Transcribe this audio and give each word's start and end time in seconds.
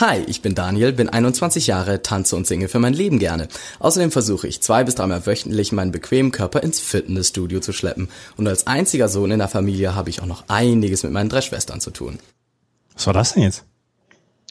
Hi, 0.00 0.24
ich 0.26 0.42
bin 0.42 0.56
Daniel, 0.56 0.92
bin 0.92 1.08
21 1.08 1.68
Jahre, 1.68 2.02
tanze 2.02 2.34
und 2.34 2.48
singe 2.48 2.66
für 2.66 2.80
mein 2.80 2.94
Leben 2.94 3.20
gerne. 3.20 3.46
Außerdem 3.78 4.10
versuche 4.10 4.48
ich 4.48 4.60
zwei 4.60 4.82
bis 4.82 4.96
dreimal 4.96 5.24
wöchentlich 5.24 5.70
meinen 5.70 5.92
bequemen 5.92 6.32
Körper 6.32 6.64
ins 6.64 6.80
Fitnessstudio 6.80 7.60
zu 7.60 7.72
schleppen. 7.72 8.08
Und 8.36 8.48
als 8.48 8.66
einziger 8.66 9.08
Sohn 9.08 9.30
in 9.30 9.38
der 9.38 9.46
Familie 9.46 9.94
habe 9.94 10.10
ich 10.10 10.20
auch 10.20 10.26
noch 10.26 10.44
einiges 10.48 11.04
mit 11.04 11.12
meinen 11.12 11.28
drei 11.28 11.42
Schwestern 11.42 11.80
zu 11.80 11.92
tun. 11.92 12.18
Was 12.94 13.06
war 13.06 13.14
das 13.14 13.34
denn 13.34 13.44
jetzt? 13.44 13.64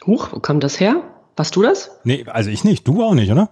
Huch, 0.08 0.30
wo 0.32 0.40
kam 0.40 0.62
das 0.62 0.80
her? 0.80 1.04
Warst 1.36 1.58
du 1.58 1.62
das? 1.62 1.92
Nee, 2.06 2.24
also 2.28 2.50
ich 2.50 2.64
nicht. 2.64 2.88
Du 2.88 3.04
auch 3.04 3.14
nicht, 3.14 3.30
oder? 3.30 3.50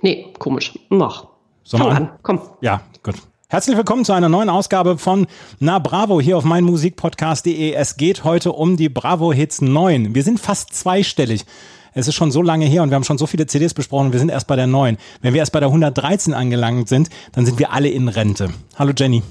Nee, 0.00 0.32
komisch. 0.38 0.78
Mach. 0.88 1.26
Sollen 1.64 1.82
wir 1.82 1.88
Fang 1.88 1.96
an? 1.96 2.08
an, 2.08 2.18
komm. 2.22 2.40
Ja, 2.62 2.80
gut. 3.02 3.16
Herzlich 3.52 3.76
willkommen 3.76 4.04
zu 4.04 4.12
einer 4.12 4.28
neuen 4.28 4.48
Ausgabe 4.48 4.96
von 4.96 5.26
Na 5.58 5.80
Bravo 5.80 6.20
hier 6.20 6.38
auf 6.38 6.44
meinmusikpodcast.de. 6.44 7.72
Es 7.72 7.96
geht 7.96 8.22
heute 8.22 8.52
um 8.52 8.76
die 8.76 8.88
Bravo 8.88 9.32
Hits 9.32 9.60
9. 9.60 10.14
Wir 10.14 10.22
sind 10.22 10.38
fast 10.38 10.72
zweistellig. 10.72 11.44
Es 11.92 12.06
ist 12.06 12.14
schon 12.14 12.30
so 12.30 12.42
lange 12.42 12.66
her 12.66 12.84
und 12.84 12.90
wir 12.90 12.94
haben 12.94 13.02
schon 13.02 13.18
so 13.18 13.26
viele 13.26 13.48
CDs 13.48 13.74
besprochen 13.74 14.06
und 14.06 14.12
wir 14.12 14.20
sind 14.20 14.28
erst 14.28 14.46
bei 14.46 14.54
der 14.54 14.68
9. 14.68 14.98
Wenn 15.20 15.34
wir 15.34 15.40
erst 15.40 15.50
bei 15.50 15.58
der 15.58 15.68
113 15.70 16.32
angelangt 16.32 16.88
sind, 16.88 17.10
dann 17.32 17.44
sind 17.44 17.58
wir 17.58 17.72
alle 17.72 17.88
in 17.88 18.06
Rente. 18.06 18.50
Hallo 18.78 18.92
Jenny. 18.96 19.24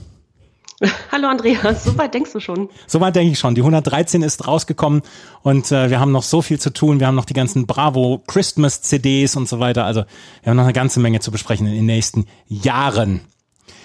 Hallo 1.13 1.29
Andreas, 1.29 1.85
so 1.85 1.97
weit 1.97 2.13
denkst 2.13 2.33
du 2.33 2.41
schon. 2.41 2.67
Soweit 2.87 3.15
denke 3.15 3.31
ich 3.31 3.39
schon. 3.39 3.55
Die 3.55 3.61
113 3.61 4.21
ist 4.21 4.45
rausgekommen 4.45 5.01
und 5.43 5.71
äh, 5.71 5.89
wir 5.89 6.01
haben 6.01 6.11
noch 6.11 6.23
so 6.23 6.41
viel 6.41 6.59
zu 6.59 6.73
tun. 6.73 6.99
Wir 6.99 7.07
haben 7.07 7.15
noch 7.15 7.23
die 7.23 7.33
ganzen 7.33 7.67
Bravo 7.67 8.21
Christmas 8.27 8.81
CDs 8.81 9.37
und 9.37 9.47
so 9.47 9.61
weiter. 9.61 9.85
Also 9.85 10.03
wir 10.43 10.49
haben 10.49 10.57
noch 10.57 10.65
eine 10.65 10.73
ganze 10.73 10.99
Menge 10.99 11.21
zu 11.21 11.31
besprechen 11.31 11.67
in 11.67 11.73
den 11.73 11.85
nächsten 11.85 12.25
Jahren. 12.49 13.21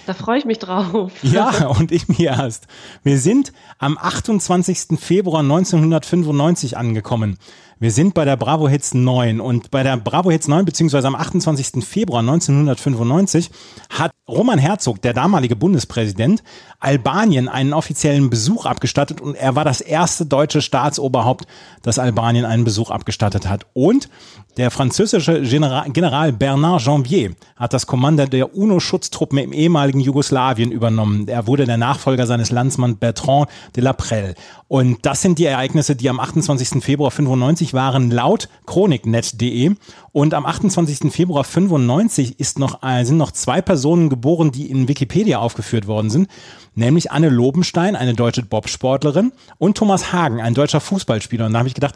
Da 0.05 0.13
freue 0.13 0.37
ich 0.37 0.45
mich 0.45 0.59
drauf. 0.59 1.11
Ja, 1.23 1.67
und 1.67 1.91
ich 1.91 2.07
mir 2.07 2.31
erst. 2.31 2.67
Wir 3.03 3.19
sind 3.19 3.51
am 3.79 3.97
28. 3.97 4.99
Februar 4.99 5.41
1995 5.41 6.77
angekommen. 6.77 7.37
Wir 7.77 7.91
sind 7.91 8.13
bei 8.13 8.23
der 8.23 8.37
Bravo 8.37 8.69
Hits 8.69 8.93
9 8.93 9.41
und 9.41 9.69
bei 9.69 9.83
der 9.83 9.97
Bravo 9.97 10.31
Hits 10.31 10.47
9 10.47 10.63
beziehungsweise 10.63 11.07
am 11.07 11.15
28. 11.15 11.83
Februar 11.83 12.21
1995 12.21 13.51
hat 13.89 14.11
Roman 14.29 14.59
Herzog, 14.59 15.01
der 15.01 15.13
damalige 15.13 15.57
Bundespräsident, 15.57 16.41
Albanien 16.79 17.49
einen 17.49 17.73
offiziellen 17.73 18.29
Besuch 18.29 18.65
abgestattet 18.65 19.19
und 19.19 19.35
er 19.35 19.55
war 19.55 19.65
das 19.65 19.81
erste 19.81 20.25
deutsche 20.25 20.61
Staatsoberhaupt, 20.61 21.47
das 21.81 21.99
Albanien 21.99 22.45
einen 22.45 22.63
Besuch 22.63 22.91
abgestattet 22.91 23.49
hat. 23.49 23.65
Und 23.73 24.09
der 24.55 24.71
französische 24.71 25.41
General, 25.41 25.89
General 25.91 26.31
Bernard 26.31 26.81
Janvier 26.81 27.35
hat 27.57 27.73
das 27.73 27.85
Kommando 27.87 28.25
der 28.25 28.55
UNO-Schutztruppen 28.55 29.37
im 29.37 29.51
ehemaligen 29.51 29.94
Jugoslawien 29.99 30.71
übernommen. 30.71 31.27
Er 31.27 31.47
wurde 31.47 31.65
der 31.65 31.77
Nachfolger 31.77 32.27
seines 32.27 32.51
Landsmanns 32.51 32.97
Bertrand 32.97 33.47
de 33.75 33.83
la 33.83 33.93
Prelle. 33.93 34.35
Und 34.67 35.05
das 35.05 35.21
sind 35.21 35.39
die 35.39 35.45
Ereignisse, 35.45 35.95
die 35.95 36.09
am 36.09 36.19
28. 36.19 36.83
Februar 36.83 37.11
95 37.11 37.73
waren, 37.73 38.11
laut 38.11 38.49
chroniknet.de. 38.65 39.75
Und 40.11 40.33
am 40.33 40.45
28. 40.45 41.11
Februar 41.11 41.43
95 41.43 42.39
ist 42.39 42.57
noch, 42.59 42.81
äh, 42.83 43.03
sind 43.03 43.17
noch 43.17 43.31
zwei 43.31 43.61
Personen 43.61 44.09
geboren, 44.09 44.51
die 44.51 44.69
in 44.69 44.87
Wikipedia 44.87 45.39
aufgeführt 45.39 45.87
worden 45.87 46.09
sind. 46.09 46.29
Nämlich 46.73 47.11
Anne 47.11 47.29
Lobenstein, 47.29 47.95
eine 47.95 48.13
deutsche 48.13 48.43
Bobsportlerin, 48.43 49.31
und 49.57 49.77
Thomas 49.77 50.13
Hagen, 50.13 50.41
ein 50.41 50.53
deutscher 50.53 50.79
Fußballspieler. 50.79 51.45
Und 51.45 51.53
da 51.53 51.59
habe 51.59 51.67
ich 51.67 51.75
gedacht, 51.75 51.95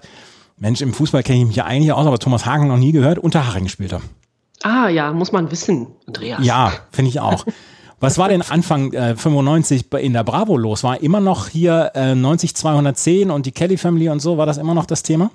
Mensch, 0.57 0.81
im 0.81 0.93
Fußball 0.93 1.23
kenne 1.23 1.39
ich 1.39 1.47
mich 1.47 1.55
ja 1.55 1.65
eigentlich 1.65 1.93
aus, 1.93 2.05
aber 2.05 2.19
Thomas 2.19 2.45
Hagen 2.45 2.67
noch 2.67 2.77
nie 2.77 2.91
gehört. 2.91 3.17
Unterhaching 3.17 3.69
spielt 3.69 3.93
er. 3.93 4.01
Ah 4.61 4.89
ja, 4.89 5.13
muss 5.13 5.31
man 5.31 5.51
wissen, 5.51 5.87
Andreas. 6.05 6.45
Ja, 6.45 6.73
finde 6.91 7.09
ich 7.09 7.19
auch. 7.19 7.45
Was 7.99 8.17
war 8.17 8.29
denn 8.29 8.41
Anfang 8.41 8.93
äh, 8.93 9.15
95 9.15 9.89
bei- 9.89 10.01
in 10.01 10.13
der 10.13 10.23
Bravo 10.23 10.55
los? 10.57 10.83
War 10.83 11.01
immer 11.01 11.19
noch 11.19 11.49
hier 11.49 11.91
äh, 11.95 12.15
90 12.15 12.55
210 12.55 13.29
und 13.29 13.45
die 13.45 13.51
Kelly 13.51 13.77
Family 13.77 14.09
und 14.09 14.21
so? 14.21 14.37
War 14.37 14.45
das 14.45 14.57
immer 14.57 14.73
noch 14.73 14.85
das 14.85 15.03
Thema? 15.03 15.31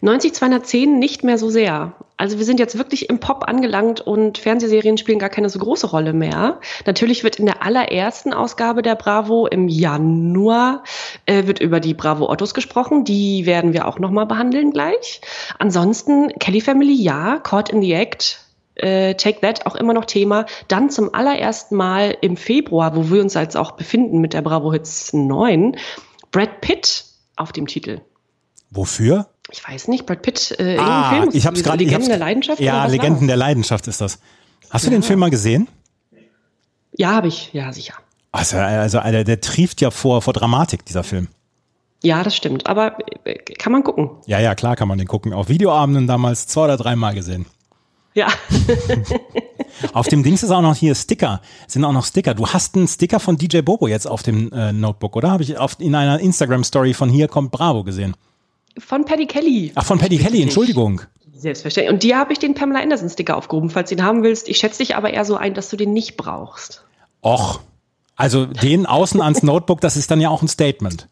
90 0.00 0.34
210 0.34 0.98
nicht 0.98 1.22
mehr 1.22 1.38
so 1.38 1.48
sehr. 1.48 1.92
Also 2.16 2.38
wir 2.38 2.44
sind 2.44 2.58
jetzt 2.58 2.76
wirklich 2.76 3.08
im 3.08 3.20
Pop 3.20 3.44
angelangt 3.48 4.00
und 4.00 4.38
Fernsehserien 4.38 4.98
spielen 4.98 5.20
gar 5.20 5.28
keine 5.28 5.48
so 5.48 5.60
große 5.60 5.86
Rolle 5.86 6.12
mehr. 6.12 6.58
Natürlich 6.86 7.22
wird 7.22 7.36
in 7.36 7.46
der 7.46 7.62
allerersten 7.64 8.32
Ausgabe 8.32 8.82
der 8.82 8.96
Bravo 8.96 9.46
im 9.46 9.68
Januar 9.68 10.82
äh, 11.26 11.46
wird 11.46 11.60
über 11.60 11.78
die 11.78 11.94
Bravo 11.94 12.28
Ottos 12.28 12.54
gesprochen. 12.54 13.04
Die 13.04 13.46
werden 13.46 13.72
wir 13.72 13.86
auch 13.86 14.00
noch 14.00 14.10
mal 14.10 14.26
behandeln 14.26 14.72
gleich. 14.72 15.20
Ansonsten 15.60 16.30
Kelly 16.40 16.60
Family 16.60 16.94
ja, 16.94 17.38
Caught 17.38 17.68
in 17.70 17.80
the 17.80 17.92
Act. 17.92 18.40
Äh, 18.82 19.14
Take 19.14 19.40
That 19.40 19.64
auch 19.66 19.74
immer 19.76 19.94
noch 19.94 20.04
Thema. 20.04 20.46
Dann 20.68 20.90
zum 20.90 21.14
allerersten 21.14 21.76
Mal 21.76 22.16
im 22.20 22.36
Februar, 22.36 22.94
wo 22.96 23.10
wir 23.10 23.22
uns 23.22 23.34
jetzt 23.34 23.56
auch 23.56 23.72
befinden 23.72 24.20
mit 24.20 24.32
der 24.34 24.42
Bravo 24.42 24.72
Hits 24.72 25.12
9, 25.12 25.76
Brad 26.30 26.60
Pitt 26.60 27.04
auf 27.36 27.52
dem 27.52 27.66
Titel. 27.66 28.00
Wofür? 28.70 29.26
Ich 29.50 29.66
weiß 29.68 29.88
nicht, 29.88 30.06
Brad 30.06 30.22
Pitt, 30.22 30.56
äh, 30.58 30.78
Ah, 30.78 31.10
Film. 31.10 31.30
ich 31.32 31.46
habe 31.46 31.54
es 31.54 31.60
So 31.60 31.64
gerade. 31.64 31.78
Legenden 31.84 32.02
hab's- 32.02 32.08
der 32.08 32.18
Leidenschaft? 32.18 32.60
Ja, 32.60 32.86
Legenden 32.86 33.26
der 33.28 33.36
Leidenschaft 33.36 33.86
ist 33.86 34.00
das. 34.00 34.18
Hast 34.70 34.86
du 34.86 34.90
den 34.90 35.02
Film 35.02 35.18
mal 35.20 35.30
gesehen? 35.30 35.68
Ja, 36.96 37.12
habe 37.12 37.28
ich, 37.28 37.52
ja, 37.52 37.72
sicher. 37.72 37.94
Also, 38.32 38.56
also 38.56 38.98
Alter, 38.98 39.24
der 39.24 39.40
trieft 39.40 39.80
ja 39.82 39.90
vor, 39.90 40.22
vor 40.22 40.32
Dramatik, 40.32 40.84
dieser 40.86 41.04
Film. 41.04 41.28
Ja, 42.02 42.22
das 42.22 42.34
stimmt. 42.34 42.66
Aber 42.66 42.96
äh, 43.24 43.34
kann 43.58 43.72
man 43.72 43.84
gucken. 43.84 44.10
Ja, 44.26 44.40
ja, 44.40 44.54
klar 44.54 44.74
kann 44.74 44.88
man 44.88 44.98
den 44.98 45.06
gucken. 45.06 45.32
Auf 45.32 45.48
Videoabenden 45.48 46.06
damals 46.06 46.46
zwei 46.46 46.64
oder 46.64 46.76
dreimal 46.76 47.14
gesehen. 47.14 47.46
Ja. 48.14 48.28
Auf 49.94 50.08
dem 50.08 50.22
Dings 50.22 50.42
ist 50.42 50.50
auch 50.50 50.60
noch 50.60 50.76
hier 50.76 50.94
Sticker. 50.94 51.40
Sind 51.66 51.84
auch 51.84 51.92
noch 51.92 52.04
Sticker. 52.04 52.34
Du 52.34 52.46
hast 52.46 52.76
einen 52.76 52.86
Sticker 52.86 53.20
von 53.20 53.36
DJ 53.36 53.60
Bobo 53.60 53.88
jetzt 53.88 54.06
auf 54.06 54.22
dem 54.22 54.52
äh, 54.52 54.72
Notebook, 54.72 55.16
oder? 55.16 55.30
Habe 55.30 55.42
ich 55.42 55.56
auf, 55.56 55.76
in 55.78 55.94
einer 55.94 56.20
Instagram-Story 56.20 56.94
von 56.94 57.08
hier 57.08 57.28
kommt 57.28 57.52
Bravo 57.52 57.84
gesehen. 57.84 58.14
Von 58.78 59.04
Paddy 59.04 59.26
Kelly. 59.26 59.72
Ach, 59.74 59.84
von 59.84 59.98
Paddy 59.98 60.18
Kelly, 60.18 60.42
Entschuldigung. 60.42 61.02
Selbstverständlich. 61.34 61.92
Und 61.92 62.02
dir 62.02 62.18
habe 62.18 62.32
ich 62.32 62.38
den 62.38 62.54
Pamela 62.54 62.80
Anderson-Sticker 62.80 63.36
aufgehoben, 63.36 63.70
falls 63.70 63.88
du 63.88 63.96
ihn 63.96 64.04
haben 64.04 64.22
willst. 64.22 64.48
Ich 64.48 64.58
schätze 64.58 64.78
dich 64.78 64.94
aber 64.94 65.12
eher 65.12 65.24
so 65.24 65.36
ein, 65.36 65.54
dass 65.54 65.70
du 65.70 65.76
den 65.76 65.92
nicht 65.92 66.16
brauchst. 66.16 66.84
Och. 67.22 67.60
Also 68.14 68.46
den 68.46 68.86
außen 68.86 69.20
ans 69.20 69.42
Notebook, 69.42 69.80
das 69.80 69.96
ist 69.96 70.10
dann 70.10 70.20
ja 70.20 70.28
auch 70.28 70.42
ein 70.42 70.48
Statement. 70.48 71.08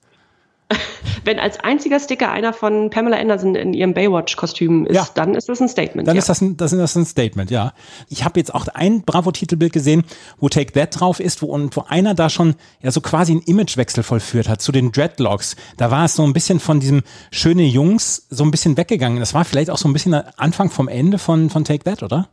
Wenn 1.24 1.38
als 1.38 1.60
einziger 1.60 2.00
Sticker 2.00 2.30
einer 2.30 2.52
von 2.52 2.90
Pamela 2.90 3.18
Anderson 3.18 3.54
in 3.54 3.74
ihrem 3.74 3.92
Baywatch-Kostüm 3.94 4.86
ist, 4.86 4.96
Ja. 4.96 5.06
dann 5.14 5.34
ist 5.34 5.48
das 5.48 5.60
ein 5.60 5.68
Statement. 5.68 6.08
Dann 6.08 6.16
ja. 6.16 6.20
ist 6.20 6.28
das 6.28 6.40
ein, 6.40 6.56
das 6.56 6.72
ist 6.72 6.96
ein 6.96 7.04
Statement, 7.04 7.50
ja. 7.50 7.72
Ich 8.08 8.24
habe 8.24 8.40
jetzt 8.40 8.54
auch 8.54 8.66
ein 8.68 9.02
Bravo-Titelbild 9.02 9.72
gesehen, 9.72 10.04
wo 10.38 10.48
Take 10.48 10.72
That 10.72 10.98
drauf 10.98 11.20
ist, 11.20 11.42
wo, 11.42 11.46
und 11.46 11.76
wo 11.76 11.84
einer 11.88 12.14
da 12.14 12.30
schon 12.30 12.54
ja 12.82 12.90
so 12.90 13.00
quasi 13.00 13.32
einen 13.32 13.42
Imagewechsel 13.42 14.02
vollführt 14.02 14.48
hat 14.48 14.62
zu 14.62 14.72
den 14.72 14.92
Dreadlocks. 14.92 15.56
Da 15.76 15.90
war 15.90 16.06
es 16.06 16.14
so 16.14 16.22
ein 16.24 16.32
bisschen 16.32 16.60
von 16.60 16.80
diesem 16.80 17.02
schöne 17.30 17.64
Jungs 17.64 18.26
so 18.30 18.44
ein 18.44 18.50
bisschen 18.50 18.76
weggegangen. 18.76 19.20
Das 19.20 19.34
war 19.34 19.44
vielleicht 19.44 19.70
auch 19.70 19.78
so 19.78 19.88
ein 19.88 19.92
bisschen 19.92 20.12
der 20.12 20.38
Anfang 20.38 20.70
vom 20.70 20.88
Ende 20.88 21.18
von, 21.18 21.50
von 21.50 21.64
Take 21.64 21.84
That, 21.84 22.02
oder? 22.02 22.28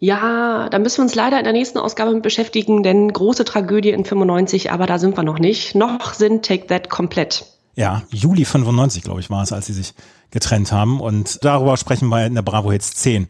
Ja, 0.00 0.68
da 0.68 0.78
müssen 0.78 0.98
wir 0.98 1.02
uns 1.02 1.14
leider 1.14 1.38
in 1.38 1.44
der 1.44 1.52
nächsten 1.52 1.78
Ausgabe 1.78 2.12
mit 2.12 2.22
beschäftigen, 2.22 2.82
denn 2.82 3.12
große 3.12 3.44
Tragödie 3.44 3.90
in 3.90 4.04
95, 4.04 4.70
aber 4.70 4.86
da 4.86 4.98
sind 4.98 5.16
wir 5.16 5.24
noch 5.24 5.38
nicht. 5.40 5.74
Noch 5.74 6.14
sind 6.14 6.44
Take 6.44 6.68
That 6.68 6.88
komplett. 6.88 7.46
Ja, 7.78 8.02
Juli 8.10 8.44
95, 8.44 9.04
glaube 9.04 9.20
ich, 9.20 9.30
war 9.30 9.44
es, 9.44 9.52
als 9.52 9.66
sie 9.66 9.72
sich 9.72 9.94
getrennt 10.32 10.72
haben. 10.72 11.00
Und 11.00 11.38
darüber 11.44 11.76
sprechen 11.76 12.08
wir 12.08 12.26
in 12.26 12.34
der 12.34 12.42
Bravo 12.42 12.72
Hits 12.72 12.90
10. 12.96 13.28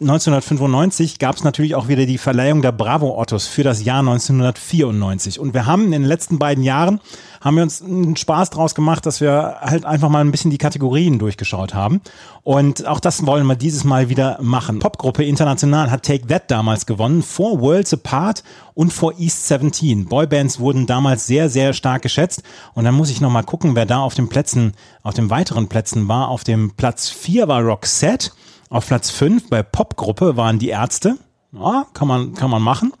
1995 0.00 1.18
gab 1.18 1.34
es 1.34 1.42
natürlich 1.42 1.74
auch 1.74 1.88
wieder 1.88 2.06
die 2.06 2.18
Verleihung 2.18 2.62
der 2.62 2.70
Bravo 2.70 3.18
Ottos 3.20 3.48
für 3.48 3.64
das 3.64 3.82
Jahr 3.82 3.98
1994. 3.98 5.40
Und 5.40 5.54
wir 5.54 5.66
haben 5.66 5.86
in 5.86 5.90
den 5.90 6.04
letzten 6.04 6.38
beiden 6.38 6.62
Jahren, 6.62 7.00
haben 7.40 7.56
wir 7.56 7.64
uns 7.64 7.82
einen 7.82 8.16
Spaß 8.16 8.50
draus 8.50 8.76
gemacht, 8.76 9.06
dass 9.06 9.20
wir 9.20 9.56
halt 9.60 9.84
einfach 9.84 10.08
mal 10.08 10.20
ein 10.20 10.30
bisschen 10.30 10.52
die 10.52 10.58
Kategorien 10.58 11.18
durchgeschaut 11.18 11.74
haben. 11.74 12.00
Und 12.44 12.86
auch 12.86 13.00
das 13.00 13.26
wollen 13.26 13.44
wir 13.46 13.56
dieses 13.56 13.82
Mal 13.82 14.08
wieder 14.08 14.38
machen. 14.40 14.78
Popgruppe 14.78 15.24
International 15.24 15.90
hat 15.90 16.04
Take 16.04 16.28
That 16.28 16.48
damals 16.48 16.86
gewonnen, 16.86 17.22
vor 17.22 17.60
Worlds 17.60 17.92
Apart 17.92 18.44
und 18.74 18.92
vor 18.92 19.18
East 19.18 19.48
17. 19.48 20.04
Boybands 20.04 20.60
wurden 20.60 20.86
damals 20.86 21.26
sehr, 21.26 21.48
sehr 21.48 21.72
stark 21.72 22.02
geschätzt. 22.02 22.44
Und 22.74 22.84
dann 22.84 22.94
muss 22.94 23.10
ich 23.10 23.20
nochmal 23.20 23.42
gucken, 23.42 23.74
wer 23.74 23.86
da 23.86 23.98
auf 23.98 24.14
den 24.14 24.28
Plätzen, 24.28 24.74
auf 25.02 25.14
den 25.14 25.28
weiteren 25.28 25.68
Plätzen 25.68 26.06
war. 26.06 26.28
Auf 26.28 26.44
dem 26.44 26.70
Platz 26.76 27.08
4 27.08 27.48
war 27.48 27.62
Roxette. 27.62 28.30
Auf 28.70 28.86
Platz 28.86 29.10
5 29.10 29.48
bei 29.48 29.62
Popgruppe 29.62 30.36
waren 30.36 30.58
die 30.58 30.68
Ärzte. 30.68 31.16
Ja, 31.52 31.86
kann 31.94 32.08
man, 32.08 32.34
kann 32.34 32.50
man 32.50 32.62
machen. 32.62 32.92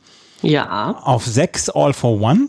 Ja. 0.42 0.98
Auf 1.02 1.26
6 1.26 1.70
All 1.70 1.92
for 1.92 2.20
One. 2.20 2.48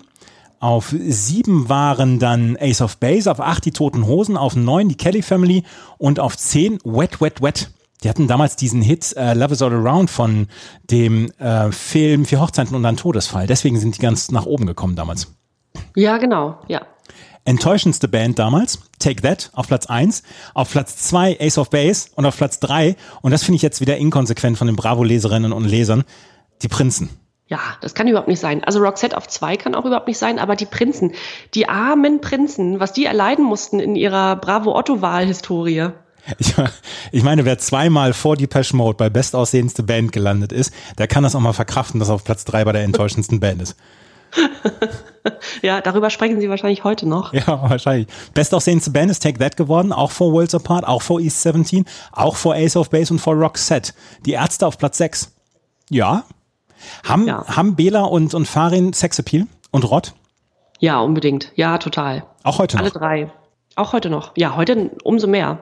Auf 0.60 0.94
7 0.98 1.70
waren 1.70 2.20
dann 2.20 2.58
Ace 2.60 2.82
of 2.82 2.98
Base. 2.98 3.30
Auf 3.30 3.40
8 3.40 3.66
die 3.66 3.72
Toten 3.72 4.06
Hosen. 4.06 4.38
Auf 4.38 4.56
9 4.56 4.90
die 4.90 4.96
Kelly 4.96 5.22
Family. 5.22 5.64
Und 5.98 6.20
auf 6.20 6.38
10 6.38 6.80
Wet, 6.84 7.22
Wet, 7.22 7.42
Wet. 7.42 7.72
Die 8.04 8.10
hatten 8.10 8.28
damals 8.28 8.56
diesen 8.56 8.82
Hit 8.82 9.14
äh, 9.18 9.34
Love 9.34 9.54
is 9.54 9.62
All 9.62 9.74
Around 9.74 10.10
von 10.10 10.48
dem 10.90 11.32
äh, 11.38 11.72
Film 11.72 12.26
Vier 12.26 12.40
Hochzeiten 12.40 12.76
und 12.76 12.86
ein 12.86 12.96
Todesfall. 12.96 13.46
Deswegen 13.46 13.78
sind 13.78 13.98
die 13.98 14.02
ganz 14.02 14.32
nach 14.32 14.46
oben 14.46 14.66
gekommen 14.66 14.96
damals. 14.96 15.34
Ja, 15.96 16.18
genau, 16.18 16.58
ja. 16.68 16.82
Enttäuschendste 17.50 18.08
Band 18.08 18.38
damals, 18.38 18.78
Take 19.00 19.24
That 19.24 19.50
auf 19.54 19.68
Platz 19.68 19.88
1, 19.88 20.22
auf 20.54 20.70
Platz 20.70 20.98
2 20.98 21.40
Ace 21.42 21.58
of 21.58 21.72
Base 21.72 22.10
und 22.14 22.28
auf 22.28 22.38
Platz 22.38 22.60
3, 22.60 22.96
und 23.24 23.32
das 23.32 23.44
finde 23.44 23.56
ich 23.56 23.64
jetzt 23.64 23.82
wieder 23.82 23.98
inkonsequent 23.98 24.56
von 24.56 24.68
den 24.68 24.76
Bravo-Leserinnen 24.76 25.52
und 25.52 25.66
Lesern, 25.66 26.04
die 26.62 26.68
Prinzen. 26.68 27.10
Ja, 27.48 27.58
das 27.82 27.96
kann 27.96 28.08
überhaupt 28.08 28.28
nicht 28.28 28.40
sein. 28.40 28.64
Also 28.64 28.78
Roxette 28.82 29.18
auf 29.18 29.28
2 29.28 29.58
kann 29.58 29.74
auch 29.74 29.86
überhaupt 29.86 30.06
nicht 30.06 30.20
sein, 30.20 30.38
aber 30.38 30.56
die 30.56 30.68
Prinzen, 30.68 31.14
die 31.56 31.68
armen 31.68 32.22
Prinzen, 32.22 32.80
was 32.80 32.94
die 32.94 33.06
erleiden 33.06 33.46
mussten 33.46 33.80
in 33.80 33.96
ihrer 33.96 34.36
Bravo-Otto-Wahl-Historie. 34.36 35.90
Ich, 36.38 36.54
ich, 37.12 37.24
meine, 37.24 37.46
wer 37.46 37.58
zweimal 37.58 38.14
vor 38.14 38.38
Depeche 38.38 38.76
Mode 38.76 38.98
bei 38.98 39.10
bestaussehendste 39.10 39.82
Band 39.82 40.12
gelandet 40.12 40.52
ist, 40.52 40.72
der 41.00 41.08
kann 41.08 41.24
das 41.24 41.34
auch 41.34 41.40
mal 41.40 41.54
verkraften, 41.54 42.00
dass 42.00 42.10
er 42.10 42.16
auf 42.16 42.24
Platz 42.24 42.46
3 42.46 42.64
bei 42.66 42.74
der 42.74 42.84
enttäuschendsten 42.84 43.40
Band 43.40 43.64
ist. 43.64 43.76
ja, 45.62 45.82
darüber 45.82 46.10
sprechen 46.10 46.40
Sie 46.40 46.50
wahrscheinlich 46.50 46.84
heute 46.84 47.08
noch. 47.08 47.34
Ja, 47.34 47.70
wahrscheinlich. 47.70 48.08
Bestaussehendste 48.34 48.92
Band 48.92 49.12
ist 49.12 49.24
Take 49.24 49.40
That 49.40 49.58
geworden, 49.58 49.92
auch 49.92 50.12
vor 50.12 50.32
Worlds 50.34 50.56
Apart, 50.56 50.88
auch 50.88 51.02
vor 51.02 51.20
East 51.20 51.42
17, 51.42 51.86
auch 52.12 52.36
vor 52.36 52.56
Ace 52.56 52.76
of 52.76 52.90
Base 52.90 53.14
und 53.14 53.20
vor 53.20 53.36
Roxette. 53.36 53.94
Die 54.26 54.34
Ärzte 54.34 54.68
auf 54.68 54.78
Platz 54.78 54.98
6. 54.98 55.34
Ja. 55.90 56.24
Haben, 57.04 57.28
ja. 57.28 57.46
haben 57.48 57.76
Bela 57.76 58.04
und, 58.04 58.34
und 58.34 58.48
Farin 58.48 58.94
Sexappeal 58.94 59.48
und 59.72 59.90
Rott? 59.90 60.14
Ja, 60.80 61.00
unbedingt. 61.00 61.52
Ja, 61.56 61.78
total. 61.78 62.26
Auch 62.44 62.60
heute 62.60 62.78
noch? 62.78 62.84
Alle 62.84 62.92
drei. 62.92 63.32
Auch 63.76 63.94
heute 63.94 64.10
noch. 64.10 64.32
Ja, 64.36 64.56
heute 64.56 64.92
umso 65.04 65.28
mehr. 65.28 65.60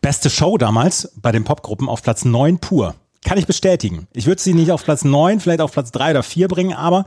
Beste 0.00 0.30
Show 0.30 0.58
damals 0.58 1.12
bei 1.20 1.32
den 1.32 1.44
Popgruppen 1.44 1.88
auf 1.88 2.02
Platz 2.02 2.24
9 2.24 2.58
pur. 2.58 2.94
Kann 3.24 3.38
ich 3.38 3.46
bestätigen. 3.46 4.06
Ich 4.12 4.26
würde 4.26 4.40
sie 4.40 4.54
nicht 4.54 4.70
auf 4.70 4.84
Platz 4.84 5.04
9, 5.04 5.40
vielleicht 5.40 5.60
auf 5.60 5.72
Platz 5.72 5.90
3 5.90 6.12
oder 6.12 6.22
4 6.22 6.48
bringen, 6.48 6.74
aber 6.74 7.04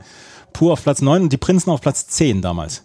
pur 0.52 0.72
auf 0.72 0.82
Platz 0.82 1.02
9 1.02 1.22
und 1.22 1.32
die 1.32 1.38
Prinzen 1.38 1.70
auf 1.70 1.80
Platz 1.80 2.06
10 2.06 2.42
damals. 2.42 2.84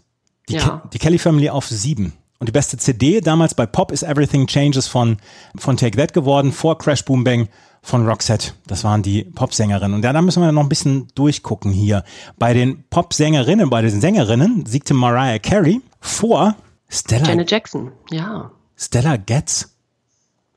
Die, 0.50 0.56
ja. 0.56 0.62
Ke 0.62 0.90
die 0.94 1.00
Kelly 1.00 1.18
Family 1.18 1.50
auf 1.50 1.68
7. 1.68 2.14
Und 2.40 2.48
die 2.48 2.52
beste 2.52 2.78
CD 2.78 3.20
damals 3.20 3.56
bei 3.56 3.66
Pop 3.66 3.92
is 3.92 4.04
Everything 4.04 4.46
Changes 4.46 4.88
von, 4.88 5.18
von 5.58 5.76
Take 5.76 5.98
That 5.98 6.14
geworden, 6.14 6.52
vor 6.52 6.78
Crash 6.78 7.04
Boom 7.04 7.24
Bang 7.24 7.50
von 7.82 8.08
Roxette. 8.08 8.52
Das 8.68 8.84
waren 8.84 9.02
die 9.02 9.24
Popsängerinnen. 9.24 9.96
Und 9.96 10.04
ja, 10.04 10.14
da 10.14 10.22
müssen 10.22 10.44
wir 10.44 10.52
noch 10.52 10.62
ein 10.62 10.70
bisschen 10.70 11.08
durchgucken 11.16 11.72
hier. 11.72 12.04
Bei 12.38 12.54
den 12.54 12.84
Popsängerinnen, 12.90 13.70
bei 13.70 13.82
den 13.82 14.00
Sängerinnen 14.00 14.66
siegte 14.66 14.94
Mariah 14.94 15.40
Carey 15.40 15.82
vor 16.00 16.56
Stella. 16.90 17.28
Janet 17.28 17.50
Jackson, 17.50 17.92
ja. 18.12 18.52
Stella 18.76 19.18
Getz. 19.18 19.76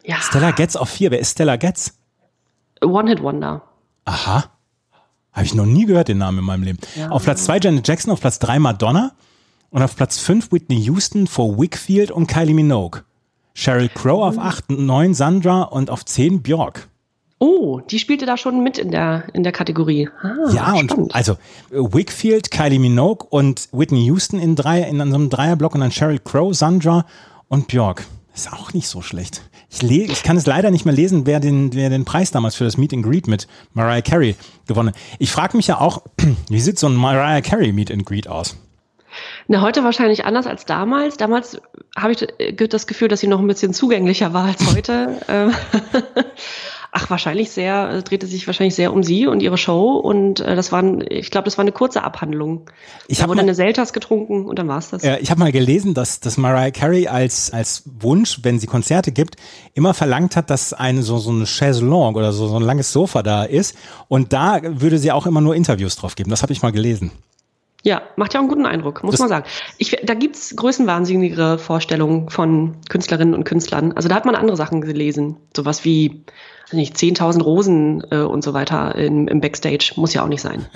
Ja. 0.04 0.16
Stella 0.20 0.50
Getz 0.50 0.76
auf 0.76 0.90
vier. 0.90 1.10
Wer 1.10 1.20
ist 1.20 1.32
Stella 1.32 1.56
Getz? 1.56 1.94
One-Hit-Wonder. 2.82 3.62
Aha. 4.04 4.44
Habe 5.32 5.46
ich 5.46 5.54
noch 5.54 5.66
nie 5.66 5.86
gehört, 5.86 6.08
den 6.08 6.18
Namen 6.18 6.38
in 6.38 6.44
meinem 6.44 6.62
Leben. 6.64 6.78
Ja. 6.96 7.10
Auf 7.10 7.24
Platz 7.24 7.44
zwei 7.44 7.58
Janet 7.58 7.86
Jackson, 7.86 8.12
auf 8.12 8.20
Platz 8.20 8.38
drei 8.38 8.58
Madonna 8.58 9.12
und 9.70 9.82
auf 9.82 9.96
Platz 9.96 10.18
fünf 10.18 10.50
Whitney 10.52 10.80
Houston 10.82 11.26
vor 11.26 11.58
Wickfield 11.58 12.10
und 12.10 12.26
Kylie 12.26 12.54
Minogue. 12.54 13.02
Sheryl 13.54 13.88
Crow 13.88 14.22
auf 14.22 14.38
acht, 14.38 14.70
neun 14.70 15.14
Sandra 15.14 15.62
und 15.62 15.90
auf 15.90 16.04
zehn 16.04 16.42
Björk. 16.42 16.88
Oh, 17.38 17.80
die 17.80 17.98
spielte 17.98 18.26
da 18.26 18.36
schon 18.36 18.62
mit 18.62 18.76
in 18.76 18.90
der, 18.90 19.24
in 19.32 19.42
der 19.42 19.52
Kategorie. 19.52 20.10
Ah, 20.22 20.52
ja, 20.52 20.66
spannend. 20.66 20.92
und 20.92 21.14
also 21.14 21.38
Wickfield, 21.70 22.50
Kylie 22.50 22.78
Minogue 22.78 23.26
und 23.30 23.68
Whitney 23.72 24.04
Houston 24.04 24.38
in 24.38 24.56
drei, 24.56 24.82
in 24.82 24.98
so 24.98 25.02
einem 25.02 25.30
Dreierblock 25.30 25.74
und 25.74 25.80
dann 25.80 25.90
Sheryl 25.90 26.18
Crow, 26.18 26.54
Sandra 26.54 27.06
und 27.48 27.68
Björk. 27.68 28.04
Ist 28.34 28.52
auch 28.52 28.72
nicht 28.74 28.88
so 28.88 29.00
schlecht. 29.00 29.42
Ich, 29.72 29.82
ich 29.82 30.22
kann 30.22 30.36
es 30.36 30.46
leider 30.46 30.70
nicht 30.70 30.84
mehr 30.84 30.94
lesen, 30.94 31.26
wer 31.26 31.38
den, 31.40 31.72
wer 31.74 31.90
den 31.90 32.04
Preis 32.04 32.30
damals 32.30 32.56
für 32.56 32.64
das 32.64 32.76
Meet 32.76 32.92
and 32.92 33.04
Greet 33.04 33.28
mit 33.28 33.46
Mariah 33.72 34.02
Carey 34.02 34.36
gewonnen 34.66 34.88
hat. 34.88 34.96
Ich 35.18 35.30
frage 35.30 35.56
mich 35.56 35.68
ja 35.68 35.80
auch, 35.80 36.02
wie 36.48 36.60
sieht 36.60 36.78
so 36.78 36.88
ein 36.88 36.96
Mariah 36.96 37.40
Carey 37.40 37.72
Meet 37.72 37.92
and 37.92 38.04
Greet 38.04 38.28
aus? 38.28 38.56
Na, 39.48 39.60
heute 39.60 39.82
wahrscheinlich 39.84 40.24
anders 40.24 40.46
als 40.46 40.66
damals. 40.66 41.16
Damals 41.16 41.60
habe 41.96 42.12
ich 42.12 42.26
das 42.68 42.86
Gefühl, 42.86 43.08
dass 43.08 43.20
sie 43.20 43.26
noch 43.26 43.40
ein 43.40 43.46
bisschen 43.46 43.72
zugänglicher 43.72 44.32
war 44.32 44.44
als 44.44 44.74
heute. 44.74 45.20
Ach, 46.92 47.08
wahrscheinlich 47.08 47.50
sehr, 47.50 47.90
äh, 47.90 48.02
drehte 48.02 48.26
sich 48.26 48.46
wahrscheinlich 48.46 48.74
sehr 48.74 48.92
um 48.92 49.04
sie 49.04 49.28
und 49.28 49.42
ihre 49.42 49.56
Show 49.56 49.92
und 49.92 50.40
äh, 50.40 50.56
das 50.56 50.72
war, 50.72 50.82
ich 51.08 51.30
glaube, 51.30 51.44
das 51.44 51.56
war 51.56 51.62
eine 51.62 51.70
kurze 51.70 52.02
Abhandlung. 52.02 52.68
Ich 53.06 53.22
habe 53.22 53.38
eine 53.38 53.54
Selters 53.54 53.92
getrunken 53.92 54.44
und 54.44 54.58
dann 54.58 54.66
war's 54.66 54.90
das. 54.90 55.04
Ja, 55.04 55.16
ich 55.18 55.30
habe 55.30 55.38
mal 55.38 55.52
gelesen, 55.52 55.94
dass, 55.94 56.18
dass 56.18 56.36
Mariah 56.36 56.72
Carey 56.72 57.06
als, 57.06 57.52
als 57.52 57.84
Wunsch, 58.00 58.40
wenn 58.42 58.58
sie 58.58 58.66
Konzerte 58.66 59.12
gibt, 59.12 59.36
immer 59.74 59.94
verlangt 59.94 60.34
hat, 60.34 60.50
dass 60.50 60.72
eine 60.72 61.02
so, 61.02 61.18
so 61.18 61.30
eine 61.30 61.44
Chaiselong 61.44 62.16
oder 62.16 62.32
so, 62.32 62.48
so 62.48 62.56
ein 62.56 62.62
langes 62.62 62.92
Sofa 62.92 63.22
da 63.22 63.44
ist 63.44 63.76
und 64.08 64.32
da 64.32 64.60
würde 64.64 64.98
sie 64.98 65.12
auch 65.12 65.26
immer 65.26 65.40
nur 65.40 65.54
Interviews 65.54 65.94
drauf 65.94 66.16
geben. 66.16 66.30
Das 66.30 66.42
habe 66.42 66.52
ich 66.52 66.62
mal 66.62 66.72
gelesen. 66.72 67.12
Ja, 67.82 68.02
macht 68.16 68.34
ja 68.34 68.40
auch 68.40 68.42
einen 68.42 68.50
guten 68.50 68.66
Eindruck, 68.66 69.02
muss 69.02 69.12
das 69.12 69.20
man 69.20 69.28
sagen. 69.28 69.46
Ich, 69.78 69.96
da 70.02 70.14
gibt's 70.14 70.54
größenwahnsinnigere 70.54 71.58
Vorstellungen 71.58 72.28
von 72.28 72.76
Künstlerinnen 72.88 73.34
und 73.34 73.44
Künstlern. 73.44 73.92
Also 73.92 74.08
da 74.08 74.16
hat 74.16 74.26
man 74.26 74.34
andere 74.34 74.56
Sachen 74.56 74.82
gelesen. 74.82 75.36
Sowas 75.56 75.84
wie 75.84 76.24
nicht 76.72 76.96
10.000 76.96 77.42
Rosen 77.42 78.02
äh, 78.10 78.18
und 78.18 78.42
so 78.42 78.52
weiter 78.52 78.94
im, 78.94 79.28
im 79.28 79.40
Backstage. 79.40 79.92
Muss 79.96 80.14
ja 80.14 80.22
auch 80.22 80.28
nicht 80.28 80.40
sein. 80.40 80.66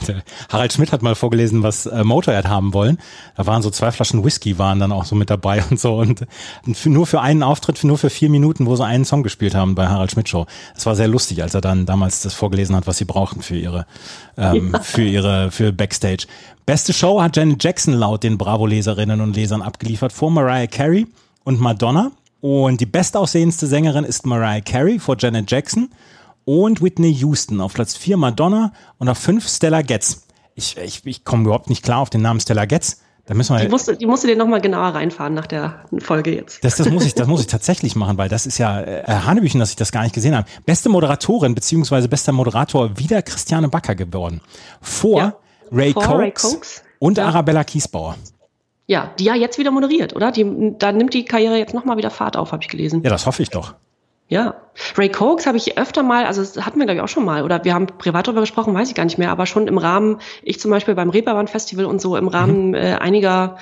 Harald 0.48 0.72
Schmidt 0.72 0.92
hat 0.92 1.02
mal 1.02 1.14
vorgelesen, 1.14 1.62
was 1.62 1.86
äh, 1.86 2.04
Motorhead 2.04 2.48
haben 2.48 2.74
wollen. 2.74 2.98
Da 3.36 3.46
waren 3.46 3.62
so 3.62 3.70
zwei 3.70 3.90
Flaschen 3.92 4.24
Whisky 4.24 4.58
waren 4.58 4.80
dann 4.80 4.92
auch 4.92 5.04
so 5.04 5.14
mit 5.14 5.30
dabei 5.30 5.62
und 5.70 5.78
so. 5.78 5.96
Und 5.96 6.26
für, 6.74 6.90
nur 6.90 7.06
für 7.06 7.20
einen 7.20 7.42
Auftritt, 7.42 7.78
für 7.78 7.86
nur 7.86 7.98
für 7.98 8.10
vier 8.10 8.30
Minuten, 8.30 8.66
wo 8.66 8.76
sie 8.76 8.84
einen 8.84 9.04
Song 9.04 9.22
gespielt 9.22 9.54
haben 9.54 9.74
bei 9.74 9.88
Harald 9.88 10.12
Schmidt 10.12 10.28
Show. 10.28 10.46
Das 10.74 10.86
war 10.86 10.96
sehr 10.96 11.08
lustig, 11.08 11.42
als 11.42 11.54
er 11.54 11.60
dann 11.60 11.86
damals 11.86 12.22
das 12.22 12.34
vorgelesen 12.34 12.76
hat, 12.76 12.86
was 12.86 12.98
sie 12.98 13.04
brauchen 13.04 13.42
für 13.42 13.56
ihre, 13.56 13.86
ähm, 14.36 14.70
ja. 14.72 14.80
für 14.80 15.02
ihre, 15.02 15.50
für 15.50 15.72
Backstage. 15.72 16.26
Beste 16.66 16.92
Show 16.92 17.20
hat 17.20 17.36
Janet 17.36 17.62
Jackson 17.62 17.94
laut 17.94 18.22
den 18.22 18.38
Bravo-Leserinnen 18.38 19.20
und 19.20 19.36
Lesern 19.36 19.62
abgeliefert 19.62 20.12
vor 20.12 20.30
Mariah 20.30 20.66
Carey 20.66 21.06
und 21.44 21.60
Madonna. 21.60 22.10
Und 22.44 22.82
die 22.82 22.84
bestaussehendste 22.84 23.66
Sängerin 23.66 24.04
ist 24.04 24.26
Mariah 24.26 24.60
Carey 24.60 24.98
vor 24.98 25.16
Janet 25.18 25.50
Jackson 25.50 25.88
und 26.44 26.82
Whitney 26.82 27.10
Houston. 27.10 27.58
Auf 27.62 27.72
Platz 27.72 27.96
4 27.96 28.18
Madonna 28.18 28.74
und 28.98 29.08
auf 29.08 29.16
5 29.16 29.48
Stella 29.48 29.80
Getz. 29.80 30.26
Ich, 30.54 30.76
ich, 30.76 31.06
ich 31.06 31.24
komme 31.24 31.44
überhaupt 31.44 31.70
nicht 31.70 31.82
klar 31.82 32.00
auf 32.00 32.10
den 32.10 32.20
Namen 32.20 32.40
Stella 32.40 32.66
Getz. 32.66 33.00
Da 33.24 33.32
müssen 33.32 33.56
wir, 33.56 33.62
die, 33.62 33.70
musste, 33.70 33.96
die 33.96 34.04
musste 34.04 34.26
den 34.26 34.36
nochmal 34.36 34.60
genauer 34.60 34.88
reinfahren 34.88 35.32
nach 35.32 35.46
der 35.46 35.86
Folge 36.00 36.34
jetzt. 36.34 36.62
Das, 36.62 36.76
das, 36.76 36.90
muss 36.90 37.06
ich, 37.06 37.14
das 37.14 37.26
muss 37.26 37.40
ich 37.40 37.46
tatsächlich 37.46 37.96
machen, 37.96 38.18
weil 38.18 38.28
das 38.28 38.44
ist 38.44 38.58
ja 38.58 38.78
äh, 38.78 39.04
Hanebüchen, 39.06 39.58
dass 39.58 39.70
ich 39.70 39.76
das 39.76 39.90
gar 39.90 40.02
nicht 40.02 40.14
gesehen 40.14 40.36
habe. 40.36 40.46
Beste 40.66 40.90
Moderatorin 40.90 41.54
beziehungsweise 41.54 42.10
bester 42.10 42.32
Moderator 42.32 42.98
wieder 42.98 43.22
Christiane 43.22 43.70
Backer 43.70 43.94
geworden. 43.94 44.42
Vor 44.82 45.18
ja, 45.18 45.36
Ray, 45.72 45.94
vor 45.94 46.02
Cokes 46.02 46.18
Ray 46.18 46.32
Cokes 46.32 46.82
und 46.98 47.16
ja. 47.16 47.24
Arabella 47.24 47.64
Kiesbauer. 47.64 48.16
Ja, 48.86 49.12
die 49.18 49.24
ja 49.24 49.34
jetzt 49.34 49.58
wieder 49.58 49.70
moderiert, 49.70 50.14
oder? 50.14 50.30
Die, 50.30 50.74
da 50.78 50.92
nimmt 50.92 51.14
die 51.14 51.24
Karriere 51.24 51.56
jetzt 51.56 51.74
nochmal 51.74 51.96
wieder 51.96 52.10
Fahrt 52.10 52.36
auf, 52.36 52.52
habe 52.52 52.62
ich 52.62 52.68
gelesen. 52.68 53.02
Ja, 53.02 53.10
das 53.10 53.26
hoffe 53.26 53.42
ich 53.42 53.50
doch. 53.50 53.74
Ja. 54.28 54.54
Ray 54.96 55.10
Cokes 55.10 55.46
habe 55.46 55.56
ich 55.56 55.78
öfter 55.78 56.02
mal, 56.02 56.26
also 56.26 56.42
das 56.42 56.64
hatten 56.64 56.78
wir 56.78 56.86
glaube 56.86 56.96
ich 56.96 57.02
auch 57.02 57.08
schon 57.08 57.24
mal, 57.24 57.44
oder 57.44 57.64
wir 57.64 57.74
haben 57.74 57.86
privat 57.86 58.26
darüber 58.26 58.40
gesprochen, 58.40 58.74
weiß 58.74 58.88
ich 58.88 58.94
gar 58.94 59.04
nicht 59.04 59.18
mehr, 59.18 59.30
aber 59.30 59.46
schon 59.46 59.68
im 59.68 59.78
Rahmen, 59.78 60.18
ich 60.42 60.60
zum 60.60 60.70
Beispiel 60.70 60.94
beim 60.94 61.10
Reeperbahn 61.10 61.46
Festival 61.46 61.84
und 61.84 62.00
so, 62.00 62.16
im 62.16 62.28
Rahmen 62.28 62.68
mhm. 62.68 62.74
äh, 62.74 62.94
einiger 62.94 63.56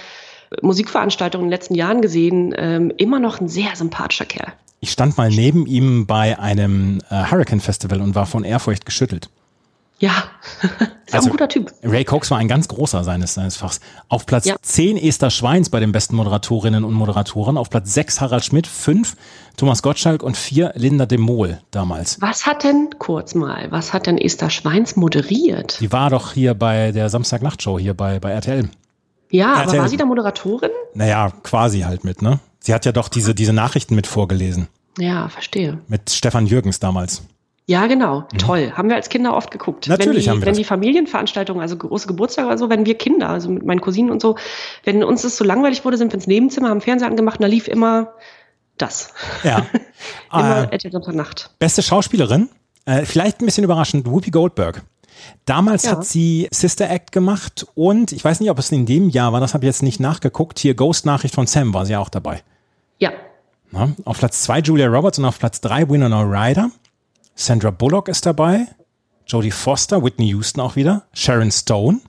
Musikveranstaltungen 0.61 1.47
in 1.47 1.51
den 1.51 1.59
letzten 1.59 1.75
Jahren 1.75 2.01
gesehen, 2.01 2.55
ähm, 2.57 2.93
immer 2.97 3.19
noch 3.19 3.41
ein 3.41 3.49
sehr 3.49 3.75
sympathischer 3.75 4.27
Kerl. 4.27 4.53
Ich 4.81 4.91
stand 4.91 5.17
mal 5.17 5.31
neben 5.31 5.67
ihm 5.67 6.07
bei 6.07 6.39
einem 6.39 7.01
äh, 7.11 7.31
Hurricane 7.31 7.61
Festival 7.61 8.01
und 8.01 8.15
war 8.15 8.27
von 8.27 8.45
Ehrfurcht 8.45 8.85
geschüttelt. 8.85 9.31
Ja, 10.03 10.25
ist 11.07 11.15
also, 11.15 11.29
ein 11.29 11.31
guter 11.31 11.49
Typ. 11.49 11.73
Ray 11.85 12.05
Cox 12.05 12.33
war 12.33 12.39
ein 12.39 12.49
ganz 12.49 12.67
großer 12.67 13.05
seines, 13.05 13.35
seines 13.35 13.55
Fachs. 13.55 13.79
Auf 14.09 14.27
Platz 14.27 14.47
ja. 14.47 14.57
10 14.61 14.97
Esther 14.97 15.31
Schweins 15.31 15.71
bei 15.71 15.79
den 15.79 15.93
besten 15.93 16.17
Moderatorinnen 16.17 16.83
und 16.83 16.93
Moderatoren. 16.93 17.57
Auf 17.57 17.71
Platz 17.71 17.95
6 17.95 18.21
Harald 18.21 18.45
Schmidt, 18.45 18.67
5 18.67 19.15
Thomas 19.57 19.81
Gottschalk 19.81 20.25
und 20.25 20.37
4 20.37 20.73
Linda 20.75 21.07
de 21.07 21.19
Mol 21.19 21.61
damals. 21.71 22.21
Was 22.21 22.47
hat 22.47 22.65
denn, 22.65 22.91
kurz 22.99 23.37
mal, 23.37 23.71
was 23.71 23.93
hat 23.93 24.09
denn 24.09 24.19
Esther 24.19 24.51
Schweins 24.51 24.97
moderiert? 24.97 25.79
Die 25.79 25.93
war 25.93 26.11
doch 26.11 26.33
hier 26.33 26.55
bei 26.55 26.91
der 26.91 27.09
Samstagnachtshow 27.09 27.79
hier 27.79 27.95
bei, 27.95 28.19
bei 28.19 28.33
RTL. 28.33 28.69
Ja, 29.31 29.61
RTL. 29.61 29.69
aber 29.69 29.79
war 29.83 29.89
sie 29.89 29.99
da 29.99 30.05
Moderatorin? 30.05 30.71
Naja, 30.95 31.31
quasi 31.45 31.83
halt 31.83 32.03
mit, 32.03 32.23
ne? 32.23 32.41
Sie 32.59 32.75
hat 32.75 32.85
ja 32.87 32.91
doch 32.91 33.09
diese, 33.09 33.37
diese 33.37 33.53
Nachrichten 33.53 33.95
mit 33.95 34.09
vorgelesen. 34.09 34.67
Ja, 34.99 35.29
verstehe. 35.29 35.79
Mit 35.87 36.11
Stefan 36.11 36.49
Jürgens 36.49 36.81
damals. 36.81 37.23
Ja, 37.67 37.87
genau. 37.87 38.21
Mhm. 38.33 38.39
Toll. 38.39 38.73
Haben 38.75 38.89
wir 38.89 38.97
als 38.97 39.09
Kinder 39.09 39.37
oft 39.37 39.51
geguckt. 39.51 39.87
Natürlich 39.87 40.17
wenn 40.17 40.23
die, 40.23 40.31
haben 40.31 40.41
wir 40.41 40.47
Wenn 40.47 40.53
das. 40.53 40.59
die 40.59 40.65
Familienveranstaltungen, 40.65 41.63
also 41.63 41.77
große 41.77 42.07
Geburtstage 42.09 42.49
oder 42.49 42.59
so, 42.59 42.69
wenn 42.69 42.87
wir 42.87 42.97
Kinder, 42.97 43.29
also 43.29 43.51
mit 43.51 43.65
meinen 43.65 43.81
Cousinen 43.81 44.11
und 44.11 44.21
so, 44.21 44.37
wenn 44.85 45.05
uns 45.05 45.23
das 45.23 45.37
so 45.37 45.45
langweilig 45.45 45.85
wurde, 45.85 45.97
sind 45.97 46.13
wir 46.13 46.15
ins 46.15 46.27
Nebenzimmer, 46.27 46.71
haben 46.71 46.81
Fernseher 46.81 47.09
angemacht 47.09 47.39
und 47.39 47.43
da 47.43 47.49
lief 47.49 47.69
immer 47.69 48.15
das. 48.79 49.13
Ja. 49.45 49.67
immer 50.33 50.73
äh, 50.73 51.13
Nacht. 51.13 51.51
Beste 51.59 51.83
Schauspielerin? 51.83 52.49
Äh, 52.85 53.05
vielleicht 53.05 53.41
ein 53.41 53.47
bisschen 53.47 53.65
überraschend, 53.65 54.07
Whoopi 54.07 54.31
Goldberg. 54.31 54.83
Damals 55.45 55.85
ja. 55.85 55.93
hat 55.93 56.05
sie 56.05 56.49
Sister 56.51 56.91
Act 56.91 57.13
gemacht 57.13 57.67
und 57.75 58.11
ich 58.11 58.25
weiß 58.25 58.41
nicht, 58.41 58.51
ob 58.51 58.59
es 58.59 58.73
in 58.73 58.87
dem 58.87 59.09
Jahr 59.09 59.33
war, 59.33 59.41
das 59.41 59.55
habe 59.55 59.65
ich 59.65 59.69
jetzt 59.69 59.83
nicht 59.83 60.01
nachgeguckt. 60.01 60.59
Hier 60.59 60.75
Ghost 60.75 61.07
Nachricht 61.07 61.35
von 61.35 61.47
Sam 61.47 61.73
war 61.75 61.87
sie 61.87 61.95
auch 61.95 62.09
dabei. 62.09 62.43
Ja, 62.99 63.13
Na, 63.71 63.93
auf 64.05 64.19
Platz 64.19 64.43
zwei 64.43 64.59
Julia 64.59 64.89
Roberts 64.89 65.19
und 65.19 65.25
auf 65.25 65.39
Platz 65.39 65.61
drei 65.61 65.89
Winona 65.89 66.23
Ryder. 66.23 66.71
Sandra 67.35 67.71
Bullock 67.71 68.09
ist 68.09 68.27
dabei. 68.27 68.67
Jodie 69.27 69.51
Foster, 69.51 70.03
Whitney 70.05 70.29
Houston 70.29 70.61
auch 70.61 70.77
wieder. 70.77 71.03
Sharon 71.15 71.51
Stone. 71.51 72.01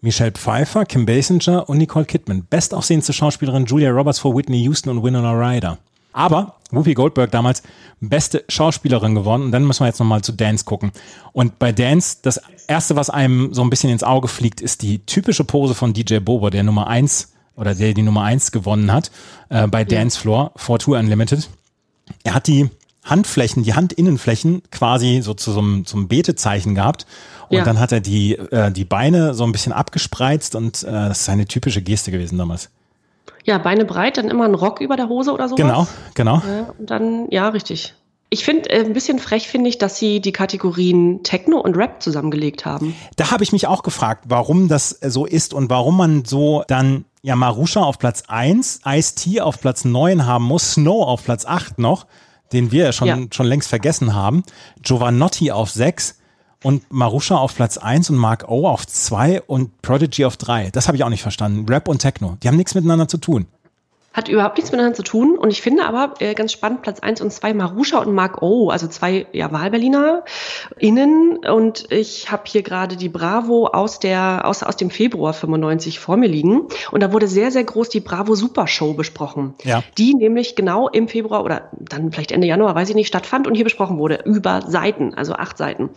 Michelle 0.00 0.32
Pfeiffer, 0.32 0.84
Kim 0.84 1.06
Basinger 1.06 1.68
und 1.68 1.78
Nicole 1.78 2.04
Kidman. 2.04 2.46
Bestaufsehendste 2.48 3.12
Schauspielerin 3.12 3.66
Julia 3.66 3.90
Roberts 3.90 4.18
vor 4.18 4.36
Whitney 4.36 4.62
Houston 4.62 4.90
und 4.90 5.02
Winona 5.02 5.32
Ryder. 5.32 5.78
Aber 6.12 6.54
Whoopi 6.70 6.94
Goldberg 6.94 7.30
damals 7.30 7.62
beste 8.00 8.44
Schauspielerin 8.48 9.14
geworden. 9.14 9.42
Und 9.42 9.52
dann 9.52 9.64
müssen 9.64 9.80
wir 9.80 9.88
jetzt 9.88 9.98
nochmal 9.98 10.22
zu 10.22 10.32
Dance 10.32 10.64
gucken. 10.64 10.92
Und 11.32 11.58
bei 11.58 11.72
Dance, 11.72 12.18
das 12.22 12.40
erste, 12.66 12.96
was 12.96 13.10
einem 13.10 13.52
so 13.52 13.62
ein 13.62 13.70
bisschen 13.70 13.90
ins 13.90 14.02
Auge 14.02 14.28
fliegt, 14.28 14.60
ist 14.60 14.82
die 14.82 15.00
typische 15.00 15.44
Pose 15.44 15.74
von 15.74 15.92
DJ 15.92 16.18
Bobo, 16.18 16.50
der 16.50 16.62
Nummer 16.62 16.86
eins 16.86 17.32
oder 17.56 17.74
der 17.74 17.94
die 17.94 18.02
Nummer 18.02 18.22
eins 18.22 18.52
gewonnen 18.52 18.92
hat 18.92 19.10
äh, 19.48 19.66
bei 19.66 19.84
Dance 19.84 20.18
Floor 20.18 20.52
vor 20.56 20.78
Tour 20.78 20.98
Unlimited. 20.98 21.48
Er 22.22 22.34
hat 22.34 22.46
die 22.46 22.70
Handflächen, 23.06 23.62
die 23.62 23.74
Handinnenflächen 23.74 24.62
quasi 24.70 25.20
so 25.22 25.34
zu 25.34 25.52
so 25.52 25.60
einem, 25.60 25.86
zum 25.86 26.08
Betezeichen 26.08 26.74
gehabt. 26.74 27.06
Und 27.48 27.58
Ja. 27.58 27.64
dann 27.64 27.78
hat 27.80 27.92
er 27.92 28.00
die, 28.00 28.34
äh, 28.36 28.70
die 28.70 28.84
Beine 28.84 29.32
so 29.34 29.44
ein 29.44 29.52
bisschen 29.52 29.72
abgespreizt 29.72 30.54
und 30.54 30.82
äh, 30.82 30.90
das 30.90 31.20
ist 31.20 31.24
seine 31.24 31.46
typische 31.46 31.80
Geste 31.82 32.10
gewesen 32.10 32.36
damals. 32.38 32.70
Ja, 33.44 33.58
Beine 33.58 33.84
breit, 33.84 34.16
dann 34.16 34.28
immer 34.28 34.44
ein 34.44 34.54
Rock 34.54 34.80
über 34.80 34.96
der 34.96 35.08
Hose 35.08 35.32
oder 35.32 35.48
sowas. 35.48 35.56
Genau, 35.60 35.86
genau. 36.14 36.42
Ja, 36.46 36.74
und 36.78 36.90
dann, 36.90 37.28
ja, 37.30 37.48
richtig. 37.48 37.94
Ich 38.28 38.44
finde, 38.44 38.68
äh, 38.70 38.84
ein 38.84 38.92
bisschen 38.92 39.20
frech 39.20 39.46
finde 39.46 39.70
ich, 39.70 39.78
dass 39.78 39.98
sie 40.00 40.20
die 40.20 40.32
Kategorien 40.32 41.22
Techno 41.22 41.58
und 41.60 41.76
Rap 41.76 42.02
zusammengelegt 42.02 42.64
haben. 42.64 42.96
Da 43.14 43.30
habe 43.30 43.44
ich 43.44 43.52
mich 43.52 43.68
auch 43.68 43.84
gefragt, 43.84 44.24
warum 44.26 44.66
das 44.66 44.90
so 45.06 45.26
ist 45.26 45.54
und 45.54 45.70
warum 45.70 45.96
man 45.96 46.24
so 46.24 46.64
dann 46.66 47.04
ja 47.22 47.36
Marusha 47.36 47.80
auf 47.82 48.00
Platz 48.00 48.24
1, 48.26 48.80
Ice-T 48.84 49.40
auf 49.40 49.60
Platz 49.60 49.84
9 49.84 50.26
haben 50.26 50.44
muss, 50.44 50.72
Snow 50.72 51.06
auf 51.06 51.22
Platz 51.22 51.46
8 51.46 51.78
noch, 51.78 52.06
den 52.52 52.72
wir 52.72 52.92
schon, 52.92 53.08
Ja. 53.08 53.18
schon 53.32 53.46
längst 53.46 53.68
vergessen 53.68 54.14
haben, 54.14 54.42
Giovanotti 54.82 55.50
auf 55.50 55.70
6 55.70 56.18
und 56.62 56.82
Marusha 56.92 57.36
auf 57.36 57.54
Platz 57.54 57.76
1 57.78 58.10
und 58.10 58.16
Mark 58.16 58.48
O 58.48 58.66
auf 58.68 58.86
2 58.86 59.42
und 59.42 59.82
Prodigy 59.82 60.24
auf 60.24 60.36
3. 60.36 60.70
Das 60.70 60.88
habe 60.88 60.96
ich 60.96 61.04
auch 61.04 61.08
nicht 61.10 61.22
verstanden. 61.22 61.66
Rap 61.68 61.88
und 61.88 61.98
Techno, 61.98 62.36
die 62.42 62.48
haben 62.48 62.56
nichts 62.56 62.74
miteinander 62.74 63.08
zu 63.08 63.18
tun. 63.18 63.46
Hat 64.16 64.28
überhaupt 64.28 64.56
nichts 64.56 64.72
miteinander 64.72 64.96
zu 64.96 65.02
tun. 65.02 65.36
Und 65.36 65.50
ich 65.50 65.60
finde 65.60 65.84
aber 65.84 66.14
äh, 66.20 66.32
ganz 66.32 66.50
spannend, 66.50 66.80
Platz 66.80 67.00
1 67.00 67.20
und 67.20 67.30
2 67.30 67.52
Marusha 67.52 67.98
und 67.98 68.14
Mark 68.14 68.40
O, 68.40 68.70
also 68.70 68.86
zwei 68.88 69.26
ja, 69.32 69.52
Wahlberliner 69.52 70.24
innen. 70.78 71.44
Und 71.46 71.92
ich 71.92 72.32
habe 72.32 72.44
hier 72.46 72.62
gerade 72.62 72.96
die 72.96 73.10
Bravo 73.10 73.66
aus, 73.66 73.98
der, 73.98 74.42
aus, 74.44 74.62
aus 74.62 74.78
dem 74.78 74.88
Februar 74.88 75.34
95 75.34 75.98
vor 75.98 76.16
mir 76.16 76.28
liegen. 76.28 76.62
Und 76.92 77.02
da 77.02 77.12
wurde 77.12 77.28
sehr, 77.28 77.50
sehr 77.50 77.64
groß 77.64 77.90
die 77.90 78.00
Bravo 78.00 78.34
Super 78.34 78.66
Show 78.66 78.94
besprochen. 78.94 79.54
Ja. 79.64 79.82
Die 79.98 80.14
nämlich 80.14 80.56
genau 80.56 80.88
im 80.88 81.08
Februar 81.08 81.44
oder 81.44 81.70
dann 81.78 82.10
vielleicht 82.10 82.32
Ende 82.32 82.46
Januar, 82.46 82.74
weiß 82.74 82.88
ich 82.88 82.94
nicht, 82.94 83.08
stattfand 83.08 83.46
und 83.46 83.54
hier 83.54 83.64
besprochen 83.64 83.98
wurde. 83.98 84.22
Über 84.24 84.62
Seiten, 84.62 85.12
also 85.12 85.34
acht 85.34 85.58
Seiten. 85.58 85.90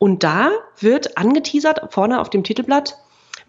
Und 0.00 0.24
da 0.24 0.50
wird 0.80 1.16
angeteasert, 1.16 1.92
vorne 1.92 2.20
auf 2.20 2.30
dem 2.30 2.42
Titelblatt, 2.42 2.98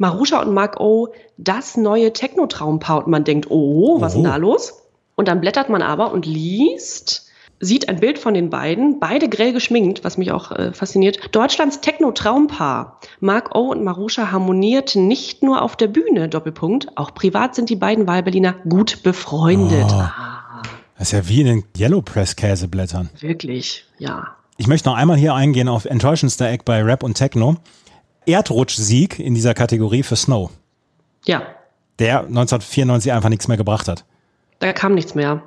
Marusha 0.02 0.42
und 0.42 0.52
Mark 0.52 0.80
O, 0.80 1.10
das 1.38 1.78
neue 1.78 2.12
Techno-Traumpaar. 2.12 3.06
Und 3.06 3.08
man 3.12 3.24
denkt, 3.24 3.52
oh, 3.52 4.02
was 4.02 4.14
ist 4.14 4.18
denn 4.18 4.24
da 4.24 4.38
los? 4.38 4.82
Und 5.16 5.28
dann 5.28 5.42
blättert 5.42 5.70
man 5.70 5.84
aber 5.84 6.12
und 6.12 6.26
liest, 6.26 7.30
sieht 7.60 7.88
ein 7.88 8.00
Bild 8.00 8.18
von 8.18 8.34
den 8.34 8.50
beiden, 8.50 9.00
beide 9.00 9.30
grell 9.30 9.54
geschminkt, 9.54 10.04
was 10.04 10.18
mich 10.18 10.32
auch 10.32 10.52
äh, 10.52 10.74
fasziniert. 10.74 11.20
Deutschlands 11.36 11.82
Techno-Traumpaar. 11.82 13.00
Mark 13.20 13.54
O 13.56 13.70
und 13.70 13.84
Marusha 13.84 14.32
harmonierten 14.32 15.08
nicht 15.08 15.44
nur 15.44 15.62
auf 15.62 15.76
der 15.76 15.88
Bühne, 15.88 16.28
Doppelpunkt, 16.30 16.98
auch 16.98 17.14
privat 17.14 17.54
sind 17.54 17.70
die 17.70 17.76
beiden 17.76 18.08
Wahlberliner 18.08 18.56
gut 18.68 19.04
befreundet. 19.04 19.86
Oh. 19.92 19.94
Ah, 19.94 20.64
Das 20.98 21.10
ist 21.10 21.12
ja 21.12 21.28
wie 21.30 21.42
in 21.42 21.46
den 21.48 21.64
Yellow 21.78 22.02
Press 22.02 22.36
Käseblättern. 22.36 23.12
wirklich, 23.20 23.86
ja. 24.00 24.30
Ich 24.58 24.66
möchte 24.68 24.90
noch 24.90 24.96
einmal 24.96 25.18
hier 25.18 25.34
eingehen 25.36 25.68
auf 25.68 25.86
enttäuschendster 25.86 26.50
Eck 26.50 26.66
bei 26.66 26.82
Rap 26.84 27.04
und 27.04 27.16
Techno. 27.16 27.58
Erdrutschsieg 28.26 29.20
in 29.20 29.34
dieser 29.36 29.54
Kategorie 29.54 30.04
für 30.04 30.16
Snow, 30.16 30.52
Ja, 31.26 31.44
der 32.00 32.22
1994 32.22 33.12
einfach 33.12 33.30
nichts 33.30 33.48
mehr 33.48 33.58
gebracht 33.58 33.88
hat. 33.88 34.06
da 34.60 34.74
kam 34.74 34.94
nichts 34.96 35.16
mehr. 35.16 35.42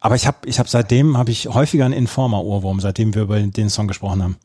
Aber 0.00 0.14
ich 0.14 0.26
habe 0.26 0.36
ich 0.46 0.58
hab 0.58 0.68
seitdem 0.68 1.16
habe 1.16 1.30
ich 1.30 1.48
häufiger 1.48 1.84
einen 1.84 1.94
Informer-Ohrwurm, 1.94 2.80
seitdem 2.80 3.14
wir 3.14 3.22
über 3.22 3.40
den 3.40 3.70
Song 3.70 3.88
gesprochen 3.88 4.22
haben. 4.22 4.36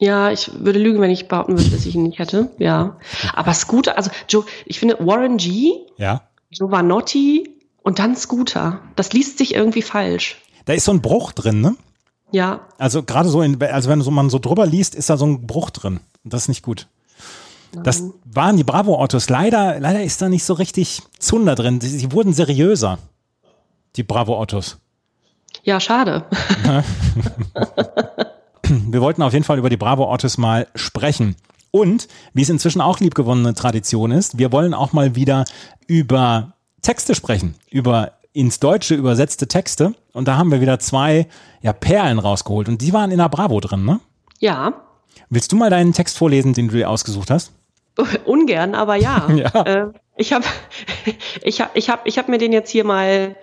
Ja, 0.00 0.32
ich 0.32 0.50
würde 0.58 0.80
lügen, 0.80 1.00
wenn 1.00 1.10
ich 1.12 1.28
behaupten 1.28 1.56
würde, 1.56 1.70
dass 1.70 1.86
ich 1.86 1.94
ihn 1.94 2.02
nicht 2.02 2.18
hätte. 2.18 2.50
Ja. 2.58 2.98
Aber 3.34 3.54
Scooter, 3.54 3.96
also 3.96 4.10
Joe, 4.28 4.44
ich 4.66 4.80
finde 4.80 4.98
Warren 4.98 5.36
G, 5.36 5.72
Ja. 5.96 6.22
Giovanotti 6.50 7.48
und 7.82 7.98
dann 8.00 8.16
Scooter. 8.16 8.80
Das 8.96 9.12
liest 9.12 9.38
sich 9.38 9.54
irgendwie 9.54 9.82
falsch. 9.82 10.36
Da 10.64 10.72
ist 10.72 10.84
so 10.86 10.92
ein 10.92 11.00
Bruch 11.02 11.32
drin, 11.32 11.60
ne? 11.60 11.76
Ja, 12.32 12.60
Also 12.78 13.02
gerade 13.02 13.28
so, 13.28 13.42
in, 13.42 13.62
also 13.62 13.88
wenn 13.90 14.00
so 14.00 14.10
man 14.10 14.30
so 14.30 14.38
drüber 14.38 14.64
liest, 14.66 14.94
ist 14.94 15.10
da 15.10 15.16
so 15.16 15.26
ein 15.26 15.46
Bruch 15.46 15.70
drin. 15.70 16.00
Das 16.24 16.42
ist 16.42 16.48
nicht 16.48 16.62
gut. 16.62 16.88
Das 17.82 18.04
waren 18.24 18.56
die 18.56 18.64
Bravo-Autos. 18.64 19.28
Leider, 19.28 19.80
leider 19.80 20.02
ist 20.02 20.20
da 20.20 20.28
nicht 20.28 20.44
so 20.44 20.54
richtig 20.54 21.02
Zunder 21.18 21.54
drin. 21.54 21.80
Sie, 21.80 21.88
sie 21.88 22.12
wurden 22.12 22.32
seriöser, 22.32 22.98
die 23.96 24.02
Bravo-Autos. 24.02 24.78
ja, 25.62 25.80
schade. 25.80 26.24
Wir 28.68 29.00
wollten 29.00 29.22
auf 29.22 29.32
jeden 29.32 29.44
Fall 29.44 29.58
über 29.58 29.70
die 29.70 29.76
Bravo-Autos 29.76 30.38
mal 30.38 30.66
sprechen. 30.74 31.36
Und, 31.70 32.08
wie 32.32 32.42
es 32.42 32.50
inzwischen 32.50 32.80
auch 32.80 33.00
liebgewonnene 33.00 33.54
Tradition 33.54 34.10
ist, 34.10 34.38
wir 34.38 34.52
wollen 34.52 34.74
auch 34.74 34.92
mal 34.92 35.14
wieder 35.14 35.44
über 35.86 36.52
Texte 36.82 37.14
sprechen, 37.14 37.54
über 37.70 38.12
ins 38.34 38.60
Deutsche 38.60 38.94
übersetzte 38.94 39.48
Texte. 39.48 39.94
Und 40.12 40.28
da 40.28 40.36
haben 40.36 40.50
wir 40.50 40.60
wieder 40.60 40.78
zwei 40.78 41.28
ja, 41.62 41.72
Perlen 41.72 42.18
rausgeholt. 42.18 42.68
Und 42.68 42.82
die 42.82 42.92
waren 42.92 43.10
in 43.10 43.18
der 43.18 43.28
Bravo 43.28 43.60
drin, 43.60 43.84
ne? 43.84 44.00
Ja, 44.38 44.72
Willst 45.34 45.50
du 45.50 45.56
mal 45.56 45.70
deinen 45.70 45.94
Text 45.94 46.18
vorlesen, 46.18 46.52
den 46.52 46.68
du 46.68 46.76
dir 46.76 46.90
ausgesucht 46.90 47.30
hast? 47.30 47.52
ungern, 48.24 48.74
aber 48.74 48.96
ja. 48.96 49.28
Ja. 49.34 49.62
Äh, 49.62 49.92
ich 50.16 50.32
habe 50.32 50.44
ich 51.42 51.60
hab, 51.60 51.76
ich 51.76 51.90
hab, 51.90 52.06
ich 52.06 52.18
hab 52.18 52.28
mir 52.28 52.38
den 52.38 52.52
jetzt 52.52 52.70
hier 52.70 52.84
mal 52.84 53.36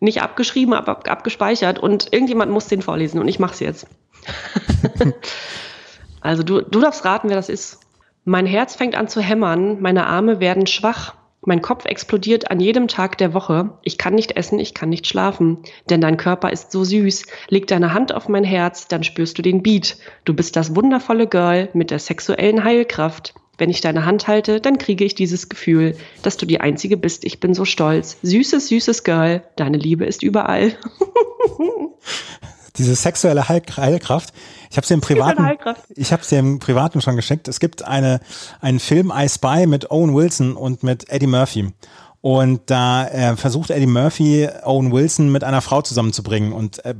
nicht 0.00 0.22
abgeschrieben, 0.22 0.74
aber 0.74 0.92
ab, 0.92 1.08
abgespeichert 1.08 1.78
und 1.78 2.12
irgendjemand 2.12 2.52
muss 2.52 2.68
den 2.68 2.82
vorlesen 2.82 3.20
und 3.20 3.28
ich 3.28 3.38
mach's 3.38 3.60
jetzt. 3.60 3.86
also 6.20 6.42
du, 6.42 6.60
du 6.60 6.80
darfst 6.80 7.04
raten, 7.04 7.28
wer 7.28 7.36
das 7.36 7.48
ist. 7.48 7.80
Mein 8.24 8.46
Herz 8.46 8.76
fängt 8.76 8.94
an 8.94 9.08
zu 9.08 9.20
hämmern, 9.20 9.80
meine 9.80 10.06
Arme 10.06 10.38
werden 10.38 10.66
schwach, 10.66 11.14
mein 11.40 11.62
Kopf 11.62 11.84
explodiert 11.86 12.50
an 12.50 12.60
jedem 12.60 12.88
Tag 12.88 13.16
der 13.16 13.32
Woche. 13.32 13.78
Ich 13.82 13.96
kann 13.96 14.14
nicht 14.14 14.36
essen, 14.36 14.58
ich 14.58 14.74
kann 14.74 14.88
nicht 14.88 15.06
schlafen, 15.06 15.58
denn 15.88 16.00
dein 16.00 16.16
Körper 16.16 16.52
ist 16.52 16.72
so 16.72 16.84
süß. 16.84 17.26
Leg 17.48 17.66
deine 17.68 17.94
Hand 17.94 18.12
auf 18.12 18.28
mein 18.28 18.44
Herz, 18.44 18.88
dann 18.88 19.04
spürst 19.04 19.38
du 19.38 19.42
den 19.42 19.62
Beat. 19.62 19.96
Du 20.24 20.34
bist 20.34 20.56
das 20.56 20.76
wundervolle 20.76 21.26
Girl 21.26 21.70
mit 21.72 21.90
der 21.90 22.00
sexuellen 22.00 22.64
Heilkraft. 22.64 23.34
Wenn 23.58 23.70
ich 23.70 23.80
deine 23.80 24.06
Hand 24.06 24.28
halte, 24.28 24.60
dann 24.60 24.78
kriege 24.78 25.04
ich 25.04 25.14
dieses 25.14 25.48
Gefühl, 25.48 25.96
dass 26.22 26.36
du 26.36 26.46
die 26.46 26.60
Einzige 26.60 26.96
bist. 26.96 27.24
Ich 27.24 27.40
bin 27.40 27.54
so 27.54 27.64
stolz. 27.64 28.16
Süßes, 28.22 28.68
süßes 28.68 29.02
Girl, 29.04 29.42
deine 29.56 29.76
Liebe 29.76 30.06
ist 30.06 30.22
überall. 30.22 30.72
Diese 32.76 32.94
sexuelle 32.94 33.48
Heil 33.48 33.62
Heilkraft. 33.76 34.32
Ich 34.70 34.76
habe 34.76 34.86
dir 34.86 34.94
im 34.94 35.00
privaten, 35.00 35.44
ich 35.96 36.12
habe 36.12 36.22
dir 36.24 36.38
im 36.38 36.60
privaten 36.60 37.00
schon 37.00 37.16
geschickt. 37.16 37.48
Es 37.48 37.58
gibt 37.58 37.82
eine 37.82 38.20
einen 38.60 38.78
Film 38.78 39.12
I 39.12 39.28
Spy 39.28 39.66
mit 39.66 39.90
Owen 39.90 40.14
Wilson 40.14 40.54
und 40.54 40.84
mit 40.84 41.10
Eddie 41.10 41.26
Murphy. 41.26 41.72
Und 42.20 42.62
da 42.66 43.06
äh, 43.08 43.36
versucht 43.36 43.70
Eddie 43.70 43.86
Murphy 43.86 44.48
Owen 44.64 44.92
Wilson 44.92 45.30
mit 45.30 45.42
einer 45.42 45.60
Frau 45.60 45.82
zusammenzubringen 45.82 46.52
und 46.52 46.84
äh, 46.84 46.94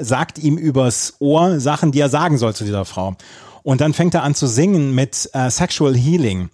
sagt 0.00 0.38
ihm 0.38 0.58
übers 0.58 1.14
Ohr 1.20 1.60
Sachen, 1.60 1.92
die 1.92 2.00
er 2.00 2.08
sagen 2.08 2.36
soll 2.36 2.54
zu 2.54 2.64
dieser 2.64 2.84
Frau. 2.84 3.16
Und 3.64 3.80
dann 3.80 3.94
fängt 3.94 4.14
er 4.14 4.22
an 4.22 4.36
zu 4.36 4.46
singen 4.46 4.94
mit 4.94 5.28
äh, 5.32 5.50
Sexual 5.50 5.96
Healing. 5.96 6.50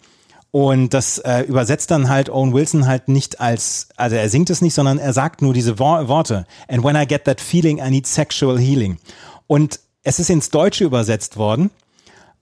Und 0.52 0.94
das 0.94 1.18
äh, 1.18 1.42
übersetzt 1.42 1.90
dann 1.90 2.08
halt 2.08 2.30
Owen 2.30 2.54
Wilson 2.54 2.86
halt 2.86 3.08
nicht 3.08 3.40
als, 3.40 3.88
also 3.96 4.16
er 4.16 4.28
singt 4.30 4.48
es 4.48 4.62
nicht, 4.62 4.74
sondern 4.74 4.98
er 4.98 5.12
sagt 5.12 5.42
nur 5.42 5.52
diese 5.52 5.78
Wor 5.78 6.08
Worte. 6.08 6.46
And 6.68 6.82
when 6.82 6.96
I 6.96 7.06
get 7.06 7.24
that 7.24 7.40
feeling, 7.40 7.78
I 7.78 7.90
need 7.90 8.06
sexual 8.06 8.58
healing. 8.58 8.98
Und 9.46 9.80
es 10.02 10.18
ist 10.18 10.30
ins 10.30 10.48
Deutsche 10.50 10.84
übersetzt 10.84 11.36
worden. 11.36 11.70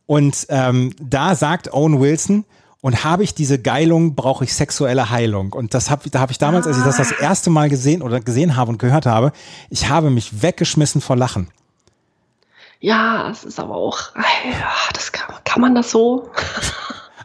Und 0.06 0.46
ähm, 0.48 0.94
da 1.00 1.34
sagt 1.34 1.72
Owen 1.72 2.00
Wilson, 2.00 2.44
und 2.80 3.04
habe 3.04 3.25
ich 3.25 3.34
diese 3.34 3.58
Geilung, 3.58 4.14
brauche 4.14 4.44
ich 4.44 4.54
sexuelle 4.54 5.10
Heilung. 5.10 5.52
Und 5.52 5.75
das 5.75 5.90
hab, 5.90 6.08
da 6.10 6.20
habe 6.20 6.30
ich 6.30 6.38
damals, 6.38 6.66
als 6.66 6.78
ich 6.78 6.84
das 6.84 6.96
das 6.96 7.10
erste 7.10 7.50
Mal 7.50 7.68
gesehen 7.68 8.02
oder 8.02 8.20
gesehen 8.20 8.56
habe 8.56 8.70
und 8.70 8.78
gehört 8.78 9.04
habe, 9.04 9.32
ich 9.68 9.88
habe 9.88 10.10
mich 10.10 10.42
weggeschmissen 10.42 11.00
vor 11.00 11.16
Lachen. 11.16 11.48
Ja, 12.80 13.30
es 13.30 13.44
ist 13.44 13.58
aber 13.58 13.75
auch, 13.75 14.14
ja, 14.16 14.70
das 14.94 15.11
kann, 15.12 15.35
kann 15.44 15.61
man 15.61 15.75
das 15.75 15.90
so? 15.90 16.30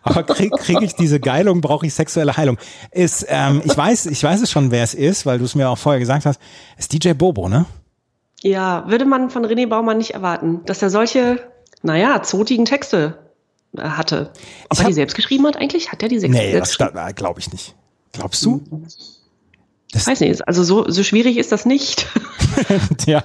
Aber 0.01 0.24
kriege 0.24 0.55
krieg 0.57 0.81
ich 0.81 0.95
diese 0.95 1.19
Geilung, 1.19 1.62
brauche 1.62 1.86
ich 1.86 1.93
sexuelle 1.93 2.36
Heilung. 2.36 2.57
Ist, 2.91 3.25
ähm, 3.29 3.62
ich 3.63 3.75
weiß, 3.77 4.07
ich 4.07 4.22
weiß 4.22 4.41
es 4.41 4.51
schon, 4.51 4.72
wer 4.72 4.83
es 4.83 4.93
ist, 4.93 5.25
weil 5.25 5.38
du 5.39 5.45
es 5.45 5.55
mir 5.55 5.69
auch 5.69 5.77
vorher 5.77 6.00
gesagt 6.00 6.25
hast. 6.25 6.41
Ist 6.77 6.91
DJ 6.91 7.13
Bobo, 7.13 7.48
ne? 7.48 7.65
Ja, 8.41 8.83
würde 8.89 9.05
man 9.05 9.29
von 9.29 9.45
René 9.45 9.67
Baumann 9.67 10.00
nicht 10.00 10.12
erwarten, 10.15 10.62
dass 10.65 10.81
er 10.81 10.89
solche, 10.89 11.39
naja, 11.83 12.22
zotigen 12.24 12.65
Texte 12.65 13.17
äh, 13.77 13.81
hatte. 13.83 14.31
Ob 14.65 14.74
Ich 14.74 14.79
er 14.79 14.83
hab- 14.83 14.88
die 14.89 14.93
selbst 14.93 15.15
geschrieben 15.15 15.45
hat 15.48 15.55
eigentlich? 15.55 15.91
Hat 15.93 16.03
er 16.03 16.10
die 16.10 16.19
selbst, 16.19 16.36
Nee, 16.38 16.51
selbst 16.51 16.81
das 16.81 17.15
glaube 17.15 17.39
ich 17.39 17.51
nicht. 17.53 17.74
Glaubst 18.12 18.43
du? 18.45 18.62
Das 19.93 20.07
weiß 20.07 20.21
nicht, 20.21 20.47
also 20.47 20.63
so, 20.63 20.89
so 20.89 21.03
schwierig 21.03 21.38
ist 21.38 21.51
das 21.51 21.67
nicht. 21.67 22.07
ja, 23.05 23.23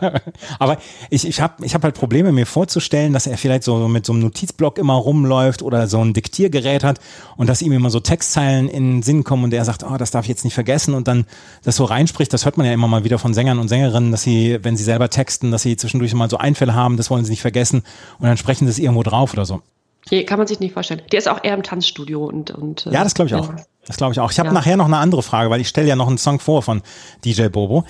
aber 0.59 0.77
ich, 1.09 1.27
ich 1.27 1.41
habe 1.41 1.65
ich 1.65 1.75
hab 1.75 1.83
halt 1.83 1.95
Probleme, 1.95 2.31
mir 2.31 2.45
vorzustellen, 2.45 3.15
dass 3.15 3.27
er 3.27 3.39
vielleicht 3.39 3.65
so 3.65 3.89
mit 3.89 4.05
so 4.05 4.13
einem 4.13 4.21
Notizblock 4.21 4.77
immer 4.77 4.93
rumläuft 4.93 5.63
oder 5.63 5.87
so 5.87 6.05
ein 6.05 6.13
Diktiergerät 6.13 6.85
hat 6.85 7.01
und 7.39 7.49
dass 7.49 7.63
ihm 7.63 7.73
immer 7.73 7.89
so 7.89 8.01
Textzeilen 8.01 8.69
in 8.69 8.97
den 8.97 9.03
Sinn 9.03 9.25
kommen 9.25 9.45
und 9.45 9.55
er 9.55 9.65
sagt, 9.65 9.83
oh, 9.83 9.97
das 9.97 10.11
darf 10.11 10.27
ich 10.27 10.29
jetzt 10.29 10.45
nicht 10.45 10.53
vergessen 10.53 10.93
und 10.93 11.09
dann 11.09 11.25
das 11.65 11.77
so 11.77 11.85
reinspricht. 11.85 12.35
Das 12.35 12.45
hört 12.45 12.59
man 12.59 12.67
ja 12.67 12.75
immer 12.75 12.87
mal 12.87 13.03
wieder 13.03 13.19
von 13.19 13.33
Sängern 13.33 13.59
und 13.59 13.69
Sängerinnen, 13.69 14.11
dass 14.11 14.21
sie, 14.21 14.59
wenn 14.63 14.77
sie 14.77 14.85
selber 14.85 15.09
texten, 15.09 15.51
dass 15.51 15.63
sie 15.63 15.79
zwischendurch 15.79 16.13
mal 16.13 16.29
so 16.29 16.37
Einfälle 16.37 16.75
haben, 16.75 16.99
das 16.99 17.09
wollen 17.09 17.25
sie 17.25 17.31
nicht 17.31 17.43
vergessen 17.43 17.83
und 18.19 18.27
dann 18.27 18.37
sprechen 18.37 18.67
sie 18.67 18.73
es 18.73 18.79
irgendwo 18.79 19.03
drauf 19.03 19.33
oder 19.33 19.47
so. 19.47 19.63
Nee, 20.11 20.25
kann 20.25 20.39
man 20.39 20.47
sich 20.47 20.61
nicht 20.61 20.73
vorstellen. 20.73 21.03
Der 21.13 21.19
ist 21.19 21.29
auch 21.29 21.43
eher 21.43 21.55
im 21.55 21.63
Tanzstudio 21.63 22.25
und. 22.25 22.51
und 22.51 22.85
ja, 22.87 23.05
das 23.05 23.15
glaube 23.15 23.29
ich 23.29 23.35
auch. 23.35 23.51
Das 23.87 23.97
glaube 23.97 24.13
ich 24.13 24.21
auch. 24.21 24.31
Ich 24.31 24.39
habe 24.39 24.49
ja. 24.49 24.53
nachher 24.53 24.77
noch 24.77 24.87
eine 24.87 24.99
andere 24.99 25.23
Frage, 25.23 25.51
weil 25.51 25.61
ich 25.61 25.69
stelle 25.69 25.89
ja 25.89 25.97
noch 25.97 26.09
einen 26.09 26.19
Song 26.19 26.41
vor 26.41 26.63
von 26.63 26.83
DJ 27.25 27.49
Bobo. 27.49 27.85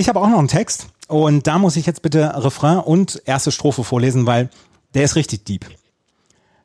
Ich 0.00 0.08
habe 0.08 0.18
auch 0.18 0.30
noch 0.30 0.38
einen 0.38 0.48
Text 0.48 0.86
und 1.08 1.46
da 1.46 1.58
muss 1.58 1.76
ich 1.76 1.84
jetzt 1.84 2.00
bitte 2.00 2.32
Refrain 2.42 2.78
und 2.78 3.20
erste 3.26 3.52
Strophe 3.52 3.84
vorlesen, 3.84 4.24
weil 4.24 4.48
der 4.94 5.04
ist 5.04 5.14
richtig 5.14 5.44
deep. 5.44 5.66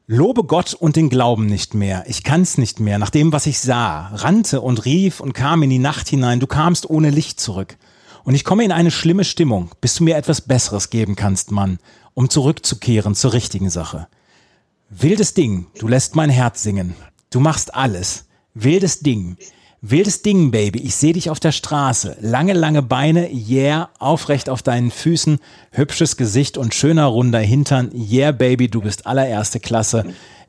Lobe 0.08 0.46
Gott 0.46 0.74
und 0.74 0.96
den 0.96 1.10
Glauben 1.10 1.46
nicht 1.46 1.74
mehr. 1.74 2.06
Ich 2.08 2.24
kann's 2.24 2.58
nicht 2.58 2.80
mehr. 2.80 2.98
Nach 2.98 3.10
dem, 3.10 3.34
was 3.34 3.46
ich 3.46 3.60
sah, 3.60 4.08
rannte 4.14 4.62
und 4.62 4.86
rief 4.86 5.20
und 5.20 5.34
kam 5.34 5.64
in 5.64 5.70
die 5.70 5.80
Nacht 5.80 6.08
hinein. 6.08 6.40
Du 6.40 6.48
kamst 6.48 6.90
ohne 6.90 7.10
Licht 7.10 7.42
zurück. 7.42 7.76
Und 8.24 8.36
ich 8.36 8.46
komme 8.46 8.64
in 8.64 8.72
eine 8.72 8.90
schlimme 8.90 9.26
Stimmung, 9.26 9.70
bis 9.82 9.96
du 9.96 10.06
mir 10.06 10.16
etwas 10.16 10.40
Besseres 10.40 10.90
geben 10.90 11.18
kannst, 11.18 11.52
Mann, 11.52 11.80
um 12.14 12.30
zurückzukehren 12.30 13.16
zur 13.16 13.34
richtigen 13.34 13.70
Sache. 13.70 14.08
Wildes 14.90 15.34
Ding, 15.34 15.68
du 15.78 15.90
lässt 15.90 16.16
mein 16.16 16.30
Herz 16.30 16.64
singen. 16.64 16.96
Du 17.32 17.42
machst 17.42 17.76
alles. 17.76 18.28
Wildes 18.54 19.02
Ding. 19.02 19.36
Wildes 19.88 20.24
Ding, 20.24 20.50
Baby, 20.50 20.80
ich 20.80 20.96
sehe 20.96 21.14
dich 21.14 21.30
auf 21.30 21.40
der 21.40 21.52
Straße. 21.52 22.18
Lange, 22.20 22.54
lange 22.54 22.82
Beine, 22.82 23.30
yeah, 23.32 23.90
aufrecht 24.00 24.50
auf 24.50 24.64
deinen 24.64 24.90
Füßen, 24.90 25.38
hübsches 25.70 26.18
Gesicht 26.18 26.58
und 26.58 26.74
schöner 26.74 27.06
runder 27.06 27.38
Hintern. 27.38 27.92
Yeah, 27.94 28.32
Baby, 28.32 28.68
du 28.68 28.82
bist 28.82 29.06
allererste 29.06 29.60
Klasse. 29.60 30.06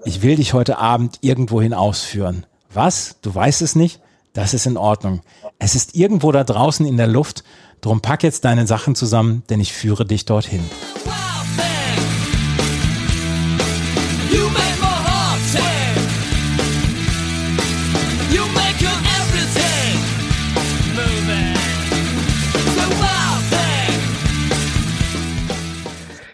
Ich 0.07 0.23
will 0.23 0.37
dich 0.37 0.55
heute 0.55 0.78
Abend 0.78 1.19
irgendwohin 1.21 1.75
ausführen. 1.75 2.47
Was? 2.73 3.16
Du 3.21 3.35
weißt 3.35 3.61
es 3.61 3.76
nicht? 3.76 4.00
Das 4.33 4.55
ist 4.55 4.64
in 4.64 4.78
Ordnung. 4.78 5.21
Es 5.59 5.75
ist 5.75 5.95
irgendwo 5.95 6.33
da 6.33 6.43
draußen 6.43 6.87
in 6.87 6.97
der 6.97 7.07
Luft. 7.07 7.45
Drum 7.83 8.00
pack 8.00 8.23
jetzt 8.23 8.47
deine 8.47 8.66
Sachen 8.66 8.95
zusammen, 8.95 9.43
denn 9.50 9.61
ich 9.61 9.75
führe 9.75 10.07
dich 10.07 10.25
dorthin. 10.25 10.64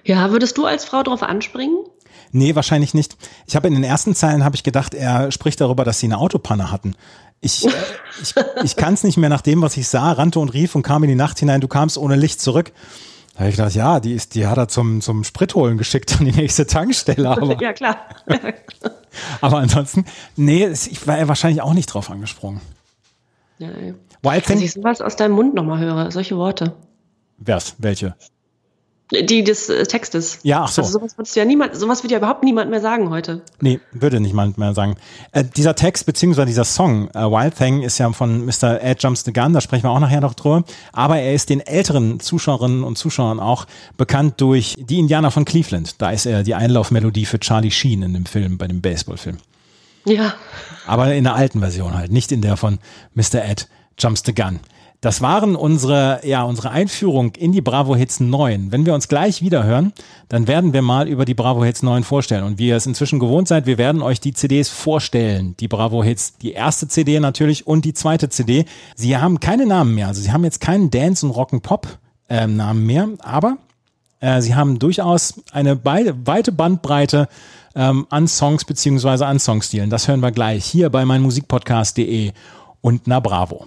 Ja, 0.05 0.31
würdest 0.31 0.59
du 0.59 0.67
als 0.67 0.85
Frau 0.85 1.03
darauf 1.03 1.23
anspringen? 1.23 1.79
Nee, 2.33 2.55
wahrscheinlich 2.55 2.95
nicht. 2.95 3.17
Ich 3.47 3.57
habe 3.57 3.69
in 3.69 3.75
den 3.75 3.85
ersten 3.85 4.15
Zeilen 4.15 4.45
habe 4.45 4.57
ich 4.57 4.63
gedacht, 4.63 4.95
er 4.95 5.31
spricht 5.31 5.61
darüber, 5.61 5.85
dass 5.85 6.01
sie 6.01 6.07
eine 6.07 6.19
Autopanne 6.19 6.71
hatten. 6.71 6.97
Ich, 7.41 7.67
äh, 7.67 7.71
ich, 8.23 8.35
ich 8.63 8.77
kann 8.77 8.95
es 8.95 9.05
nicht 9.05 9.19
mehr 9.19 9.29
nach 9.29 9.43
dem, 9.43 9.61
was 9.63 9.77
ich 9.77 9.89
sah, 9.89 10.13
rannte 10.13 10.39
und 10.39 10.51
rief 10.51 10.75
und 10.75 10.83
kam 10.83 11.03
in 11.03 11.11
die 11.11 11.17
Nacht 11.17 11.39
hinein, 11.39 11.61
du 11.61 11.69
kamst 11.69 11.99
ohne 11.99 12.17
Licht 12.17 12.41
zurück. 12.41 12.73
Da 13.35 13.41
habe 13.41 13.51
ich 13.51 13.57
gedacht, 13.57 13.75
ja, 13.75 14.01
die, 14.01 14.13
ist, 14.13 14.35
die 14.35 14.47
hat 14.47 14.59
er 14.59 14.69
zum, 14.69 15.01
zum 15.01 15.25
Spritholen 15.25 15.79
geschickt 15.79 16.17
an 16.19 16.27
die 16.27 16.33
nächste 16.33 16.67
Tankstelle. 16.67 17.29
Aber, 17.37 17.61
ja, 17.61 17.73
klar. 17.73 17.99
aber 19.41 19.59
ansonsten, 19.59 20.07
nee, 20.37 20.67
ich 20.67 21.07
war 21.07 21.29
wahrscheinlich 21.29 21.63
auch 21.63 21.75
nicht 21.75 21.87
drauf 21.87 22.11
angesprungen. 22.11 22.61
Ja, 23.59 23.69
ey. 23.69 23.95
Wild 24.23 24.49
Dass 24.49 24.61
ich 24.61 24.73
sowas 24.73 25.01
aus 25.01 25.17
deinem 25.17 25.33
Mund 25.33 25.55
nochmal 25.55 25.81
höre, 25.81 26.11
solche 26.11 26.37
Worte. 26.37 26.75
Was? 27.39 27.75
Welche? 27.79 28.15
Die 29.13 29.45
des 29.45 29.69
äh, 29.69 29.85
Textes. 29.85 30.39
Ja, 30.43 30.63
ach 30.63 30.69
so. 30.69 30.83
Also 30.83 30.99
sowas 30.99 31.19
würdest 31.19 31.37
du 31.37 31.41
ja 31.41 31.45
niemand, 31.45 31.77
sowas 31.77 32.03
wird 32.03 32.13
ja 32.13 32.19
überhaupt 32.19 32.45
niemand 32.45 32.71
mehr 32.71 32.81
sagen 32.81 33.11
heute. 33.11 33.43
Nee, 33.61 33.79
würde 33.93 34.21
niemand 34.21 34.57
mehr 34.57 34.73
sagen. 34.73 34.97
Äh, 35.33 35.45
dieser 35.45 35.75
Text 35.75 36.07
beziehungsweise 36.07 36.47
dieser 36.47 36.65
Song 36.65 37.09
äh, 37.11 37.21
Wild 37.21 37.57
Thing 37.57 37.83
ist 37.83 37.99
ja 37.99 38.11
von 38.13 38.47
Mr. 38.47 38.83
Ed 38.83 39.03
Jumps 39.03 39.25
the 39.25 39.33
Gun, 39.33 39.53
da 39.53 39.61
sprechen 39.61 39.85
wir 39.85 39.91
auch 39.91 40.01
nachher 40.01 40.23
noch 40.23 40.35
drüber. 40.35 40.65
Aber 40.93 41.19
er 41.19 41.35
ist 41.35 41.51
den 41.51 41.61
älteren 41.61 42.21
Zuschauerinnen 42.21 42.85
und 42.85 42.97
Zuschauern 42.97 43.39
auch 43.39 43.67
bekannt 43.99 44.41
durch 44.41 44.77
die 44.79 44.99
Indianer 44.99 45.31
von 45.31 45.45
Cleveland. 45.45 46.01
Da 46.01 46.11
ist 46.11 46.25
er 46.25 46.43
die 46.43 46.55
Einlaufmelodie 46.55 47.27
für 47.27 47.39
Charlie 47.39 47.71
Sheen 47.71 48.03
in 48.03 48.15
dem 48.15 48.25
Film, 48.25 48.57
bei 48.57 48.67
dem 48.67 48.81
Baseballfilm. 48.81 49.37
Ja. 50.07 50.35
Aber 50.87 51.13
in 51.15 51.25
der 51.25 51.35
alten 51.35 51.61
Version 51.61 51.95
halt, 51.95 52.11
nicht 52.11 52.33
in 52.33 52.41
der 52.41 52.57
von 52.57 52.79
Mr. 53.15 53.45
Ed 53.45 53.69
Jumps 53.99 54.23
the 54.25 54.35
Gun. 54.35 54.61
Das 55.03 55.21
waren 55.21 55.57
unsere, 55.57 56.21
ja, 56.23 56.45
unsere 56.45 56.71
Einführung 56.71 57.35
in 57.35 57.51
die 57.51 57.61
Bravo 57.61 57.97
Hits 57.97 58.21
9. 58.21 58.71
Wenn 58.71 58.87
wir 58.87 58.95
uns 58.95 59.09
gleich 59.09 59.43
wieder 59.43 59.65
hören, 59.65 59.93
dann 60.29 60.47
werden 60.47 60.73
wir 60.73 60.81
mal 60.81 61.09
über 61.09 61.25
die 61.25 61.35
Bravo 61.35 61.65
Hits 61.65 61.83
9 61.83 62.05
vorstellen. 62.05 62.45
Und 62.45 62.61
wie 62.61 62.69
ihr 62.69 62.77
es 62.77 62.87
inzwischen 62.87 63.19
gewohnt 63.19 63.49
seid, 63.49 63.67
wir 63.67 63.79
werden 63.79 64.01
euch 64.01 64.21
die 64.21 64.33
CDs 64.33 64.69
vorstellen. 64.69 65.57
Die 65.59 65.67
Bravo 65.67 66.05
Hits, 66.05 66.37
die 66.39 66.53
erste 66.53 66.87
CD 66.87 67.19
natürlich 67.19 67.67
und 67.67 67.85
die 67.85 67.95
zweite 67.95 68.29
CD. 68.29 68.65
Sie 68.95 69.17
haben 69.17 69.41
keine 69.41 69.67
Namen 69.67 69.97
mehr. 69.97 70.07
Also 70.07 70.23
sie 70.23 70.31
haben 70.31 70.45
jetzt 70.45 70.61
keinen 70.61 70.89
Dance- 70.93 71.27
und 71.27 71.33
Rock'n'Pop 71.33 71.83
äh, 72.29 72.47
Namen 72.47 72.87
mehr, 72.87 73.09
aber 73.19 73.57
äh, 74.21 74.41
sie 74.41 74.55
haben 74.55 74.79
durchaus 74.79 75.35
eine 75.51 75.85
weite 75.85 76.53
Bandbreite 76.53 77.29
ähm, 77.75 78.07
an 78.09 78.29
Songs 78.29 78.65
beziehungsweise 78.65 79.27
an 79.27 79.41
Songstilen. 79.41 79.91
Das 79.91 80.07
hören 80.07 80.21
wir 80.21 80.31
gleich 80.31 80.65
hier 80.65 80.91
bei 80.91 81.05
meinmusikpodcast.de 81.05 82.31
und 82.83 83.09
na 83.09 83.19
Bravo. 83.19 83.67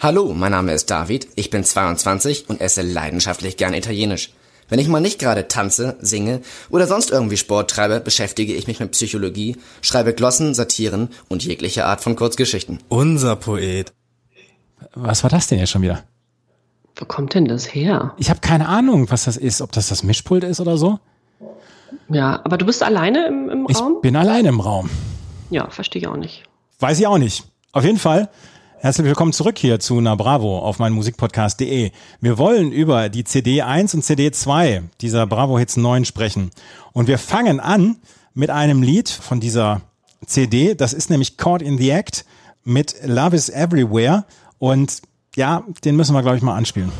Hallo, 0.00 0.34
mein 0.34 0.52
Name 0.52 0.72
ist 0.72 0.90
David, 0.90 1.28
ich 1.34 1.50
bin 1.50 1.64
22 1.64 2.48
und 2.48 2.60
esse 2.60 2.82
leidenschaftlich 2.82 3.56
gern 3.56 3.74
Italienisch. 3.74 4.32
Wenn 4.68 4.78
ich 4.78 4.88
mal 4.88 5.00
nicht 5.00 5.18
gerade 5.18 5.48
tanze, 5.48 5.96
singe 6.00 6.40
oder 6.70 6.86
sonst 6.86 7.10
irgendwie 7.10 7.36
Sport 7.36 7.70
treibe, 7.70 8.00
beschäftige 8.00 8.54
ich 8.54 8.66
mich 8.66 8.80
mit 8.80 8.92
Psychologie, 8.92 9.56
schreibe 9.82 10.14
Glossen, 10.14 10.54
Satiren 10.54 11.08
und 11.28 11.44
jegliche 11.44 11.84
Art 11.84 12.00
von 12.00 12.16
Kurzgeschichten. 12.16 12.78
Unser 12.88 13.36
Poet. 13.36 13.92
Was 14.94 15.22
war 15.22 15.30
das 15.30 15.48
denn 15.48 15.58
jetzt 15.58 15.70
schon 15.70 15.82
wieder? 15.82 16.02
Wo 16.96 17.04
kommt 17.04 17.34
denn 17.34 17.46
das 17.46 17.74
her? 17.74 18.14
Ich 18.18 18.30
habe 18.30 18.40
keine 18.40 18.68
Ahnung, 18.68 19.10
was 19.10 19.24
das 19.24 19.36
ist, 19.36 19.60
ob 19.60 19.72
das 19.72 19.88
das 19.88 20.02
Mischpult 20.02 20.44
ist 20.44 20.60
oder 20.60 20.76
so. 20.76 20.98
Ja, 22.08 22.40
aber 22.44 22.56
du 22.56 22.66
bist 22.66 22.82
alleine 22.82 23.26
im, 23.26 23.50
im 23.50 23.66
Raum? 23.66 23.94
Ich 23.96 24.02
bin 24.02 24.16
alleine 24.16 24.48
im 24.48 24.60
Raum. 24.60 24.90
Ja, 25.50 25.68
verstehe 25.70 26.02
ich 26.02 26.08
auch 26.08 26.16
nicht. 26.16 26.44
Weiß 26.78 26.98
ich 26.98 27.06
auch 27.06 27.18
nicht. 27.18 27.44
Auf 27.72 27.84
jeden 27.84 27.98
Fall 27.98 28.28
Herzlich 28.84 29.06
willkommen 29.06 29.32
zurück 29.32 29.56
hier 29.56 29.80
zu 29.80 29.98
Na 30.02 30.14
Bravo 30.14 30.58
auf 30.58 30.78
meinmusikpodcast.de. 30.78 31.90
Wir 32.20 32.36
wollen 32.36 32.70
über 32.70 33.08
die 33.08 33.24
CD 33.24 33.62
1 33.62 33.94
und 33.94 34.02
CD 34.02 34.30
2 34.30 34.82
dieser 35.00 35.26
Bravo 35.26 35.58
Hits 35.58 35.78
9 35.78 36.04
sprechen. 36.04 36.50
Und 36.92 37.08
wir 37.08 37.16
fangen 37.16 37.60
an 37.60 37.96
mit 38.34 38.50
einem 38.50 38.82
Lied 38.82 39.08
von 39.08 39.40
dieser 39.40 39.80
CD. 40.26 40.74
Das 40.74 40.92
ist 40.92 41.08
nämlich 41.08 41.38
Caught 41.38 41.62
in 41.62 41.78
the 41.78 41.88
Act 41.88 42.26
mit 42.62 42.94
Love 43.02 43.34
is 43.34 43.48
Everywhere. 43.48 44.26
Und 44.58 45.00
ja, 45.34 45.62
den 45.82 45.96
müssen 45.96 46.14
wir, 46.14 46.20
glaube 46.20 46.36
ich, 46.36 46.42
mal 46.42 46.54
anspielen. 46.54 46.92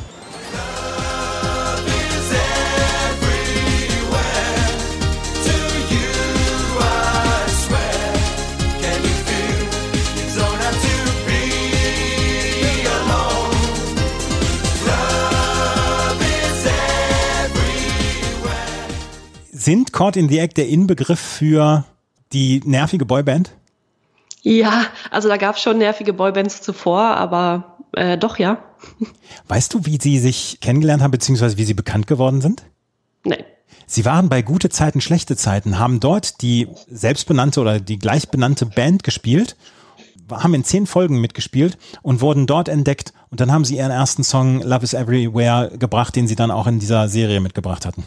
Sind 19.64 19.94
Caught 19.94 20.16
in 20.16 20.28
the 20.28 20.40
Act 20.40 20.58
der 20.58 20.68
Inbegriff 20.68 21.18
für 21.18 21.86
die 22.34 22.60
nervige 22.66 23.06
Boyband? 23.06 23.52
Ja, 24.42 24.84
also 25.10 25.30
da 25.30 25.38
gab 25.38 25.56
es 25.56 25.62
schon 25.62 25.78
nervige 25.78 26.12
Boybands 26.12 26.60
zuvor, 26.60 27.00
aber 27.00 27.78
äh, 27.92 28.18
doch, 28.18 28.38
ja. 28.38 28.62
Weißt 29.48 29.72
du, 29.72 29.86
wie 29.86 29.98
Sie 29.98 30.18
sich 30.18 30.58
kennengelernt 30.60 31.02
haben, 31.02 31.12
beziehungsweise 31.12 31.56
wie 31.56 31.64
Sie 31.64 31.72
bekannt 31.72 32.06
geworden 32.06 32.42
sind? 32.42 32.62
Nee. 33.24 33.42
Sie 33.86 34.04
waren 34.04 34.28
bei 34.28 34.42
Gute 34.42 34.68
Zeiten, 34.68 35.00
Schlechte 35.00 35.34
Zeiten, 35.34 35.78
haben 35.78 35.98
dort 35.98 36.42
die 36.42 36.68
selbstbenannte 36.90 37.62
oder 37.62 37.80
die 37.80 37.98
gleichbenannte 37.98 38.66
Band 38.66 39.02
gespielt, 39.02 39.56
haben 40.30 40.52
in 40.52 40.64
zehn 40.64 40.86
Folgen 40.86 41.22
mitgespielt 41.22 41.78
und 42.02 42.20
wurden 42.20 42.46
dort 42.46 42.68
entdeckt. 42.68 43.14
Und 43.30 43.40
dann 43.40 43.50
haben 43.50 43.64
sie 43.64 43.78
ihren 43.78 43.90
ersten 43.90 44.24
Song 44.24 44.60
Love 44.60 44.84
is 44.84 44.92
Everywhere 44.92 45.72
gebracht, 45.78 46.16
den 46.16 46.28
sie 46.28 46.36
dann 46.36 46.50
auch 46.50 46.66
in 46.66 46.80
dieser 46.80 47.08
Serie 47.08 47.40
mitgebracht 47.40 47.86
hatten. 47.86 48.04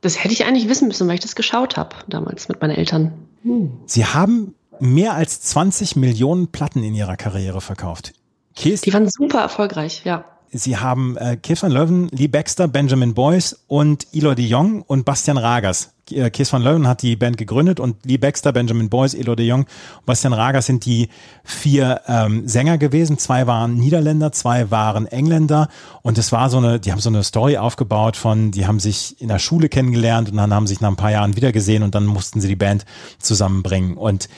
Das 0.00 0.22
hätte 0.22 0.32
ich 0.32 0.44
eigentlich 0.44 0.68
wissen 0.68 0.88
müssen, 0.88 1.06
weil 1.08 1.14
ich 1.14 1.20
das 1.20 1.34
geschaut 1.34 1.76
habe 1.76 1.96
damals 2.08 2.48
mit 2.48 2.60
meinen 2.60 2.76
Eltern. 2.76 3.12
Hm. 3.42 3.72
Sie 3.86 4.04
haben 4.04 4.54
mehr 4.78 5.14
als 5.14 5.40
20 5.42 5.96
Millionen 5.96 6.48
Platten 6.48 6.82
in 6.82 6.94
ihrer 6.94 7.16
Karriere 7.16 7.60
verkauft. 7.60 8.12
Kees, 8.56 8.80
die 8.80 8.92
waren 8.92 9.08
super 9.08 9.40
erfolgreich, 9.40 10.02
ja. 10.04 10.24
Sie 10.52 10.76
haben 10.76 11.16
äh, 11.16 11.38
van 11.42 11.70
Leuven, 11.70 12.08
Lee 12.08 12.26
Baxter, 12.26 12.66
Benjamin 12.66 13.14
Boyce 13.14 13.60
und 13.68 14.08
Ilo 14.12 14.34
de 14.34 14.44
Jong 14.44 14.82
und 14.82 15.04
Bastian 15.04 15.38
Ragers. 15.38 15.92
Äh, 16.12 16.30
Kees 16.30 16.52
van 16.52 16.62
Leuven 16.62 16.86
hat 16.86 17.02
die 17.02 17.16
Band 17.16 17.36
gegründet 17.36 17.80
und 17.80 18.04
Lee 18.04 18.18
Baxter, 18.18 18.52
Benjamin 18.52 18.88
Boyce, 18.88 19.14
Ilo 19.14 19.34
de 19.34 19.46
Jong 19.46 19.66
Bastian 20.06 20.32
Ragers 20.32 20.66
sind 20.66 20.84
die 20.84 21.08
vier 21.44 22.02
ähm, 22.06 22.46
Sänger 22.46 22.78
gewesen. 22.78 23.18
Zwei 23.18 23.46
waren 23.46 23.74
Niederländer, 23.74 24.32
zwei 24.32 24.70
waren 24.70 25.06
Engländer 25.06 25.68
und 26.02 26.18
es 26.18 26.32
war 26.32 26.50
so 26.50 26.58
eine, 26.58 26.80
die 26.80 26.92
haben 26.92 27.00
so 27.00 27.10
eine 27.10 27.22
Story 27.22 27.56
aufgebaut 27.56 28.16
von, 28.16 28.50
die 28.50 28.66
haben 28.66 28.80
sich 28.80 29.20
in 29.20 29.28
der 29.28 29.38
Schule 29.38 29.68
kennengelernt 29.68 30.30
und 30.30 30.36
dann 30.36 30.52
haben 30.54 30.66
sich 30.66 30.80
nach 30.80 30.88
ein 30.88 30.96
paar 30.96 31.10
Jahren 31.10 31.36
wiedergesehen 31.36 31.82
und 31.82 31.94
dann 31.94 32.06
mussten 32.06 32.40
sie 32.40 32.48
die 32.48 32.56
Band 32.56 32.84
zusammenbringen. 33.18 33.96
Und 33.96 34.28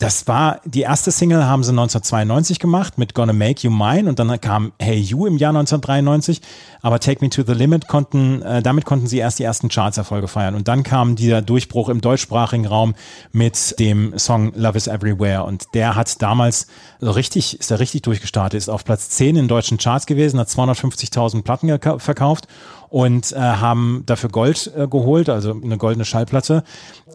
das 0.00 0.26
war 0.26 0.60
die 0.64 0.80
erste 0.80 1.10
Single 1.10 1.44
haben 1.44 1.62
sie 1.62 1.70
1992 1.70 2.58
gemacht 2.58 2.96
mit 2.96 3.14
Gonna 3.14 3.34
Make 3.34 3.60
You 3.60 3.70
Mine 3.70 4.08
und 4.08 4.18
dann 4.18 4.40
kam 4.40 4.72
Hey 4.78 4.98
You 4.98 5.26
im 5.26 5.36
Jahr 5.36 5.50
1993, 5.50 6.40
aber 6.80 7.00
Take 7.00 7.22
Me 7.22 7.28
to 7.28 7.42
the 7.46 7.52
Limit 7.52 7.86
konnten 7.86 8.40
äh, 8.40 8.62
damit 8.62 8.86
konnten 8.86 9.06
sie 9.06 9.18
erst 9.18 9.38
die 9.38 9.42
ersten 9.44 9.68
Charts-Erfolge 9.68 10.26
feiern. 10.26 10.54
Und 10.54 10.68
dann 10.68 10.84
kam 10.84 11.16
dieser 11.16 11.42
Durchbruch 11.42 11.90
im 11.90 12.00
deutschsprachigen 12.00 12.66
Raum 12.66 12.94
mit 13.32 13.78
dem 13.78 14.18
Song 14.18 14.52
Love 14.54 14.78
is 14.78 14.86
Everywhere. 14.86 15.44
Und 15.44 15.66
der 15.74 15.96
hat 15.96 16.22
damals 16.22 16.66
also 17.02 17.12
richtig 17.12 17.60
ist 17.60 17.70
er 17.70 17.78
richtig 17.78 18.02
durchgestartet, 18.02 18.56
ist 18.56 18.70
auf 18.70 18.84
Platz 18.84 19.10
10 19.10 19.36
in 19.36 19.48
deutschen 19.48 19.76
Charts 19.76 20.06
gewesen, 20.06 20.40
hat 20.40 20.48
250.000 20.48 21.42
Platten 21.42 22.00
verkauft 22.00 22.48
und 22.90 23.32
äh, 23.32 23.36
haben 23.38 24.02
dafür 24.04 24.30
Gold 24.30 24.70
äh, 24.76 24.86
geholt, 24.88 25.28
also 25.28 25.52
eine 25.52 25.78
goldene 25.78 26.04
Schallplatte. 26.04 26.64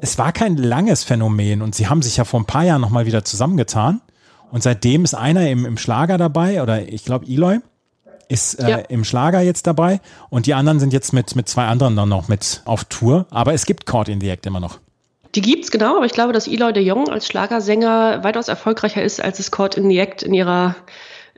Es 0.02 0.18
war 0.18 0.32
kein 0.32 0.58
langes 0.58 1.04
Phänomen 1.04 1.62
und 1.62 1.76
sie 1.76 1.88
haben 1.88 2.02
sich 2.02 2.18
ja 2.18 2.24
vor 2.24 2.40
ein 2.40 2.46
paar 2.46 2.64
Jahren 2.64 2.82
nochmal 2.82 3.06
wieder 3.06 3.24
zusammengetan. 3.24 4.02
Und 4.52 4.64
seitdem 4.64 5.04
ist 5.04 5.14
einer 5.14 5.50
im, 5.50 5.66
im 5.66 5.78
Schlager 5.78 6.18
dabei, 6.18 6.62
oder 6.62 6.88
ich 6.88 7.04
glaube 7.04 7.26
Eloy 7.28 7.60
ist 8.28 8.56
äh, 8.56 8.70
ja. 8.70 8.78
im 8.78 9.04
Schlager 9.04 9.42
jetzt 9.42 9.68
dabei 9.68 10.00
und 10.30 10.48
die 10.48 10.54
anderen 10.54 10.80
sind 10.80 10.94
jetzt 10.94 11.14
mit, 11.14 11.36
mit 11.36 11.48
zwei 11.48 11.66
anderen 11.66 11.96
dann 11.96 12.10
noch 12.10 12.28
mit 12.28 12.62
auf 12.66 12.86
Tour. 12.86 13.28
Aber 13.30 13.54
es 13.54 13.66
gibt 13.66 13.86
Caught 13.86 14.10
in 14.10 14.22
the 14.22 14.30
Act 14.30 14.46
immer 14.46 14.60
noch. 14.60 14.80
Die 15.36 15.42
gibt's 15.42 15.70
genau, 15.70 15.98
aber 15.98 16.06
ich 16.06 16.14
glaube, 16.14 16.32
dass 16.32 16.48
Eloy 16.48 16.72
de 16.72 16.84
Jong 16.84 17.10
als 17.10 17.28
Schlagersänger 17.28 18.24
weitaus 18.24 18.48
erfolgreicher 18.48 19.04
ist, 19.04 19.22
als 19.22 19.40
es 19.40 19.52
Caught 19.52 19.76
in 19.76 19.90
the 19.90 20.00
Act 20.00 20.24
in 20.24 20.34
ihrer 20.34 20.76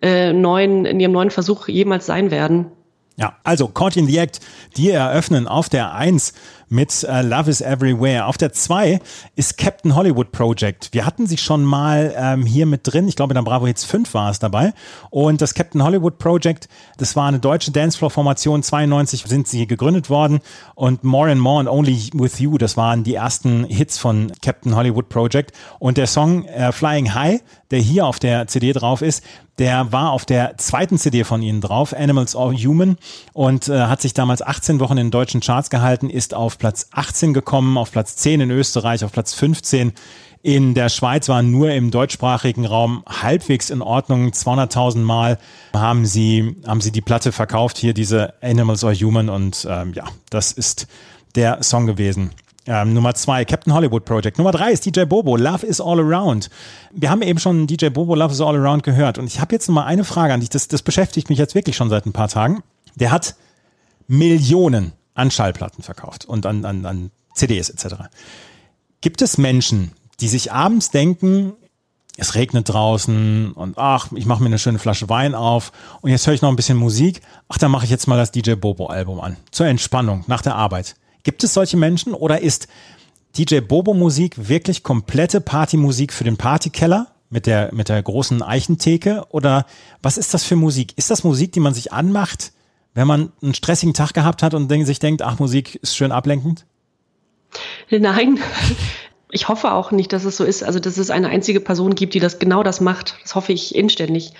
äh, 0.01 0.31
neuen, 0.31 0.85
in 0.85 0.99
ihrem 0.99 1.11
neuen 1.11 1.31
Versuch 1.31 1.67
jemals 1.67 2.05
sein 2.05 2.29
werden. 2.29 2.67
Ja, 3.19 3.35
also 3.43 3.67
Caught 3.67 3.97
in 3.97 4.05
the 4.05 4.17
Act, 4.19 4.39
die 4.77 4.91
eröffnen 4.91 5.47
auf 5.47 5.69
der 5.69 5.93
1 5.93 6.33
mit 6.69 7.03
äh, 7.03 7.21
Love 7.21 7.49
is 7.49 7.61
Everywhere. 7.61 8.25
Auf 8.25 8.37
der 8.37 8.51
2 8.51 8.99
ist 9.35 9.57
Captain 9.57 9.95
Hollywood 9.95 10.31
Project. 10.31 10.89
Wir 10.91 11.05
hatten 11.05 11.27
sie 11.27 11.37
schon 11.37 11.63
mal 11.63 12.13
ähm, 12.17 12.45
hier 12.45 12.65
mit 12.65 12.81
drin. 12.83 13.07
Ich 13.07 13.15
glaube, 13.15 13.31
in 13.31 13.35
der 13.35 13.43
Bravo 13.43 13.67
Hits 13.67 13.85
5 13.85 14.13
war 14.13 14.29
es 14.31 14.39
dabei. 14.39 14.73
Und 15.09 15.41
das 15.41 15.53
Captain 15.53 15.83
Hollywood 15.83 16.17
Project, 16.17 16.67
das 16.97 17.15
war 17.15 17.27
eine 17.27 17.39
deutsche 17.39 17.71
Dancefloor-Formation. 17.71 18.63
92 18.63 19.23
sind 19.25 19.47
sie 19.47 19.67
gegründet 19.67 20.09
worden. 20.09 20.39
Und 20.75 21.03
More 21.03 21.31
and 21.31 21.41
More 21.41 21.59
and 21.59 21.69
Only 21.69 22.09
With 22.13 22.39
You, 22.39 22.57
das 22.57 22.77
waren 22.77 23.03
die 23.03 23.15
ersten 23.15 23.63
Hits 23.65 23.97
von 23.97 24.31
Captain 24.41 24.75
Hollywood 24.75 25.09
Project. 25.09 25.53
Und 25.79 25.97
der 25.97 26.07
Song 26.07 26.45
äh, 26.45 26.71
Flying 26.71 27.13
High, 27.13 27.41
der 27.71 27.79
hier 27.79 28.05
auf 28.05 28.19
der 28.19 28.47
CD 28.47 28.73
drauf 28.73 29.01
ist, 29.01 29.23
der 29.59 29.91
war 29.91 30.11
auf 30.11 30.25
der 30.25 30.57
zweiten 30.57 30.97
CD 30.97 31.23
von 31.23 31.41
ihnen 31.41 31.61
drauf, 31.61 31.93
Animals 31.93 32.35
or 32.35 32.53
Human, 32.53 32.97
und 33.33 33.67
äh, 33.69 33.81
hat 33.81 34.01
sich 34.01 34.13
damals 34.13 34.41
18 34.41 34.79
Wochen 34.79 34.97
in 34.97 35.09
deutschen 35.09 35.41
Charts 35.41 35.69
gehalten, 35.69 36.09
ist 36.09 36.35
auf 36.35 36.56
Platz 36.57 36.87
18 36.91 37.33
gekommen, 37.33 37.77
auf 37.77 37.91
Platz 37.91 38.15
10 38.17 38.41
in 38.41 38.51
Österreich, 38.51 39.03
auf 39.03 39.11
Platz 39.11 39.33
15 39.33 39.93
in 40.43 40.73
der 40.73 40.87
Schweiz 40.87 41.27
war 41.29 41.41
nur 41.41 41.71
im 41.71 41.91
deutschsprachigen 41.91 42.65
Raum 42.65 43.03
halbwegs 43.05 43.69
in 43.69 43.81
Ordnung. 43.81 44.29
200.000 44.29 44.99
Mal 44.99 45.39
haben 45.73 46.05
sie, 46.05 46.55
haben 46.65 46.79
sie 46.79 46.91
die 46.91 47.01
Platte 47.01 47.33
verkauft, 47.33 47.77
hier 47.77 47.93
diese 47.93 48.33
Animals 48.41 48.83
or 48.83 48.93
Human. 48.93 49.29
Und 49.29 49.67
ähm, 49.69 49.93
ja, 49.93 50.05
das 50.29 50.53
ist 50.53 50.87
der 51.35 51.63
Song 51.63 51.85
gewesen. 51.85 52.31
Ähm, 52.65 52.93
Nummer 52.93 53.13
zwei, 53.15 53.45
Captain 53.45 53.73
Hollywood 53.73 54.05
Project. 54.05 54.37
Nummer 54.37 54.51
drei 54.51 54.71
ist 54.71 54.85
DJ 54.85 55.03
Bobo, 55.03 55.37
Love 55.37 55.65
is 55.65 55.81
All 55.81 55.99
Around. 55.99 56.49
Wir 56.91 57.09
haben 57.09 57.21
eben 57.21 57.39
schon 57.39 57.65
DJ 57.67 57.87
Bobo, 57.87 58.15
Love 58.15 58.33
is 58.33 58.41
All 58.41 58.55
Around 58.55 58.83
gehört. 58.83 59.17
Und 59.17 59.27
ich 59.27 59.41
habe 59.41 59.53
jetzt 59.55 59.67
noch 59.67 59.75
mal 59.75 59.85
eine 59.85 60.03
Frage 60.03 60.33
an 60.33 60.41
dich. 60.41 60.49
Das, 60.49 60.67
das 60.67 60.81
beschäftigt 60.81 61.29
mich 61.29 61.39
jetzt 61.39 61.55
wirklich 61.55 61.75
schon 61.75 61.89
seit 61.89 62.05
ein 62.05 62.13
paar 62.13 62.27
Tagen. 62.27 62.63
Der 62.95 63.11
hat 63.11 63.35
Millionen 64.07 64.93
an 65.17 65.31
Schallplatten 65.31 65.83
verkauft 65.83 66.25
und 66.25 66.45
an, 66.45 66.63
an, 66.63 66.85
an 66.85 67.11
CDs 67.33 67.69
etc. 67.69 67.95
Gibt 69.01 69.21
es 69.21 69.37
Menschen, 69.37 69.91
die 70.19 70.27
sich 70.27 70.51
abends 70.51 70.89
denken, 70.89 71.53
es 72.17 72.35
regnet 72.35 72.69
draußen 72.69 73.51
und 73.51 73.77
ach, 73.77 74.11
ich 74.15 74.25
mache 74.25 74.41
mir 74.41 74.47
eine 74.47 74.59
schöne 74.59 74.79
Flasche 74.79 75.09
Wein 75.09 75.35
auf 75.35 75.71
und 76.01 76.09
jetzt 76.09 76.25
höre 76.25 76.33
ich 76.33 76.41
noch 76.41 76.49
ein 76.49 76.55
bisschen 76.55 76.77
Musik. 76.77 77.21
Ach, 77.47 77.57
dann 77.57 77.71
mache 77.71 77.85
ich 77.85 77.91
jetzt 77.91 78.07
mal 78.07 78.17
das 78.17 78.31
DJ 78.31 78.53
Bobo 78.53 78.87
Album 78.87 79.19
an. 79.19 79.37
Zur 79.51 79.67
Entspannung 79.67 80.23
nach 80.27 80.41
der 80.41 80.55
Arbeit. 80.55 80.95
Gibt 81.23 81.43
es 81.43 81.53
solche 81.53 81.77
Menschen 81.77 82.13
oder 82.13 82.41
ist 82.41 82.67
DJ 83.37 83.59
Bobo 83.59 83.93
Musik 83.93 84.49
wirklich 84.49 84.81
komplette 84.81 85.41
Partymusik 85.41 86.11
für 86.11 86.23
den 86.23 86.37
Partykeller 86.37 87.07
mit 87.29 87.45
der, 87.45 87.73
mit 87.73 87.89
der 87.89 88.01
großen 88.01 88.41
Eichentheke? 88.41 89.25
Oder 89.29 89.65
was 90.01 90.17
ist 90.17 90.33
das 90.33 90.43
für 90.43 90.55
Musik? 90.55 90.97
Ist 90.97 91.11
das 91.11 91.23
Musik, 91.23 91.51
die 91.51 91.59
man 91.59 91.75
sich 91.75 91.93
anmacht, 91.93 92.51
wenn 92.97 93.07
man 93.07 93.31
einen 93.43 93.53
stressigen 93.53 93.93
Tag 93.93 94.15
gehabt 94.15 94.41
hat 94.41 94.55
und 94.55 94.69
sich 94.85 94.97
denkt, 94.97 95.21
ach, 95.21 95.37
Musik 95.37 95.75
ist 95.83 95.95
schön 95.95 96.11
ablenkend? 96.11 96.65
Nein. 97.89 98.39
Ich 99.29 99.49
hoffe 99.49 99.73
auch 99.73 99.91
nicht, 99.91 100.13
dass 100.13 100.23
es 100.23 100.37
so 100.37 100.45
ist. 100.45 100.63
Also, 100.63 100.79
dass 100.79 100.97
es 100.97 101.09
eine 101.09 101.27
einzige 101.27 101.59
Person 101.59 101.95
gibt, 101.95 102.13
die 102.13 102.21
das 102.21 102.39
genau 102.39 102.63
das 102.63 102.79
macht. 102.79 103.17
Das 103.23 103.35
hoffe 103.35 103.51
ich 103.51 103.75
inständig. 103.75 104.31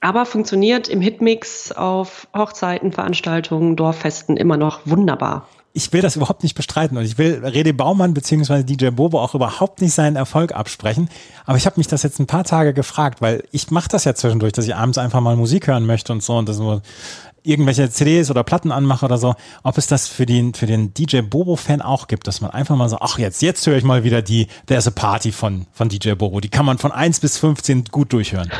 Aber 0.00 0.26
funktioniert 0.26 0.86
im 0.86 1.00
Hitmix 1.00 1.72
auf 1.72 2.28
Hochzeiten, 2.36 2.92
Veranstaltungen, 2.92 3.74
Dorffesten 3.74 4.36
immer 4.36 4.58
noch 4.58 4.80
wunderbar 4.84 5.48
ich 5.76 5.92
will 5.92 6.00
das 6.00 6.14
überhaupt 6.14 6.44
nicht 6.44 6.54
bestreiten 6.54 6.96
und 6.96 7.04
ich 7.04 7.18
will 7.18 7.44
Rede 7.44 7.74
Baumann 7.74 8.14
beziehungsweise 8.14 8.64
DJ 8.64 8.90
Bobo 8.90 9.20
auch 9.20 9.34
überhaupt 9.34 9.82
nicht 9.82 9.92
seinen 9.92 10.14
Erfolg 10.14 10.54
absprechen. 10.54 11.08
Aber 11.46 11.58
ich 11.58 11.66
habe 11.66 11.78
mich 11.78 11.88
das 11.88 12.04
jetzt 12.04 12.20
ein 12.20 12.28
paar 12.28 12.44
Tage 12.44 12.72
gefragt, 12.72 13.20
weil 13.20 13.42
ich 13.50 13.72
mache 13.72 13.88
das 13.88 14.04
ja 14.04 14.14
zwischendurch, 14.14 14.52
dass 14.52 14.66
ich 14.66 14.76
abends 14.76 14.98
einfach 14.98 15.20
mal 15.20 15.34
Musik 15.34 15.66
hören 15.66 15.84
möchte 15.84 16.12
und 16.12 16.22
so 16.22 16.36
und 16.36 16.48
das 16.48 16.58
nur 16.58 16.80
irgendwelche 17.44 17.88
CDs 17.90 18.30
oder 18.30 18.42
Platten 18.42 18.72
anmache 18.72 19.04
oder 19.04 19.18
so, 19.18 19.34
ob 19.62 19.78
es 19.78 19.86
das 19.86 20.08
für 20.08 20.26
den, 20.26 20.54
für 20.54 20.66
den 20.66 20.94
DJ 20.94 21.20
Bobo-Fan 21.20 21.82
auch 21.82 22.08
gibt, 22.08 22.26
dass 22.26 22.40
man 22.40 22.50
einfach 22.50 22.74
mal 22.74 22.88
so, 22.88 22.96
ach 23.00 23.18
jetzt, 23.18 23.42
jetzt 23.42 23.66
höre 23.66 23.76
ich 23.76 23.84
mal 23.84 24.02
wieder 24.02 24.22
die 24.22 24.48
There's 24.66 24.88
a 24.88 24.90
Party 24.90 25.30
von, 25.30 25.66
von 25.72 25.88
DJ 25.88 26.12
Bobo. 26.12 26.40
Die 26.40 26.48
kann 26.48 26.66
man 26.66 26.78
von 26.78 26.90
1 26.90 27.20
bis 27.20 27.38
15 27.38 27.84
gut 27.90 28.12
durchhören. 28.12 28.50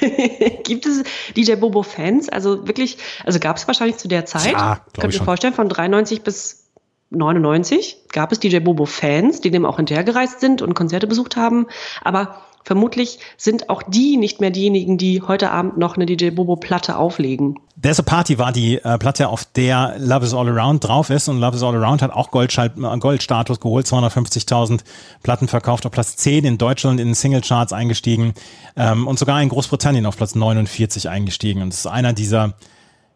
gibt 0.64 0.86
es 0.86 1.04
DJ 1.36 1.54
Bobo-Fans? 1.54 2.28
Also 2.28 2.66
wirklich, 2.66 2.98
also 3.24 3.38
gab 3.38 3.56
es 3.56 3.66
wahrscheinlich 3.66 3.96
zu 3.96 4.08
der 4.08 4.26
Zeit, 4.26 4.52
ja, 4.52 4.80
könnt 4.98 5.14
ihr 5.14 5.20
mir 5.20 5.24
vorstellen, 5.24 5.54
von 5.54 5.68
93 5.68 6.22
bis 6.22 6.62
99 7.10 8.08
gab 8.12 8.32
es 8.32 8.40
DJ 8.40 8.58
Bobo 8.58 8.86
Fans, 8.86 9.40
die 9.40 9.50
dem 9.50 9.66
auch 9.66 9.76
hinterhergereist 9.76 10.40
sind 10.40 10.62
und 10.62 10.74
Konzerte 10.74 11.06
besucht 11.06 11.36
haben. 11.36 11.66
Aber 12.02 12.42
vermutlich 12.64 13.18
sind 13.36 13.70
auch 13.70 13.82
die 13.82 14.16
nicht 14.16 14.40
mehr 14.40 14.50
diejenigen, 14.50 14.98
die 14.98 15.22
heute 15.22 15.50
Abend 15.50 15.78
noch 15.78 15.96
eine 15.96 16.06
DJ 16.06 16.30
Bobo 16.30 16.56
Platte 16.56 16.96
auflegen. 16.96 17.58
There's 17.80 17.98
a 17.98 18.02
Party 18.02 18.38
war 18.38 18.52
die 18.52 18.76
äh, 18.76 18.98
Platte, 18.98 19.28
auf 19.28 19.44
der 19.44 19.96
Love 19.98 20.24
is 20.24 20.34
All 20.34 20.48
Around 20.48 20.86
drauf 20.86 21.10
ist 21.10 21.28
und 21.28 21.40
Love 21.40 21.56
is 21.56 21.62
All 21.62 21.74
Around 21.74 22.02
hat 22.02 22.12
auch 22.12 22.30
Goldschall, 22.30 22.72
äh, 22.76 22.98
Goldstatus 22.98 23.60
geholt, 23.60 23.86
250.000 23.86 24.80
Platten 25.22 25.48
verkauft, 25.48 25.86
auf 25.86 25.92
Platz 25.92 26.16
10 26.16 26.44
in 26.44 26.58
Deutschland 26.58 27.00
in 27.00 27.14
Singlecharts 27.14 27.72
eingestiegen 27.72 28.34
ähm, 28.76 29.06
und 29.06 29.18
sogar 29.18 29.42
in 29.42 29.48
Großbritannien 29.48 30.06
auf 30.06 30.16
Platz 30.16 30.34
49 30.34 31.08
eingestiegen 31.08 31.62
und 31.62 31.72
es 31.72 31.80
ist 31.80 31.86
einer 31.86 32.12
dieser 32.12 32.54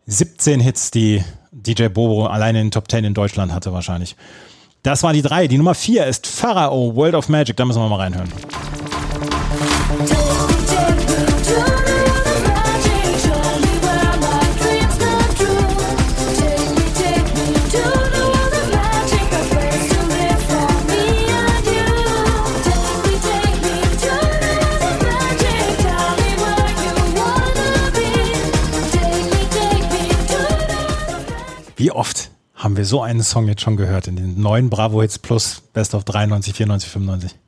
17 0.07 0.61
Hits, 0.61 0.91
die 0.91 1.23
DJ 1.53 1.89
Bobo 1.89 2.27
alleine 2.27 2.61
in 2.61 2.67
den 2.67 2.71
Top 2.71 2.91
10 2.91 3.05
in 3.05 3.15
Deutschland 3.15 3.53
hatte 3.53 3.73
wahrscheinlich. 3.73 4.17
Das 4.83 5.03
war 5.03 5.13
die 5.13 5.23
drei. 5.23 5.49
Die 5.49 5.59
Nummer 5.59 5.75
vier 5.75 6.07
ist 6.07 6.29
Pharao, 6.29 6.95
World 6.95 7.15
of 7.15 7.29
Magic. 7.29 7.57
Da 7.57 7.65
müssen 7.65 7.83
wir 7.83 7.89
mal 7.89 7.97
reinhören 7.97 8.29
so 32.87 33.03
einen 33.03 33.23
Song 33.23 33.49
jetzt 33.49 33.63
schon 33.63 33.77
gehört 33.77 34.07
in 34.07 34.17
den 34.17 34.41
neuen 34.41 34.71
Bravo 34.71 35.03
Hits 35.03 35.19
Plus 35.19 35.63
Best 35.73 35.95
of 35.95 36.05
93, 36.05 36.55
94, 36.55 36.91
95? 36.91 37.46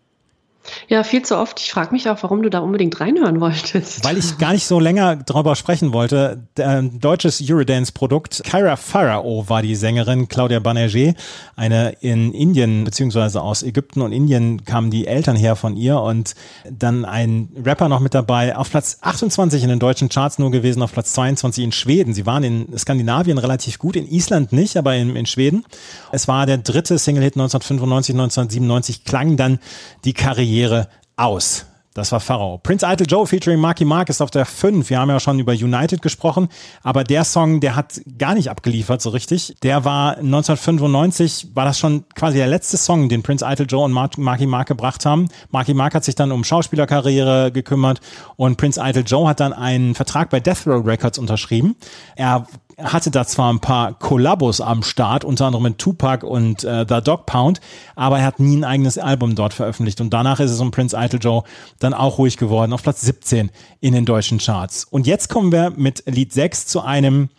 Ja, 0.91 1.05
viel 1.05 1.21
zu 1.21 1.37
oft. 1.37 1.61
Ich 1.61 1.71
frage 1.71 1.93
mich 1.93 2.09
auch, 2.09 2.23
warum 2.23 2.43
du 2.43 2.49
da 2.49 2.61
unbedingt 2.61 2.99
reinhören 2.99 3.41
wolltest. 3.43 4.05
Weil 4.05 4.17
ich 4.17 4.39
gar 4.39 4.53
nicht 4.53 4.67
so 4.67 4.81
länger 4.81 5.17
darüber 5.17 5.55
sprechen 5.55 5.93
wollte. 5.93 6.47
Ein 6.59 6.99
deutsches 6.99 7.43
Eurodance-Produkt. 7.47 8.43
Kyra 8.45 8.77
Pharao 8.77 9.45
war 9.49 9.61
die 9.61 9.75
Sängerin, 9.75 10.29
Claudia 10.29 10.61
Banerjee, 10.61 11.13
eine 11.57 11.91
in 12.01 12.33
Indien, 12.33 12.85
beziehungsweise 12.85 13.43
aus 13.43 13.63
Ägypten 13.63 14.01
und 14.01 14.13
Indien 14.13 14.65
kamen 14.65 14.91
die 14.91 15.07
Eltern 15.07 15.37
her 15.37 15.57
von 15.57 15.77
ihr 15.77 16.01
und 16.01 16.35
dann 16.71 17.05
ein 17.05 17.51
Rapper 17.63 17.91
noch 17.91 18.01
mit 18.01 18.15
dabei. 18.15 18.57
Auf 18.57 18.71
Platz 18.71 18.97
28 19.03 19.63
in 19.63 19.69
den 19.69 19.81
deutschen 19.81 20.09
Charts 20.09 20.39
nur 20.39 20.51
gewesen, 20.51 20.81
auf 20.81 20.93
Platz 20.93 21.13
22 21.13 21.65
in 21.65 21.73
Schweden. 21.73 22.15
Sie 22.15 22.25
waren 22.25 22.45
in 22.45 22.79
Skandinavien 22.79 23.37
relativ 23.37 23.79
gut, 23.79 23.95
in 23.95 24.11
Island 24.11 24.55
nicht, 24.55 24.79
aber 24.79 24.97
in, 24.97 25.15
in 25.17 25.27
Schweden. 25.27 25.67
Es 26.13 26.29
war 26.29 26.47
der 26.47 26.57
dritte 26.57 26.97
Single-Hit 26.97 27.35
1995, 27.35 28.15
1997, 28.15 29.05
klang 29.05 29.37
dann 29.37 29.59
die 30.07 30.15
Karriere 30.15 30.78
aus. 31.19 31.67
Das 31.99 32.13
war 32.13 32.21
Pharao. 32.21 32.59
Prince 32.59 32.87
Idol 32.87 33.09
Joe 33.09 33.27
featuring 33.27 33.59
Marky 33.59 33.85
Mark 33.85 34.09
ist 34.09 34.21
auf 34.21 34.31
der 34.31 34.47
5. 34.47 34.89
Wir 34.89 35.01
haben 35.01 35.09
ja 35.09 35.19
schon 35.19 35.41
über 35.41 35.53
United 35.53 36.01
gesprochen, 36.01 36.49
aber 36.85 37.03
der 37.03 37.25
Song, 37.25 37.59
der 37.59 37.75
hat 37.75 38.01
gar 38.17 38.35
nicht 38.35 38.51
abgeliefert 38.51 39.03
so 39.03 39.11
richtig. 39.11 39.57
Der 39.65 39.85
war 39.85 40.19
1995, 40.19 41.49
war 41.55 41.65
das 41.65 41.77
schon 41.77 42.05
quasi 42.15 42.37
der 42.37 42.47
letzte 42.47 42.77
Song, 42.77 43.09
den 43.09 43.25
Prince 43.25 43.45
Idol 43.45 43.67
Joe 43.69 43.85
und 43.85 43.93
Marky 43.93 44.47
Mark 44.47 44.69
gebracht 44.69 45.07
haben. 45.07 45.29
Marky 45.51 45.75
Mark 45.75 45.93
hat 45.93 46.05
sich 46.05 46.15
dann 46.15 46.31
um 46.31 46.45
Schauspielerkarriere 46.45 47.51
gekümmert 47.51 48.01
und 48.37 48.57
Prince 48.59 48.81
Idol 48.81 49.03
Joe 49.05 49.29
hat 49.29 49.41
dann 49.41 49.53
einen 49.53 49.97
Vertrag 49.97 50.31
bei 50.31 50.39
Death 50.39 50.69
Row 50.69 50.87
Records 50.87 51.19
unterschrieben. 51.19 51.75
Er 52.15 52.47
hatte 52.79 53.11
da 53.11 53.27
zwar 53.27 53.53
ein 53.53 53.61
paar 53.61 53.95
Kollabos 53.95 54.61
am 54.61 54.83
Start, 54.83 55.25
unter 55.25 55.47
anderem 55.47 55.65
mit 55.65 55.79
Tupac 55.79 56.25
und 56.25 56.65
äh, 56.65 56.87
The 56.89 57.01
Dog 57.03 57.27
Pound, 57.27 57.61
aber 57.97 58.19
er 58.19 58.25
hat 58.25 58.41
nie 58.41 58.57
ein 58.57 58.65
eigenes 58.65 58.99
Album 58.99 59.35
dort 59.35 59.53
veröffentlicht. 59.55 60.01
Und 60.01 60.11
danach 60.11 60.41
ist 60.41 60.51
es 60.51 60.61
um 60.61 60.71
Prince 60.71 60.97
Idol 60.97 61.21
Joe 61.21 61.43
dann 61.79 61.95
auch 61.95 62.19
ruhig 62.19 62.37
geworden, 62.37 62.73
auf 62.73 62.83
Platz 62.83 63.01
17 63.01 63.51
in 63.81 63.95
den 63.95 64.05
deutschen 64.05 64.39
Charts. 64.39 64.85
Und 64.85 65.07
jetzt 65.07 65.29
kommen 65.29 65.51
wir 65.51 65.71
mit 65.71 66.05
Lied 66.07 66.33
6 66.33 66.67
zu 66.67 66.81
einem 66.81 67.31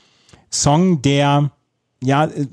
Song, 0.51 1.01
der 1.01 1.51
ja 2.03 2.25
äh, 2.25 2.47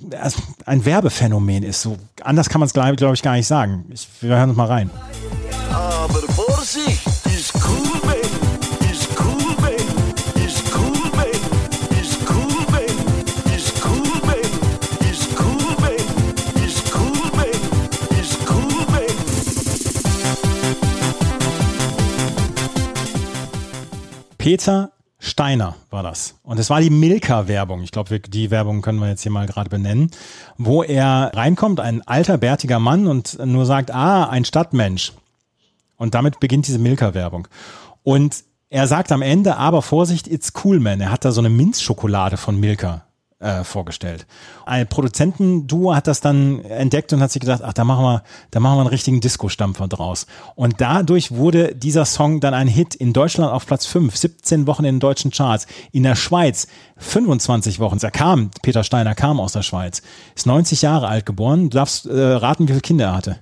ein 0.64 0.84
Werbephänomen 0.84 1.62
ist. 1.62 1.82
So 1.82 1.96
anders 2.22 2.48
kann 2.48 2.60
man 2.60 2.66
es, 2.66 2.72
glaube 2.72 2.96
glaub 2.96 3.14
ich, 3.14 3.22
gar 3.22 3.34
nicht 3.34 3.46
sagen. 3.46 3.86
Ich, 3.92 4.08
wir 4.20 4.36
hören 4.36 4.50
uns 4.50 4.56
mal 4.56 4.66
rein. 4.66 4.90
Aber 5.72 6.20
Vorsicht! 6.32 7.05
Peter 24.46 24.92
Steiner 25.18 25.74
war 25.90 26.04
das. 26.04 26.36
Und 26.44 26.60
es 26.60 26.70
war 26.70 26.80
die 26.80 26.88
Milka-Werbung. 26.88 27.82
Ich 27.82 27.90
glaube, 27.90 28.20
die 28.20 28.52
Werbung 28.52 28.80
können 28.80 29.00
wir 29.00 29.08
jetzt 29.08 29.24
hier 29.24 29.32
mal 29.32 29.48
gerade 29.48 29.68
benennen, 29.68 30.12
wo 30.56 30.84
er 30.84 31.32
reinkommt, 31.34 31.80
ein 31.80 32.06
alter, 32.06 32.38
bärtiger 32.38 32.78
Mann 32.78 33.08
und 33.08 33.44
nur 33.44 33.66
sagt, 33.66 33.90
ah, 33.90 34.28
ein 34.28 34.44
Stadtmensch. 34.44 35.14
Und 35.96 36.14
damit 36.14 36.38
beginnt 36.38 36.68
diese 36.68 36.78
Milka-Werbung. 36.78 37.48
Und 38.04 38.44
er 38.68 38.86
sagt 38.86 39.10
am 39.10 39.20
Ende, 39.20 39.56
aber 39.56 39.82
Vorsicht, 39.82 40.28
it's 40.28 40.52
cool, 40.62 40.78
man. 40.78 41.00
Er 41.00 41.10
hat 41.10 41.24
da 41.24 41.32
so 41.32 41.40
eine 41.40 41.50
Minzschokolade 41.50 42.36
von 42.36 42.60
Milka 42.60 43.05
äh, 43.38 43.64
vorgestellt. 43.64 44.26
Ein 44.64 44.86
Produzentenduo 44.86 45.94
hat 45.94 46.06
das 46.06 46.20
dann 46.20 46.64
entdeckt 46.64 47.12
und 47.12 47.20
hat 47.20 47.30
sich 47.30 47.40
gedacht, 47.40 47.62
ach, 47.62 47.72
da 47.72 47.84
machen 47.84 48.04
wir, 48.04 48.22
da 48.50 48.60
machen 48.60 48.76
wir 48.76 48.80
einen 48.80 48.88
richtigen 48.88 49.20
Disco-Stampfer 49.20 49.88
draus. 49.88 50.26
Und 50.54 50.80
dadurch 50.80 51.32
wurde 51.32 51.74
dieser 51.74 52.04
Song 52.06 52.40
dann 52.40 52.54
ein 52.54 52.68
Hit 52.68 52.94
in 52.94 53.12
Deutschland 53.12 53.52
auf 53.52 53.66
Platz 53.66 53.86
5, 53.86 54.16
17 54.16 54.66
Wochen 54.66 54.84
in 54.84 54.96
den 54.96 55.00
deutschen 55.00 55.30
Charts. 55.30 55.66
In 55.92 56.02
der 56.02 56.16
Schweiz 56.16 56.66
25 56.96 57.78
Wochen. 57.78 57.98
Er 58.00 58.10
kam, 58.10 58.50
Peter 58.62 58.84
Steiner 58.84 59.14
kam 59.14 59.40
aus 59.40 59.52
der 59.52 59.62
Schweiz, 59.62 60.02
ist 60.34 60.46
90 60.46 60.82
Jahre 60.82 61.08
alt 61.08 61.26
geboren. 61.26 61.70
Du 61.70 61.76
darfst 61.76 62.06
äh, 62.06 62.18
raten, 62.18 62.64
wie 62.64 62.72
viele 62.72 62.80
Kinder 62.80 63.06
er 63.06 63.16
hatte. 63.16 63.38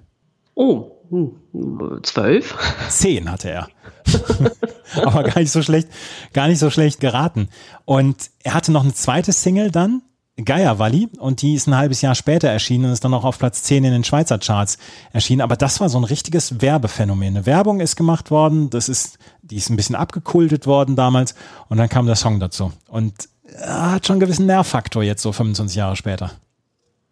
Oh, 0.55 0.91
hm, 1.11 2.01
zwölf? 2.03 2.57
Zehn 2.89 3.31
hatte 3.31 3.51
er. 3.51 3.69
Aber 5.03 5.23
gar 5.23 5.41
nicht 5.41 5.53
so 5.53 5.63
schlecht, 5.63 5.89
gar 6.33 6.49
nicht 6.49 6.59
so 6.59 6.71
schlecht 6.71 7.01
geraten. 7.01 7.49
Und 7.85 8.31
er 8.43 8.55
hatte 8.55 8.73
noch 8.73 8.85
eine 8.85 8.95
zweite 8.95 9.33
Single 9.33 9.71
dann, 9.71 10.03
Geierwalli, 10.37 11.09
und 11.19 11.43
die 11.43 11.55
ist 11.55 11.69
ein 11.69 11.77
halbes 11.77 12.03
Jahr 12.03 12.17
später 12.17 12.49
erschienen 12.49 12.87
und 12.87 12.93
ist 12.93 13.05
dann 13.05 13.15
auch 13.15 13.25
auf 13.25 13.39
Platz 13.39 13.63
10 13.63 13.85
in 13.85 13.93
den 13.93 14.05
Schweizer 14.05 14.39
Charts 14.39 14.79
erschienen. 15.13 15.43
Aber 15.43 15.57
das 15.57 15.81
war 15.81 15.89
so 15.89 15.99
ein 15.99 16.05
richtiges 16.05 16.61
Werbephänomen. 16.61 17.37
Eine 17.37 17.47
Werbung 17.47 17.81
ist 17.81 17.95
gemacht 17.95 18.33
worden, 18.33 18.69
das 18.71 18.89
ist, 18.89 19.19
die 19.43 19.57
ist 19.57 19.71
ein 19.71 19.77
bisschen 19.77 19.95
abgekultet 19.95 20.67
worden 20.67 20.97
damals 20.97 21.37
und 21.69 21.79
dann 21.79 21.89
kam 21.89 22.07
der 22.07 22.17
Song 22.17 22.41
dazu. 22.41 22.73
Und 22.89 23.29
er 23.45 23.93
hat 23.93 24.07
schon 24.07 24.15
einen 24.15 24.21
gewissen 24.21 24.47
Nervfaktor 24.47 25.05
jetzt 25.05 25.23
so 25.23 25.31
25 25.31 25.77
Jahre 25.77 25.95
später. 25.95 26.33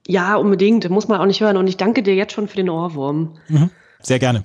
Ja, 0.07 0.37
unbedingt. 0.37 0.88
Muss 0.90 1.09
man 1.09 1.20
auch 1.20 1.26
nicht 1.26 1.40
hören. 1.40 1.57
Und 1.57 1.68
ich 1.68 1.76
danke 1.76 2.02
dir 2.02 2.14
jetzt 2.14 2.33
schon 2.33 2.48
für 2.48 2.57
den 2.57 2.68
Ohrwurm. 2.68 3.37
Mhm. 3.48 3.70
Sehr 4.00 4.18
gerne. 4.18 4.44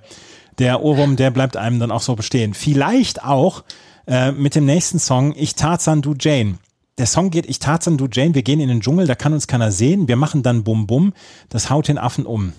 Der 0.60 0.82
Ohrwurm, 0.82 1.16
der 1.16 1.32
bleibt 1.32 1.56
einem 1.58 1.80
dann 1.80 1.92
auch 1.92 2.02
so 2.02 2.16
bestehen. 2.16 2.54
Vielleicht 2.54 3.24
auch 3.24 3.64
äh, 4.08 4.32
mit 4.32 4.56
dem 4.56 4.66
nächsten 4.66 5.00
Song, 5.00 5.34
Ich 5.36 5.56
Tarzan, 5.56 6.02
du 6.02 6.16
Jane. 6.20 6.58
Der 6.98 7.06
Song 7.06 7.30
geht, 7.30 7.48
Ich 7.48 7.60
Tarzan, 7.60 7.98
du 7.98 8.08
Jane, 8.12 8.34
wir 8.34 8.42
gehen 8.42 8.60
in 8.60 8.70
den 8.70 8.82
Dschungel, 8.82 9.06
da 9.06 9.16
kann 9.16 9.34
uns 9.34 9.48
keiner 9.48 9.72
sehen, 9.72 10.08
wir 10.08 10.16
machen 10.16 10.42
dann 10.42 10.64
Bum 10.64 10.88
Bum, 10.88 11.14
das 11.50 11.70
haut 11.70 11.88
den 11.88 12.00
Affen 12.00 12.26
um. 12.26 12.54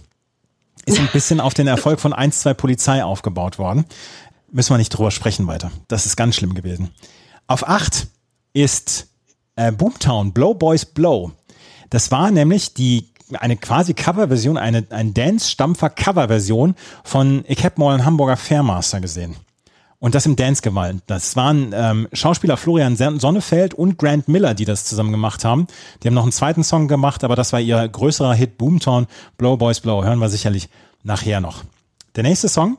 Ist 0.87 1.01
ein 1.01 1.09
bisschen 1.13 1.41
auf 1.41 1.55
den 1.55 1.67
Erfolg 1.67 2.01
von 2.01 2.13
1, 2.13 2.41
2 2.41 2.55
Polizei 2.55 3.05
aufgebaut 3.05 3.59
worden. 3.59 3.85
Müssen 4.51 4.73
wir 4.73 4.79
nicht 4.79 4.91
drüber 4.91 5.11
sprechen 5.11 5.47
weiter. 5.47 5.71
Das 5.89 6.07
ist 6.07 6.17
ganz 6.17 6.37
schlimm 6.37 6.55
gewesen. 6.55 6.91
Auf 7.47 7.69
8 7.69 8.07
ist 8.53 9.09
äh, 9.57 9.73
Boomtown, 9.73 10.33
Blow 10.33 10.55
Boys 10.55 10.87
Blow. 10.87 11.33
Das 11.91 12.11
war 12.11 12.31
nämlich 12.31 12.75
die 12.75 13.11
eine 13.39 13.57
quasi 13.57 13.95
Coverversion, 13.95 14.57
eine 14.57 14.87
ein 14.91 15.15
Dance-Stampfer-Coverversion 15.15 16.75
von 17.05 17.45
Ich 17.49 17.65
hab 17.65 17.79
mal 17.79 17.95
einen 17.95 18.05
Hamburger 18.05 18.37
Fairmaster 18.37 19.01
gesehen. 19.01 19.37
Und 20.01 20.15
das 20.15 20.27
im 20.27 20.37
Dance-Gewalt. 20.37 21.03
Das 21.09 21.35
waren 21.35 21.73
ähm, 21.75 22.09
Schauspieler 22.13 22.57
Florian 22.57 22.97
Sonnefeld 22.97 23.75
und 23.75 23.99
Grant 23.99 24.29
Miller, 24.29 24.55
die 24.55 24.65
das 24.65 24.85
zusammen 24.85 25.11
gemacht 25.11 25.45
haben. 25.45 25.67
Die 26.03 26.09
haben 26.09 26.15
noch 26.15 26.23
einen 26.23 26.33
zweiten 26.33 26.63
Song 26.63 26.87
gemacht, 26.87 27.25
aber 27.25 27.35
das 27.35 27.53
war 27.53 27.61
ihr 27.61 27.89
größerer 27.89 28.35
Hit 28.35 28.59
Boomtown, 28.59 29.09
Blow 29.39 29.57
Boys 29.57 29.81
Blow. 29.81 30.05
Hören 30.05 30.21
wir 30.21 30.29
sicherlich 30.29 30.69
nachher 31.03 31.41
noch. 31.41 31.65
Der 32.15 32.23
nächste 32.23 32.49
Song 32.49 32.79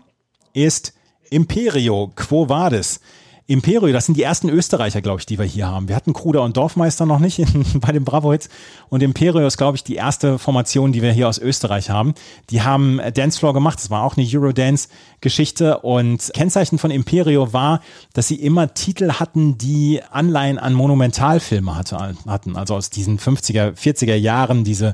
ist 0.53 0.93
Imperio 1.29 2.11
Quo 2.15 2.47
Vadis. 2.47 3.01
Imperio, 3.49 3.91
das 3.91 4.05
sind 4.05 4.15
die 4.15 4.21
ersten 4.21 4.47
Österreicher, 4.47 5.01
glaube 5.01 5.21
ich, 5.21 5.25
die 5.25 5.39
wir 5.39 5.45
hier 5.45 5.65
haben. 5.65 5.87
Wir 5.87 5.95
hatten 5.95 6.13
Kruder 6.13 6.43
und 6.43 6.55
Dorfmeister 6.55 7.07
noch 7.07 7.17
nicht 7.17 7.39
in, 7.39 7.65
bei 7.81 7.91
den 7.91 8.03
Bravo 8.03 8.31
Hits. 8.31 8.47
Und 8.89 9.01
Imperio 9.01 9.47
ist, 9.47 9.57
glaube 9.57 9.75
ich, 9.75 9.83
die 9.83 9.95
erste 9.95 10.37
Formation, 10.37 10.91
die 10.91 11.01
wir 11.01 11.11
hier 11.11 11.27
aus 11.27 11.39
Österreich 11.39 11.89
haben. 11.89 12.13
Die 12.51 12.61
haben 12.61 13.01
Dancefloor 13.11 13.55
gemacht. 13.55 13.79
Das 13.79 13.89
war 13.89 14.03
auch 14.03 14.17
eine 14.17 14.27
Eurodance-Geschichte. 14.31 15.79
Und 15.79 16.29
Kennzeichen 16.35 16.77
von 16.77 16.91
Imperio 16.91 17.51
war, 17.51 17.81
dass 18.13 18.27
sie 18.27 18.35
immer 18.35 18.75
Titel 18.75 19.13
hatten, 19.13 19.57
die 19.57 19.99
Anleihen 20.11 20.59
an 20.59 20.75
Monumentalfilme 20.75 21.75
hatte, 21.75 22.15
hatten. 22.27 22.55
Also 22.55 22.75
aus 22.75 22.91
diesen 22.91 23.17
50er, 23.17 23.73
40er 23.73 24.15
Jahren, 24.15 24.63
diese 24.63 24.93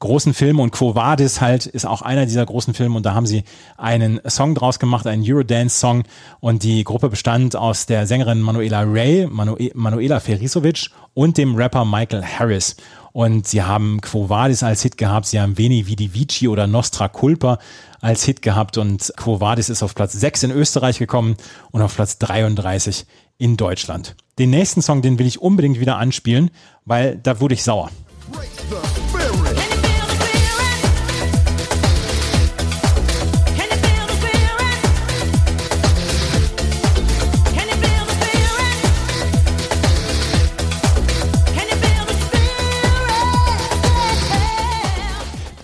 großen 0.00 0.34
Filme 0.34 0.62
und 0.62 0.72
Quo 0.72 0.94
Vadis 0.94 1.40
halt 1.40 1.66
ist 1.66 1.86
auch 1.86 2.02
einer 2.02 2.26
dieser 2.26 2.44
großen 2.44 2.74
Filme 2.74 2.96
und 2.96 3.06
da 3.06 3.14
haben 3.14 3.26
sie 3.26 3.44
einen 3.76 4.20
Song 4.28 4.54
draus 4.54 4.78
gemacht, 4.78 5.06
einen 5.06 5.22
Eurodance-Song 5.24 6.04
und 6.40 6.62
die 6.62 6.82
Gruppe 6.84 7.10
bestand 7.10 7.54
aus 7.54 7.86
der 7.86 8.06
Sängerin 8.06 8.40
Manuela 8.40 8.80
Ray, 8.80 9.26
Manu 9.30 9.56
Manuela 9.74 10.18
Ferisovic 10.18 10.88
und 11.14 11.36
dem 11.38 11.54
Rapper 11.54 11.84
Michael 11.84 12.24
Harris. 12.24 12.76
Und 13.12 13.46
sie 13.46 13.62
haben 13.62 14.00
Quo 14.00 14.28
Vadis 14.28 14.62
als 14.62 14.82
Hit 14.82 14.96
gehabt, 14.96 15.26
sie 15.26 15.40
haben 15.40 15.58
Veni 15.58 15.86
Vidi 15.86 16.14
Vici 16.14 16.48
oder 16.48 16.66
Nostra 16.66 17.08
Culpa 17.08 17.58
als 18.00 18.24
Hit 18.24 18.40
gehabt 18.40 18.78
und 18.78 19.12
Quo 19.16 19.40
Vadis 19.40 19.68
ist 19.68 19.82
auf 19.82 19.94
Platz 19.94 20.12
6 20.12 20.44
in 20.44 20.50
Österreich 20.50 20.98
gekommen 20.98 21.36
und 21.72 21.82
auf 21.82 21.94
Platz 21.94 22.18
33 22.18 23.06
in 23.36 23.56
Deutschland. 23.56 24.16
Den 24.38 24.50
nächsten 24.50 24.80
Song, 24.80 25.02
den 25.02 25.18
will 25.18 25.26
ich 25.26 25.42
unbedingt 25.42 25.80
wieder 25.80 25.98
anspielen, 25.98 26.50
weil 26.84 27.16
da 27.16 27.40
wurde 27.40 27.54
ich 27.54 27.62
sauer. 27.62 27.90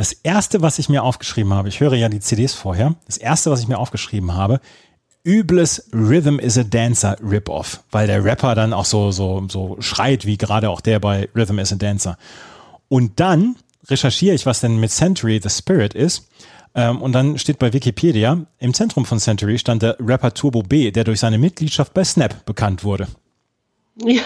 Das 0.06 0.12
erste, 0.12 0.62
was 0.62 0.78
ich 0.78 0.88
mir 0.88 1.02
aufgeschrieben 1.02 1.52
habe, 1.52 1.68
ich 1.68 1.80
höre 1.80 1.94
ja 1.94 2.08
die 2.08 2.20
CDs 2.20 2.54
vorher, 2.54 2.94
das 3.06 3.16
erste, 3.16 3.50
was 3.50 3.58
ich 3.58 3.66
mir 3.66 3.76
aufgeschrieben 3.76 4.34
habe, 4.34 4.60
übles 5.24 5.90
Rhythm 5.92 6.38
is 6.38 6.56
a 6.56 6.62
Dancer 6.62 7.16
Rip-Off, 7.20 7.82
weil 7.90 8.06
der 8.06 8.22
Rapper 8.22 8.54
dann 8.54 8.72
auch 8.72 8.84
so, 8.84 9.10
so, 9.10 9.44
so 9.48 9.76
schreit, 9.80 10.24
wie 10.24 10.38
gerade 10.38 10.70
auch 10.70 10.80
der 10.80 11.00
bei 11.00 11.28
Rhythm 11.34 11.58
is 11.58 11.72
a 11.72 11.74
Dancer. 11.76 12.18
Und 12.86 13.18
dann 13.18 13.56
recherchiere 13.88 14.36
ich, 14.36 14.46
was 14.46 14.60
denn 14.60 14.78
mit 14.78 14.92
Century 14.92 15.40
the 15.42 15.50
Spirit 15.50 15.92
ist. 15.92 16.28
Ähm, 16.76 17.02
und 17.02 17.10
dann 17.10 17.36
steht 17.36 17.58
bei 17.58 17.72
Wikipedia, 17.72 18.46
im 18.60 18.74
Zentrum 18.74 19.06
von 19.06 19.18
Century 19.18 19.58
stand 19.58 19.82
der 19.82 19.96
Rapper 19.98 20.32
Turbo 20.32 20.62
B, 20.62 20.92
der 20.92 21.02
durch 21.02 21.18
seine 21.18 21.38
Mitgliedschaft 21.38 21.94
bei 21.94 22.04
Snap 22.04 22.46
bekannt 22.46 22.84
wurde. 22.84 23.08
Ja, 24.04 24.22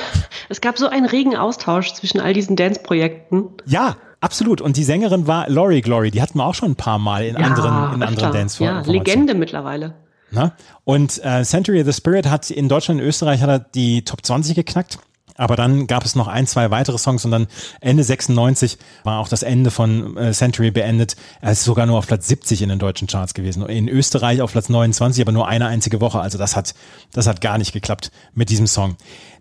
es 0.50 0.60
gab 0.60 0.76
so 0.76 0.88
einen 0.88 1.06
regen 1.06 1.36
Austausch 1.36 1.94
zwischen 1.94 2.20
all 2.20 2.34
diesen 2.34 2.54
Dance-Projekten. 2.56 3.46
Ja, 3.64 3.96
absolut. 4.20 4.61
Und 4.61 4.76
die 4.76 4.85
Sängerin 4.85 5.26
war 5.26 5.48
Laurie 5.48 5.80
Glory. 5.80 6.11
Die 6.11 6.22
hatten 6.22 6.38
wir 6.38 6.46
auch 6.46 6.54
schon 6.54 6.72
ein 6.72 6.76
paar 6.76 6.98
Mal 6.98 7.24
in 7.24 7.37
Ja, 7.37 7.46
anderen, 7.46 7.94
in 7.94 8.02
anderen 8.02 8.33
dance 8.33 8.62
Ja, 8.62 8.80
Legende 8.80 9.35
mittlerweile. 9.35 9.94
Ne? 10.30 10.52
Und 10.85 11.22
äh, 11.24 11.42
Century 11.44 11.80
of 11.80 11.87
the 11.87 11.92
Spirit 11.92 12.26
hat 12.28 12.50
in 12.50 12.68
Deutschland 12.68 13.00
und 13.00 13.06
Österreich 13.06 13.42
hat 13.42 13.48
er 13.48 13.59
die 13.59 14.04
Top 14.04 14.24
20 14.24 14.54
geknackt. 14.54 14.98
Aber 15.37 15.56
dann 15.56 15.87
gab 15.87 16.04
es 16.04 16.16
noch 16.16 16.28
ein, 16.28 16.46
zwei 16.46 16.70
weitere 16.70 16.98
Songs 16.98 17.24
und 17.24 17.30
dann 17.30 17.46
Ende 17.80 18.04
96 18.04 18.76
war 19.04 19.20
auch 19.20 19.28
das 19.28 19.42
Ende 19.42 19.70
von 19.70 20.14
äh, 20.18 20.33
Century 20.33 20.70
beendet. 20.70 21.16
Er 21.40 21.52
ist 21.52 21.64
sogar 21.64 21.87
nur 21.87 21.96
auf 21.96 22.06
Platz 22.06 22.28
70 22.28 22.61
in 22.61 22.68
den 22.68 22.78
deutschen 22.78 23.09
Charts 23.09 23.33
gewesen. 23.33 23.64
In 23.66 23.88
Österreich 23.88 24.42
auf 24.42 24.52
Platz 24.52 24.68
29, 24.68 25.22
aber 25.22 25.33
nur 25.33 25.48
eine 25.48 25.66
einzige 25.66 26.02
Woche. 26.02 26.20
Also 26.20 26.37
das 26.37 26.56
hat, 26.56 26.74
das 27.12 27.26
hat 27.26 27.40
gar 27.40 27.56
nicht 27.56 27.72
geklappt 27.72 28.11
mit 28.35 28.50
diesem 28.50 28.66
Song. 28.66 28.96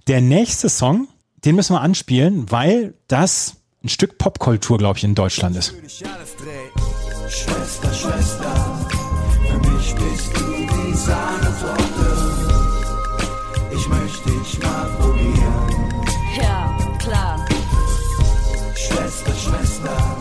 Der 0.08 0.22
nächste 0.22 0.70
Song, 0.70 1.10
den 1.44 1.56
müssen 1.56 1.74
wir 1.74 1.82
anspielen, 1.82 2.50
weil 2.50 2.94
das 3.10 3.58
ein 3.84 3.89
Stück 3.89 4.18
Popkultur, 4.18 4.78
glaube 4.78 4.98
ich, 4.98 5.04
in 5.04 5.15
Deutschland 5.15 5.56
ist. 5.56 5.74
Schwester, 7.30 7.94
Schwester, 7.94 8.88
für 9.48 9.58
mich 9.70 9.96
bist 9.96 10.36
du 10.36 10.68
die 10.68 10.94
Sahnetorte. 10.94 12.08
Ich 13.72 13.88
möchte 13.88 14.30
dich 14.30 14.60
mal 14.60 14.89
probieren. 15.00 15.94
Ja, 16.36 16.78
klar. 16.98 17.46
Schwester, 18.76 19.34
Schwester, 19.34 20.18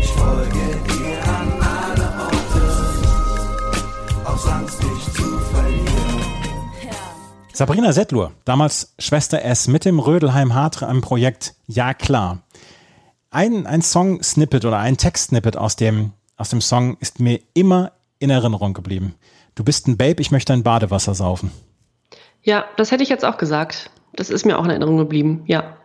ich 0.00 0.08
folge 0.08 0.80
dir 0.88 1.22
an 1.28 1.52
alle 1.60 2.08
Orte. 2.24 2.64
Aus 4.24 4.46
Angst, 4.46 4.82
dich 4.82 5.04
zu 5.14 5.38
verlieren. 5.52 5.90
Sabrina 7.52 7.92
Settlur, 7.92 8.32
damals 8.46 8.94
Schwester 8.98 9.42
S 9.44 9.68
mit 9.68 9.84
dem 9.84 9.98
Rödelheim 9.98 10.54
Hartreim 10.54 11.02
Projekt 11.02 11.54
Ja 11.66 11.92
klar. 11.92 12.38
Ein, 13.30 13.66
ein 13.66 13.80
Song-Snippet 13.80 14.64
oder 14.64 14.78
ein 14.78 14.96
Text-Snippet 14.96 15.56
aus 15.56 15.76
dem, 15.76 16.12
aus 16.36 16.50
dem 16.50 16.60
Song 16.60 16.96
ist 16.98 17.20
mir 17.20 17.38
immer 17.54 17.92
in 18.18 18.28
Erinnerung 18.28 18.74
geblieben. 18.74 19.14
Du 19.54 19.62
bist 19.62 19.86
ein 19.86 19.96
Babe, 19.96 20.20
ich 20.20 20.32
möchte 20.32 20.52
ein 20.52 20.64
Badewasser 20.64 21.14
saufen. 21.14 21.52
Ja, 22.42 22.64
das 22.76 22.90
hätte 22.90 23.04
ich 23.04 23.08
jetzt 23.08 23.24
auch 23.24 23.38
gesagt. 23.38 23.90
Das 24.14 24.30
ist 24.30 24.44
mir 24.44 24.58
auch 24.58 24.64
in 24.64 24.70
Erinnerung 24.70 24.96
geblieben, 24.96 25.44
ja. 25.46 25.76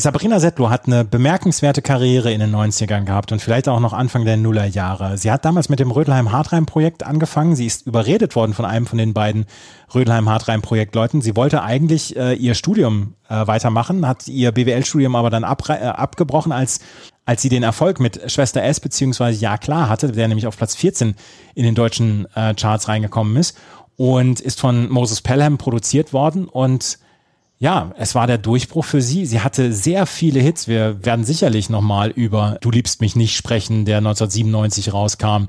Sabrina 0.00 0.38
Settler 0.38 0.70
hat 0.70 0.86
eine 0.86 1.04
bemerkenswerte 1.04 1.82
Karriere 1.82 2.32
in 2.32 2.38
den 2.38 2.54
90ern 2.54 3.04
gehabt 3.04 3.32
und 3.32 3.42
vielleicht 3.42 3.68
auch 3.68 3.80
noch 3.80 3.92
Anfang 3.92 4.24
der 4.24 4.36
Nullerjahre. 4.36 5.18
Sie 5.18 5.28
hat 5.28 5.44
damals 5.44 5.70
mit 5.70 5.80
dem 5.80 5.90
Rödelheim-Hartreim-Projekt 5.90 7.02
angefangen. 7.02 7.56
Sie 7.56 7.66
ist 7.66 7.84
überredet 7.84 8.36
worden 8.36 8.54
von 8.54 8.64
einem 8.64 8.86
von 8.86 8.96
den 8.96 9.12
beiden 9.12 9.46
Rödelheim-Hartreim-Projektleuten. 9.92 11.20
Sie 11.20 11.34
wollte 11.34 11.64
eigentlich 11.64 12.16
äh, 12.16 12.34
ihr 12.34 12.54
Studium 12.54 13.14
äh, 13.28 13.44
weitermachen, 13.48 14.06
hat 14.06 14.28
ihr 14.28 14.52
BWL-Studium 14.52 15.16
aber 15.16 15.30
dann 15.30 15.42
abre- 15.44 15.80
äh, 15.80 15.86
abgebrochen, 15.86 16.52
als, 16.52 16.78
als 17.24 17.42
sie 17.42 17.48
den 17.48 17.64
Erfolg 17.64 17.98
mit 17.98 18.30
Schwester 18.30 18.62
S 18.62 18.78
beziehungsweise 18.78 19.40
Ja 19.40 19.58
klar 19.58 19.88
hatte, 19.88 20.12
der 20.12 20.28
nämlich 20.28 20.46
auf 20.46 20.56
Platz 20.56 20.76
14 20.76 21.16
in 21.56 21.64
den 21.64 21.74
deutschen 21.74 22.28
äh, 22.36 22.54
Charts 22.54 22.86
reingekommen 22.86 23.34
ist 23.34 23.58
und 23.96 24.38
ist 24.38 24.60
von 24.60 24.88
Moses 24.90 25.22
Pelham 25.22 25.58
produziert 25.58 26.12
worden 26.12 26.46
und 26.46 27.00
ja, 27.60 27.90
es 27.96 28.14
war 28.14 28.26
der 28.26 28.38
Durchbruch 28.38 28.84
für 28.84 29.02
sie. 29.02 29.26
Sie 29.26 29.40
hatte 29.40 29.72
sehr 29.72 30.06
viele 30.06 30.40
Hits. 30.40 30.68
Wir 30.68 31.04
werden 31.04 31.24
sicherlich 31.24 31.68
nochmal 31.70 32.10
über 32.10 32.58
Du 32.60 32.70
liebst 32.70 33.00
mich 33.00 33.16
nicht 33.16 33.36
sprechen, 33.36 33.84
der 33.84 33.98
1997 33.98 34.92
rauskam. 34.92 35.48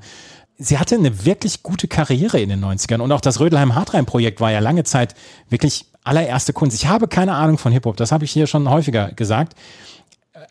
Sie 0.57 0.79
hatte 0.79 0.95
eine 0.95 1.25
wirklich 1.25 1.61
gute 1.61 1.87
Karriere 1.87 2.39
in 2.39 2.49
den 2.49 2.65
90ern 2.65 2.99
und 2.99 3.11
auch 3.11 3.21
das 3.21 3.39
Rödelheim-Hartreim-Projekt 3.39 4.41
war 4.41 4.51
ja 4.51 4.59
lange 4.59 4.83
Zeit 4.83 5.15
wirklich 5.49 5.85
allererste 6.03 6.51
Kunst. 6.51 6.75
Ich 6.75 6.87
habe 6.87 7.07
keine 7.07 7.35
Ahnung 7.35 7.57
von 7.57 7.71
Hip-Hop, 7.71 7.95
das 7.95 8.11
habe 8.11 8.25
ich 8.25 8.31
hier 8.31 8.47
schon 8.47 8.69
häufiger 8.69 9.11
gesagt. 9.11 9.53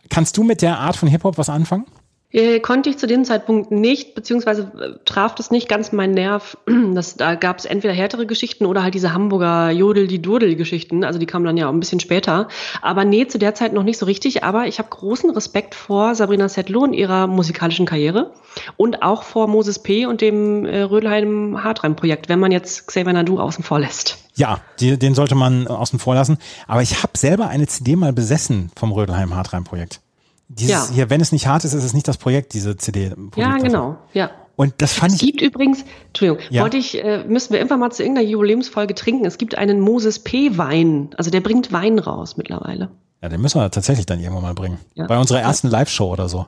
Kannst 0.08 0.36
du 0.36 0.44
mit 0.44 0.62
der 0.62 0.78
Art 0.78 0.96
von 0.96 1.08
Hip-Hop 1.08 1.36
was 1.36 1.50
anfangen? 1.50 1.84
Äh, 2.30 2.60
konnte 2.60 2.90
ich 2.90 2.98
zu 2.98 3.06
dem 3.06 3.24
Zeitpunkt 3.24 3.70
nicht, 3.70 4.14
beziehungsweise 4.14 4.70
äh, 4.78 5.04
traf 5.06 5.34
das 5.34 5.50
nicht 5.50 5.66
ganz 5.66 5.92
meinen 5.92 6.14
Nerv. 6.14 6.58
Das, 6.98 7.16
da 7.16 7.34
gab 7.34 7.58
es 7.58 7.64
entweder 7.64 7.92
härtere 7.92 8.26
Geschichten 8.26 8.66
oder 8.66 8.82
halt 8.82 8.94
diese 8.94 9.12
Hamburger 9.12 9.70
Jodel-die-Dodel-Geschichten. 9.70 11.04
Also 11.04 11.18
die 11.18 11.26
kamen 11.26 11.44
dann 11.44 11.56
ja 11.56 11.68
auch 11.68 11.72
ein 11.72 11.80
bisschen 11.80 12.00
später. 12.00 12.48
Aber 12.82 13.04
nee, 13.04 13.26
zu 13.26 13.38
der 13.38 13.54
Zeit 13.54 13.72
noch 13.72 13.82
nicht 13.82 13.98
so 13.98 14.06
richtig. 14.06 14.42
Aber 14.42 14.66
ich 14.66 14.78
habe 14.78 14.88
großen 14.88 15.30
Respekt 15.30 15.74
vor 15.74 16.14
Sabrina 16.14 16.48
Settler 16.48 16.80
und 16.80 16.92
ihrer 16.92 17.26
musikalischen 17.26 17.86
Karriere 17.86 18.32
und 18.76 19.02
auch 19.02 19.22
vor 19.22 19.48
Moses 19.48 19.78
P. 19.78 20.06
und 20.06 20.20
dem 20.20 20.64
äh, 20.64 20.80
Rödelheim-Hartreim-Projekt, 20.80 22.28
wenn 22.28 22.40
man 22.40 22.52
jetzt 22.52 22.88
Xavier 22.88 23.12
Nadu 23.12 23.38
außen 23.38 23.62
vor 23.62 23.78
lässt. 23.78 24.18
Ja, 24.34 24.60
die, 24.80 24.98
den 24.98 25.14
sollte 25.14 25.34
man 25.34 25.66
außen 25.66 25.98
vor 25.98 26.14
lassen. 26.14 26.38
Aber 26.66 26.82
ich 26.82 27.02
habe 27.02 27.16
selber 27.16 27.48
eine 27.48 27.66
CD 27.66 27.96
mal 27.96 28.12
besessen 28.12 28.70
vom 28.76 28.92
Rödelheim-Hartreim-Projekt. 28.92 30.00
Dieses 30.48 30.88
Ja. 30.88 30.94
hier, 30.94 31.10
wenn 31.10 31.20
es 31.20 31.30
nicht 31.32 31.46
hart 31.46 31.64
ist, 31.64 31.74
ist 31.74 31.84
es 31.84 31.92
nicht 31.94 32.08
das 32.08 32.16
Projekt, 32.16 32.54
diese 32.54 32.76
CD. 32.76 33.12
Ja, 33.36 33.56
genau. 33.58 33.96
Ja. 34.14 34.30
Und 34.56 34.74
das 34.78 34.92
fand 34.94 35.12
Es 35.12 35.22
ich, 35.22 35.28
gibt 35.28 35.40
übrigens, 35.42 35.84
Entschuldigung, 36.08 36.42
Ja. 36.50 36.62
wollte 36.62 36.78
ich, 36.78 37.02
äh, 37.04 37.22
müssen 37.28 37.52
wir 37.52 37.58
irgendwann 37.58 37.78
mal 37.80 37.90
zu 37.92 38.02
irgendeiner 38.02 38.26
Jubiläumsfolge 38.28 38.94
trinken. 38.94 39.24
Es 39.24 39.38
gibt 39.38 39.56
einen 39.56 39.78
Moses 39.80 40.18
P. 40.18 40.58
Wein. 40.58 41.10
Also 41.16 41.30
der 41.30 41.40
bringt 41.42 41.72
Wein 41.72 41.98
raus 41.98 42.36
mittlerweile. 42.36 42.90
ja, 43.22 43.28
den 43.28 43.40
müssen 43.40 43.60
wir 43.60 43.70
tatsächlich 43.70 44.06
dann 44.06 44.20
irgendwann 44.20 44.42
mal 44.42 44.54
bringen. 44.54 44.78
Ja. 44.94 45.06
Bei 45.06 45.18
unserer 45.18 45.40
ersten 45.40 45.68
Live-Show 45.68 46.10
oder 46.12 46.28
so. 46.28 46.46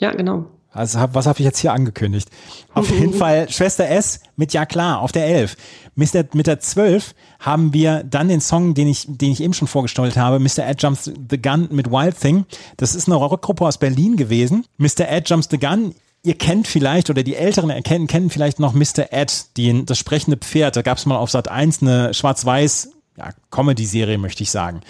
Ja, 0.00 0.12
genau. 0.12 0.46
Also 0.72 1.00
was 1.12 1.26
habe 1.26 1.40
ich 1.40 1.44
jetzt 1.44 1.58
hier 1.58 1.72
angekündigt? 1.72 2.30
Auf 2.74 2.90
jeden 2.98 3.14
Fall 3.14 3.50
Schwester 3.50 3.88
S 3.88 4.20
mit 4.36 4.52
Ja 4.52 4.66
klar 4.66 5.00
auf 5.00 5.12
der 5.12 5.26
11. 5.26 5.56
Mit 5.94 6.14
der, 6.14 6.28
mit 6.32 6.46
der 6.46 6.60
12 6.60 7.14
haben 7.40 7.72
wir 7.72 8.04
dann 8.04 8.28
den 8.28 8.40
Song, 8.40 8.74
den 8.74 8.88
ich, 8.88 9.06
den 9.08 9.32
ich 9.32 9.42
eben 9.42 9.54
schon 9.54 9.68
vorgestellt 9.68 10.16
habe, 10.16 10.38
Mr. 10.38 10.66
Ed 10.66 10.82
Jumps 10.82 11.10
the 11.28 11.40
Gun 11.40 11.68
mit 11.72 11.90
Wild 11.90 12.18
Thing. 12.18 12.46
Das 12.76 12.94
ist 12.94 13.08
eine 13.08 13.16
Rockgruppe 13.16 13.66
aus 13.66 13.78
Berlin 13.78 14.16
gewesen. 14.16 14.64
Mr. 14.78 15.08
Ed 15.08 15.28
Jumps 15.28 15.48
the 15.50 15.58
Gun. 15.58 15.94
Ihr 16.22 16.36
kennt 16.36 16.68
vielleicht 16.68 17.08
oder 17.08 17.22
die 17.22 17.34
Älteren 17.34 17.70
erkennen, 17.70 18.06
kennen 18.06 18.28
vielleicht 18.28 18.60
noch 18.60 18.74
Mr. 18.74 19.10
Ed, 19.10 19.56
die, 19.56 19.84
das 19.86 19.98
sprechende 19.98 20.36
Pferd. 20.36 20.76
Da 20.76 20.82
gab 20.82 20.98
es 20.98 21.06
mal 21.06 21.16
auf 21.16 21.30
Sat 21.30 21.48
1 21.48 21.80
eine 21.82 22.12
schwarz-weiß 22.12 22.90
ja, 23.16 23.30
Comedy-Serie, 23.50 24.18
möchte 24.18 24.42
ich 24.42 24.50
sagen. 24.50 24.80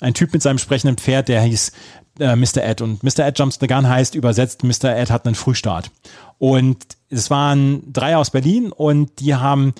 Ein 0.00 0.14
Typ 0.14 0.32
mit 0.32 0.42
seinem 0.42 0.58
sprechenden 0.58 0.96
Pferd, 0.96 1.28
der 1.28 1.42
hieß 1.42 1.72
äh, 2.20 2.36
Mr. 2.36 2.62
Ed. 2.62 2.80
Und 2.80 3.02
Mr. 3.02 3.26
Ed 3.26 3.38
Jumps 3.38 3.58
the 3.60 3.66
Gun 3.66 3.88
heißt 3.88 4.14
übersetzt, 4.14 4.62
Mr. 4.62 4.96
Ed 4.96 5.10
hat 5.10 5.26
einen 5.26 5.34
Frühstart. 5.34 5.90
Und 6.38 6.78
es 7.08 7.30
waren 7.30 7.82
drei 7.92 8.16
aus 8.16 8.30
Berlin 8.30 8.72
und 8.72 9.20
die 9.20 9.34
haben 9.34 9.74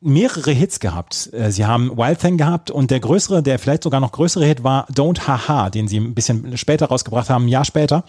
mehrere 0.00 0.52
Hits 0.52 0.78
gehabt. 0.78 1.30
Äh, 1.32 1.50
Sie 1.50 1.64
haben 1.64 1.96
Wild 1.96 2.20
Thing 2.20 2.36
gehabt 2.36 2.70
und 2.70 2.90
der 2.90 3.00
größere, 3.00 3.42
der 3.42 3.58
vielleicht 3.58 3.82
sogar 3.82 4.00
noch 4.00 4.12
größere 4.12 4.44
Hit 4.44 4.62
war 4.62 4.86
Don't 4.90 5.26
Haha, 5.26 5.70
den 5.70 5.88
sie 5.88 5.98
ein 5.98 6.14
bisschen 6.14 6.56
später 6.56 6.86
rausgebracht 6.86 7.30
haben, 7.30 7.46
ein 7.46 7.48
Jahr 7.48 7.64
später. 7.64 8.04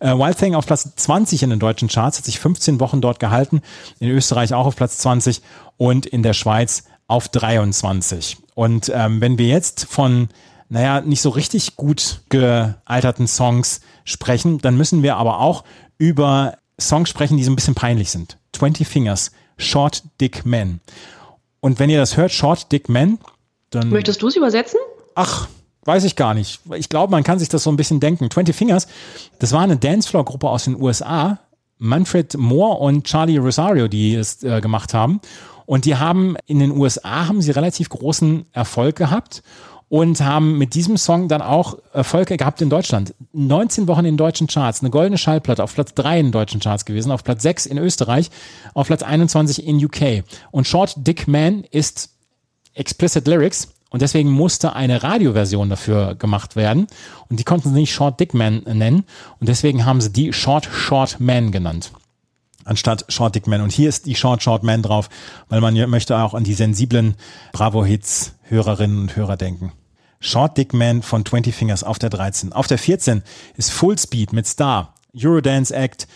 Äh, 0.00 0.14
Wild 0.14 0.38
Thing 0.38 0.54
auf 0.54 0.66
Platz 0.66 0.88
20 0.94 1.42
in 1.42 1.50
den 1.50 1.58
deutschen 1.58 1.88
Charts, 1.88 2.18
hat 2.18 2.24
sich 2.24 2.38
15 2.38 2.80
Wochen 2.80 3.00
dort 3.00 3.18
gehalten, 3.18 3.60
in 3.98 4.08
Österreich 4.08 4.54
auch 4.54 4.66
auf 4.66 4.76
Platz 4.76 4.98
20 4.98 5.42
und 5.76 6.06
in 6.06 6.22
der 6.22 6.32
Schweiz 6.32 6.84
auf 7.08 7.28
23. 7.28 8.38
Und 8.54 8.90
ähm, 8.94 9.20
wenn 9.20 9.36
wir 9.36 9.48
jetzt 9.48 9.86
von 9.86 10.28
naja, 10.72 11.02
nicht 11.02 11.20
so 11.20 11.28
richtig 11.28 11.76
gut 11.76 12.22
gealterten 12.30 13.28
Songs 13.28 13.82
sprechen, 14.04 14.56
dann 14.56 14.74
müssen 14.74 15.02
wir 15.02 15.16
aber 15.16 15.38
auch 15.38 15.64
über 15.98 16.56
Songs 16.80 17.10
sprechen, 17.10 17.36
die 17.36 17.44
so 17.44 17.52
ein 17.52 17.56
bisschen 17.56 17.74
peinlich 17.74 18.10
sind. 18.10 18.38
20 18.54 18.88
Fingers, 18.88 19.32
Short 19.58 20.02
Dick 20.18 20.46
Man. 20.46 20.80
Und 21.60 21.78
wenn 21.78 21.90
ihr 21.90 21.98
das 21.98 22.16
hört, 22.16 22.32
Short 22.32 22.72
Dick 22.72 22.88
Man, 22.88 23.18
dann. 23.68 23.90
Möchtest 23.90 24.22
du 24.22 24.28
es 24.28 24.36
übersetzen? 24.36 24.80
Ach, 25.14 25.46
weiß 25.84 26.04
ich 26.04 26.16
gar 26.16 26.32
nicht. 26.32 26.60
Ich 26.74 26.88
glaube, 26.88 27.10
man 27.10 27.22
kann 27.22 27.38
sich 27.38 27.50
das 27.50 27.64
so 27.64 27.70
ein 27.70 27.76
bisschen 27.76 28.00
denken. 28.00 28.30
20 28.30 28.56
Fingers, 28.56 28.88
das 29.40 29.52
war 29.52 29.60
eine 29.60 29.76
Dancefloor-Gruppe 29.76 30.48
aus 30.48 30.64
den 30.64 30.80
USA. 30.80 31.38
Manfred 31.76 32.38
Moore 32.38 32.78
und 32.78 33.04
Charlie 33.04 33.36
Rosario, 33.36 33.88
die 33.88 34.14
es 34.14 34.42
äh, 34.42 34.62
gemacht 34.62 34.94
haben. 34.94 35.20
Und 35.66 35.84
die 35.84 35.96
haben 35.96 36.36
in 36.46 36.60
den 36.60 36.70
USA 36.70 37.28
haben 37.28 37.42
sie 37.42 37.50
relativ 37.50 37.90
großen 37.90 38.46
Erfolg 38.52 38.96
gehabt 38.96 39.42
und 39.92 40.22
haben 40.22 40.56
mit 40.56 40.72
diesem 40.72 40.96
Song 40.96 41.28
dann 41.28 41.42
auch 41.42 41.76
Erfolge 41.92 42.38
gehabt 42.38 42.62
in 42.62 42.70
Deutschland. 42.70 43.14
19 43.34 43.88
Wochen 43.88 44.06
in 44.06 44.16
deutschen 44.16 44.46
Charts, 44.46 44.80
eine 44.80 44.88
goldene 44.88 45.18
Schallplatte, 45.18 45.62
auf 45.62 45.74
Platz 45.74 45.92
3 45.92 46.18
in 46.18 46.32
deutschen 46.32 46.60
Charts 46.60 46.86
gewesen, 46.86 47.12
auf 47.12 47.22
Platz 47.22 47.42
6 47.42 47.66
in 47.66 47.76
Österreich, 47.76 48.30
auf 48.72 48.86
Platz 48.86 49.02
21 49.02 49.66
in 49.66 49.84
UK. 49.84 50.24
Und 50.50 50.66
Short 50.66 50.94
Dick 50.96 51.28
Man 51.28 51.64
ist 51.70 52.08
explicit 52.72 53.26
Lyrics 53.28 53.74
und 53.90 54.00
deswegen 54.00 54.30
musste 54.30 54.74
eine 54.74 55.02
Radioversion 55.02 55.68
dafür 55.68 56.14
gemacht 56.14 56.56
werden 56.56 56.86
und 57.28 57.38
die 57.38 57.44
konnten 57.44 57.68
sie 57.68 57.80
nicht 57.80 57.92
Short 57.92 58.18
Dick 58.18 58.32
Man 58.32 58.62
nennen 58.64 59.04
und 59.40 59.50
deswegen 59.50 59.84
haben 59.84 60.00
sie 60.00 60.10
die 60.10 60.32
Short 60.32 60.64
Short 60.64 61.20
Man 61.20 61.52
genannt 61.52 61.92
anstatt 62.64 63.04
Short 63.08 63.34
Dick 63.34 63.46
Man 63.46 63.60
und 63.60 63.72
hier 63.72 63.90
ist 63.90 64.06
die 64.06 64.14
Short 64.14 64.42
Short 64.42 64.62
Man 64.62 64.82
drauf, 64.82 65.10
weil 65.50 65.60
man 65.60 65.74
möchte 65.90 66.16
auch 66.16 66.32
an 66.32 66.44
die 66.44 66.54
sensiblen 66.54 67.16
Bravo 67.52 67.84
Hits 67.84 68.36
Hörerinnen 68.44 69.00
und 69.00 69.16
Hörer 69.16 69.36
denken. 69.36 69.72
Short 70.22 70.56
Dick 70.56 70.72
Man 70.72 71.02
von 71.02 71.26
20 71.26 71.54
Fingers 71.54 71.82
auf 71.84 71.98
der 71.98 72.08
13. 72.08 72.52
Auf 72.52 72.68
der 72.68 72.78
14 72.78 73.22
ist 73.56 73.72
Full 73.72 73.98
Speed 73.98 74.32
mit 74.32 74.46
Star, 74.46 74.94
Eurodance 75.14 75.74
Act, 75.74 76.06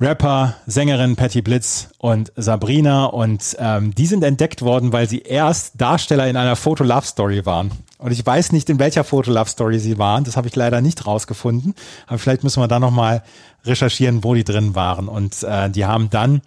Rapper, 0.00 0.54
Sängerin 0.66 1.14
Patty 1.14 1.42
Blitz 1.42 1.90
und 1.98 2.32
Sabrina 2.34 3.04
und 3.04 3.54
ähm, 3.58 3.94
die 3.94 4.06
sind 4.06 4.24
entdeckt 4.24 4.62
worden, 4.62 4.94
weil 4.94 5.06
sie 5.06 5.20
erst 5.20 5.78
Darsteller 5.78 6.26
in 6.26 6.38
einer 6.38 6.56
Foto-Love-Story 6.56 7.44
waren. 7.44 7.70
Und 7.98 8.10
ich 8.10 8.24
weiß 8.24 8.52
nicht, 8.52 8.70
in 8.70 8.78
welcher 8.78 9.04
Foto-Love-Story 9.04 9.78
sie 9.78 9.98
waren. 9.98 10.24
Das 10.24 10.38
habe 10.38 10.48
ich 10.48 10.56
leider 10.56 10.80
nicht 10.80 11.06
rausgefunden. 11.06 11.74
Aber 12.06 12.18
vielleicht 12.18 12.42
müssen 12.42 12.62
wir 12.62 12.68
da 12.68 12.80
nochmal 12.80 13.22
recherchieren, 13.66 14.24
wo 14.24 14.32
die 14.32 14.44
drin 14.44 14.74
waren. 14.74 15.06
Und 15.06 15.42
äh, 15.42 15.68
die 15.68 15.84
haben 15.84 16.08
dann 16.08 16.40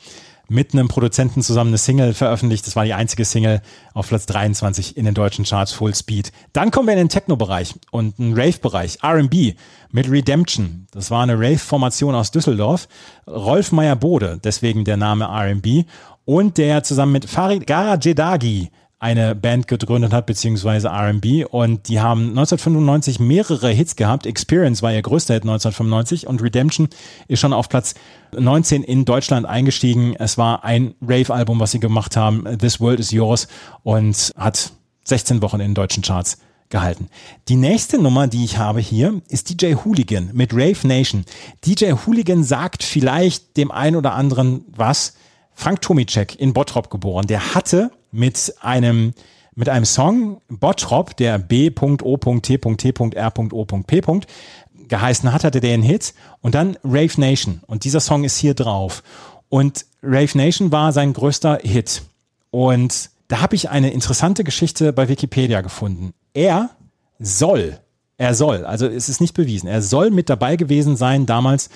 mit 0.53 0.73
einem 0.73 0.87
Produzenten 0.87 1.41
zusammen 1.41 1.71
eine 1.71 1.79
Single 1.79 2.13
veröffentlicht. 2.13 2.67
Das 2.67 2.75
war 2.75 2.85
die 2.85 2.93
einzige 2.93 3.25
Single 3.25 3.61
auf 3.93 4.07
Platz 4.07 4.27
23 4.27 4.95
in 4.95 5.05
den 5.05 5.15
deutschen 5.15 5.45
Charts 5.45 5.73
Full 5.73 5.95
Speed. 5.95 6.31
Dann 6.53 6.69
kommen 6.69 6.87
wir 6.87 6.93
in 6.93 6.99
den 6.99 7.09
Techno-Bereich 7.09 7.73
und 7.91 8.19
einen 8.19 8.33
Rave-Bereich. 8.33 8.99
R&B 9.01 9.55
mit 9.91 10.09
Redemption. 10.09 10.85
Das 10.91 11.09
war 11.09 11.23
eine 11.23 11.37
Rave-Formation 11.37 12.13
aus 12.13 12.29
Düsseldorf. 12.29 12.87
Rolf 13.27 13.71
Meyer-Bode, 13.71 14.39
deswegen 14.43 14.85
der 14.85 14.97
Name 14.97 15.25
R&B. 15.25 15.85
Und 16.25 16.57
der 16.57 16.83
zusammen 16.83 17.13
mit 17.13 17.25
Farid 17.25 17.65
Garajedagi 17.65 18.69
eine 19.03 19.35
Band 19.35 19.67
gegründet 19.67 20.13
hat, 20.13 20.25
beziehungsweise 20.25 20.87
R&B. 20.87 21.43
Und 21.43 21.89
die 21.89 21.99
haben 21.99 22.29
1995 22.29 23.19
mehrere 23.19 23.69
Hits 23.69 23.97
gehabt. 23.97 24.25
Experience 24.25 24.81
war 24.81 24.93
ihr 24.93 25.01
größter 25.01 25.33
Hit 25.33 25.43
1995 25.43 26.25
und 26.25 26.41
Redemption 26.41 26.87
ist 27.27 27.41
schon 27.41 27.51
auf 27.51 27.67
Platz 27.67 27.95
19 28.31 28.81
in 28.81 29.03
Deutschland 29.03 29.45
eingestiegen. 29.45 30.15
Es 30.17 30.37
war 30.37 30.63
ein 30.63 30.95
Rave-Album, 31.01 31.59
was 31.59 31.71
sie 31.71 31.81
gemacht 31.81 32.15
haben. 32.15 32.45
This 32.57 32.79
World 32.79 33.01
is 33.01 33.11
Yours 33.11 33.49
und 33.83 34.31
hat 34.37 34.71
16 35.03 35.41
Wochen 35.41 35.59
in 35.59 35.73
deutschen 35.73 36.01
Charts 36.01 36.37
gehalten. 36.69 37.09
Die 37.49 37.57
nächste 37.57 38.01
Nummer, 38.01 38.27
die 38.27 38.45
ich 38.45 38.57
habe 38.57 38.79
hier, 38.79 39.21
ist 39.27 39.49
DJ 39.49 39.75
Hooligan 39.75 40.29
mit 40.31 40.53
Rave 40.53 40.87
Nation. 40.87 41.25
DJ 41.65 41.91
Hooligan 41.91 42.45
sagt 42.45 42.83
vielleicht 42.83 43.57
dem 43.57 43.69
einen 43.69 43.97
oder 43.97 44.13
anderen 44.13 44.63
was. 44.73 45.13
Frank 45.55 45.81
Tomicek 45.81 46.39
in 46.39 46.53
Bottrop 46.53 46.89
geboren. 46.89 47.27
Der 47.27 47.53
hatte 47.55 47.91
mit 48.11 48.53
einem 48.61 49.13
mit 49.55 49.69
einem 49.69 49.85
Song 49.85 50.41
Bottrop, 50.47 51.15
der 51.17 51.37
B.O.T.T.R.O.P. 51.37 52.01
geheißen 54.87 55.31
hat, 55.31 55.43
hatte 55.43 55.61
der 55.61 55.73
einen 55.75 55.83
Hit 55.83 56.15
und 56.41 56.55
dann 56.55 56.75
Rave 56.83 57.19
Nation 57.19 57.61
und 57.67 57.83
dieser 57.83 57.99
Song 57.99 58.23
ist 58.23 58.37
hier 58.37 58.55
drauf 58.55 59.03
und 59.49 59.85
Rave 60.01 60.35
Nation 60.37 60.71
war 60.71 60.91
sein 60.91 61.13
größter 61.13 61.59
Hit 61.63 62.01
und 62.51 63.11
da 63.27 63.41
habe 63.41 63.55
ich 63.55 63.69
eine 63.69 63.91
interessante 63.91 64.43
Geschichte 64.43 64.91
bei 64.93 65.07
Wikipedia 65.07 65.61
gefunden. 65.61 66.13
Er 66.33 66.71
soll, 67.19 67.79
er 68.17 68.35
soll, 68.35 68.65
also 68.65 68.87
es 68.87 69.09
ist 69.09 69.21
nicht 69.21 69.33
bewiesen, 69.33 69.67
er 69.67 69.81
soll 69.81 70.11
mit 70.11 70.29
dabei 70.29 70.55
gewesen 70.55 70.95
sein 70.97 71.25
damals 71.25 71.69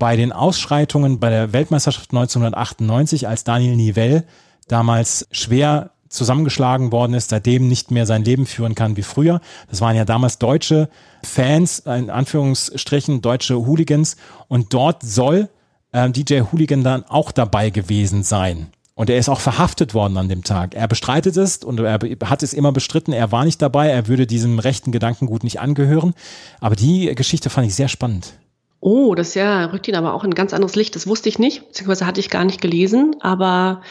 bei 0.00 0.16
den 0.16 0.32
Ausschreitungen 0.32 1.20
bei 1.20 1.30
der 1.30 1.52
Weltmeisterschaft 1.52 2.10
1998, 2.10 3.28
als 3.28 3.44
Daniel 3.44 3.76
Nivell 3.76 4.24
damals 4.66 5.28
schwer 5.30 5.90
zusammengeschlagen 6.08 6.90
worden 6.90 7.14
ist, 7.14 7.30
seitdem 7.30 7.68
nicht 7.68 7.92
mehr 7.92 8.06
sein 8.06 8.24
Leben 8.24 8.46
führen 8.46 8.74
kann 8.74 8.96
wie 8.96 9.02
früher. 9.02 9.40
Das 9.68 9.80
waren 9.80 9.94
ja 9.94 10.04
damals 10.04 10.38
deutsche 10.38 10.88
Fans, 11.22 11.80
in 11.80 12.10
Anführungsstrichen 12.10 13.20
deutsche 13.20 13.54
Hooligans. 13.66 14.16
Und 14.48 14.74
dort 14.74 15.02
soll 15.02 15.48
äh, 15.92 16.10
DJ 16.10 16.40
Hooligan 16.50 16.82
dann 16.82 17.04
auch 17.04 17.30
dabei 17.30 17.70
gewesen 17.70 18.24
sein. 18.24 18.68
Und 18.94 19.10
er 19.10 19.18
ist 19.18 19.28
auch 19.28 19.40
verhaftet 19.40 19.94
worden 19.94 20.16
an 20.16 20.28
dem 20.28 20.44
Tag. 20.44 20.74
Er 20.74 20.88
bestreitet 20.88 21.36
es 21.36 21.58
und 21.58 21.78
er 21.78 22.00
hat 22.24 22.42
es 22.42 22.54
immer 22.54 22.72
bestritten. 22.72 23.12
Er 23.12 23.32
war 23.32 23.44
nicht 23.44 23.62
dabei. 23.62 23.88
Er 23.88 24.08
würde 24.08 24.26
diesem 24.26 24.58
rechten 24.58 24.92
Gedankengut 24.92 25.44
nicht 25.44 25.60
angehören. 25.60 26.14
Aber 26.58 26.74
die 26.74 27.14
Geschichte 27.14 27.50
fand 27.50 27.66
ich 27.66 27.74
sehr 27.74 27.88
spannend. 27.88 28.34
Oh, 28.80 29.14
das 29.14 29.34
ja 29.34 29.66
rückt 29.66 29.88
ihn 29.88 29.94
aber 29.94 30.14
auch 30.14 30.24
in 30.24 30.30
ein 30.30 30.34
ganz 30.34 30.54
anderes 30.54 30.74
Licht. 30.74 30.96
Das 30.96 31.06
wusste 31.06 31.28
ich 31.28 31.38
nicht, 31.38 31.68
beziehungsweise 31.68 32.06
hatte 32.06 32.20
ich 32.20 32.30
gar 32.30 32.44
nicht 32.44 32.62
gelesen. 32.62 33.16
Aber 33.20 33.82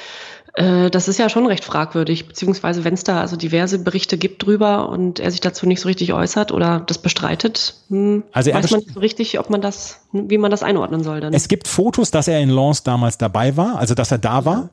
äh, 0.56 0.90
das 0.90 1.08
ist 1.08 1.20
ja 1.20 1.30
schon 1.30 1.46
recht 1.46 1.64
fragwürdig, 1.64 2.28
beziehungsweise 2.28 2.84
wenn 2.84 2.96
es 2.96 3.04
da 3.04 3.22
also 3.22 3.36
diverse 3.36 3.80
Berichte 3.80 4.18
gibt 4.18 4.46
drüber 4.46 4.90
und 4.90 5.20
er 5.20 5.30
sich 5.30 5.42
dazu 5.42 5.68
nicht 5.68 5.80
so 5.80 5.88
richtig 5.88 6.14
äußert 6.14 6.52
oder 6.52 6.80
das 6.80 6.98
bestreitet, 6.98 7.76
hm, 7.90 8.24
also 8.32 8.52
weiß 8.52 8.72
man 8.72 8.80
nicht 8.80 8.94
so 8.94 9.00
richtig, 9.00 9.40
ob 9.40 9.50
man 9.50 9.62
das, 9.62 10.02
wie 10.12 10.38
man 10.38 10.50
das 10.50 10.64
einordnen 10.64 11.04
soll. 11.04 11.22
Dann. 11.22 11.34
Es 11.34 11.48
gibt 11.48 11.68
Fotos, 11.68 12.10
dass 12.10 12.28
er 12.28 12.40
in 12.40 12.50
Lens 12.50 12.84
damals 12.84 13.18
dabei 13.18 13.56
war, 13.58 13.78
also 13.78 13.94
dass 13.94 14.12
er 14.12 14.18
da 14.18 14.46
war. 14.46 14.70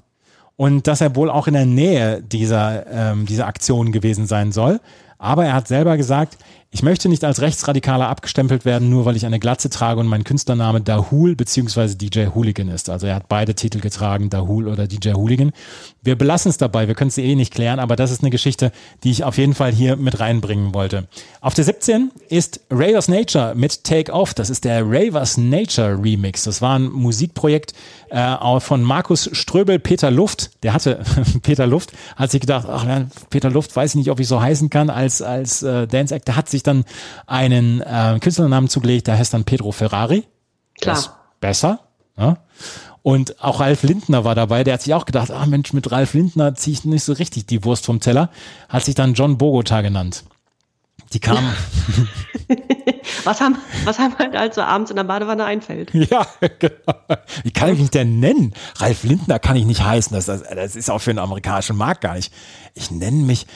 Und 0.59 0.87
dass 0.87 1.03
er 1.03 1.14
wohl 1.17 1.29
auch 1.29 1.49
in 1.49 1.53
der 1.53 1.67
Nähe 1.67 2.23
dieser, 2.23 2.87
ähm, 2.87 3.27
dieser 3.27 3.47
Aktion 3.47 3.93
gewesen 3.93 4.27
sein 4.27 4.53
soll. 4.53 4.81
Aber 5.19 5.45
er 5.45 5.53
hat 5.53 5.69
selber 5.69 5.99
gesagt, 5.99 6.39
ich 6.77 6.83
möchte 6.83 7.09
nicht 7.09 7.24
als 7.24 7.41
Rechtsradikaler 7.41 8.07
abgestempelt 8.07 8.66
werden, 8.66 8.91
nur 8.91 9.07
weil 9.07 9.16
ich 9.16 9.24
eine 9.24 9.39
Glatze 9.39 9.70
trage 9.70 9.99
und 9.99 10.09
mein 10.09 10.24
Künstlername 10.24 10.83
Dahul 10.83 11.35
bzw. 11.35 11.95
DJ 11.95 12.27
Hooligan 12.35 12.68
ist. 12.68 12.91
Also 12.91 13.07
er 13.07 13.14
hat 13.14 13.31
beide 13.31 13.55
Titel 13.55 13.81
getragen, 13.81 14.29
Dahul 14.29 14.68
oder 14.68 14.87
DJ 14.87 15.14
Hooligan. 15.14 15.53
Wir 16.03 16.18
belassen 16.18 16.51
es 16.51 16.59
dabei, 16.59 16.87
wir 16.87 16.95
können 16.95 17.09
es 17.09 17.16
eh 17.16 17.35
nicht 17.35 17.55
klären, 17.55 17.79
aber 17.79 17.97
das 17.97 18.11
ist 18.11 18.20
eine 18.20 18.29
Geschichte, 18.29 18.72
die 19.05 19.11
ich 19.11 19.24
auf 19.24 19.39
jeden 19.39 19.55
Fall 19.55 19.72
hier 19.72 19.97
mit 19.97 20.20
reinbringen 20.20 20.74
wollte. 20.74 21.09
Auf 21.41 21.55
der 21.55 21.64
17 21.64 22.11
ist 22.29 22.61
Ravers 22.68 23.09
Nature 23.09 23.55
mit 23.55 23.85
Take 23.85 24.12
Off. 24.12 24.35
Das 24.35 24.51
ist 24.51 24.66
der 24.66 24.83
Ravers 24.85 25.39
Nature 25.39 25.99
Remix. 25.99 26.45
Das 26.45 26.61
war 26.61 26.79
ein 26.79 26.91
Musikprojekt 26.91 27.72
äh, 28.11 28.61
von 28.61 28.83
Markus 28.83 29.31
Ströbel, 29.33 29.79
Peter 29.79 30.11
Luft. 30.11 30.51
Der 30.62 30.74
hatte 30.74 31.01
Peter 31.43 31.66
Luft, 31.66 31.93
hat 32.16 32.31
sich 32.31 32.41
gedacht, 32.43 32.66
ach 32.70 32.87
Peter 33.31 33.49
Luft, 33.49 33.74
weiß 33.74 33.93
ich 33.93 33.97
nicht, 33.97 34.11
ob 34.11 34.20
ich 34.20 34.29
so 34.29 34.43
heißen 34.43 34.68
kann 34.68 34.91
als, 34.91 35.22
als 35.22 35.62
äh, 35.62 35.87
Dance 35.87 36.14
Act. 36.14 36.29
Der 36.29 36.37
hat 36.37 36.51
sich 36.51 36.62
dann 36.67 36.85
einen 37.27 37.81
äh, 37.81 38.19
Künstlernamen 38.21 38.69
zugelegt, 38.69 39.07
der 39.07 39.19
heißt 39.19 39.35
dann 39.35 39.45
Pedro 39.45 39.73
Ferrari. 39.73 40.25
Klar. 40.81 40.99
besser. 41.41 41.81
Ja? 42.19 42.39
Und 43.03 43.41
auch 43.43 43.61
Ralf 43.61 43.83
Lindner 43.85 44.25
war 44.25 44.35
dabei, 44.35 44.64
der 44.64 44.75
hat 44.75 44.83
sich 44.83 44.93
auch 44.93 45.07
gedacht, 45.07 45.31
ah 45.31 45.47
Mensch, 45.47 45.73
mit 45.73 45.93
Ralf 45.93 46.14
Lindner 46.14 46.55
ziehe 46.55 46.75
ich 46.75 46.85
nicht 46.85 47.05
so 47.05 47.12
richtig 47.12 47.47
die 47.47 47.64
Wurst 47.64 47.87
vom 47.87 48.01
Teller. 48.01 48.31
Hat 48.69 48.85
sich 48.85 48.97
dann 48.97 49.14
John 49.14 49.39
Bogota 49.39 49.81
genannt. 49.81 50.25
Die 51.12 51.21
kamen. 51.21 51.55
was 53.25 53.41
haben, 53.41 53.59
was 53.85 53.99
haben 53.99 54.19
halt 54.19 54.35
also 54.35 54.61
abends 54.62 54.91
in 54.91 54.97
der 54.97 55.05
Badewanne 55.05 55.45
einfällt? 55.45 55.93
Ja, 55.95 56.27
genau. 56.59 57.17
Wie 57.45 57.53
kann 57.53 57.73
ich 57.73 57.79
mich 57.79 57.91
denn 57.91 58.19
nennen? 58.19 58.55
Ralf 58.77 59.05
Lindner 59.05 59.39
kann 59.39 59.57
ich 59.57 59.67
nicht 59.67 59.85
heißen. 59.85 60.12
Das, 60.12 60.27
das, 60.27 60.43
das 60.43 60.75
ist 60.75 60.91
auch 60.91 60.99
für 60.99 61.11
den 61.11 61.21
amerikanischen 61.21 61.77
Markt 61.77 62.01
gar 62.01 62.14
nicht. 62.14 62.33
Ich 62.75 62.91
nenne 62.91 63.25
mich 63.25 63.47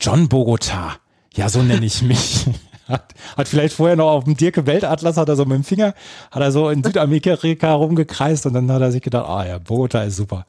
John 0.00 0.28
Bogota. 0.28 0.96
Ja, 1.34 1.48
so 1.48 1.62
nenne 1.62 1.86
ich 1.86 2.02
mich. 2.02 2.46
Hat, 2.88 3.14
hat 3.36 3.46
vielleicht 3.46 3.76
vorher 3.76 3.94
noch 3.94 4.10
auf 4.10 4.24
dem 4.24 4.36
Dirke 4.36 4.66
Weltatlas, 4.66 5.16
hat 5.16 5.28
er 5.28 5.36
so 5.36 5.44
mit 5.44 5.56
dem 5.56 5.62
Finger, 5.62 5.94
hat 6.32 6.42
er 6.42 6.50
so 6.50 6.68
in 6.68 6.82
Südamerika 6.82 7.72
rumgekreist 7.74 8.44
und 8.44 8.54
dann 8.54 8.70
hat 8.72 8.82
er 8.82 8.90
sich 8.90 9.00
gedacht, 9.00 9.28
ah 9.28 9.46
ja, 9.46 9.58
Bogota 9.58 10.02
ist 10.02 10.16
super. 10.16 10.44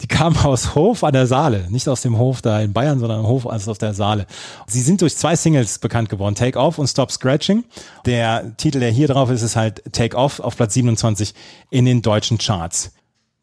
Die 0.00 0.06
kamen 0.06 0.36
aus 0.38 0.74
Hof 0.74 1.04
an 1.04 1.12
der 1.12 1.26
Saale, 1.26 1.66
nicht 1.68 1.86
aus 1.86 2.00
dem 2.00 2.16
Hof 2.16 2.40
da 2.40 2.60
in 2.60 2.72
Bayern, 2.72 2.98
sondern 2.98 3.26
Hof 3.26 3.46
also 3.46 3.70
aus 3.70 3.78
der 3.78 3.92
Saale. 3.92 4.26
Sie 4.66 4.80
sind 4.80 5.02
durch 5.02 5.16
zwei 5.16 5.36
Singles 5.36 5.78
bekannt 5.78 6.08
geworden, 6.08 6.34
Take 6.34 6.58
Off 6.58 6.78
und 6.78 6.88
Stop 6.88 7.12
Scratching. 7.12 7.64
Der 8.06 8.56
Titel, 8.56 8.80
der 8.80 8.90
hier 8.90 9.08
drauf 9.08 9.28
ist, 9.30 9.42
ist 9.42 9.54
halt 9.54 9.82
Take 9.92 10.16
Off 10.16 10.40
auf 10.40 10.56
Platz 10.56 10.72
27 10.72 11.34
in 11.68 11.84
den 11.84 12.00
deutschen 12.00 12.38
Charts. 12.38 12.95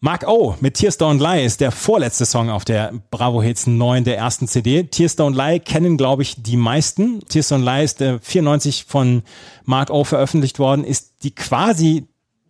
Mark 0.06 0.28
O 0.28 0.56
mit 0.60 0.74
Tears 0.74 1.00
Don't 1.00 1.20
Lie 1.20 1.46
ist 1.46 1.62
der 1.62 1.72
vorletzte 1.72 2.26
Song 2.26 2.50
auf 2.50 2.66
der 2.66 2.92
Bravo 3.10 3.42
Hits 3.42 3.68
9 3.68 4.04
der 4.04 4.18
ersten 4.18 4.50
CD. 4.50 4.84
Tears 4.84 5.18
Don't 5.18 5.34
Lie 5.34 5.62
kennen, 5.62 5.96
glaube 5.96 6.24
ich, 6.24 6.44
die 6.44 6.58
meisten. 6.58 7.26
Tears 7.30 7.54
Don't 7.54 7.64
Lie 7.64 7.86
ist 7.86 8.02
der 8.02 8.20
94 8.20 8.84
von 8.84 9.24
Mark 9.64 9.92
O 9.92 10.04
veröffentlicht 10.04 10.60
worden, 10.60 10.84
ist 10.84 11.24
die 11.24 11.34
quasi 11.34 12.06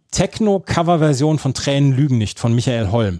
Techno-Cover-Version 0.10 1.38
von 1.38 1.54
Tränen 1.54 1.96
lügen 1.96 2.18
nicht 2.18 2.40
von 2.40 2.56
Michael 2.56 2.90
Holm. 2.92 3.20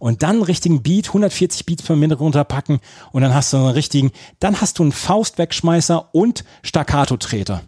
Und 0.00 0.22
dann 0.24 0.42
richtigen 0.42 0.82
Beat, 0.82 1.06
140 1.06 1.64
Beats 1.64 1.84
per 1.84 1.94
Minute 1.94 2.18
runterpacken 2.18 2.80
und 3.12 3.22
dann 3.22 3.32
hast 3.32 3.52
du 3.52 3.58
einen 3.58 3.68
richtigen, 3.68 4.10
dann 4.40 4.60
hast 4.60 4.80
du 4.80 4.82
einen 4.82 4.90
Faustwegschmeißer 4.90 6.08
und 6.12 6.44
Staccato-Treter. 6.64 7.62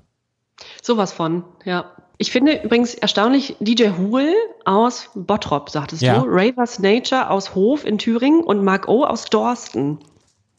Sowas 0.83 1.13
von, 1.13 1.45
ja. 1.65 1.93
Ich 2.19 2.33
finde 2.33 2.62
übrigens 2.62 2.95
erstaunlich, 2.95 3.57
DJ 3.61 3.91
Huhl 3.99 4.33
aus 4.64 5.11
Bottrop, 5.14 5.71
sagtest 5.71 6.03
ja. 6.03 6.19
du, 6.19 6.27
Ravers 6.27 6.79
Nature 6.79 7.31
aus 7.31 7.55
Hof 7.55 7.85
in 7.85 7.99
Thüringen 7.99 8.43
und 8.43 8.64
Mark 8.64 8.89
O 8.89 9.05
aus 9.05 9.27
Dorsten. 9.27 9.99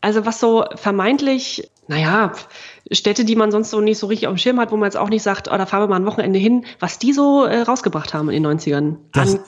Also 0.02 0.26
was 0.26 0.40
so 0.40 0.66
vermeintlich, 0.76 1.70
naja, 1.88 2.34
Städte, 2.92 3.26
die 3.26 3.36
man 3.36 3.52
sonst 3.52 3.72
so 3.72 3.82
nicht 3.82 3.98
so 3.98 4.08
richtig 4.08 4.28
auf 4.28 4.36
dem 4.36 4.38
Schirm 4.38 4.60
hat, 4.60 4.72
wo 4.72 4.78
man 4.78 4.86
jetzt 4.86 4.98
auch 4.98 5.10
nicht 5.10 5.24
sagt, 5.24 5.48
oh, 5.52 5.58
da 5.58 5.66
fahren 5.66 5.84
wir 5.84 5.88
mal 5.88 5.96
ein 5.96 6.06
Wochenende 6.06 6.38
hin, 6.38 6.66
was 6.80 7.00
die 7.00 7.14
so 7.14 7.46
äh, 7.46 7.62
rausgebracht 7.62 8.14
haben 8.14 8.30
in 8.30 8.44
den 8.44 8.60
90ern. 8.60 8.98
Das 9.14 9.36
an 9.36 9.42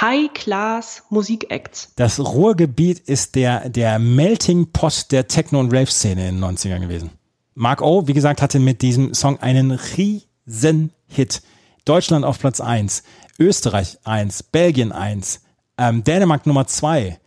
High-Class 0.00 1.04
Musikacts. 1.10 1.92
Das 1.96 2.18
Ruhrgebiet 2.18 3.00
ist 3.00 3.34
der, 3.34 3.68
der 3.68 3.98
Melting 3.98 4.72
Pot 4.72 5.12
der 5.12 5.28
Techno- 5.28 5.60
und 5.60 5.72
Rave-Szene 5.72 6.28
in 6.28 6.40
den 6.40 6.44
90ern 6.44 6.80
gewesen. 6.80 7.10
Mark 7.54 7.82
O, 7.82 8.06
wie 8.08 8.14
gesagt, 8.14 8.42
hatte 8.42 8.58
mit 8.58 8.82
diesem 8.82 9.14
Song 9.14 9.38
einen 9.40 9.70
riesen 9.70 10.90
Hit. 11.14 11.42
Deutschland 11.84 12.24
auf 12.24 12.38
Platz 12.38 12.60
1, 12.60 13.02
Österreich 13.38 13.98
1, 14.04 14.44
Belgien 14.44 14.92
1, 14.92 15.42
ähm, 15.78 16.02
Dänemark 16.04 16.46
Nummer 16.46 16.66
2, 16.66 17.18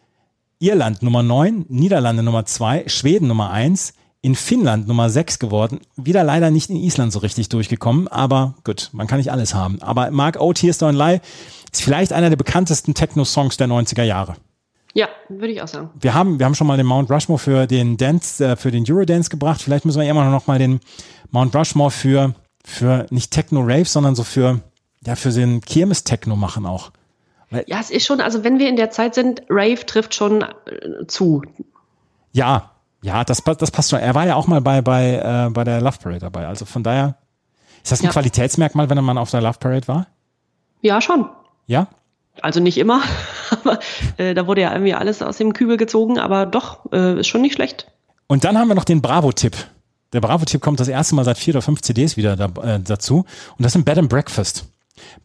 Irland 0.59 1.03
Nummer 1.03 1.21
9, 1.23 1.65
Niederlande 1.69 2.23
Nummer 2.23 2.45
2, 2.45 2.87
Schweden 2.87 3.27
Nummer 3.27 3.51
1, 3.51 3.93
in 4.21 4.35
Finnland 4.35 4.87
Nummer 4.87 5.09
6 5.09 5.39
geworden. 5.39 5.79
Wieder 5.95 6.23
leider 6.23 6.49
nicht 6.49 6.69
in 6.69 6.75
Island 6.75 7.13
so 7.13 7.19
richtig 7.19 7.49
durchgekommen, 7.49 8.07
aber 8.07 8.55
gut, 8.63 8.89
man 8.91 9.07
kann 9.07 9.19
nicht 9.19 9.31
alles 9.31 9.53
haben. 9.53 9.81
Aber 9.81 10.09
Mark 10.11 10.39
O. 10.39 10.51
Tears 10.53 10.81
Don't 10.81 10.97
Lie 10.97 11.21
ist 11.71 11.83
vielleicht 11.83 12.11
einer 12.11 12.29
der 12.29 12.37
bekanntesten 12.37 12.93
Techno-Songs 12.93 13.57
der 13.57 13.67
90er 13.67 14.03
Jahre. 14.03 14.35
Ja, 14.93 15.07
würde 15.29 15.53
ich 15.53 15.61
auch 15.61 15.67
sagen. 15.67 15.91
Wir 15.99 16.15
haben, 16.15 16.39
wir 16.39 16.45
haben 16.45 16.55
schon 16.55 16.65
mal 16.65 16.77
den 16.77 16.87
Mount 16.87 17.11
Rushmore 17.11 17.37
für 17.37 17.67
den 17.67 17.97
Dance, 17.97 18.43
äh, 18.43 18.55
für 18.55 18.71
den 18.71 18.83
Eurodance 18.89 19.29
gebracht. 19.29 19.61
Vielleicht 19.61 19.85
müssen 19.85 20.01
wir 20.01 20.09
immer 20.09 20.29
noch 20.31 20.47
mal 20.47 20.57
den 20.57 20.79
Mount 21.29 21.55
Rushmore 21.55 21.91
für, 21.91 22.33
für 22.67 23.05
nicht 23.09 23.31
Techno-Rave, 23.31 23.85
sondern 23.85 24.13
so 24.13 24.23
für, 24.23 24.59
ja, 25.05 25.15
für 25.15 25.31
den 25.31 25.61
Kirmes-Techno 25.61 26.35
machen 26.35 26.65
auch. 26.65 26.91
Ja, 27.65 27.79
es 27.79 27.89
ist 27.89 28.05
schon, 28.05 28.19
also 28.19 28.43
wenn 28.43 28.59
wir 28.59 28.67
in 28.67 28.75
der 28.75 28.91
Zeit 28.91 29.15
sind, 29.15 29.41
Rave 29.49 29.85
trifft 29.85 30.13
schon 30.13 30.41
äh, 30.41 31.07
zu. 31.07 31.43
Ja, 32.33 32.71
ja, 33.01 33.23
das, 33.23 33.41
das 33.41 33.71
passt 33.71 33.89
schon. 33.89 33.99
Er 33.99 34.15
war 34.15 34.25
ja 34.25 34.35
auch 34.35 34.47
mal 34.47 34.59
bei, 34.59 34.81
bei, 34.81 35.13
äh, 35.47 35.49
bei 35.49 35.63
der 35.63 35.79
Love 35.79 35.97
Parade 36.03 36.19
dabei. 36.19 36.45
Also 36.45 36.65
von 36.65 36.83
daher, 36.83 37.15
ist 37.81 37.91
das 37.93 38.01
ein 38.01 38.07
Ja. 38.07 38.11
Qualitätsmerkmal, 38.11 38.89
wenn 38.89 39.01
man 39.01 39.17
auf 39.17 39.31
der 39.31 39.41
Love 39.41 39.59
Parade 39.59 39.87
war? 39.87 40.07
Ja, 40.81 40.99
schon. 40.99 41.29
Ja? 41.67 41.87
Also 42.41 42.59
nicht 42.59 42.77
immer, 42.77 43.01
aber 43.49 43.79
äh, 44.17 44.33
da 44.33 44.45
wurde 44.45 44.61
ja 44.61 44.73
irgendwie 44.73 44.93
alles 44.93 45.21
aus 45.21 45.37
dem 45.37 45.53
Kübel 45.53 45.77
gezogen, 45.77 46.19
aber 46.19 46.45
doch, 46.45 46.91
äh, 46.91 47.17
ist 47.21 47.27
schon 47.27 47.41
nicht 47.41 47.53
schlecht. 47.53 47.87
Und 48.27 48.43
dann 48.43 48.57
haben 48.57 48.67
wir 48.67 48.75
noch 48.75 48.83
den 48.83 49.01
Bravo-Tipp. 49.01 49.55
Der 50.13 50.21
Bravo-Tipp 50.21 50.61
kommt 50.61 50.79
das 50.79 50.87
erste 50.87 51.15
Mal 51.15 51.25
seit 51.25 51.37
vier 51.37 51.55
oder 51.55 51.61
fünf 51.61 51.81
CDs 51.81 52.17
wieder 52.17 52.35
da, 52.35 52.45
äh, 52.61 52.79
dazu. 52.79 53.25
Und 53.57 53.65
das 53.65 53.73
sind 53.73 53.85
Bed 53.85 53.97
and 53.97 54.09
Breakfast. 54.09 54.65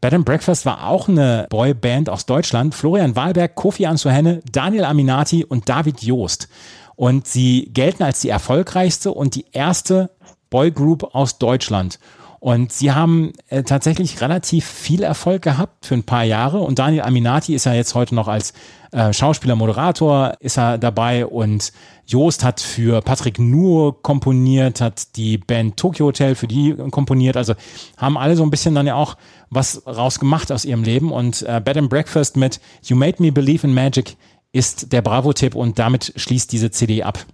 Bed 0.00 0.14
and 0.14 0.24
Breakfast 0.24 0.66
war 0.66 0.86
auch 0.86 1.08
eine 1.08 1.46
Boyband 1.48 2.08
aus 2.08 2.26
Deutschland. 2.26 2.74
Florian 2.74 3.16
Wahlberg, 3.16 3.54
Kofi 3.54 3.86
Anzuhenne, 3.86 4.42
Daniel 4.50 4.84
Aminati 4.84 5.44
und 5.44 5.68
David 5.68 6.02
Joost. 6.02 6.48
Und 6.96 7.26
sie 7.26 7.70
gelten 7.72 8.02
als 8.02 8.20
die 8.20 8.28
erfolgreichste 8.28 9.12
und 9.12 9.34
die 9.34 9.46
erste 9.52 10.10
Boygroup 10.50 11.14
aus 11.14 11.38
Deutschland. 11.38 11.98
Und 12.42 12.72
sie 12.72 12.90
haben 12.90 13.34
äh, 13.50 13.62
tatsächlich 13.62 14.20
relativ 14.20 14.66
viel 14.66 15.04
Erfolg 15.04 15.42
gehabt 15.42 15.86
für 15.86 15.94
ein 15.94 16.02
paar 16.02 16.24
Jahre. 16.24 16.58
Und 16.58 16.80
Daniel 16.80 17.02
Aminati 17.02 17.54
ist 17.54 17.66
ja 17.66 17.72
jetzt 17.72 17.94
heute 17.94 18.16
noch 18.16 18.26
als 18.26 18.52
äh, 18.90 19.12
Schauspieler, 19.12 19.54
Moderator 19.54 20.32
ist 20.40 20.58
er 20.58 20.76
dabei. 20.76 21.24
Und 21.24 21.72
Joost 22.04 22.42
hat 22.42 22.58
für 22.58 23.00
Patrick 23.00 23.38
Nuhr 23.38 24.02
komponiert, 24.02 24.80
hat 24.80 25.14
die 25.14 25.38
Band 25.38 25.76
Tokyo 25.76 26.06
Hotel 26.06 26.34
für 26.34 26.48
die 26.48 26.74
komponiert. 26.90 27.36
Also 27.36 27.54
haben 27.96 28.18
alle 28.18 28.34
so 28.34 28.42
ein 28.42 28.50
bisschen 28.50 28.74
dann 28.74 28.88
ja 28.88 28.96
auch 28.96 29.16
was 29.48 29.86
rausgemacht 29.86 30.50
aus 30.50 30.64
ihrem 30.64 30.82
Leben. 30.82 31.12
Und 31.12 31.42
äh, 31.42 31.60
Bed 31.64 31.76
and 31.76 31.90
Breakfast 31.90 32.36
mit 32.36 32.60
You 32.82 32.96
Made 32.96 33.22
Me 33.22 33.30
Believe 33.30 33.64
in 33.64 33.72
Magic 33.72 34.16
ist 34.50 34.92
der 34.92 35.02
Bravo-Tipp 35.02 35.54
und 35.54 35.78
damit 35.78 36.12
schließt 36.16 36.50
diese 36.50 36.72
CD 36.72 37.04
ab. 37.04 37.24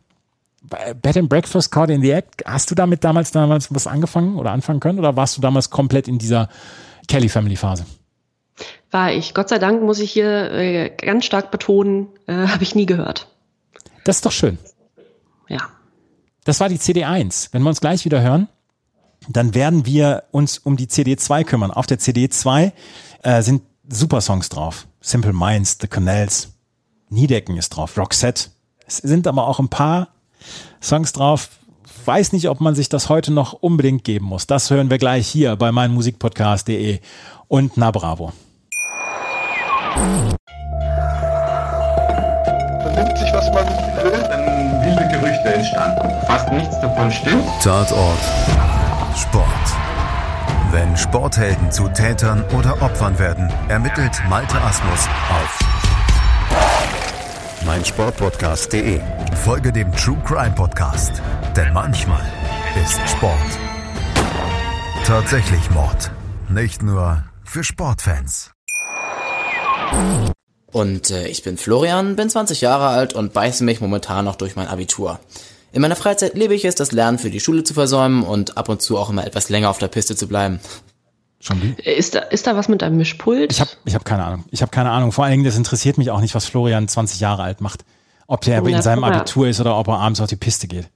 Bed 0.63 1.17
and 1.17 1.29
Breakfast 1.29 1.71
Caught 1.71 1.91
in 1.91 2.03
the 2.03 2.11
Act, 2.11 2.45
hast 2.45 2.71
du 2.71 2.75
damit 2.75 3.05
damals 3.05 3.31
damals 3.31 3.73
was 3.75 3.87
angefangen 3.87 4.37
oder 4.37 4.51
anfangen 4.51 4.81
können 4.81 4.99
oder 4.99 5.17
warst 5.17 5.37
du 5.37 5.41
damals 5.41 5.71
komplett 5.71 6.09
in 6.09 6.19
dieser 6.19 6.49
Kelly 7.07 7.29
Family 7.29 7.57
Phase? 7.57 7.87
War 8.91 9.13
ich. 9.13 9.35
Gott 9.35 9.49
sei 9.49 9.59
Dank 9.59 9.83
muss 9.83 10.01
ich 10.01 10.11
hier 10.11 10.51
äh, 10.53 10.91
ganz 10.91 11.25
stark 11.25 11.51
betonen, 11.51 12.09
äh, 12.27 12.33
habe 12.49 12.63
ich 12.63 12.75
nie 12.75 12.87
gehört. 12.87 13.29
Das 14.05 14.17
ist 14.17 14.27
doch 14.27 14.33
schön. 14.33 14.59
Ja. 15.49 15.69
Das 16.45 16.61
war 16.61 16.69
die 16.69 16.79
CD 16.79 17.05
1. 17.05 17.51
Wenn 17.53 17.63
wir 17.63 17.69
uns 17.69 17.81
gleich 17.81 18.05
wieder 18.05 18.23
hören, 18.23 18.49
dann 19.29 19.55
werden 19.55 19.85
wir 19.85 20.25
uns 20.31 20.59
um 20.59 20.77
die 20.77 20.89
CD 20.89 21.17
2 21.17 21.45
kümmern. 21.45 21.71
Auf 21.71 21.87
der 21.87 21.99
CD 21.99 22.29
2 22.29 22.73
äh, 23.23 23.43
sind 23.43 23.63
super 23.89 24.21
Songs 24.21 24.49
drauf. 24.49 24.87
Simple 25.01 25.33
Minds, 25.33 25.79
The 25.81 25.89
Canals, 25.89 26.55
Niedecken 27.11 27.57
ist 27.57 27.71
drauf, 27.71 27.97
Roxette. 27.97 28.51
Es 28.87 28.99
sind 28.99 29.27
aber 29.27 29.47
auch 29.47 29.59
ein 29.59 29.69
paar 29.69 30.09
Songs 30.83 31.13
drauf. 31.13 31.49
Weiß 32.05 32.33
nicht, 32.33 32.49
ob 32.49 32.61
man 32.61 32.75
sich 32.75 32.89
das 32.89 33.09
heute 33.09 33.33
noch 33.33 33.53
unbedingt 33.53 34.05
geben 34.05 34.27
muss. 34.27 34.47
Das 34.47 34.71
hören 34.71 34.91
wir 34.91 34.99
gleich 34.99 35.27
hier 35.29 35.57
bei 35.57 35.73
meinmusikpodcast.de 35.73 37.01
und 37.49 37.77
Na 37.77 37.91
Bravo. 37.91 38.33
Man 39.97 40.37
nimmt 42.95 43.19
sich, 43.19 43.33
was 43.33 43.53
man 43.53 43.67
will. 44.05 44.13
Dann 44.13 44.83
wilde 44.85 45.09
Gerüchte 45.09 45.55
entstanden. 45.55 46.09
Fast 46.27 46.53
nichts 46.53 46.81
davon 46.81 47.11
stimmt. 47.11 47.45
Tatort 47.63 48.19
Sport. 49.17 49.45
Wenn 50.71 50.97
Sporthelden 50.97 51.73
zu 51.73 51.89
Tätern 51.89 52.45
oder 52.57 52.81
Opfern 52.83 53.19
werden, 53.19 53.53
ermittelt 53.69 54.13
Malte 54.29 54.61
Asmus 54.61 55.09
auf 55.31 55.68
meinsportpodcast.de. 57.69 58.99
Folge 59.45 59.71
dem 59.73 59.93
True 59.93 60.17
Crime 60.27 60.55
Podcast, 60.55 61.23
denn 61.55 61.71
manchmal 61.75 62.25
ist 62.83 62.99
Sport 63.11 63.59
tatsächlich 65.05 65.71
Mord. 65.71 66.11
Nicht 66.49 66.83
nur 66.83 67.25
für 67.45 67.65
Sportfans. 67.65 68.53
Und 70.73 71.11
äh, 71.11 71.29
ich 71.29 71.43
bin 71.43 71.57
Florian, 71.59 72.17
bin 72.17 72.31
20 72.31 72.63
Jahre 72.63 72.89
alt 72.89 73.13
und 73.13 73.35
beiße 73.35 73.65
mich 73.65 73.81
momentan 73.81 74.25
noch 74.25 74.37
durch 74.37 74.57
mein 74.57 74.69
Abitur. 74.69 75.19
In 75.73 75.83
meiner 75.83 75.97
Freizeit 75.97 76.35
lebe 76.35 76.55
ich 76.55 76.65
es, 76.65 76.75
das 76.75 76.93
Lernen 76.93 77.19
für 77.19 77.31
die 77.31 77.41
Schule 77.41 77.65
zu 77.65 77.75
versäumen 77.75 78.23
und 78.23 78.57
ab 78.57 78.69
und 78.69 78.81
zu 78.81 78.97
auch 78.97 79.11
immer 79.11 79.27
etwas 79.27 79.51
länger 79.51 79.69
auf 79.69 79.79
der 79.79 79.89
Piste 79.89 80.17
zu 80.17 80.27
bleiben. 80.27 80.61
Schon 81.41 81.63
wie? 81.63 81.75
Äh, 81.83 81.97
Ist 81.97 82.15
da, 82.15 82.21
ist 82.21 82.47
da 82.47 82.57
was 82.57 82.69
mit 82.69 82.83
deinem 82.83 82.97
Mischpult? 82.97 83.53
Ich 83.53 83.61
habe 83.61 83.71
ich 83.85 83.95
hab 83.95 84.05
keine 84.05 84.25
Ahnung. 84.25 84.45
Ich 84.51 84.61
habe 84.63 84.71
keine 84.71 84.91
Ahnung. 84.91 85.13
Vor 85.13 85.25
allen 85.25 85.33
Dingen, 85.33 85.45
das 85.45 85.57
interessiert 85.57 85.97
mich 85.99 86.11
auch 86.11 86.21
nicht, 86.21 86.35
was 86.35 86.47
Florian 86.47 86.89
20 86.89 87.21
Jahre 87.21 87.43
alt 87.43 87.61
macht. 87.61 87.85
Ob 88.27 88.41
der 88.43 88.59
in 88.59 88.69
Ja, 88.69 88.83
seinem. 88.83 89.05
Abitur 89.05 89.49
ist 89.49 89.61
oder 89.61 89.79
ob 89.79 89.89
er 89.89 89.99
abends 89.99 90.21
auf 90.21 90.29
die 90.29 90.37
Piste 90.37 90.67
geht. 90.69 90.89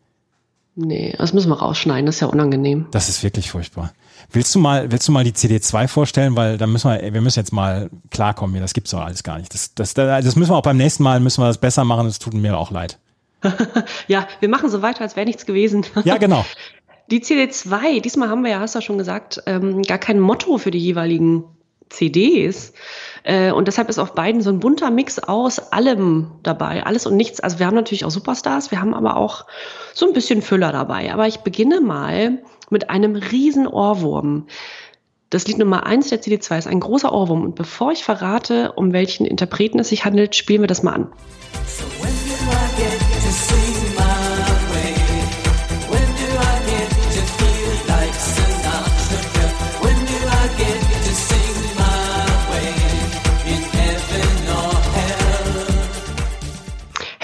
nee, 0.75 1.15
das 1.17 1.33
müssen 1.33 1.49
wir 1.51 1.59
rausschneiden, 1.59 2.07
das 2.07 2.17
ist 2.17 2.21
ja 2.21 2.27
unangenehm. 2.27 2.87
Das 2.91 3.09
ist 3.09 3.23
wirklich 3.23 3.51
furchtbar. 3.51 3.93
Willst 4.31 4.55
du 4.55 4.59
mal, 4.59 4.91
willst 4.91 5.07
du 5.09 5.13
mal 5.13 5.25
die 5.25 5.33
CD2 5.33 5.89
vorstellen? 5.89 6.37
Weil 6.37 6.57
da 6.59 6.67
müssen 6.67 6.91
wir, 6.91 7.13
wir 7.15 7.21
müssen 7.21 7.39
jetzt 7.39 7.53
mal 7.53 7.91
klarkommen 8.11 8.55
hier. 8.55 8.63
Das 8.63 8.73
gibt's 8.73 8.91
doch 8.93 9.01
alles 9.01 9.23
gar 9.23 9.39
nicht. 9.39 9.53
Das, 9.53 9.75
das, 9.75 9.95
das 9.95 10.37
müssen 10.37 10.51
wir 10.53 10.57
auch 10.57 10.63
beim 10.63 10.77
nächsten 10.77 11.03
Mal, 11.03 11.21
müssen 11.21 11.43
wir 11.43 11.49
das 11.49 11.59
besser 11.59 11.85
machen. 11.85 12.07
Das 12.07 12.19
tut 12.19 12.33
mir 12.35 12.57
auch 12.57 12.71
leid. 12.71 12.99
Ja, 14.09 14.27
wir 14.41 14.49
machen 14.49 14.71
so 14.71 14.83
weiter, 14.83 15.01
als 15.03 15.17
wäre 15.17 15.27
nichts 15.27 15.47
gewesen. 15.47 15.85
Ja, 16.05 16.17
genau. 16.17 16.45
Die 17.13 17.21
CD2, 17.21 18.01
diesmal 18.01 18.31
haben 18.31 18.43
wir 18.43 18.53
ja, 18.53 18.61
hast 18.61 18.75
du 18.75 18.79
ja 18.79 18.83
schon 18.83 18.97
gesagt, 18.97 19.43
ähm, 19.45 19.83
gar 19.83 19.99
kein 19.99 20.19
Motto 20.19 20.57
für 20.57 20.71
die 20.71 20.79
jeweiligen 20.79 21.45
CDs. 21.91 22.73
Äh, 23.23 23.53
und 23.53 23.69
deshalb 23.69 23.91
ist 23.91 23.99
auf 23.99 24.15
beiden 24.15 24.41
so 24.41 24.49
ein 24.49 24.61
bunter 24.61 24.91
Mix 24.91 25.19
aus 25.19 25.59
allem 25.59 26.31
dabei, 26.43 26.87
alles 26.87 27.05
und 27.05 27.19
nichts. 27.19 27.39
Also 27.41 27.59
wir 27.59 27.67
haben 27.67 27.75
natürlich 27.75 28.07
auch 28.07 28.11
Superstars, 28.11 28.71
wir 28.71 28.81
haben 28.81 28.95
aber 28.95 29.19
auch 29.19 29.45
so 29.93 30.07
ein 30.07 30.15
bisschen 30.15 30.41
Füller 30.41 30.73
dabei. 30.73 31.13
Aber 31.13 31.27
ich 31.27 31.41
beginne 31.41 31.83
mal 31.83 32.39
mit 32.71 32.89
einem 32.89 33.15
riesen 33.15 33.67
Ohrwurm. 33.67 34.47
Das 35.29 35.47
Lied 35.47 35.59
Nummer 35.59 35.85
eins 35.85 36.09
der 36.09 36.23
CD2 36.23 36.57
ist 36.61 36.67
ein 36.67 36.81
großer 36.81 37.13
Ohrwurm. 37.13 37.43
Und 37.43 37.57
bevor 37.57 37.93
ich 37.93 38.05
verrate, 38.05 38.73
um 38.73 38.95
welchen 38.95 39.27
Interpreten 39.27 39.79
es 39.81 39.91
sich 39.91 40.07
handelt, 40.07 40.35
spielen 40.35 40.63
wir 40.63 40.67
das 40.67 40.83
mal 40.83 40.95
an. 40.95 41.13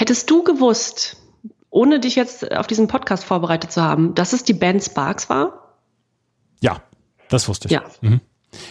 Hättest 0.09 0.30
du 0.30 0.42
gewusst, 0.42 1.18
ohne 1.68 2.00
dich 2.00 2.16
jetzt 2.16 2.50
auf 2.56 2.66
diesen 2.66 2.88
Podcast 2.88 3.24
vorbereitet 3.24 3.72
zu 3.72 3.82
haben, 3.82 4.14
dass 4.14 4.32
es 4.32 4.42
die 4.42 4.54
Band 4.54 4.82
Sparks 4.82 5.28
war? 5.28 5.76
Ja, 6.62 6.80
das 7.28 7.46
wusste 7.46 7.68
ich. 7.68 7.72
Ja. 7.72 7.82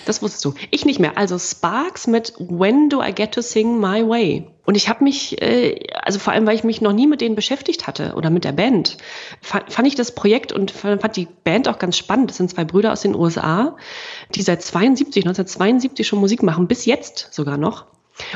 Das 0.08 0.24
wusstest 0.24 0.44
du. 0.46 0.56
Ich 0.72 0.84
nicht 0.84 1.00
mehr. 1.00 1.16
Also 1.16 1.38
Sparks 1.38 2.08
mit 2.08 2.34
When 2.40 2.90
Do 2.90 3.04
I 3.04 3.14
Get 3.14 3.36
to 3.36 3.42
Sing 3.42 3.80
My 3.80 4.04
Way? 4.10 4.48
Und 4.66 4.78
ich 4.78 4.90
habe 4.90 5.04
mich, 5.04 5.40
äh, 5.40 5.80
also 6.02 6.18
vor 6.18 6.34
allem, 6.34 6.48
weil 6.48 6.56
ich 6.56 6.64
mich 6.64 6.82
noch 6.82 6.92
nie 6.92 7.06
mit 7.06 7.22
denen 7.22 7.36
beschäftigt 7.36 7.86
hatte 7.86 8.16
oder 8.16 8.32
mit 8.32 8.44
der 8.44 8.54
Band, 8.54 8.98
fand, 9.40 9.72
fand 9.72 9.88
ich 9.88 9.94
das 9.94 10.16
Projekt 10.16 10.52
und 10.52 10.72
fand 10.72 11.04
fand 11.04 11.18
die 11.18 11.28
Band 11.44 11.70
auch 11.70 11.78
ganz 11.78 11.98
spannend. 11.98 12.32
Das 12.32 12.38
sind 12.38 12.50
zwei 12.50 12.66
Brüder 12.66 12.92
aus 12.92 13.02
den 13.02 13.14
USA, 13.14 13.78
die 14.34 14.42
seit 14.42 14.64
72, 14.64 15.24
1972 15.24 16.08
schon 16.08 16.18
Musik 16.18 16.42
machen, 16.42 16.68
bis 16.68 16.86
jetzt 16.86 17.28
sogar 17.32 17.58
noch. 17.58 17.86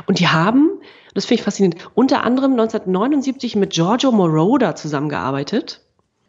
Und 0.05 0.19
die 0.19 0.27
haben, 0.27 0.69
das 1.13 1.25
finde 1.25 1.41
ich 1.41 1.43
faszinierend, 1.43 1.89
unter 1.95 2.23
anderem 2.23 2.51
1979 2.51 3.55
mit 3.55 3.71
Giorgio 3.71 4.11
Moroder 4.11 4.75
zusammengearbeitet 4.75 5.81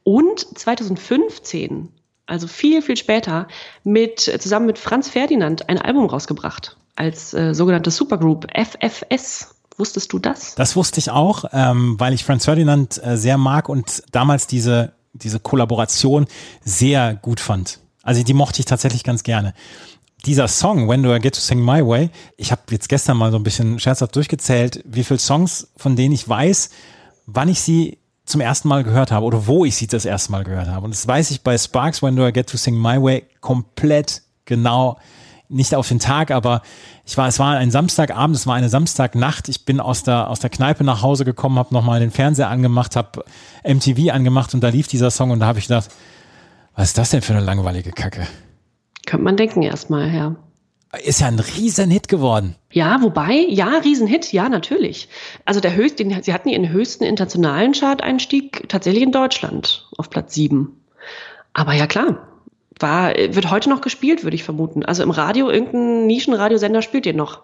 und 0.05 0.59
2015, 0.59 1.89
also 2.27 2.47
viel, 2.47 2.83
viel 2.83 2.97
später, 2.97 3.47
mit, 3.85 4.21
zusammen 4.21 4.67
mit 4.67 4.79
Franz 4.79 5.09
Ferdinand 5.09 5.69
ein 5.69 5.79
Album 5.79 6.07
rausgebracht 6.07 6.77
als 6.97 7.35
äh, 7.35 7.55
sogenannte 7.55 7.91
Supergroup 7.91 8.47
FFS. 8.55 9.55
Wusstest 9.79 10.13
du 10.13 10.19
das? 10.19 10.55
Das 10.55 10.77
wusste 10.77 11.01
ich 11.01 11.11
auch, 11.11 11.45
ähm, 11.53 11.99
weil 11.99 12.13
ich 12.13 12.25
Franz 12.25 12.45
Ferdinand 12.45 13.01
äh, 13.03 13.17
sehr 13.17 13.39
mag 13.39 13.69
und 13.69 14.03
damals 14.13 14.47
diese, 14.47 14.93
diese 15.15 15.41
Kollaboration 15.41 16.27
sehr 16.63 17.15
gut 17.15 17.41
fand. 17.41 17.79
Also 18.03 18.23
die 18.23 18.35
mochte 18.35 18.61
ich 18.61 18.67
tatsächlich 18.67 19.05
ganz 19.05 19.23
gerne. 19.23 19.55
Dieser 20.25 20.49
Song, 20.49 20.89
When 20.89 21.03
Do 21.03 21.15
I 21.15 21.19
Get 21.19 21.35
to 21.35 21.41
Sing 21.41 21.61
My 21.61 21.87
Way, 21.87 22.11
ich 22.37 22.53
habe 22.53 22.63
jetzt 22.71 22.89
gestern 22.89 23.17
mal 23.17 23.31
so 23.31 23.37
ein 23.37 23.43
bisschen 23.43 23.79
scherzhaft 23.79 24.15
durchgezählt, 24.15 24.83
wie 24.85 25.05
viele 25.05 25.19
Songs, 25.19 25.69
von 25.77 25.97
denen 25.97 26.15
ich 26.15 26.29
weiß, 26.29 26.71
wann 27.27 27.49
ich 27.49 27.61
sie 27.61 27.99
zum 28.25 28.41
ersten 28.41 28.69
Mal 28.69 28.85
gehört 28.85 29.11
habe 29.11 29.27
oder 29.27 29.47
wo 29.47 29.65
ich 29.65 29.77
sie 29.77 29.87
das 29.87 30.05
erste 30.05 30.31
Mal 30.31 30.45
gehört 30.45 30.69
habe. 30.69 30.85
Und 30.85 30.95
das 30.95 31.07
weiß 31.07 31.31
ich 31.33 31.43
bei 31.43 31.59
Sparks, 31.59 32.03
When 32.03 32.17
Do 32.17 32.27
I 32.27 32.33
Get 32.33 32.49
to 32.49 32.57
Sing 32.57 32.77
My 32.77 33.03
Way, 33.03 33.25
komplett 33.41 34.23
genau, 34.45 34.99
nicht 35.49 35.75
auf 35.75 35.89
den 35.89 35.99
Tag, 35.99 36.31
aber 36.31 36.63
ich 37.05 37.17
war, 37.17 37.29
es 37.29 37.39
war 37.39 37.57
ein 37.57 37.71
Samstagabend, 37.71 38.37
es 38.37 38.47
war 38.47 38.55
eine 38.55 38.69
Samstagnacht. 38.69 39.49
Ich 39.49 39.65
bin 39.65 39.81
aus 39.81 40.03
der, 40.03 40.31
aus 40.31 40.41
der 40.41 40.51
Kneipe 40.51 40.85
nach 40.85 41.03
Hause 41.03 41.25
gekommen, 41.25 41.59
habe 41.59 41.75
nochmal 41.75 42.01
den 42.01 42.11
Fernseher 42.11 42.49
angemacht, 42.49 42.97
habe 42.97 43.25
MTV 43.65 44.13
angemacht 44.13 44.55
und 44.55 44.63
da 44.63 44.69
lief 44.69 44.87
dieser 44.87 45.11
Song 45.11 45.31
und 45.31 45.41
da 45.41 45.47
habe 45.47 45.59
ich 45.59 45.67
gedacht, 45.67 45.91
was 46.75 46.89
ist 46.89 46.99
das 46.99 47.11
denn 47.11 47.21
für 47.23 47.35
eine 47.35 47.45
langweilige 47.45 47.91
Kacke? 47.91 48.27
Könnte 49.13 49.25
man 49.25 49.37
denken 49.37 49.61
erstmal, 49.61 50.11
ja. 50.11 50.37
Ist 51.05 51.21
ja 51.21 51.27
ein 51.27 51.39
riesen 51.39 51.91
Hit 51.91 52.09
geworden. 52.09 52.57
Ja, 52.71 53.03
wobei, 53.03 53.45
ja, 53.47 53.67
Riesenhit, 53.85 54.33
ja, 54.33 54.49
natürlich. 54.49 55.11
Also 55.45 55.61
der 55.61 55.75
höchste, 55.75 56.03
den, 56.03 56.23
sie 56.23 56.33
hatten 56.33 56.49
ihren 56.49 56.71
höchsten 56.71 57.05
internationalen 57.05 57.73
Chart-Einstieg 57.73 58.71
tatsächlich 58.71 59.03
in 59.03 59.13
Deutschland 59.13 59.87
auf 59.99 60.09
Platz 60.09 60.33
sieben. 60.33 60.83
Aber 61.53 61.75
ja, 61.75 61.87
klar, 61.87 62.27
war, 62.79 63.13
wird 63.15 63.51
heute 63.51 63.69
noch 63.69 63.83
gespielt, 63.83 64.25
würde 64.25 64.35
ich 64.35 64.45
vermuten. 64.45 64.83
Also 64.83 65.03
im 65.03 65.11
Radio, 65.11 65.51
irgendein 65.51 66.07
Nischenradiosender 66.07 66.81
spielt 66.81 67.05
den 67.05 67.17
noch. 67.17 67.43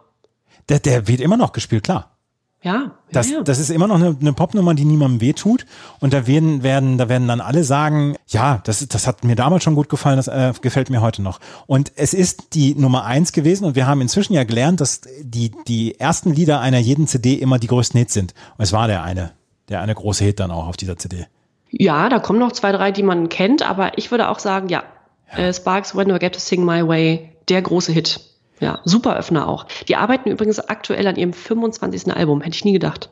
Der, 0.71 0.79
der 0.79 1.07
wird 1.07 1.21
immer 1.21 1.37
noch 1.37 1.53
gespielt, 1.53 1.85
klar. 1.85 2.18
Ja, 2.61 2.91
Das, 3.13 3.31
ja, 3.31 3.37
ja. 3.37 3.43
das 3.45 3.61
ist 3.61 3.71
immer 3.71 3.87
noch 3.87 3.95
eine, 3.95 4.17
eine 4.21 4.33
Popnummer, 4.33 4.75
die 4.75 4.85
niemandem 4.85 5.21
wehtut. 5.21 5.65
Und 6.01 6.13
da 6.13 6.27
werden, 6.27 6.65
werden, 6.65 6.99
da 6.99 7.09
werden 7.09 7.29
dann 7.29 7.41
alle 7.41 7.63
sagen, 7.63 8.17
ja, 8.27 8.61
das, 8.65 8.87
das 8.89 9.07
hat 9.07 9.23
mir 9.23 9.37
damals 9.37 9.63
schon 9.63 9.77
gut 9.77 9.89
gefallen, 9.89 10.17
das 10.17 10.27
äh, 10.27 10.53
gefällt 10.61 10.91
mir 10.91 11.01
heute 11.01 11.23
noch. 11.23 11.39
Und 11.67 11.93
es 11.95 12.15
ist 12.15 12.55
die 12.55 12.75
Nummer 12.75 13.05
eins 13.05 13.33
gewesen 13.33 13.65
und 13.65 13.77
wir 13.77 13.87
haben 13.87 14.01
inzwischen 14.01 14.33
ja 14.35 14.43
gelernt, 14.43 14.81
dass 14.81 15.03
die, 15.23 15.53
die 15.69 16.01
ersten 16.01 16.33
Lieder 16.35 16.61
einer 16.61 16.79
jeden 16.79 17.07
CD 17.07 17.35
immer 17.35 17.59
die 17.61 17.69
größten 17.69 17.97
Hits 17.99 18.13
sind. 18.15 18.35
Und 18.57 18.65
es 18.65 18.73
war 18.73 18.89
der 18.89 19.05
eine, 19.05 19.31
der 19.69 19.81
eine 19.81 19.95
große 19.95 20.25
Hit 20.25 20.41
dann 20.41 20.51
auch 20.51 20.67
auf 20.67 20.77
dieser 20.77 20.97
CD. 20.97 21.27
ja, 21.71 22.09
da 22.09 22.19
kommen 22.19 22.41
noch 22.41 22.51
zwei, 22.53 22.73
drei, 22.73 22.91
die 22.91 23.05
man 23.05 23.29
kennt, 23.29 23.63
aber 23.63 23.97
ich 23.99 24.11
würde 24.11 24.29
auch 24.29 24.41
sagen, 24.41 24.69
ja, 24.69 24.83
Äh, 25.31 25.53
Sparks, 25.53 25.95
When 25.95 26.09
Do 26.09 26.17
I 26.17 26.19
Get 26.19 26.33
to 26.35 26.41
Sing 26.41 26.65
My 26.65 26.89
Way, 26.89 27.31
der 27.51 27.61
große 27.61 27.93
Hit. 27.93 28.19
Ja, 28.61 28.81
super 28.85 29.17
Öffner 29.17 29.49
auch. 29.49 29.67
Die 29.89 29.97
arbeiten 29.97 30.31
übrigens 30.31 30.59
aktuell 30.61 31.07
an 31.07 31.17
ihrem 31.17 31.33
25. 31.33 32.13
Album, 32.15 32.41
hätte 32.41 32.57
ich 32.57 32.65
nie 32.65 32.73
gedacht. 32.73 33.11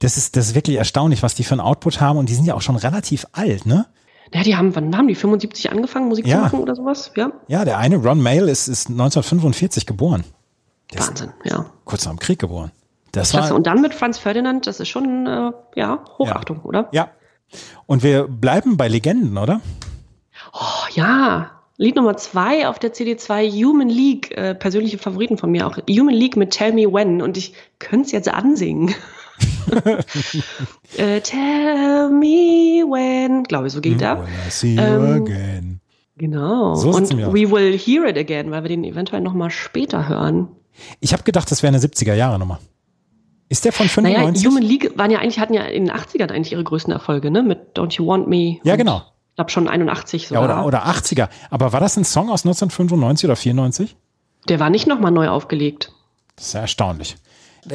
Das 0.00 0.16
ist, 0.16 0.36
das 0.36 0.48
ist 0.48 0.54
wirklich 0.54 0.76
erstaunlich, 0.78 1.22
was 1.22 1.34
die 1.34 1.44
für 1.44 1.54
ein 1.54 1.60
Output 1.60 2.00
haben. 2.00 2.18
Und 2.18 2.28
die 2.28 2.34
sind 2.34 2.44
ja 2.46 2.54
auch 2.54 2.62
schon 2.62 2.76
relativ 2.76 3.26
alt, 3.32 3.66
ne? 3.66 3.86
Ja, 4.32 4.42
die 4.42 4.56
haben, 4.56 4.74
wann 4.76 4.96
haben 4.96 5.08
die 5.08 5.14
75 5.14 5.70
angefangen, 5.72 6.08
Musik 6.08 6.26
Ja. 6.26 6.36
zu 6.36 6.42
machen 6.42 6.60
oder 6.60 6.74
sowas? 6.76 7.10
Ja, 7.16 7.32
Ja, 7.48 7.64
der 7.64 7.78
eine, 7.78 7.96
Ron 7.96 8.22
Mail, 8.22 8.48
ist, 8.48 8.68
ist 8.68 8.88
1945 8.88 9.86
geboren. 9.86 10.24
Der 10.92 11.00
Wahnsinn, 11.06 11.32
ja. 11.44 11.66
kurz 11.84 12.04
nach 12.04 12.12
dem 12.12 12.18
Krieg 12.18 12.38
geboren. 12.38 12.70
Das 13.12 13.30
Klasse. 13.30 13.50
war, 13.50 13.56
Und 13.56 13.66
dann 13.66 13.80
mit 13.80 13.92
Franz 13.92 14.18
Ferdinand, 14.18 14.66
das 14.66 14.78
ist 14.80 14.88
schon, 14.88 15.26
äh, 15.26 15.50
ja, 15.74 16.04
Hochachtung, 16.18 16.60
oder? 16.62 16.88
ja. 16.92 17.08
Und 17.86 18.04
wir 18.04 18.28
bleiben 18.28 18.76
bei 18.76 18.86
Legenden, 18.86 19.36
oder? 19.36 19.60
Oh, 20.52 20.86
ja. 20.94 21.50
Lied 21.80 21.96
Nummer 21.96 22.14
zwei 22.18 22.68
auf 22.68 22.78
der 22.78 22.92
CD2, 22.92 23.50
Human 23.64 23.88
League, 23.88 24.36
äh, 24.36 24.54
persönliche 24.54 24.98
Favoriten 24.98 25.38
von 25.38 25.50
mir 25.50 25.66
auch. 25.66 25.78
Human 25.88 26.14
League 26.14 26.36
mit 26.36 26.50
Tell 26.50 26.74
Me 26.74 26.82
When 26.82 27.22
und 27.22 27.38
ich 27.38 27.54
könnte 27.78 28.04
es 28.04 28.12
jetzt 28.12 28.28
ansingen. 28.28 28.94
äh, 30.98 31.22
tell 31.22 32.10
me 32.10 32.84
when, 32.84 33.44
glaube 33.44 33.68
ich, 33.68 33.72
so 33.72 33.80
geht 33.80 34.02
er. 34.02 34.26
See 34.50 34.74
you 34.74 34.82
Ähm, 34.82 35.22
again. 35.22 35.80
Genau. 36.18 36.74
So 36.74 36.90
und 36.90 37.16
we 37.16 37.50
will 37.50 37.78
hear 37.78 38.04
it 38.04 38.18
again, 38.18 38.50
weil 38.50 38.62
wir 38.62 38.68
den 38.68 38.84
eventuell 38.84 39.22
noch 39.22 39.32
mal 39.32 39.48
später 39.48 40.06
hören. 40.06 40.48
Ich 41.00 41.14
habe 41.14 41.22
gedacht, 41.22 41.50
das 41.50 41.62
wäre 41.62 41.72
eine 41.74 41.82
70er-Jahre-Nummer. 41.82 42.60
Ist 43.48 43.64
der 43.64 43.72
von 43.72 43.86
Naja, 44.02 44.18
95? 44.18 44.46
Human 44.46 44.62
League 44.62 44.98
waren 44.98 45.10
ja 45.10 45.20
eigentlich, 45.20 45.38
hatten 45.38 45.54
ja 45.54 45.62
in 45.62 45.86
den 45.86 45.94
80ern 45.94 46.30
eigentlich 46.30 46.52
ihre 46.52 46.62
größten 46.62 46.92
Erfolge, 46.92 47.30
ne? 47.30 47.42
Mit 47.42 47.78
Don't 47.78 47.96
You 47.96 48.06
Want 48.06 48.28
Me. 48.28 48.58
Ja, 48.64 48.76
genau. 48.76 49.00
Ich 49.30 49.36
glaube 49.36 49.50
schon 49.50 49.68
81 49.68 50.22
ja, 50.22 50.28
sogar. 50.28 50.44
oder, 50.44 50.66
oder 50.66 50.86
80er. 50.86 51.28
Aber 51.50 51.72
war 51.72 51.80
das 51.80 51.96
ein 51.96 52.04
Song 52.04 52.30
aus 52.30 52.44
1995 52.44 53.24
oder 53.26 53.36
94? 53.36 53.96
Der 54.48 54.60
war 54.60 54.70
nicht 54.70 54.86
noch 54.86 55.00
mal 55.00 55.10
neu 55.10 55.28
aufgelegt. 55.28 55.92
Das 56.36 56.48
ist 56.48 56.52
ja 56.54 56.60
erstaunlich. 56.60 57.16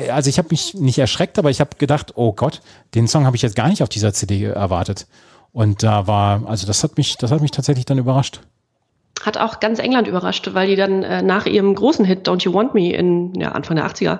Also 0.09 0.29
ich 0.29 0.37
habe 0.37 0.49
mich 0.51 0.73
nicht 0.73 0.97
erschreckt, 0.97 1.37
aber 1.37 1.49
ich 1.49 1.59
habe 1.59 1.77
gedacht, 1.77 2.13
oh 2.15 2.33
Gott, 2.33 2.61
den 2.95 3.07
Song 3.07 3.25
habe 3.25 3.35
ich 3.35 3.41
jetzt 3.41 3.55
gar 3.55 3.67
nicht 3.67 3.83
auf 3.83 3.89
dieser 3.89 4.13
CD 4.13 4.43
erwartet. 4.43 5.07
Und 5.51 5.83
da 5.83 6.07
war, 6.07 6.47
also 6.47 6.67
das 6.67 6.83
hat 6.83 6.97
mich, 6.97 7.17
das 7.17 7.31
hat 7.31 7.41
mich 7.41 7.51
tatsächlich 7.51 7.85
dann 7.85 7.97
überrascht. 7.97 8.41
Hat 9.23 9.37
auch 9.37 9.59
ganz 9.59 9.79
England 9.79 10.07
überrascht, 10.07 10.49
weil 10.53 10.67
die 10.67 10.75
dann 10.75 11.03
äh, 11.03 11.21
nach 11.21 11.45
ihrem 11.45 11.73
großen 11.73 12.05
Hit 12.05 12.27
Don't 12.27 12.43
You 12.43 12.53
Want 12.53 12.73
Me 12.73 12.91
in 12.93 13.33
ja, 13.35 13.53
Anfang 13.53 13.77
der 13.77 13.87
80er 13.87 14.19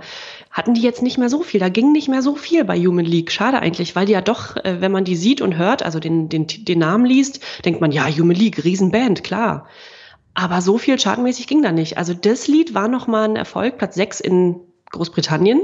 hatten 0.56 0.74
die 0.74 0.82
jetzt 0.82 1.02
nicht 1.02 1.18
mehr 1.18 1.30
so 1.30 1.44
viel. 1.44 1.60
Da 1.60 1.68
ging 1.68 1.92
nicht 1.92 2.08
mehr 2.08 2.22
so 2.22 2.36
viel 2.36 2.64
bei 2.64 2.80
Human 2.80 3.04
League. 3.04 3.30
Schade 3.30 3.60
eigentlich, 3.60 3.94
weil 3.98 4.06
die 4.06 4.14
ja 4.14 4.22
doch, 4.22 4.56
äh, 4.56 4.80
wenn 4.80 4.92
man 4.92 5.04
die 5.04 5.18
sieht 5.18 5.42
und 5.42 5.58
hört, 5.58 5.84
also 5.84 6.00
den, 6.00 6.30
den, 6.30 6.48
den 6.48 6.80
Namen 6.80 7.06
liest, 7.06 7.42
denkt 7.66 7.82
man, 7.82 7.92
ja, 7.92 8.08
Human 8.08 8.38
League, 8.38 8.64
Riesenband, 8.64 9.24
klar. 9.24 9.68
Aber 10.34 10.62
so 10.62 10.78
viel 10.78 10.98
chartmäßig 10.98 11.48
ging 11.48 11.62
da 11.62 11.74
nicht. 11.74 11.98
Also 11.98 12.14
das 12.14 12.48
Lied 12.48 12.74
war 12.74 12.88
nochmal 12.88 13.28
ein 13.28 13.36
Erfolg, 13.36 13.78
Platz 13.78 13.96
6 13.96 14.22
in 14.22 14.62
Großbritannien, 14.92 15.62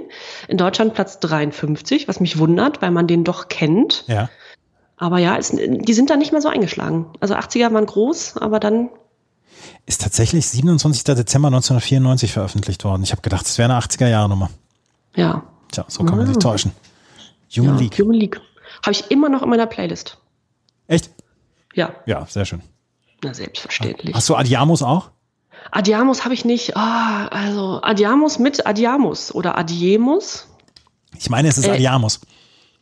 in 0.49 0.57
Deutschland 0.57 0.93
Platz 0.93 1.19
53, 1.21 2.09
was 2.09 2.19
mich 2.19 2.37
wundert, 2.37 2.81
weil 2.81 2.91
man 2.91 3.07
den 3.07 3.23
doch 3.23 3.47
kennt. 3.47 4.03
Ja. 4.07 4.29
Aber 4.97 5.19
ja, 5.19 5.37
es, 5.37 5.51
die 5.55 5.93
sind 5.93 6.09
da 6.09 6.17
nicht 6.17 6.33
mehr 6.33 6.41
so 6.41 6.49
eingeschlagen. 6.49 7.07
Also 7.21 7.35
80er 7.35 7.73
waren 7.73 7.85
groß, 7.85 8.37
aber 8.37 8.59
dann 8.59 8.89
Ist 9.85 10.01
tatsächlich 10.01 10.47
27. 10.47 11.03
Dezember 11.03 11.47
1994 11.49 12.31
veröffentlicht 12.33 12.83
worden. 12.83 13.03
Ich 13.03 13.11
habe 13.11 13.21
gedacht, 13.21 13.45
es 13.45 13.57
wäre 13.57 13.71
eine 13.71 13.79
80er-Jahre-Nummer. 13.81 14.49
Ja. 15.15 15.43
Tja, 15.71 15.85
so 15.87 16.03
kann 16.03 16.17
man 16.17 16.27
sich 16.27 16.37
täuschen. 16.37 16.71
Human 17.55 17.75
ja, 17.75 17.81
League. 17.81 17.99
Human 17.99 18.15
League. 18.15 18.39
Habe 18.83 18.91
ich 18.91 19.09
immer 19.11 19.29
noch 19.29 19.41
in 19.43 19.49
meiner 19.49 19.67
Playlist. 19.67 20.17
Echt? 20.87 21.09
Ja, 21.73 21.93
Ja, 22.05 22.25
sehr 22.27 22.45
schön. 22.45 22.61
na 23.23 23.33
selbstverständlich. 23.33 24.13
Hast 24.15 24.27
du 24.29 24.35
Adiamos 24.35 24.81
auch? 24.83 25.11
Adiamos 25.71 26.23
habe 26.25 26.33
ich 26.33 26.43
nicht. 26.43 26.75
Ah, 26.75 27.27
also 27.27 27.79
Adiamos 27.83 28.39
mit 28.39 28.65
Adiamos 28.65 29.33
oder 29.33 29.57
Adiemus. 29.57 30.47
Ich 31.17 31.29
meine, 31.29 31.47
es 31.49 31.57
ist 31.57 31.67
Äh, 31.67 31.71
Adiamos. 31.71 32.19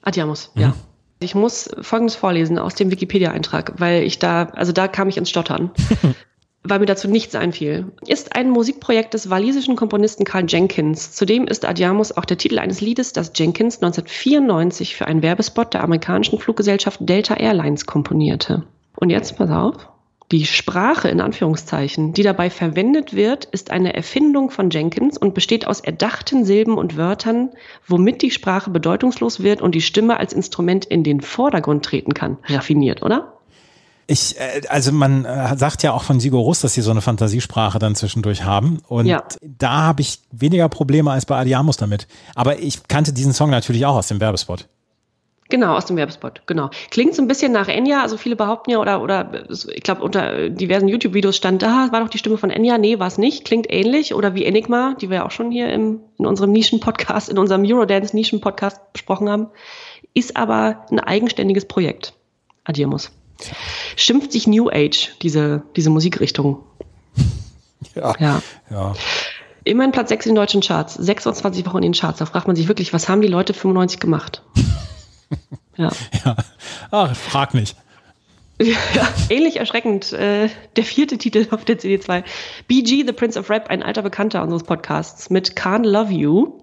Adiamos, 0.02 0.52
Mhm. 0.56 0.62
ja. 0.62 0.74
Ich 1.20 1.36
muss 1.36 1.70
Folgendes 1.82 2.16
vorlesen 2.16 2.58
aus 2.58 2.76
dem 2.76 2.90
Wikipedia-Eintrag, 2.92 3.74
weil 3.80 4.04
ich 4.04 4.20
da, 4.20 4.44
also 4.56 4.72
da 4.72 4.88
kam 4.88 5.10
ich 5.10 5.18
ins 5.18 5.30
Stottern. 5.30 5.72
weil 6.64 6.80
mir 6.80 6.86
dazu 6.86 7.08
nichts 7.08 7.36
einfiel. 7.36 7.92
Ist 8.06 8.36
ein 8.36 8.50
Musikprojekt 8.50 9.14
des 9.14 9.30
walisischen 9.30 9.76
Komponisten 9.76 10.26
Carl 10.26 10.46
Jenkins. 10.48 11.12
Zudem 11.14 11.48
ist 11.48 11.66
Adiamos 11.66 12.12
auch 12.12 12.26
der 12.26 12.38
Titel 12.38 12.60
eines 12.60 12.82
Liedes, 12.82 13.14
das 13.14 13.32
Jenkins 13.36 13.82
1994 13.82 14.96
für 14.96 15.08
einen 15.08 15.22
Werbespot 15.22 15.74
der 15.74 15.84
amerikanischen 15.84 16.40
Fluggesellschaft 16.40 17.00
Delta 17.02 17.36
Airlines 17.36 17.86
komponierte. 17.86 18.64
Und 18.96 19.10
jetzt, 19.10 19.38
pass 19.38 19.50
auf. 19.50 19.90
Die 20.32 20.46
Sprache 20.46 21.10
in 21.10 21.22
Anführungszeichen, 21.22 22.14
die 22.14 22.22
dabei 22.22 22.52
verwendet 22.52 23.16
wird, 23.16 23.46
ist 23.46 23.72
eine 23.72 23.96
Erfindung 23.96 24.52
von 24.52 24.70
Jenkins 24.70 25.18
und 25.18 25.34
besteht 25.34 25.66
aus 25.66 25.80
erdachten 25.80 26.46
Silben 26.46 26.78
und 26.78 26.98
Wörtern, 26.98 27.50
womit 27.88 28.22
die 28.22 28.30
Sprache 28.30 28.70
bedeutungslos 28.70 29.42
wird 29.42 29.60
und 29.64 29.74
die 29.74 29.82
Stimme 29.82 30.18
als 30.18 30.34
Instrument 30.34 30.86
in 30.86 31.04
den 31.04 31.22
Vordergrund 31.22 31.84
treten 31.84 32.14
kann. 32.14 32.38
Raffiniert, 32.46 33.02
oder? 33.02 33.39
Ich, 34.12 34.40
äh, 34.40 34.62
also 34.70 34.92
man 34.92 35.24
äh, 35.24 35.56
sagt 35.56 35.84
ja 35.84 35.94
auch 35.94 36.02
von 36.02 36.20
Sigur 36.20 36.42
Rus, 36.42 36.62
dass 36.62 36.74
sie 36.74 36.82
so 36.82 36.90
eine 36.90 37.02
Fantasiesprache 37.02 37.78
dann 37.78 37.94
zwischendurch 37.94 38.44
haben. 38.44 38.80
Und 38.88 39.06
Ja. 39.06 39.24
da 39.42 39.84
habe 39.84 40.02
ich 40.02 40.20
weniger 40.32 40.68
Probleme 40.68 41.12
als 41.12 41.28
bei 41.28 41.38
Adiamos 41.38 41.78
damit. 41.78 42.08
Aber 42.34 42.58
ich 42.58 42.88
kannte 42.88 43.14
diesen 43.14 43.34
Song 43.34 43.52
natürlich 43.52 43.86
auch 43.86 43.96
aus 43.96 44.08
dem 44.08 44.20
Werbespot. 44.20 44.68
Genau, 45.50 45.76
aus 45.76 45.86
dem 45.86 45.96
Werbespot, 45.96 46.42
genau. 46.48 46.72
Klingt 46.90 47.14
so 47.16 47.22
ein 47.22 47.28
bisschen 47.28 47.52
nach 47.52 47.68
Enya, 47.68 48.02
also 48.02 48.18
viele 48.18 48.36
behaupten 48.36 48.72
ja, 48.72 48.80
oder, 48.80 49.02
oder 49.02 49.48
ich 49.50 49.82
glaube, 49.82 50.04
unter 50.04 50.50
diversen 50.50 50.88
YouTube-Videos 50.88 51.36
stand, 51.36 51.62
da 51.62 51.90
war 51.92 52.02
doch 52.02 52.10
die 52.10 52.20
Stimme 52.20 52.38
von 52.38 52.50
Enya. 52.50 52.80
Nee, 52.80 52.98
war 52.98 53.08
es 53.08 53.20
nicht. 53.20 53.46
Klingt 53.46 53.68
ähnlich. 53.72 54.16
Oder 54.16 54.34
wie 54.34 54.46
Enigma, 54.46 54.96
die 55.00 55.10
wir 55.10 55.18
ja 55.18 55.26
auch 55.28 55.32
schon 55.32 55.52
hier 55.52 55.72
im, 55.72 56.00
in 56.18 56.26
unserem 56.26 56.52
Nischen-Podcast, 56.52 57.30
in 57.30 57.38
unserem 57.38 57.64
Eurodance-Nischen-Podcast 57.64 58.92
besprochen 58.92 59.30
haben. 59.30 59.48
Ist 60.16 60.36
aber 60.36 60.86
ein 60.90 61.00
eigenständiges 61.00 61.66
Projekt. 61.66 62.14
Adiamos. 62.64 63.12
Schimpft 63.96 64.32
sich 64.32 64.48
New 64.48 64.70
Age, 64.70 65.12
diese, 65.22 65.64
diese 65.76 65.90
Musikrichtung. 65.90 66.64
Ja. 67.96 68.14
Ja. 68.20 68.42
ja. 68.70 68.94
Immerhin 69.64 69.92
Platz 69.92 70.10
6 70.10 70.26
in 70.26 70.32
den 70.32 70.36
deutschen 70.36 70.62
Charts, 70.62 70.96
26 70.96 71.66
Wochen 71.66 71.78
in 71.78 71.84
den 71.84 71.94
Charts. 71.94 72.20
Da 72.20 72.26
fragt 72.26 72.48
man 72.48 72.56
sich 72.56 72.68
wirklich, 72.68 72.94
was 72.94 73.10
haben 73.10 73.22
die 73.22 73.28
Leute 73.28 73.54
95 73.54 74.00
gemacht? 74.00 74.44
ja. 75.78 75.92
ja. 76.26 76.36
Ach, 76.92 77.16
frag 77.16 77.54
nicht. 77.54 77.76
Ja, 78.62 79.08
ähnlich 79.30 79.58
erschreckend. 79.58 80.12
Äh, 80.12 80.50
der 80.76 80.84
vierte 80.84 81.18
Titel 81.18 81.48
auf 81.52 81.64
der 81.64 81.80
CD2. 81.80 82.24
BG, 82.68 83.06
The 83.06 83.14
Prince 83.14 83.40
of 83.40 83.50
Rap, 83.50 83.70
ein 83.70 83.84
alter 83.84 84.02
Bekannter 84.02 84.44
unseres 84.44 84.64
Podcasts 84.64 85.30
mit 85.30 85.52
Can't 85.52 85.86
Love 85.86 86.12
You. 86.12 86.62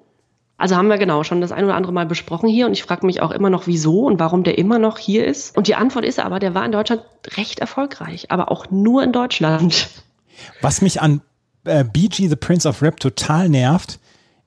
Also 0.59 0.77
haben 0.77 0.89
wir 0.89 0.97
genau 0.97 1.23
schon 1.23 1.41
das 1.41 1.53
ein 1.53 1.65
oder 1.65 1.75
andere 1.75 1.93
Mal 1.93 2.07
besprochen 2.07 2.49
hier 2.49 2.67
und 2.67 2.73
ich 2.73 2.83
frage 2.83 3.05
mich 3.05 3.21
auch 3.21 3.31
immer 3.31 3.51
noch, 3.51 3.67
wieso 3.67 4.07
und 4.07 4.19
warum 4.19 4.43
der 4.43 4.57
immer 4.57 4.79
noch 4.79 4.99
hier 4.99 5.27
ist. 5.27 5.57
Und 5.57 5.67
die 5.67 5.75
Antwort 5.75 6.05
ist 6.05 6.19
aber, 6.19 6.39
der 6.39 6.55
war 6.55 6.65
in 6.65 6.73
Deutschland 6.73 7.03
recht 7.37 7.59
erfolgreich, 7.59 8.31
aber 8.31 8.51
auch 8.51 8.71
nur 8.71 9.03
in 9.03 9.13
Deutschland. 9.13 9.89
Was 10.63 10.81
mich 10.81 11.03
an 11.03 11.21
äh, 11.65 11.85
BG 11.85 12.29
the 12.29 12.37
Prince 12.37 12.67
of 12.67 12.83
Rap 12.83 13.01
total 13.01 13.49
nervt, 13.49 13.99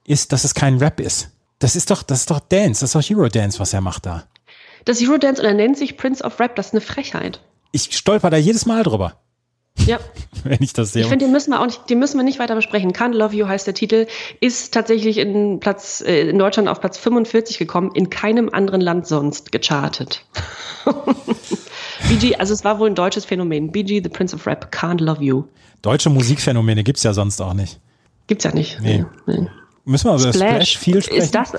ist, 0.06 0.32
dass 0.32 0.44
es 0.44 0.56
kein 0.56 0.78
Rap 0.78 1.00
ist. 1.00 1.30
Das 1.60 1.76
ist 1.76 1.92
doch, 1.92 2.04
das 2.04 2.22
ist 2.22 2.32
doch 2.32 2.40
Dance, 2.40 2.82
das 2.82 2.96
ist 2.96 2.96
doch 2.96 3.16
Eurodance, 3.16 3.60
was 3.60 3.74
er 3.74 3.82
macht 3.82 4.06
da. 4.06 4.24
Das 4.86 5.02
Eurodance 5.02 5.42
und 5.42 5.48
er 5.48 5.54
nennt 5.54 5.78
sich 5.78 5.98
Prince 5.98 6.24
of 6.24 6.40
Rap, 6.40 6.56
das 6.56 6.68
ist 6.68 6.74
eine 6.74 6.82
Frechheit. 6.82 7.42
Ich 7.72 7.96
stolper 7.96 8.30
da 8.30 8.38
jedes 8.38 8.66
Mal 8.66 8.84
drüber, 8.84 9.18
Ja. 9.86 10.00
wenn 10.44 10.58
ich 10.62 10.74
das 10.74 10.94
sehe. 10.94 11.04
Ich 11.04 11.08
finde, 11.08 11.26
den 11.26 11.32
müssen 11.32 11.52
wir 11.52 11.60
auch 11.60 11.66
nicht, 11.66 11.90
den 11.90 12.00
müssen 12.00 12.18
wir 12.18 12.24
nicht 12.24 12.40
weiter 12.40 12.56
besprechen. 12.56 12.92
Can't 12.94 13.14
Love 13.14 13.36
You 13.36 13.48
heißt 13.48 13.68
der 13.68 13.74
Titel, 13.74 14.08
ist 14.40 14.74
tatsächlich 14.74 15.18
in 15.18 15.60
Platz, 15.60 16.02
äh, 16.06 16.30
in 16.30 16.40
Deutschland 16.40 16.70
auf 16.70 16.80
Platz 16.80 16.98
45 16.98 17.58
gekommen, 17.58 17.92
in 17.94 18.10
keinem 18.10 18.50
anderen 18.50 18.82
Land 18.82 19.08
sonst 19.08 19.52
gechartet. 19.52 20.26
BG, 22.10 22.36
also 22.36 22.54
es 22.54 22.64
war 22.64 22.80
wohl 22.80 22.90
ein 22.90 22.96
deutsches 22.96 23.26
Phänomen. 23.26 23.72
BG, 23.72 24.02
the 24.04 24.10
Prince 24.10 24.36
of 24.36 24.46
Rap, 24.48 24.74
Can't 24.74 25.02
Love 25.02 25.24
You. 25.24 25.44
Deutsche 25.82 26.10
Musikphänomene 26.10 26.84
gibt's 26.84 27.04
ja 27.04 27.14
sonst 27.14 27.42
auch 27.42 27.54
nicht. 27.54 27.80
Gibt's 28.28 28.44
ja 28.44 28.54
nicht. 28.54 28.80
Nee. 28.82 29.06
Nee. 29.26 29.48
Müssen 29.86 30.10
wir 30.10 30.22
über 30.22 30.34
Splash, 30.34 30.78
viel 30.78 31.02
sprechen? 31.02 31.22
Ist 31.22 31.34
das? 31.34 31.54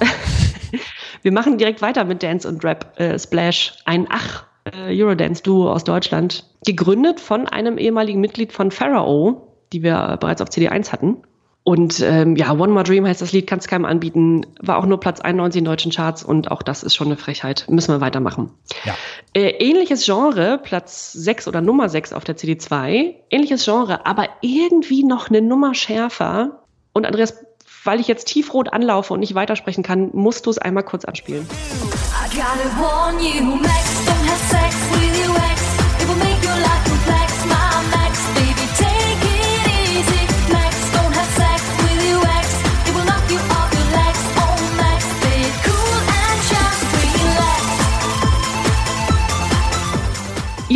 wir 1.22 1.32
machen 1.32 1.58
direkt 1.58 1.82
weiter 1.82 2.04
mit 2.04 2.22
Dance 2.22 2.46
und 2.46 2.64
Rap. 2.64 2.98
Äh, 2.98 3.18
Splash, 3.18 3.74
ein 3.84 4.06
Ach 4.08 4.44
äh, 4.72 5.02
Eurodance-Duo 5.02 5.70
aus 5.70 5.84
Deutschland, 5.84 6.44
gegründet 6.64 7.20
von 7.20 7.46
einem 7.46 7.78
ehemaligen 7.78 8.20
Mitglied 8.20 8.52
von 8.52 8.70
Pharaoh, 8.70 9.48
die 9.72 9.82
wir 9.82 10.18
bereits 10.20 10.42
auf 10.42 10.48
CD1 10.48 10.92
hatten. 10.92 11.18
Und 11.62 12.00
ähm, 12.00 12.36
ja, 12.36 12.52
One 12.52 12.72
More 12.72 12.84
Dream 12.84 13.06
heißt 13.06 13.20
das 13.20 13.32
Lied, 13.32 13.46
kannst 13.46 13.68
keinem 13.68 13.84
anbieten, 13.84 14.46
war 14.60 14.78
auch 14.78 14.86
nur 14.86 14.98
Platz 14.98 15.20
91 15.20 15.58
in 15.58 15.64
deutschen 15.66 15.92
Charts 15.92 16.24
und 16.24 16.50
auch 16.50 16.62
das 16.62 16.82
ist 16.82 16.94
schon 16.94 17.08
eine 17.08 17.16
Frechheit. 17.16 17.66
Müssen 17.68 17.94
wir 17.94 18.00
weitermachen. 18.00 18.50
Ja. 18.84 18.94
Äh, 19.34 19.50
ähnliches 19.50 20.06
Genre, 20.06 20.58
Platz 20.62 21.12
6 21.12 21.48
oder 21.48 21.60
Nummer 21.60 21.88
6 21.88 22.14
auf 22.14 22.24
der 22.24 22.36
CD2, 22.36 23.14
ähnliches 23.28 23.64
Genre, 23.64 24.06
aber 24.06 24.28
irgendwie 24.40 25.04
noch 25.04 25.28
eine 25.28 25.42
Nummer 25.42 25.74
schärfer. 25.74 26.62
Und 26.94 27.06
Andreas, 27.06 27.36
weil 27.84 28.00
ich 28.00 28.08
jetzt 28.08 28.26
tiefrot 28.26 28.72
anlaufe 28.72 29.12
und 29.12 29.20
nicht 29.20 29.34
weitersprechen 29.34 29.84
kann, 29.84 30.10
musst 30.14 30.46
du 30.46 30.50
es 30.50 30.58
einmal 30.58 30.82
kurz 30.82 31.04
anspielen. 31.04 31.46
I 31.46 32.34
gotta 32.34 32.80
warn 32.80 33.18
you, 33.20 33.44
make 33.44 33.99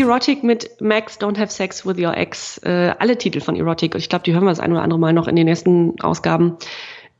Erotic 0.05 0.45
mit 0.45 0.81
Max 0.81 1.19
Don't 1.19 1.39
Have 1.39 1.51
Sex 1.51 1.87
with 1.87 1.99
Your 1.99 2.17
Ex. 2.17 2.59
Äh, 2.59 2.95
alle 2.99 3.19
Titel 3.19 3.41
von 3.41 3.57
Erotic, 3.57 3.95
und 3.95 4.01
ich 4.01 4.09
glaube, 4.09 4.25
die 4.25 4.33
hören 4.33 4.45
wir 4.45 4.51
das 4.51 4.61
ein 4.61 4.71
oder 4.71 4.83
andere 4.83 4.99
Mal 4.99 5.13
noch 5.13 5.29
in 5.29 5.35
den 5.35 5.47
nächsten 5.47 5.99
Ausgaben, 6.01 6.57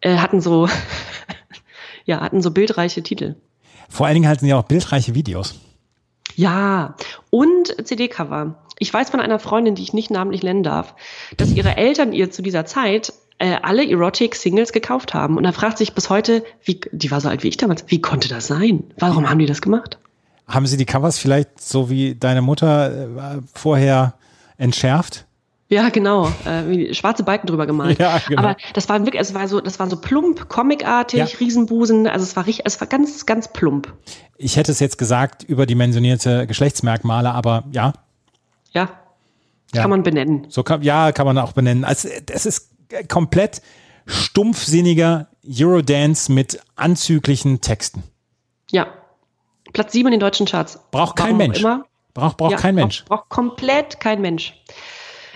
äh, 0.01 0.19
hatten 0.19 0.41
so, 0.41 0.69
ja, 2.05 2.21
hatten 2.21 2.43
so 2.43 2.51
bildreiche 2.51 3.03
Titel. 3.03 3.37
Vor 3.89 4.07
allen 4.07 4.15
Dingen 4.15 4.29
halten 4.29 4.47
ja 4.47 4.59
auch 4.59 4.65
bildreiche 4.65 5.15
Videos. 5.15 5.61
Ja, 6.37 6.95
und 7.31 7.75
CD-Cover. 7.87 8.57
Ich 8.79 8.93
weiß 8.93 9.11
von 9.11 9.21
einer 9.21 9.39
Freundin, 9.39 9.75
die 9.75 9.83
ich 9.83 9.93
nicht 9.93 10.11
namentlich 10.11 10.43
nennen 10.43 10.63
darf, 10.63 10.95
dass 11.37 11.53
ihre 11.53 11.77
Eltern 11.77 12.13
ihr 12.13 12.31
zu 12.31 12.43
dieser 12.43 12.67
Zeit 12.67 13.13
äh, 13.39 13.57
alle 13.63 13.89
Erotic-Singles 13.89 14.73
gekauft 14.73 15.15
haben. 15.15 15.37
Und 15.37 15.45
da 15.45 15.53
fragt 15.53 15.79
sich 15.79 15.95
bis 15.95 16.11
heute, 16.11 16.45
wie, 16.65 16.81
die 16.93 17.11
war 17.11 17.21
so 17.21 17.29
alt 17.29 17.43
wie 17.43 17.49
ich 17.49 17.57
damals, 17.57 17.85
wie 17.89 18.01
konnte 18.01 18.29
das 18.29 18.47
sein? 18.47 18.85
Warum 18.99 19.29
haben 19.29 19.39
die 19.39 19.47
das 19.47 19.63
gemacht? 19.63 19.99
Haben 20.47 20.67
sie 20.67 20.77
die 20.77 20.85
Covers 20.87 21.19
vielleicht 21.19 21.61
so 21.61 21.89
wie 21.89 22.15
deine 22.15 22.43
Mutter 22.43 23.37
äh, 23.37 23.41
vorher 23.53 24.15
entschärft? 24.57 25.27
Ja, 25.75 25.89
genau. 25.89 26.31
Äh, 26.45 26.95
schwarze 26.95 27.25
Balken 27.25 27.47
drüber 27.49 27.67
gemalt. 27.67 27.99
Ja, 27.99 28.21
genau. 28.29 28.43
Aber 28.43 28.57
das 28.75 28.89
war 28.89 29.05
wirklich, 29.05 29.21
es 29.21 29.35
war 29.35 29.49
so, 29.49 29.61
das 29.61 29.79
war 29.81 29.91
so 29.91 29.97
plump, 30.01 30.49
comicartig, 30.49 31.19
Ja. 31.19 31.27
Riesenbusen. 31.41 32.07
Also 32.07 32.23
es 32.25 32.37
war 32.37 32.47
richtig, 32.47 32.65
es 32.67 32.81
war 32.81 32.87
ganz, 32.87 33.27
ganz 33.27 33.49
plump. 33.53 33.93
Ich 34.37 34.57
hätte 34.57 34.71
es 34.73 34.79
jetzt 34.81 34.99
gesagt, 34.99 35.43
überdimensionierte 35.43 36.47
Geschlechtsmerkmale, 36.47 37.33
aber 37.33 37.65
ja, 37.73 37.93
Ja. 38.73 38.89
Ja. 39.73 39.81
Kann 39.83 39.91
man 39.91 40.05
benennen. 40.05 40.47
so 40.51 40.63
kann, 40.63 40.83
ja, 40.83 41.11
kann 41.11 41.27
man 41.27 41.37
auch 41.39 41.53
benennen. 41.53 41.85
Also, 41.85 42.09
es 42.31 42.47
ist 42.47 42.71
komplett 43.09 43.61
stumpfsinniger 44.07 45.27
Eurodance 45.45 46.31
mit 46.31 46.61
anzüglichen 46.77 47.61
Texten. 47.61 48.05
Ja. 48.71 48.87
Platz 49.73 49.93
sieben 49.93 50.09
in 50.09 50.13
den 50.13 50.21
deutschen 50.21 50.47
Charts. 50.47 50.79
Braucht 50.93 51.17
kein 51.17 51.27
Warum 51.27 51.39
Mensch. 51.39 51.61
Immer. 51.61 51.85
Braucht, 52.13 52.37
braucht 52.37 52.53
Ja, 52.53 52.59
kein 52.59 52.77
Mensch. 52.77 53.05
Braucht, 53.05 53.29
braucht 53.29 53.29
komplett 53.31 53.99
kein 53.99 54.21
Mensch. 54.21 54.55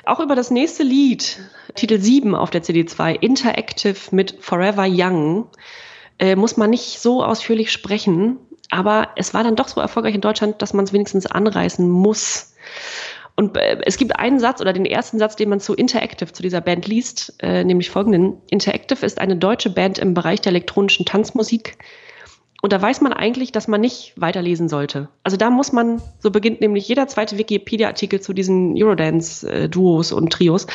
Auch 0.09 0.20
über 0.20 0.34
das 0.34 0.50
nächste 0.50 0.84
Lied, 0.84 1.38
Titel 1.74 1.98
7 2.00 2.34
auf 2.34 2.48
der 2.48 2.62
CD2, 2.62 3.20
Interactive 3.20 3.94
mit 4.11 4.36
Forever 4.40 4.86
Young, 4.88 5.48
äh, 6.18 6.34
muss 6.34 6.56
man 6.56 6.70
nicht 6.70 6.98
so 6.98 7.22
ausführlich 7.22 7.70
sprechen. 7.70 8.38
Aber 8.70 9.11
es 9.16 9.34
war 9.34 9.44
dann 9.44 9.54
doch 9.54 9.68
so 9.68 9.82
erfolgreich 9.82 10.14
in 10.14 10.22
Deutschland, 10.22 10.62
dass 10.62 10.72
man 10.72 10.86
es 10.86 10.94
wenigstens 10.94 11.26
anreißen 11.26 11.86
muss. 11.86 12.54
Und 13.36 13.59
äh, 13.59 13.82
es 13.84 13.98
gibt 13.98 14.18
einen 14.18 14.40
Satz 14.40 14.62
oder 14.62 14.72
den 14.72 14.86
ersten 14.86 15.18
Satz, 15.18 15.36
den 15.36 15.50
man 15.50 15.61
zu 15.61 15.74
Interactive, 15.74 16.32
zu 16.32 16.42
dieser 16.42 16.62
Band 16.62 16.86
liest, 16.86 17.34
äh, 17.40 17.62
nämlich 17.62 17.90
folgenden. 17.90 18.40
Interactive 18.48 19.04
ist 19.04 19.18
eine 19.18 19.36
deutsche 19.36 19.68
Band 19.68 19.98
im 19.98 20.14
Bereich 20.14 20.40
der 20.40 20.52
elektronischen 20.52 21.04
Tanzmusik. 21.04 21.76
Und 22.61 22.72
da 22.72 22.82
weiß 22.82 23.00
man 23.02 23.12
eigentlich, 23.12 23.52
dass 23.52 23.68
man 23.68 23.80
nicht 23.80 24.14
weiterlesen 24.16 24.68
sollte. 24.68 25.09
Also 25.22 25.36
da 25.36 25.48
muss 25.48 25.72
man, 25.72 26.02
so 26.18 26.32
beginnt 26.32 26.61
nämlich 26.61 26.88
jeder 26.88 27.06
zweite 27.06 27.38
Wikipedia-Artikel 27.38 28.20
zu 28.20 28.32
diesen 28.32 28.74
Eurodance-Duos 28.76 30.11
und 30.11 30.32
Trios, 30.32 30.66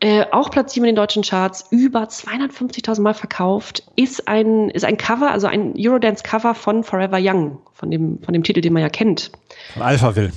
äh, 0.00 0.24
auch 0.32 0.50
Platz 0.50 0.74
7 0.74 0.84
in 0.84 0.88
den 0.90 0.96
deutschen 0.96 1.22
Charts, 1.22 1.66
über 1.70 2.04
250.000 2.04 3.00
Mal 3.00 3.14
verkauft, 3.14 3.84
ist 3.94 4.26
ein, 4.26 4.70
ist 4.70 4.84
ein 4.84 4.96
Cover, 4.96 5.30
also 5.30 5.46
ein 5.46 5.74
Eurodance-Cover 5.78 6.54
von 6.54 6.82
Forever 6.82 7.18
Young, 7.20 7.58
von 7.72 7.92
dem, 7.92 8.20
von 8.20 8.32
dem 8.34 8.42
Titel, 8.42 8.60
den 8.60 8.72
man 8.72 8.82
ja 8.82 8.88
kennt. 8.88 9.30
Von 9.72 9.82
Alpha 9.82 10.16
will. 10.16 10.32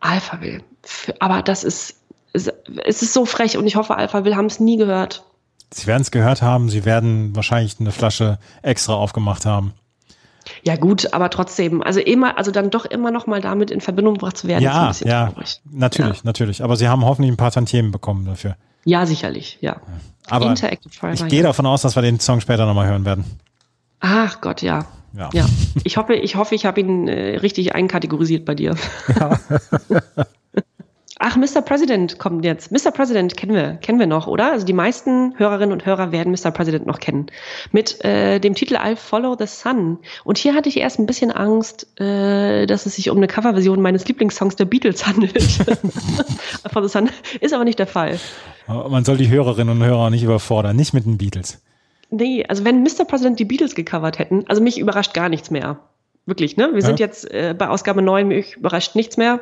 Alpha 0.00 0.40
Will. 0.40 0.62
Aber 1.18 1.42
das 1.42 1.64
ist, 1.64 1.96
es 2.32 2.48
ist 3.02 3.12
so 3.12 3.24
frech 3.24 3.56
und 3.56 3.66
ich 3.66 3.76
hoffe, 3.76 3.96
Alpha 3.96 4.24
Will 4.24 4.36
haben 4.36 4.46
es 4.46 4.60
nie 4.60 4.76
gehört. 4.76 5.24
Sie 5.72 5.86
werden 5.86 6.02
es 6.02 6.10
gehört 6.10 6.42
haben, 6.42 6.68
sie 6.68 6.84
werden 6.84 7.34
wahrscheinlich 7.36 7.78
eine 7.78 7.92
Flasche 7.92 8.38
extra 8.62 8.94
aufgemacht 8.94 9.46
haben. 9.46 9.72
Ja 10.62 10.76
gut, 10.76 11.12
aber 11.12 11.30
trotzdem, 11.30 11.82
also 11.82 12.00
immer, 12.00 12.36
also 12.38 12.50
dann 12.50 12.70
doch 12.70 12.84
immer 12.84 13.10
noch 13.10 13.26
mal 13.26 13.40
damit 13.40 13.70
in 13.70 13.80
Verbindung 13.80 14.14
gebracht 14.14 14.36
zu 14.36 14.48
werden, 14.48 14.64
ist 14.64 14.70
ein 14.70 14.74
Ja, 14.74 14.88
bisschen 14.88 15.08
ja, 15.08 15.26
traurig. 15.30 15.60
natürlich, 15.70 16.24
natürlich. 16.24 16.62
Aber 16.64 16.76
sie 16.76 16.88
haben 16.88 17.04
hoffentlich 17.04 17.32
ein 17.32 17.36
paar 17.36 17.50
Tantiemen 17.50 17.90
bekommen 17.92 18.24
dafür. 18.24 18.56
Ja, 18.84 19.06
sicherlich, 19.06 19.58
ja. 19.60 19.76
Aber 20.28 20.46
Interactive 20.46 20.92
Forever 20.94 21.24
ich 21.24 21.30
gehe 21.30 21.42
davon 21.42 21.66
aus, 21.66 21.82
dass 21.82 21.96
wir 21.96 22.02
den 22.02 22.20
Song 22.20 22.40
später 22.40 22.66
nochmal 22.66 22.86
hören 22.88 23.04
werden. 23.04 23.24
Ach 24.00 24.40
Gott, 24.40 24.62
ja. 24.62 24.86
Ja. 25.12 25.28
Ja. 25.32 25.46
Ich 25.82 25.96
hoffe, 25.96 26.14
ich 26.14 26.36
hoffe, 26.36 26.54
ich 26.54 26.64
habe 26.66 26.80
ihn 26.80 27.08
äh, 27.08 27.36
richtig 27.38 27.74
einkategorisiert 27.74 28.44
bei 28.44 28.54
dir. 28.54 28.76
Ach, 31.22 31.36
Mr. 31.36 31.60
President 31.60 32.18
kommt 32.18 32.46
jetzt. 32.46 32.72
Mr. 32.72 32.90
President 32.90 33.36
kennen 33.36 33.54
wir, 33.54 33.74
kennen 33.74 33.98
wir 33.98 34.06
noch, 34.06 34.26
oder? 34.26 34.52
Also 34.52 34.64
die 34.64 34.72
meisten 34.72 35.34
Hörerinnen 35.36 35.72
und 35.74 35.84
Hörer 35.84 36.12
werden 36.12 36.32
Mr. 36.32 36.50
President 36.50 36.86
noch 36.86 36.98
kennen. 36.98 37.26
Mit 37.72 38.02
äh, 38.06 38.38
dem 38.40 38.54
Titel 38.54 38.76
I'll 38.76 38.96
Follow 38.96 39.36
the 39.38 39.46
Sun. 39.46 39.98
Und 40.24 40.38
hier 40.38 40.54
hatte 40.54 40.70
ich 40.70 40.78
erst 40.78 40.98
ein 40.98 41.04
bisschen 41.04 41.30
Angst, 41.30 41.86
äh, 42.00 42.64
dass 42.64 42.86
es 42.86 42.96
sich 42.96 43.10
um 43.10 43.18
eine 43.18 43.26
Coverversion 43.26 43.82
meines 43.82 44.08
Lieblingssongs 44.08 44.56
der 44.56 44.64
Beatles 44.64 45.06
handelt. 45.06 45.42
For 46.72 46.82
the 46.82 46.88
Sun. 46.88 47.10
Ist 47.40 47.52
aber 47.52 47.64
nicht 47.64 47.78
der 47.78 47.86
Fall. 47.86 48.18
Man 48.66 49.04
soll 49.04 49.18
die 49.18 49.28
Hörerinnen 49.28 49.76
und 49.78 49.84
Hörer 49.86 50.08
nicht 50.08 50.22
überfordern, 50.22 50.74
nicht 50.74 50.94
mit 50.94 51.04
den 51.04 51.18
Beatles. 51.18 51.62
Nee, 52.08 52.46
also 52.48 52.64
wenn 52.64 52.82
Mr. 52.82 53.04
President 53.06 53.38
die 53.38 53.44
Beatles 53.44 53.74
gecovert 53.74 54.18
hätten, 54.18 54.44
also 54.48 54.62
mich 54.62 54.78
überrascht 54.78 55.12
gar 55.12 55.28
nichts 55.28 55.50
mehr. 55.50 55.80
Wirklich, 56.24 56.56
ne? 56.56 56.70
Wir 56.72 56.80
sind 56.82 56.98
Ja. 56.98 57.06
jetzt 57.06 57.30
äh, 57.30 57.54
bei 57.56 57.68
Ausgabe 57.68 58.00
9, 58.00 58.26
mich 58.28 58.56
überrascht 58.56 58.94
nichts 58.94 59.16
mehr. 59.18 59.40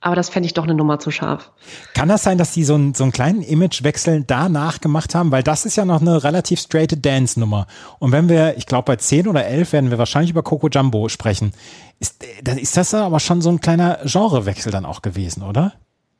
Aber 0.00 0.14
das 0.14 0.28
fände 0.28 0.46
ich 0.46 0.54
doch 0.54 0.62
eine 0.62 0.74
Nummer 0.74 1.00
zu 1.00 1.10
scharf. 1.10 1.50
Kann 1.92 2.08
das 2.08 2.22
sein, 2.22 2.38
dass 2.38 2.52
die 2.52 2.62
so, 2.62 2.74
einen- 2.74 2.94
so 2.94 3.02
einen 3.02 3.10
kleinen 3.12 3.42
Imagewechsel 3.42 4.22
danach 4.24 4.80
gemacht 4.80 5.14
haben? 5.16 5.32
Weil 5.32 5.42
das 5.42 5.64
ist 5.66 5.74
ja 5.76 5.84
noch 5.84 6.00
eine 6.00 6.22
relativ 6.22 6.60
straighte 6.60 6.96
Dance-Nummer. 6.96 7.66
Und 7.98 8.12
wenn 8.12 8.28
wir, 8.28 8.56
ich 8.56 8.66
glaube 8.66 8.84
bei 8.84 8.96
10 8.96 9.26
oder 9.26 9.44
11 9.44 9.72
werden 9.72 9.90
wir 9.90 9.98
wahrscheinlich 9.98 10.30
über 10.30 10.44
Coco 10.44 10.68
Jumbo 10.68 11.08
sprechen. 11.08 11.52
Ist, 11.98 12.24
dann 12.44 12.58
ist 12.58 12.76
das 12.76 12.94
aber 12.94 13.18
schon 13.18 13.42
so 13.42 13.48
ein 13.50 13.60
kleiner 13.60 13.98
Genrewechsel 14.04 14.70
dann 14.70 14.84
auch 14.86 15.02
gewesen, 15.02 15.42
oder? 15.42 15.72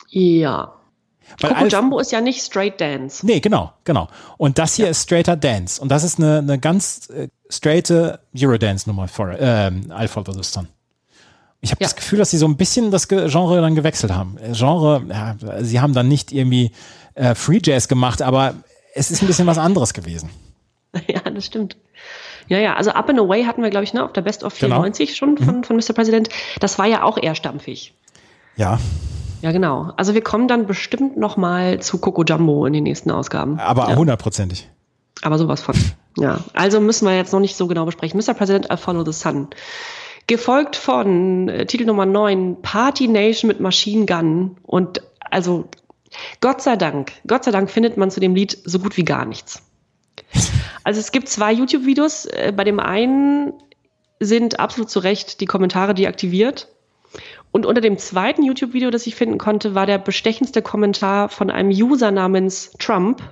Ja. 0.09 0.73
Weil 1.41 1.51
Coco 1.51 1.63
Alf- 1.65 1.73
Jumbo 1.73 1.99
ist 2.01 2.11
ja 2.11 2.21
nicht 2.21 2.43
straight 2.43 2.81
dance. 2.81 3.25
Nee, 3.25 3.39
genau, 3.39 3.73
genau. 3.85 4.09
Und 4.39 4.59
das 4.59 4.75
hier 4.75 4.89
ist 4.89 5.03
straighter 5.03 5.37
Dance. 5.37 5.81
Und 5.81 5.91
das 5.91 6.03
ist 6.03 6.19
eine, 6.19 6.39
eine 6.39 6.59
ganz 6.59 7.11
äh, 7.11 7.29
straighte 7.49 8.19
Eurodance-Nummer 8.37 9.07
für 9.07 9.37
ähm, 9.39 9.93
Follow 10.09 10.33
the 10.33 10.43
Sun. 10.43 10.67
Ich 11.61 11.71
habe 11.73 11.81
Ja. 11.83 11.87
das 11.87 11.97
Gefühl, 11.97 12.19
dass 12.19 12.31
sie 12.31 12.39
so 12.39 12.47
ein 12.47 12.57
bisschen 12.57 12.91
das 12.91 13.09
Ge- 13.09 13.29
Genre 13.29 13.61
dann 13.61 13.75
gewechselt 13.75 14.13
haben. 14.13 14.37
Äh, 14.39 14.53
Genre, 14.53 15.03
ja, 15.09 15.37
sie 15.63 15.81
haben 15.81 15.93
dann 15.93 16.07
nicht 16.09 16.33
irgendwie 16.33 16.71
äh, 17.15 17.35
Free 17.35 17.61
Jazz 17.63 17.89
gemacht, 17.89 18.23
aber 18.23 18.55
es 18.95 19.11
ist 19.11 19.23
ein 19.23 19.27
bisschen 19.27 19.47
was 19.47 19.59
anderes 19.59 19.93
gewesen. 19.95 20.31
Ja, 21.07 21.21
das 21.21 21.45
stimmt. 21.47 21.77
Ja, 22.49 22.59
ja, 22.59 22.75
also 22.75 22.93
Up 22.93 23.11
and 23.11 23.19
Away 23.21 23.45
hatten 23.45 23.63
wir, 23.63 23.69
glaube 23.69 23.85
ich, 23.85 23.93
ne, 23.93 24.03
auf 24.03 24.13
der 24.15 24.23
Best 24.23 24.43
of 24.43 24.59
Genau. 24.59 24.77
94 24.77 25.15
schon 25.17 25.37
von, 25.37 25.63
von 25.65 25.77
Mr. 25.77 25.93
President. 25.93 26.31
Das 26.61 26.79
war 26.79 26.87
ja 26.87 27.03
auch 27.03 27.19
eher 27.19 27.35
stampfig. 27.35 27.93
Ja, 28.57 28.79
Ja, 29.43 29.53
genau. 29.53 29.93
Also 29.99 30.15
wir 30.15 30.23
kommen 30.23 30.49
dann 30.49 30.67
bestimmt 30.67 31.19
noch 31.19 31.37
mal 31.37 31.79
zu 31.81 31.99
Coco 31.99 32.25
Jumbo 32.25 32.65
in 32.65 32.73
den 32.73 32.85
nächsten 32.85 33.11
Ausgaben. 33.11 33.61
Aber 33.61 33.91
ja. 33.91 33.97
hundertprozentig. 33.97 34.69
Aber 35.21 35.37
sowas 35.39 35.61
von. 35.61 35.75
Ja. 36.17 36.41
Also 36.55 36.81
müssen 36.81 37.07
wir 37.07 37.15
jetzt 37.15 37.33
noch 37.35 37.41
nicht 37.41 37.55
so 37.57 37.67
genau 37.67 37.85
besprechen. 37.85 38.19
Mr. 38.19 38.33
President, 38.33 38.73
I 38.73 38.77
Follow 38.79 39.05
the 39.05 39.13
Sun. 39.13 39.49
Gefolgt 40.29 40.77
von 40.77 41.49
äh, 41.49 41.67
Titel 41.67 41.87
Nummer 41.87 42.07
9, 42.07 42.63
Party 42.63 43.09
Nation 43.09 43.49
mit 43.49 43.61
Machine 43.61 44.07
Gun. 44.07 44.59
Und 44.63 45.03
also 45.21 45.69
Gott 46.41 46.63
sei 46.63 46.77
Dank, 46.77 47.13
Gott 47.27 47.45
sei 47.45 47.51
Dank 47.51 47.71
findet 47.71 47.97
man 47.97 48.11
zu 48.11 48.21
dem 48.21 48.35
Lied 48.35 48.57
so 48.65 48.79
gut 48.79 48.97
wie 48.97 49.05
gar 49.05 49.25
nichts. 49.25 49.63
Also 50.85 51.01
es 51.01 51.13
gibt 51.13 51.29
zwei 51.29 51.53
YouTube-Videos. 51.53 52.27
Äh, 52.27 52.53
Bei 52.55 52.65
dem 52.65 52.79
einen 52.79 53.55
sind 54.21 54.61
absolut 54.61 54.91
zu 54.91 54.99
Recht 54.99 55.41
die 55.41 55.47
Kommentare 55.47 55.95
deaktiviert. 55.95 56.69
Und 57.51 57.65
unter 57.65 57.81
dem 57.81 57.97
zweiten 57.97 58.43
YouTube-Video, 58.43 58.91
das 58.91 59.07
ich 59.07 59.15
finden 59.15 59.39
konnte, 59.39 59.75
war 59.75 59.87
der 59.87 59.99
bestechendste 59.99 60.61
Kommentar 60.61 61.31
von 61.31 61.51
einem 61.51 61.71
User 61.71 62.11
namens 62.11 62.73
Trump. 62.79 63.23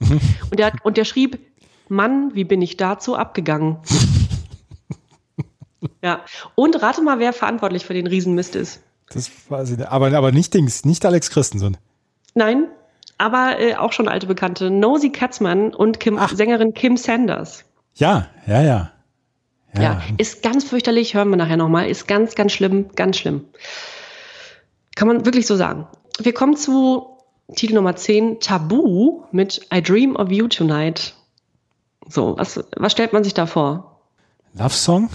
Und 0.00 0.58
der, 0.58 0.72
und 0.84 0.96
der 0.96 1.04
schrieb, 1.04 1.38
Mann, 1.88 2.34
wie 2.34 2.44
bin 2.44 2.62
ich 2.62 2.78
dazu 2.78 3.14
abgegangen? 3.14 3.78
ja. 6.02 6.24
Und 6.54 6.82
rate 6.82 7.02
mal, 7.02 7.18
wer 7.18 7.32
verantwortlich 7.32 7.86
für 7.86 7.94
den 7.94 8.06
Riesenmist 8.06 8.56
ist. 8.56 8.82
Das 9.10 9.30
weiß 9.48 9.70
ich 9.70 9.78
nicht. 9.78 9.88
Aber, 9.88 10.12
aber 10.12 10.32
nicht 10.32 10.54
Dings, 10.54 10.84
nicht 10.84 11.04
Alex 11.04 11.30
Christensen. 11.30 11.76
Nein, 12.34 12.68
aber 13.16 13.58
äh, 13.58 13.74
auch 13.74 13.92
schon 13.92 14.08
alte 14.08 14.26
Bekannte. 14.26 14.70
Nosy 14.70 15.10
Katzmann 15.10 15.74
und 15.74 16.00
Kim, 16.00 16.18
Sängerin 16.32 16.74
Kim 16.74 16.96
Sanders. 16.96 17.64
Ja, 17.94 18.28
ja, 18.46 18.62
ja. 18.62 18.92
Ja. 19.76 20.02
ist 20.16 20.42
ganz 20.42 20.64
fürchterlich, 20.64 21.14
hören 21.14 21.28
wir 21.30 21.36
nachher 21.36 21.56
nochmal. 21.56 21.88
Ist 21.88 22.08
ganz, 22.08 22.34
ganz 22.34 22.52
schlimm, 22.52 22.90
ganz 22.96 23.18
schlimm. 23.18 23.44
Kann 24.96 25.06
man 25.06 25.24
wirklich 25.24 25.46
so 25.46 25.56
sagen. 25.56 25.86
Wir 26.18 26.32
kommen 26.32 26.56
zu 26.56 27.18
Titel 27.54 27.74
Nummer 27.74 27.94
10, 27.94 28.40
Tabu 28.40 29.24
mit 29.30 29.66
I 29.72 29.82
Dream 29.82 30.16
of 30.16 30.30
You 30.30 30.48
Tonight. 30.48 31.14
So, 32.08 32.36
was, 32.38 32.64
was 32.76 32.92
stellt 32.92 33.12
man 33.12 33.22
sich 33.24 33.34
da 33.34 33.46
vor? 33.46 34.00
Love 34.54 34.70
Song? 34.70 35.10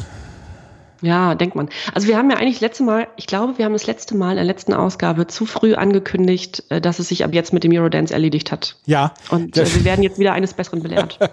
Ja, 1.03 1.35
denkt 1.35 1.53
man. 1.55 1.67
Also 1.93 2.07
wir 2.07 2.17
haben 2.17 2.31
ja 2.31 2.37
eigentlich 2.37 2.61
letzte 2.61 2.81
Mal, 2.83 3.07
ich 3.17 3.27
glaube, 3.27 3.57
wir 3.57 3.65
haben 3.65 3.73
das 3.73 3.85
letzte 3.87 4.15
Mal 4.15 4.31
in 4.31 4.35
der 4.37 4.45
letzten 4.45 4.73
Ausgabe 4.73 5.27
zu 5.27 5.45
früh 5.45 5.75
angekündigt, 5.75 6.63
äh, 6.69 6.79
dass 6.79 6.97
es 6.97 7.09
sich 7.09 7.23
ab 7.25 7.33
jetzt 7.33 7.51
mit 7.51 7.63
dem 7.65 7.73
Eurodance 7.73 8.13
erledigt 8.13 8.51
hat. 8.53 8.77
Ja. 8.85 9.13
Und 9.29 9.57
äh, 9.57 9.65
wir 9.75 9.83
werden 9.83 10.01
jetzt 10.01 10.17
wieder 10.17 10.31
eines 10.33 10.53
Besseren 10.53 10.81
belehrt. 10.81 11.19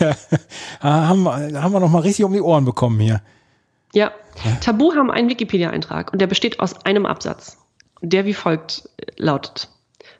Ja, 0.00 0.14
haben, 0.80 1.24
wir- 1.24 1.60
haben 1.62 1.72
wir 1.72 1.80
noch 1.80 1.90
mal 1.90 2.02
richtig 2.02 2.24
um 2.24 2.32
die 2.32 2.40
Ohren 2.40 2.64
bekommen 2.64 3.00
hier. 3.00 3.20
Ja, 3.94 4.12
Tabu 4.60 4.94
haben 4.94 5.10
einen 5.10 5.28
Wikipedia-Eintrag 5.28 6.12
und 6.12 6.20
der 6.20 6.26
besteht 6.28 6.60
aus 6.60 6.84
einem 6.84 7.04
Absatz, 7.06 7.58
der 8.02 8.26
wie 8.26 8.34
folgt 8.34 8.88
äh, 8.98 9.06
lautet. 9.16 9.68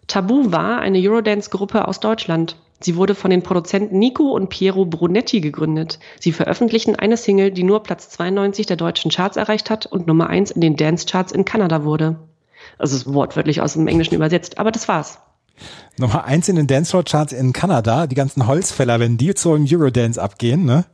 Tabu 0.09 0.51
war 0.51 0.81
eine 0.81 0.99
Eurodance-Gruppe 0.99 1.87
aus 1.87 2.01
Deutschland. 2.01 2.57
Sie 2.81 2.97
wurde 2.97 3.15
von 3.15 3.31
den 3.31 3.43
Produzenten 3.43 3.99
Nico 3.99 4.33
und 4.33 4.49
Piero 4.49 4.85
Brunetti 4.85 5.41
gegründet. 5.41 5.99
Sie 6.21 6.33
veröffentlichten 6.33 6.97
eine 6.97 7.17
Single, 7.17 7.51
die 7.51 7.63
nur 7.63 7.83
Platz 7.83 8.11
92 8.11 8.67
der 8.67 8.77
deutschen 8.77 9.11
Charts 9.11 9.37
erreicht 9.37 9.71
hat 9.71 9.87
und 9.87 10.07
Nummer 10.07 10.29
1 10.29 10.51
in 10.51 10.61
den 10.61 10.77
Dance-Charts 10.77 11.33
in 11.33 11.45
Kanada 11.45 11.85
wurde. 11.85 12.17
Also 12.79 12.97
es 12.97 13.03
ist 13.03 13.13
wortwörtlich 13.13 13.61
aus 13.61 13.75
dem 13.75 13.87
Englischen 13.87 14.15
übersetzt, 14.15 14.59
aber 14.59 14.71
das 14.71 14.89
war's. 14.89 15.19
Nummer 15.99 16.25
eins 16.25 16.49
in 16.49 16.57
den 16.57 16.67
Dancefloor-Charts 16.67 17.33
in 17.33 17.53
Kanada. 17.53 18.07
Die 18.07 18.15
ganzen 18.15 18.47
Holzfäller, 18.47 19.01
wenn 19.01 19.17
die 19.17 19.35
zu 19.35 19.55
einem 19.55 19.67
Eurodance 19.71 20.21
abgehen, 20.21 20.65
ne? 20.65 20.85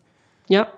Ja. 0.49 0.68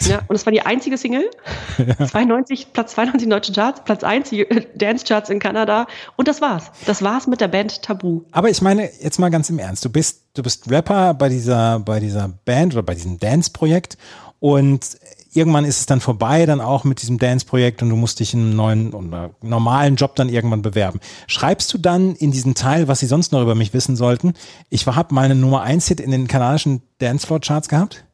Ja, 0.00 0.20
und 0.28 0.36
es 0.36 0.44
war 0.44 0.52
die 0.52 0.62
einzige 0.62 0.98
Single. 0.98 1.30
92, 2.10 2.72
Platz 2.72 2.92
92 2.92 3.24
in 3.24 3.30
deutschen 3.30 3.54
Charts, 3.54 3.82
Platz 3.84 4.04
1 4.04 4.30
die 4.30 4.46
Dance-Charts 4.74 5.30
in 5.30 5.38
Kanada. 5.38 5.86
Und 6.16 6.28
das 6.28 6.40
war's. 6.40 6.70
Das 6.86 7.02
war's 7.02 7.26
mit 7.26 7.40
der 7.40 7.48
Band 7.48 7.82
Tabu. 7.82 8.22
Aber 8.32 8.50
ich 8.50 8.60
meine, 8.62 8.90
jetzt 9.00 9.18
mal 9.18 9.30
ganz 9.30 9.48
im 9.50 9.58
Ernst. 9.58 9.84
Du 9.84 9.90
bist, 9.90 10.22
du 10.34 10.42
bist 10.42 10.70
Rapper 10.70 11.14
bei 11.14 11.28
dieser, 11.28 11.80
bei 11.80 12.00
dieser 12.00 12.28
Band 12.44 12.74
oder 12.74 12.82
bei 12.82 12.94
diesem 12.94 13.18
Dance-Projekt 13.18 13.96
und 14.40 14.98
irgendwann 15.34 15.64
ist 15.64 15.80
es 15.80 15.86
dann 15.86 16.00
vorbei, 16.00 16.46
dann 16.46 16.60
auch 16.60 16.84
mit 16.84 17.02
diesem 17.02 17.18
Dance-Projekt 17.18 17.82
und 17.82 17.90
du 17.90 17.96
musst 17.96 18.20
dich 18.20 18.34
in 18.34 18.40
einen 18.40 18.56
neuen 18.56 18.92
oder 18.92 19.30
normalen 19.42 19.96
Job 19.96 20.14
dann 20.14 20.28
irgendwann 20.28 20.62
bewerben. 20.62 21.00
Schreibst 21.26 21.72
du 21.74 21.78
dann 21.78 22.14
in 22.14 22.30
diesen 22.30 22.54
Teil, 22.54 22.88
was 22.88 23.00
sie 23.00 23.06
sonst 23.06 23.32
noch 23.32 23.42
über 23.42 23.54
mich 23.54 23.74
wissen 23.74 23.96
sollten, 23.96 24.34
ich 24.70 24.86
habe 24.86 25.14
mal 25.14 25.24
eine 25.24 25.34
Nummer 25.34 25.62
1 25.62 25.88
Hit 25.88 26.00
in 26.00 26.10
den 26.10 26.28
kanadischen 26.28 26.82
Dancefloor-Charts 26.98 27.68
gehabt? 27.68 28.04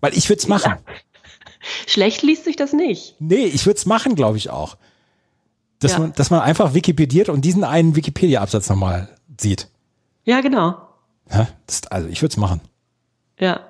Weil 0.00 0.16
ich 0.16 0.28
würde 0.28 0.40
es 0.40 0.48
machen. 0.48 0.74
Schlecht 1.86 2.22
liest 2.22 2.44
sich 2.44 2.56
das 2.56 2.72
nicht. 2.72 3.16
Nee, 3.18 3.44
ich 3.46 3.66
würde 3.66 3.76
es 3.78 3.86
machen, 3.86 4.14
glaube 4.14 4.36
ich 4.36 4.50
auch. 4.50 4.76
Dass, 5.80 5.92
Ja. 5.92 5.98
man, 6.00 6.12
dass 6.14 6.30
man 6.30 6.40
einfach 6.40 6.74
Wikipediert 6.74 7.28
und 7.28 7.44
diesen 7.44 7.64
einen 7.64 7.96
Wikipedia-Absatz 7.96 8.68
nochmal 8.68 9.08
sieht. 9.40 9.68
Ja, 10.24 10.40
genau. 10.40 10.76
Ja, 11.30 11.48
das, 11.66 11.86
also 11.88 12.08
ich 12.08 12.22
würde 12.22 12.32
es 12.32 12.36
machen. 12.36 12.60
Ja. 13.38 13.60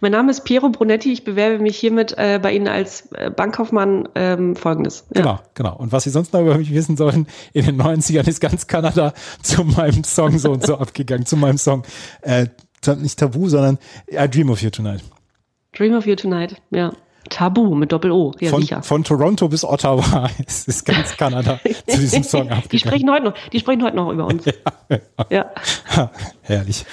Mein 0.00 0.12
Name 0.12 0.30
ist 0.30 0.44
Piero 0.44 0.68
Brunetti. 0.68 1.12
Ich 1.12 1.24
bewerbe 1.24 1.58
mich 1.58 1.78
hiermit 1.78 2.12
äh, 2.18 2.38
bei 2.42 2.52
Ihnen 2.52 2.68
als 2.68 3.10
äh, 3.12 3.30
Bankkaufmann 3.30 4.06
ähm, 4.14 4.54
folgendes. 4.54 5.06
Ja. 5.14 5.22
Genau, 5.22 5.40
genau. 5.54 5.76
Und 5.76 5.92
was 5.92 6.04
Sie 6.04 6.10
sonst 6.10 6.32
noch 6.34 6.42
über 6.42 6.58
mich 6.58 6.72
wissen 6.74 6.96
sollten, 6.98 7.26
in 7.54 7.64
den 7.64 7.80
90ern 7.80 8.28
ist 8.28 8.40
ganz 8.40 8.66
Kanada 8.66 9.14
zu 9.42 9.64
meinem 9.64 10.04
Song 10.04 10.38
so 10.38 10.52
und 10.52 10.66
so 10.66 10.76
abgegangen, 10.78 11.24
zu 11.24 11.36
meinem 11.36 11.56
Song. 11.58 11.84
Äh, 12.20 12.48
nicht 12.98 13.18
Tabu, 13.18 13.48
sondern 13.48 13.78
I 14.10 14.28
Dream 14.28 14.50
of 14.50 14.60
You 14.60 14.68
Tonight. 14.70 15.02
Dream 15.72 15.94
of 15.94 16.06
You 16.06 16.14
Tonight. 16.16 16.56
Ja. 16.70 16.92
Tabu 17.30 17.74
mit 17.74 17.92
Doppel-O. 17.92 18.32
Ja, 18.40 18.50
von, 18.50 18.60
sicher. 18.62 18.82
von 18.82 19.04
Toronto 19.04 19.48
bis 19.48 19.64
Ottawa 19.64 20.28
ist, 20.46 20.68
ist 20.68 20.84
ganz 20.84 21.16
Kanada 21.16 21.60
zu 21.86 21.98
diesem 21.98 22.24
Song 22.24 22.48
Die 22.48 22.50
abgegangen. 22.50 22.78
sprechen 22.78 23.10
heute 23.10 23.24
noch, 23.26 23.34
die 23.52 23.60
sprechen 23.60 23.82
heute 23.82 23.96
noch 23.96 24.10
über 24.10 24.26
uns. 24.26 24.44
Ja. 25.30 25.50
Herrlich. 26.42 26.84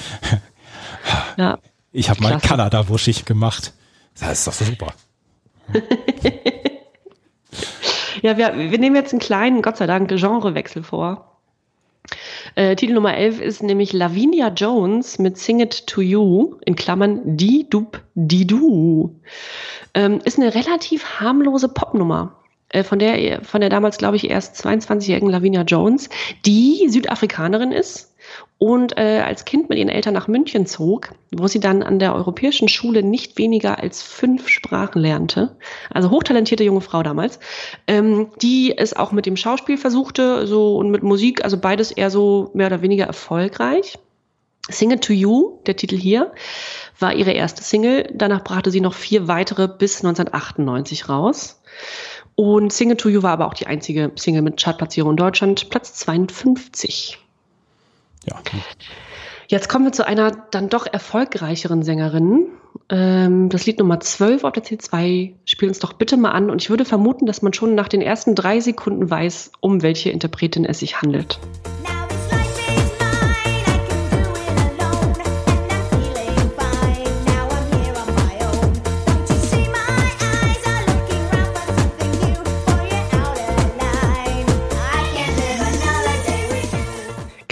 ja. 1.37 1.57
Ich 1.91 2.09
habe 2.09 2.21
mal 2.21 2.29
Klasse. 2.29 2.47
Kanada-wuschig 2.47 3.25
gemacht. 3.25 3.73
Das 4.19 4.31
ist 4.33 4.47
doch 4.47 4.53
super. 4.53 4.93
Ja, 8.21 8.37
wir, 8.37 8.55
wir 8.57 8.77
nehmen 8.77 8.95
jetzt 8.95 9.11
einen 9.13 9.19
kleinen, 9.19 9.61
Gott 9.61 9.77
sei 9.77 9.87
Dank, 9.87 10.09
Genrewechsel 10.09 10.83
vor. 10.83 11.38
Äh, 12.55 12.75
Titel 12.75 12.93
Nummer 12.93 13.15
11 13.15 13.41
ist 13.41 13.63
nämlich 13.63 13.93
Lavinia 13.93 14.49
Jones 14.49 15.19
mit 15.19 15.37
Sing 15.37 15.59
It 15.59 15.87
To 15.87 16.01
You, 16.01 16.55
in 16.65 16.75
Klammern 16.75 17.37
Die 17.37 17.69
Dub 17.69 18.01
Die 18.15 18.45
Du. 18.47 19.19
Ähm, 19.93 20.19
ist 20.23 20.37
eine 20.39 20.53
relativ 20.53 21.19
harmlose 21.19 21.69
Popnummer. 21.69 22.35
äh, 22.69 22.83
Von 22.83 22.99
der, 22.99 23.43
von 23.43 23.61
der 23.61 23.69
damals, 23.69 23.97
glaube 23.97 24.15
ich, 24.15 24.29
erst 24.29 24.63
22-jährigen 24.63 25.29
Lavinia 25.29 25.63
Jones, 25.63 26.09
die 26.45 26.87
Südafrikanerin 26.89 27.71
ist 27.71 28.08
und 28.57 28.97
äh, 28.97 29.21
als 29.25 29.45
Kind 29.45 29.69
mit 29.69 29.77
ihren 29.77 29.89
Eltern 29.89 30.13
nach 30.13 30.27
München 30.27 30.65
zog, 30.65 31.11
wo 31.31 31.47
sie 31.47 31.59
dann 31.59 31.81
an 31.81 31.97
der 31.97 32.13
europäischen 32.13 32.67
Schule 32.67 33.03
nicht 33.03 33.37
weniger 33.37 33.79
als 33.79 34.03
fünf 34.03 34.49
Sprachen 34.49 35.01
lernte. 35.01 35.55
Also 35.89 36.11
hochtalentierte 36.11 36.63
junge 36.63 36.81
Frau 36.81 37.01
damals, 37.01 37.39
ähm, 37.87 38.27
die 38.41 38.77
es 38.77 38.95
auch 38.95 39.11
mit 39.11 39.25
dem 39.25 39.37
Schauspiel 39.37 39.77
versuchte, 39.77 40.45
so 40.45 40.75
und 40.75 40.91
mit 40.91 41.03
Musik, 41.03 41.43
also 41.43 41.57
beides 41.57 41.91
eher 41.91 42.09
so 42.09 42.51
mehr 42.53 42.67
oder 42.67 42.81
weniger 42.81 43.05
erfolgreich. 43.05 43.97
Sing 44.69 44.91
It 44.91 45.03
To 45.05 45.13
You, 45.13 45.59
der 45.65 45.75
Titel 45.75 45.97
hier, 45.97 46.31
war 46.99 47.15
ihre 47.15 47.31
erste 47.31 47.63
Single. 47.63 48.09
Danach 48.13 48.43
brachte 48.43 48.71
sie 48.71 48.81
noch 48.81 48.93
vier 48.93 49.27
weitere 49.27 49.67
bis 49.67 50.03
1998 50.03 51.09
raus. 51.09 51.61
Und 52.35 52.71
Sing 52.71 52.91
It 52.91 52.99
To 52.99 53.09
You 53.09 53.23
war 53.23 53.31
aber 53.31 53.47
auch 53.47 53.53
die 53.53 53.67
einzige 53.67 54.11
Single 54.15 54.41
mit 54.41 54.61
Chartplatzierung 54.61 55.11
in 55.11 55.17
Deutschland, 55.17 55.69
Platz 55.69 55.93
52. 55.95 57.17
Ja. 58.25 58.35
Jetzt 59.47 59.69
kommen 59.69 59.85
wir 59.85 59.91
zu 59.91 60.05
einer 60.05 60.31
dann 60.51 60.69
doch 60.69 60.85
erfolgreicheren 60.85 61.83
Sängerin. 61.83 62.47
Ähm, 62.89 63.49
das 63.49 63.65
Lied 63.65 63.79
Nummer 63.79 63.99
12 63.99 64.43
auf 64.43 64.51
der 64.51 64.63
C2. 64.63 65.33
Spiel 65.45 65.69
uns 65.69 65.79
doch 65.79 65.93
bitte 65.93 66.17
mal 66.17 66.31
an. 66.31 66.49
Und 66.49 66.61
ich 66.61 66.69
würde 66.69 66.85
vermuten, 66.85 67.25
dass 67.25 67.41
man 67.41 67.53
schon 67.53 67.75
nach 67.75 67.87
den 67.87 68.01
ersten 68.01 68.35
drei 68.35 68.59
Sekunden 68.59 69.09
weiß, 69.09 69.51
um 69.59 69.81
welche 69.81 70.11
Interpretin 70.11 70.65
es 70.65 70.79
sich 70.79 71.01
handelt. 71.01 71.39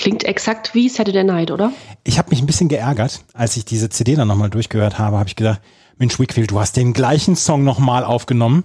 Klingt 0.08 0.24
exakt 0.24 0.74
wie 0.74 0.88
Saturday 0.88 1.26
Night, 1.26 1.52
oder? 1.52 1.74
Ich 2.06 2.18
habe 2.18 2.30
mich 2.30 2.40
ein 2.40 2.46
bisschen 2.46 2.70
geärgert, 2.70 3.26
als 3.34 3.58
ich 3.58 3.66
diese 3.66 3.90
CD 3.90 4.16
dann 4.16 4.30
nochmal 4.30 4.50
durchgehört 4.50 4.98
habe, 4.98 5.18
habe 5.18 5.28
ich 5.28 5.36
gedacht, 5.36 5.60
Mensch, 5.98 6.18
Wickfield, 6.18 6.50
du 6.52 6.62
hast 6.62 6.78
den 6.78 6.94
gleichen 6.94 7.36
Song 7.36 7.66
nochmal 7.66 8.06
aufgenommen. 8.06 8.64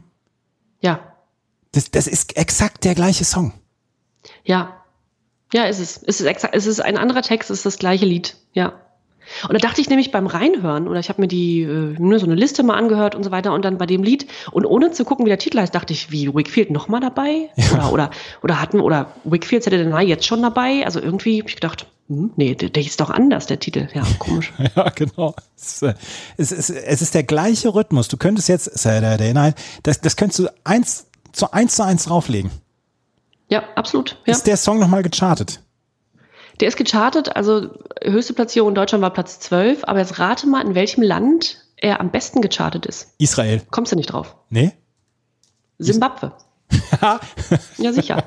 Ja, 0.80 1.01
Das, 1.72 1.90
das 1.90 2.07
ist 2.07 2.36
exakt 2.36 2.84
der 2.84 2.95
gleiche 2.95 3.24
Song. 3.24 3.55
ja. 4.45 4.76
Ja, 5.53 5.64
ist 5.64 5.80
es. 5.80 6.01
Es 6.01 6.20
ist 6.20 6.26
exakt, 6.26 6.55
es 6.55 6.66
ist 6.66 6.80
ein 6.80 6.97
anderer 6.97 7.22
Text, 7.22 7.51
es 7.51 7.59
ist 7.59 7.66
das 7.66 7.78
gleiche 7.78 8.07
Lied. 8.07 8.36
Ja. 8.53 8.80
Und 9.49 9.55
da 9.55 9.59
dachte 9.59 9.81
ich 9.81 9.89
nämlich 9.89 10.11
beim 10.11 10.27
Reinhören, 10.27 10.89
oder 10.89 11.01
ich 11.01 11.09
habe 11.09 11.20
mir 11.20 11.29
die, 11.29 11.62
äh, 11.62 11.95
nur 11.99 12.18
so 12.18 12.27
eine 12.27 12.35
Liste 12.35 12.62
mal 12.62 12.77
angehört 12.77 13.14
und 13.14 13.25
so 13.25 13.31
weiter, 13.31 13.53
und 13.53 13.64
dann 13.64 13.79
bei 13.79 13.87
dem 13.87 14.03
Lied 14.03 14.27
Und 14.51 14.66
ohne 14.66 14.91
zu 14.93 15.05
gucken, 15.05 15.25
wie 15.25 15.31
der 15.31 15.39
Titel 15.39 15.59
heißt, 15.59 15.75
dachte 15.75 15.93
ich, 15.93 16.11
wie 16.11 16.33
Wickfield 16.33 16.70
nochmal 16.70 17.01
dabei? 17.01 17.51
Oder, 17.73 17.93
oder, 17.93 18.11
oder 18.43 18.61
hatten, 18.61 18.81
oder 18.81 19.12
Wickfield 19.25 19.62
Saturday 19.62 19.87
Night 19.87 20.09
jetzt 20.09 20.27
schon 20.27 20.43
dabei? 20.43 20.85
Also 20.85 21.01
irgendwie 21.01 21.41
habe 21.41 21.49
ich 21.49 21.55
gedacht, 21.55 21.87
hm, 22.09 22.33
nee, 22.37 22.55
der, 22.55 22.70
der 22.70 22.83
hieß 22.83 22.97
doch 22.97 23.11
anders, 23.11 23.47
der 23.47 23.59
Titel. 23.59 23.89
Ja, 23.95 24.03
komisch. 24.18 24.53
Ja, 24.77 24.89
genau. 24.91 25.35
Es, 25.57 25.83
äh, 25.83 25.95
es, 26.37 26.53
es, 26.53 26.70
es 26.70 27.03
ist 27.03 27.14
der 27.14 27.25
gleiche 27.25 27.75
Rhythmus. 27.75 28.09
Du 28.09 28.16
könntest 28.16 28.49
jetzt 28.49 28.70
das, 29.83 30.01
das 30.01 30.16
könntest 30.16 30.39
du 30.39 30.49
eins 30.64 31.07
zu 31.33 31.53
eins 31.53 31.77
zu 31.77 31.85
eins 31.85 32.05
drauflegen. 32.05 32.51
Ja, 33.49 33.64
absolut. 33.75 34.18
Ja. 34.25 34.33
Ist 34.33 34.47
der 34.47 34.57
Song 34.57 34.79
nochmal 34.79 35.03
gechartet? 35.03 35.61
Der 36.61 36.69
ist 36.69 36.77
gechartet, 36.77 37.35
also 37.35 37.71
höchste 38.03 38.35
Platzierung 38.35 38.71
in 38.71 38.75
Deutschland 38.75 39.03
war 39.03 39.13
Platz 39.13 39.41
12, 39.41 39.85
aber 39.85 39.99
jetzt 40.01 40.19
rate 40.19 40.47
mal, 40.47 40.65
in 40.65 40.75
welchem 40.75 41.03
Land 41.03 41.65
er 41.77 42.01
am 42.01 42.11
besten 42.11 42.41
gechartet 42.41 42.87
ist. 42.87 43.15
Israel. 43.19 43.63
Kommst 43.71 43.93
du 43.93 43.97
nicht 43.97 44.13
drauf? 44.13 44.37
Nee? 44.51 44.73
Zimbabwe. 45.81 46.33
ja, 47.79 47.93
sicher. 47.93 48.25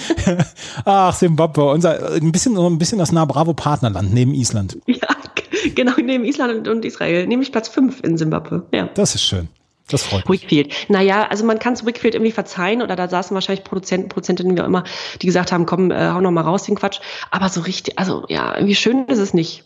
Ach, 0.84 1.14
Simbabwe, 1.14 1.64
unser, 1.64 2.12
ein 2.12 2.32
bisschen, 2.32 2.56
ein 2.56 2.78
bisschen 2.78 2.98
das 2.98 3.12
nah 3.12 3.24
Bravo 3.24 3.54
Partnerland 3.54 4.12
neben 4.12 4.34
Island. 4.34 4.78
ja, 4.86 5.08
genau, 5.74 5.92
neben 5.96 6.24
Island 6.24 6.68
und 6.68 6.84
Israel. 6.84 7.26
Nämlich 7.26 7.52
Platz 7.52 7.68
5 7.68 8.02
in 8.04 8.18
Zimbabwe. 8.18 8.66
Ja. 8.72 8.88
Das 8.94 9.14
ist 9.14 9.22
schön. 9.22 9.48
Das 9.88 10.02
freut 10.02 10.28
mich. 10.28 10.42
Wickfield. 10.42 10.74
Naja, 10.88 11.28
also 11.28 11.44
man 11.44 11.58
kann 11.58 11.74
es 11.74 11.86
Wickfield 11.86 12.14
irgendwie 12.14 12.32
verzeihen 12.32 12.82
oder 12.82 12.96
da 12.96 13.08
saßen 13.08 13.34
wahrscheinlich 13.34 13.64
Produzenten, 13.64 14.08
Produzentinnen, 14.08 14.56
wie 14.56 14.60
auch 14.60 14.66
immer, 14.66 14.84
die 15.22 15.26
gesagt 15.26 15.52
haben, 15.52 15.66
komm, 15.66 15.90
äh, 15.90 16.10
hau 16.10 16.20
noch 16.20 16.32
mal 16.32 16.40
raus 16.42 16.64
den 16.64 16.74
Quatsch. 16.74 17.00
Aber 17.30 17.48
so 17.48 17.60
richtig, 17.60 17.98
also 17.98 18.24
ja, 18.28 18.54
irgendwie 18.54 18.74
schön 18.74 19.06
ist 19.06 19.18
es 19.18 19.34
nicht. 19.34 19.64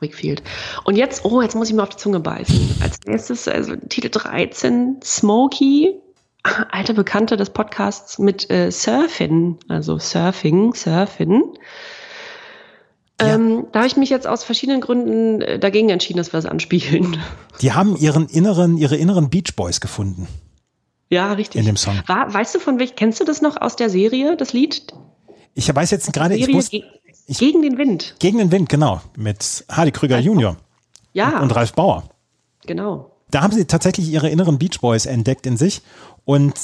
Wickfield. 0.00 0.42
Und 0.84 0.96
jetzt, 0.96 1.24
oh, 1.24 1.42
jetzt 1.42 1.56
muss 1.56 1.68
ich 1.68 1.74
mir 1.74 1.82
auf 1.82 1.88
die 1.88 1.96
Zunge 1.96 2.20
beißen. 2.20 2.76
Als 2.80 3.00
nächstes, 3.04 3.48
also 3.48 3.74
Titel 3.88 4.10
13, 4.10 5.00
Smokey, 5.02 5.96
alte 6.70 6.94
Bekannte 6.94 7.36
des 7.36 7.50
Podcasts 7.50 8.18
mit 8.18 8.48
äh, 8.50 8.70
Surfing, 8.70 9.58
also 9.68 9.98
Surfing, 9.98 10.72
Ähm, 13.20 13.66
da 13.72 13.80
habe 13.80 13.86
ich 13.88 13.96
mich 13.96 14.10
jetzt 14.10 14.26
aus 14.26 14.44
verschiedenen 14.44 14.80
Gründen 14.80 15.40
äh, 15.42 15.58
dagegen 15.58 15.88
entschieden, 15.90 16.18
dass 16.18 16.32
wir 16.32 16.38
das 16.40 16.46
anspielen. 16.46 17.18
Die 17.60 17.72
haben 17.72 17.96
ihren 17.96 18.28
inneren, 18.28 18.76
ihre 18.78 18.96
inneren 18.96 19.28
Beach 19.30 19.56
Boys 19.56 19.80
gefunden 19.80 20.28
Ja, 21.08 21.32
richtig. 21.32 21.58
in 21.60 21.66
dem 21.66 21.76
Song. 21.76 22.00
War, 22.06 22.32
weißt 22.32 22.54
du 22.54 22.60
von 22.60 22.78
welch, 22.78 22.94
kennst 22.94 23.18
du 23.20 23.24
das 23.24 23.42
noch 23.42 23.60
aus 23.60 23.74
der 23.76 23.90
Serie, 23.90 24.36
das 24.36 24.52
Lied? 24.52 24.92
Ich 25.54 25.74
weiß 25.74 25.90
jetzt 25.90 26.12
gerade, 26.12 26.36
ich 26.36 26.46
muss 26.48 26.70
Ge 26.70 26.84
gegen 27.26 27.62
den 27.62 27.76
Wind. 27.76 28.14
gegen 28.20 28.38
den 28.38 28.52
Wind, 28.52 28.68
genau, 28.68 29.00
mit 29.16 29.64
Hardy 29.68 29.90
Krüger 29.90 30.18
Junior 30.20 30.56
Ja, 31.12 31.40
und 31.40 31.50
Ralf 31.54 31.72
Bauer. 31.72 32.04
genau. 32.66 33.10
Da 33.30 33.42
haben 33.42 33.52
sie 33.52 33.66
tatsächlich 33.66 34.08
ihre 34.08 34.30
inneren 34.30 34.58
Beach 34.58 34.80
Boys 34.80 35.04
entdeckt 35.06 35.44
in 35.46 35.56
sich 35.58 35.82
und 36.24 36.54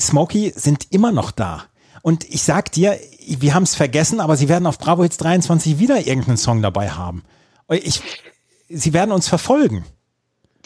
Smokey 0.00 0.52
sind 0.56 0.88
immer 0.90 1.12
noch 1.12 1.30
da. 1.30 1.62
Und 2.02 2.28
ich 2.28 2.42
sag 2.42 2.72
dir, 2.72 2.98
wir 3.26 3.54
haben 3.54 3.62
es 3.62 3.74
vergessen, 3.74 4.20
aber 4.20 4.36
sie 4.36 4.48
werden 4.48 4.66
auf 4.66 4.78
Bravo 4.78 5.04
Hits 5.04 5.16
23 5.18 5.78
wieder 5.78 6.06
irgendeinen 6.06 6.36
Song 6.36 6.60
dabei 6.60 6.90
haben. 6.90 7.22
Ich, 7.68 8.02
sie 8.68 8.92
werden 8.92 9.12
uns 9.12 9.28
verfolgen. 9.28 9.84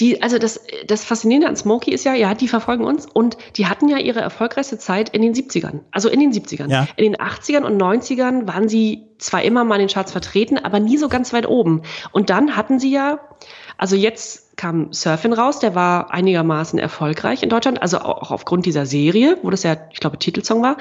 Die, 0.00 0.22
also 0.22 0.38
das, 0.38 0.60
das 0.86 1.04
Faszinierende 1.04 1.48
an 1.48 1.56
Smokey 1.56 1.90
ist 1.90 2.04
ja, 2.04 2.12
ja, 2.12 2.34
die 2.34 2.48
verfolgen 2.48 2.84
uns 2.84 3.06
und 3.06 3.38
die 3.56 3.66
hatten 3.66 3.88
ja 3.88 3.96
ihre 3.96 4.20
erfolgreichste 4.20 4.78
Zeit 4.78 5.08
in 5.08 5.22
den 5.22 5.32
70ern. 5.32 5.80
Also 5.90 6.10
in 6.10 6.20
den 6.20 6.32
70ern. 6.32 6.70
Ja. 6.70 6.86
In 6.96 7.04
den 7.04 7.16
80ern 7.16 7.62
und 7.62 7.80
90ern 7.80 8.46
waren 8.46 8.68
sie 8.68 9.06
zwar 9.18 9.42
immer 9.42 9.64
mal 9.64 9.76
in 9.76 9.86
den 9.86 9.88
Charts 9.88 10.12
vertreten, 10.12 10.58
aber 10.58 10.80
nie 10.80 10.98
so 10.98 11.08
ganz 11.08 11.32
weit 11.32 11.48
oben. 11.48 11.82
Und 12.12 12.28
dann 12.28 12.56
hatten 12.56 12.78
sie 12.78 12.90
ja, 12.90 13.20
also 13.78 13.96
jetzt 13.96 14.58
kam 14.58 14.92
Surfing 14.92 15.32
raus, 15.32 15.60
der 15.60 15.74
war 15.74 16.12
einigermaßen 16.12 16.78
erfolgreich 16.78 17.42
in 17.42 17.48
Deutschland, 17.48 17.80
also 17.80 17.98
auch 17.98 18.30
aufgrund 18.30 18.66
dieser 18.66 18.84
Serie, 18.84 19.38
wo 19.42 19.50
das 19.50 19.62
ja, 19.62 19.76
ich 19.92 20.00
glaube, 20.00 20.18
Titelsong 20.18 20.62
war. 20.62 20.76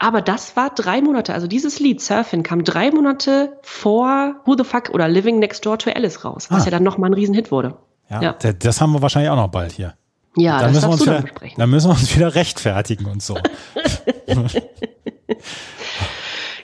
Aber 0.00 0.22
das 0.22 0.54
war 0.56 0.70
drei 0.70 1.00
Monate, 1.02 1.34
also 1.34 1.46
dieses 1.48 1.80
Lied 1.80 2.00
Surfing 2.00 2.44
kam 2.44 2.62
drei 2.62 2.90
Monate 2.92 3.58
vor 3.62 4.36
Who 4.44 4.54
the 4.56 4.62
Fuck 4.64 4.90
oder 4.90 5.08
Living 5.08 5.38
Next 5.40 5.66
Door 5.66 5.78
to 5.78 5.90
Alice 5.90 6.24
raus, 6.24 6.46
was 6.50 6.62
Ah. 6.62 6.64
ja 6.66 6.70
dann 6.70 6.84
nochmal 6.84 7.10
ein 7.10 7.14
Riesenhit 7.14 7.50
wurde. 7.50 7.76
Ja, 8.08 8.22
Ja. 8.22 8.32
Das 8.32 8.80
haben 8.80 8.92
wir 8.92 9.02
wahrscheinlich 9.02 9.30
auch 9.30 9.36
noch 9.36 9.48
bald 9.48 9.72
hier. 9.72 9.94
Ja, 10.36 10.60
dann, 10.60 10.72
das 10.72 10.86
müssen 10.86 10.88
wir 10.88 10.92
uns 10.92 11.02
wieder, 11.06 11.22
besprechen. 11.22 11.56
dann 11.58 11.70
müssen 11.70 11.88
wir 11.88 11.92
uns 11.94 12.14
wieder 12.14 12.34
rechtfertigen 12.36 13.06
und 13.06 13.22
so. 13.22 13.36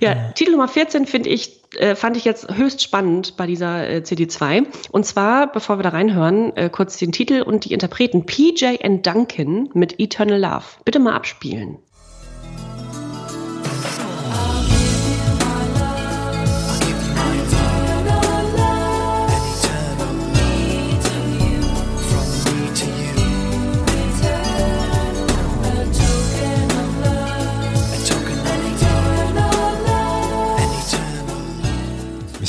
Ja, 0.01 0.33
Titel 0.35 0.51
Nummer 0.51 0.69
14 0.69 1.07
finde 1.07 1.31
ich, 1.31 1.61
äh, 1.77 1.95
fand 1.95 2.17
ich 2.17 2.25
jetzt 2.25 2.53
höchst 2.55 2.83
spannend 2.83 3.37
bei 3.37 3.47
dieser 3.47 3.89
äh, 3.89 3.97
CD2. 4.05 4.67
Und 4.91 5.07
zwar, 5.07 5.51
bevor 5.51 5.79
wir 5.79 5.83
da 5.83 5.91
reinhören, 5.91 6.55
äh, 6.57 6.69
kurz 6.69 6.99
den 6.99 7.13
Titel 7.13 7.41
und 7.43 7.65
die 7.65 7.73
Interpreten 7.73 8.27
PJ 8.27 8.83
and 8.83 9.07
Duncan 9.07 9.71
mit 9.73 9.99
Eternal 10.01 10.39
Love. 10.39 10.65
Bitte 10.85 10.99
mal 10.99 11.15
abspielen. 11.15 11.79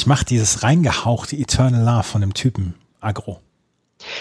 Ich 0.06 0.08
mache 0.08 0.24
dieses 0.24 0.62
reingehauchte 0.62 1.36
Eternal 1.36 1.84
Love 1.84 2.04
von 2.04 2.22
dem 2.22 2.36
Typen 2.36 2.76
Agro. 3.02 3.40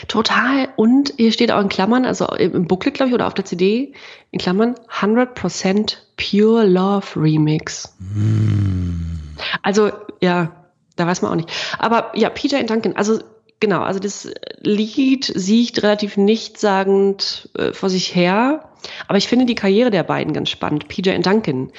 Total. 0.08 0.70
Und 0.76 1.12
hier 1.18 1.30
steht 1.30 1.52
auch 1.52 1.60
in 1.60 1.68
Klammern, 1.68 2.06
also 2.06 2.24
im 2.24 2.66
Booklet, 2.66 2.94
glaube 2.94 3.10
ich, 3.10 3.14
oder 3.14 3.26
auf 3.26 3.34
der 3.34 3.44
CD, 3.44 3.92
in 4.30 4.38
Klammern, 4.38 4.76
100% 4.98 5.96
Pure 6.16 6.64
Love 6.64 7.04
Remix. 7.16 7.94
Also, 9.60 9.92
ja, 10.22 10.52
da 10.96 11.06
weiß 11.06 11.20
man 11.20 11.32
auch 11.32 11.36
nicht. 11.36 11.52
Aber 11.78 12.16
ja, 12.16 12.30
Peter 12.30 12.58
and 12.58 12.70
Duncan, 12.70 12.96
also 12.96 13.20
genau, 13.60 13.82
also 13.82 14.00
das 14.00 14.30
Lied 14.60 15.30
sieht 15.36 15.82
relativ 15.82 16.16
nichtssagend 16.16 17.50
äh, 17.58 17.74
vor 17.74 17.90
sich 17.90 18.14
her. 18.14 18.70
Aber 19.06 19.18
ich 19.18 19.28
finde 19.28 19.44
die 19.44 19.54
Karriere 19.54 19.90
der 19.90 20.04
beiden 20.04 20.32
ganz 20.32 20.48
spannend. 20.48 20.88
PJ 20.88 21.10
und 21.10 21.26
Duncan, 21.26 21.72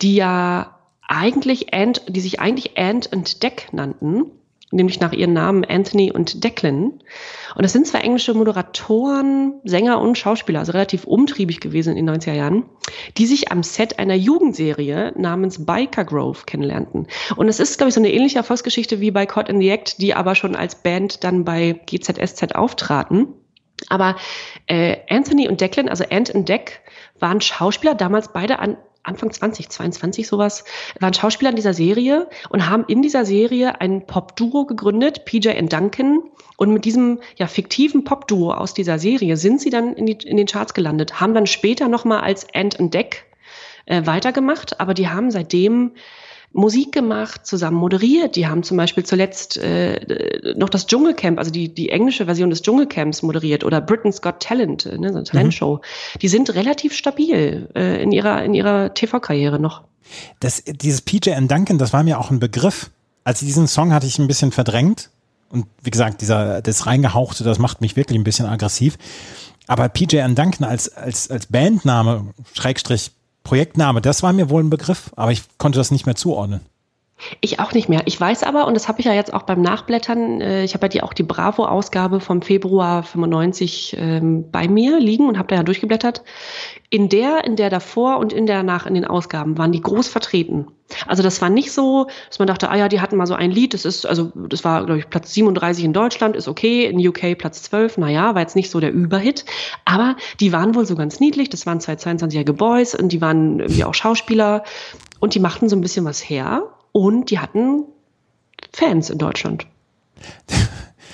die 0.00 0.14
ja 0.14 0.79
eigentlich 1.10 1.74
Ant, 1.74 2.02
die 2.08 2.20
sich 2.20 2.40
eigentlich 2.40 2.78
Ant 2.78 3.12
und 3.12 3.42
Deck 3.42 3.68
nannten, 3.72 4.30
nämlich 4.70 5.00
nach 5.00 5.12
ihren 5.12 5.32
Namen 5.32 5.64
Anthony 5.64 6.12
und 6.12 6.44
Declan. 6.44 7.02
Und 7.54 7.62
das 7.62 7.72
sind 7.72 7.86
zwei 7.86 7.98
englische 7.98 8.32
Moderatoren, 8.34 9.54
Sänger 9.64 10.00
und 10.00 10.16
Schauspieler, 10.16 10.60
also 10.60 10.72
relativ 10.72 11.04
umtriebig 11.04 11.60
gewesen 11.60 11.96
in 11.96 12.06
den 12.06 12.14
90er 12.14 12.34
Jahren, 12.34 12.64
die 13.18 13.26
sich 13.26 13.50
am 13.50 13.64
Set 13.64 13.98
einer 13.98 14.14
Jugendserie 14.14 15.12
namens 15.16 15.66
Biker 15.66 16.04
Grove 16.04 16.44
kennenlernten. 16.46 17.08
Und 17.36 17.48
es 17.48 17.58
ist, 17.58 17.78
glaube 17.78 17.88
ich, 17.88 17.94
so 17.94 18.00
eine 18.00 18.12
ähnliche 18.12 18.38
Erfolgsgeschichte 18.38 19.00
wie 19.00 19.10
bei 19.10 19.26
Caught 19.26 19.48
in 19.48 19.60
the 19.60 19.68
Act, 19.68 20.00
die 20.00 20.14
aber 20.14 20.36
schon 20.36 20.54
als 20.54 20.76
Band 20.76 21.24
dann 21.24 21.44
bei 21.44 21.80
GZSZ 21.86 22.54
auftraten. 22.54 23.28
Aber 23.88 24.14
äh, 24.66 24.98
Anthony 25.08 25.48
und 25.48 25.60
Declan, 25.60 25.88
also 25.88 26.04
Ant 26.08 26.30
und 26.30 26.48
Deck, 26.48 26.82
waren 27.18 27.40
Schauspieler, 27.40 27.94
damals 27.94 28.32
beide 28.32 28.60
an 28.60 28.76
Anfang 29.02 29.32
2022 29.32 30.26
sowas, 30.26 30.64
waren 31.00 31.14
Schauspieler 31.14 31.50
in 31.50 31.56
dieser 31.56 31.74
Serie 31.74 32.28
und 32.50 32.68
haben 32.68 32.84
in 32.86 33.02
dieser 33.02 33.24
Serie 33.24 33.80
ein 33.80 34.06
Pop-Duo 34.06 34.66
gegründet, 34.66 35.24
PJ 35.24 35.48
und 35.58 35.72
Duncan. 35.72 36.20
Und 36.56 36.72
mit 36.72 36.84
diesem 36.84 37.20
ja, 37.36 37.46
fiktiven 37.46 38.04
Pop-Duo 38.04 38.52
aus 38.52 38.74
dieser 38.74 38.98
Serie 38.98 39.36
sind 39.36 39.60
sie 39.60 39.70
dann 39.70 39.94
in, 39.94 40.06
die, 40.06 40.18
in 40.26 40.36
den 40.36 40.46
Charts 40.46 40.74
gelandet, 40.74 41.20
haben 41.20 41.32
dann 41.32 41.46
später 41.46 41.88
nochmal 41.88 42.20
als 42.20 42.46
Ant 42.54 42.78
und 42.78 42.92
Deck 42.92 43.24
äh, 43.86 44.04
weitergemacht, 44.04 44.80
aber 44.80 44.92
die 44.92 45.08
haben 45.08 45.30
seitdem 45.30 45.92
Musik 46.52 46.92
gemacht, 46.92 47.46
zusammen 47.46 47.76
moderiert. 47.76 48.34
Die 48.34 48.46
haben 48.46 48.62
zum 48.62 48.76
Beispiel 48.76 49.04
zuletzt 49.04 49.56
äh, 49.56 50.54
noch 50.56 50.68
das 50.68 50.86
Dschungelcamp, 50.86 51.38
also 51.38 51.50
die, 51.50 51.72
die 51.72 51.90
englische 51.90 52.24
Version 52.24 52.50
des 52.50 52.62
Dschungelcamps 52.62 53.22
moderiert 53.22 53.62
oder 53.62 53.80
Britain's 53.80 54.20
Got 54.20 54.40
Talent, 54.40 54.86
äh, 54.86 54.98
ne, 54.98 55.10
so 55.10 55.16
eine 55.16 55.24
Talentshow. 55.24 55.80
Die 56.20 56.28
sind 56.28 56.52
relativ 56.54 56.94
stabil 56.94 57.68
äh, 57.76 58.02
in 58.02 58.10
ihrer, 58.10 58.42
in 58.42 58.54
ihrer 58.54 58.92
TV-Karriere 58.94 59.60
noch. 59.60 59.82
Das, 60.40 60.62
dieses 60.64 61.02
PJ 61.02 61.30
and 61.30 61.50
Duncan, 61.50 61.78
das 61.78 61.92
war 61.92 62.02
mir 62.02 62.18
auch 62.18 62.30
ein 62.30 62.40
Begriff. 62.40 62.90
Also 63.22 63.46
diesen 63.46 63.68
Song 63.68 63.92
hatte 63.92 64.06
ich 64.06 64.18
ein 64.18 64.26
bisschen 64.26 64.50
verdrängt. 64.50 65.10
Und 65.50 65.66
wie 65.82 65.90
gesagt, 65.90 66.20
dieser, 66.20 66.62
das 66.62 66.86
reingehauchte, 66.86 67.44
das 67.44 67.58
macht 67.58 67.80
mich 67.80 67.96
wirklich 67.96 68.18
ein 68.18 68.24
bisschen 68.24 68.46
aggressiv. 68.46 68.98
Aber 69.66 69.88
PJ 69.88 70.20
and 70.20 70.36
Duncan 70.36 70.66
als, 70.66 70.88
als, 70.88 71.30
als 71.30 71.46
Bandname, 71.46 72.34
Schrägstrich, 72.54 73.12
Projektname, 73.50 74.00
das 74.00 74.22
war 74.22 74.32
mir 74.32 74.48
wohl 74.48 74.62
ein 74.62 74.70
Begriff, 74.70 75.10
aber 75.16 75.32
ich 75.32 75.42
konnte 75.58 75.76
das 75.76 75.90
nicht 75.90 76.06
mehr 76.06 76.14
zuordnen. 76.14 76.60
Ich 77.40 77.60
auch 77.60 77.72
nicht 77.72 77.88
mehr. 77.88 78.02
Ich 78.06 78.20
weiß 78.20 78.42
aber, 78.44 78.66
und 78.66 78.74
das 78.74 78.88
habe 78.88 79.00
ich 79.00 79.06
ja 79.06 79.12
jetzt 79.12 79.32
auch 79.34 79.42
beim 79.42 79.60
Nachblättern, 79.60 80.40
äh, 80.40 80.64
ich 80.64 80.74
habe 80.74 80.86
ja 80.86 80.88
die, 80.88 81.02
auch 81.02 81.12
die 81.12 81.22
Bravo-Ausgabe 81.22 82.20
vom 82.20 82.42
Februar 82.42 83.02
95 83.02 83.96
ähm, 83.98 84.50
bei 84.50 84.68
mir 84.68 85.00
liegen 85.00 85.28
und 85.28 85.38
habe 85.38 85.48
da 85.48 85.56
ja 85.56 85.62
durchgeblättert. 85.62 86.22
In 86.88 87.08
der, 87.08 87.44
in 87.44 87.56
der 87.56 87.70
davor 87.70 88.18
und 88.18 88.32
in 88.32 88.46
der 88.46 88.60
danach 88.60 88.86
in 88.86 88.94
den 88.94 89.04
Ausgaben 89.04 89.58
waren 89.58 89.72
die 89.72 89.80
groß 89.80 90.08
vertreten. 90.08 90.66
Also 91.06 91.22
das 91.22 91.40
war 91.40 91.50
nicht 91.50 91.72
so, 91.72 92.08
dass 92.28 92.38
man 92.38 92.48
dachte, 92.48 92.70
ah 92.70 92.76
ja, 92.76 92.88
die 92.88 93.00
hatten 93.00 93.16
mal 93.16 93.26
so 93.26 93.34
ein 93.34 93.50
Lied, 93.50 93.74
das 93.74 93.84
ist, 93.84 94.06
also 94.06 94.32
das 94.34 94.64
war, 94.64 94.84
glaube 94.84 94.98
ich, 94.98 95.08
Platz 95.08 95.32
37 95.32 95.84
in 95.84 95.92
Deutschland, 95.92 96.34
ist 96.34 96.48
okay, 96.48 96.86
in 96.86 97.06
UK 97.06 97.38
Platz 97.38 97.62
12, 97.62 97.98
naja, 97.98 98.34
war 98.34 98.40
jetzt 98.40 98.56
nicht 98.56 98.70
so 98.70 98.80
der 98.80 98.92
Überhit, 98.92 99.44
aber 99.84 100.16
die 100.40 100.52
waren 100.52 100.74
wohl 100.74 100.86
so 100.86 100.96
ganz 100.96 101.20
niedlich, 101.20 101.48
das 101.48 101.64
waren 101.64 101.80
zwei 101.80 101.94
22-jährige 101.94 102.52
Boys 102.52 102.96
und 102.96 103.12
die 103.12 103.20
waren 103.20 103.60
irgendwie 103.60 103.84
auch 103.84 103.94
Schauspieler 103.94 104.64
und 105.20 105.34
die 105.34 105.40
machten 105.40 105.68
so 105.68 105.76
ein 105.76 105.80
bisschen 105.80 106.04
was 106.04 106.28
her 106.28 106.64
und 106.92 107.30
die 107.30 107.38
hatten 107.38 107.84
Fans 108.72 109.10
in 109.10 109.18
Deutschland. 109.18 109.66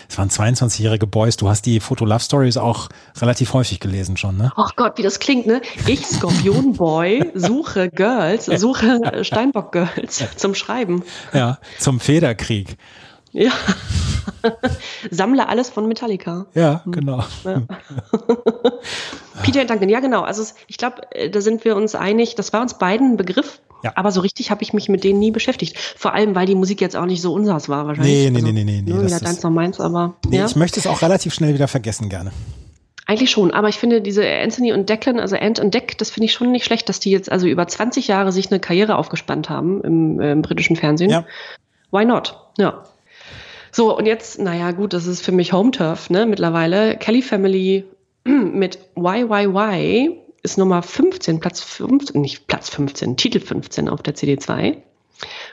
Es 0.09 0.19
waren 0.19 0.29
22-jährige 0.29 1.07
Boys. 1.07 1.37
Du 1.37 1.49
hast 1.49 1.67
die 1.67 1.81
Foto-Love-Stories 1.81 2.57
auch 2.57 2.89
relativ 3.21 3.53
häufig 3.53 3.81
gelesen 3.81 4.17
schon, 4.17 4.37
ne? 4.37 4.53
Ach 4.57 4.77
Gott, 4.77 4.99
wie 4.99 5.03
das 5.03 5.19
klingt, 5.19 5.47
ne? 5.47 5.61
Ich, 5.87 6.07
Skorpion 6.07 6.75
Boy, 6.75 7.31
suche 7.35 7.91
Girls, 7.91 8.47
suche 8.47 9.01
äh, 9.03 9.25
Steinbock 9.25 9.73
Girls 9.73 10.25
zum 10.37 10.55
Schreiben. 10.55 11.03
Ja, 11.33 11.59
zum 11.79 12.01
Federkrieg. 12.01 12.77
Ja. 13.33 13.51
Sammle 15.11 15.49
alles 15.49 15.71
von 15.71 15.87
Metallica. 15.89 16.47
Ja, 16.55 16.83
genau. 16.87 17.25
Ja. 17.45 17.63
Peter 19.43 19.61
und 19.61 19.71
Duncan, 19.71 19.89
ja 19.89 20.01
genau. 20.01 20.23
Also 20.23 20.45
ich 20.69 20.79
glaube, 20.79 21.03
äh, 21.13 21.31
da 21.31 21.41
sind 21.41 21.65
wir 21.65 21.77
uns 21.77 21.95
einig. 21.95 22.35
Das 22.37 22.53
war 22.53 22.63
uns 22.63 22.79
beiden 22.79 23.13
ein 23.13 23.17
Begriff. 23.17 23.61
Ja. 23.83 23.93
Aber 23.95 24.11
so 24.11 24.21
richtig 24.21 24.51
habe 24.51 24.63
ich 24.63 24.73
mich 24.73 24.89
mit 24.89 25.05
denen 25.05 25.19
nie 25.19 25.31
beschäftigt. 25.31 25.79
Vor 25.79 26.13
allem, 26.15 26.35
weil 26.35 26.47
die 26.47 26.55
Musik 26.55 26.81
jetzt 26.81 26.97
auch 26.97 27.07
nicht 27.07 27.23
so 27.23 27.33
unsers 27.33 27.69
war 27.69 27.87
wahrscheinlich. 27.87 28.13
Nee, 28.15 28.31
nee, 28.31 28.37
also, 28.37 28.47
nee, 28.49 28.65
nee, 28.65 28.83
nee, 28.83 28.91
Nur 28.91 29.03
das 29.03 29.07
wieder 29.07 29.17
ist- 29.17 29.25
deins 29.27 29.43
noch 29.43 29.51
meins, 29.51 29.81
aber 29.81 30.15
Nee, 30.29 30.39
ja. 30.39 30.47
Ich 30.47 30.57
möchte 30.57 30.81
es 30.81 30.87
auch 30.87 31.03
relativ 31.03 31.35
schnell 31.35 31.55
wieder 31.55 31.69
vergessen 31.69 32.09
gerne. 32.09 32.33
Eigentlich 33.09 33.31
schon, 33.31 33.53
aber 33.53 33.69
ich 33.69 33.77
finde 33.77 34.01
diese 34.01 34.27
Anthony 34.29 34.73
und 34.73 34.89
Declan, 34.89 35.21
also 35.21 35.37
Ant 35.37 35.61
und 35.61 35.73
Deck, 35.75 35.97
das 35.99 36.11
finde 36.11 36.25
ich 36.25 36.33
schon 36.33 36.51
nicht 36.51 36.65
schlecht, 36.65 36.89
dass 36.89 36.99
die 36.99 37.13
jetzt 37.13 37.31
also 37.31 37.47
über 37.47 37.69
20 37.69 38.09
Jahre 38.09 38.33
sich 38.33 38.51
eine 38.51 38.59
Karriere 38.59 38.97
aufgespannt 38.97 39.49
haben 39.49 39.81
im, 39.83 40.21
äh, 40.21 40.33
im 40.33 40.43
britischen 40.43 40.75
Fernsehen. 40.75 41.11
Ja. 41.11 41.25
Why 41.93 42.05
not? 42.05 42.37
Ja. 42.59 42.83
So, 43.71 43.97
und 43.97 44.07
jetzt, 44.07 44.41
naja, 44.41 44.73
gut, 44.73 44.93
das 44.93 45.07
ist 45.07 45.21
für 45.23 45.31
mich 45.33 45.53
Home 45.53 45.71
Turf, 45.71 46.11
ne, 46.11 46.27
mittlerweile. 46.27 46.97
Kelly 46.97 47.23
Family 47.23 47.85
mit 48.25 48.79
Why, 48.97 49.29
Why, 49.29 49.47
Why 49.55 50.19
ist 50.47 50.59
Nummer 50.59 50.81
15, 50.81 51.41
Platz 51.41 51.61
15, 51.61 52.21
nicht 52.21 52.47
Platz 52.47 52.71
15, 52.71 53.17
Titel 53.17 53.41
15 53.41 53.89
auf 53.89 54.01
der 54.01 54.15
CD2. 54.15 54.77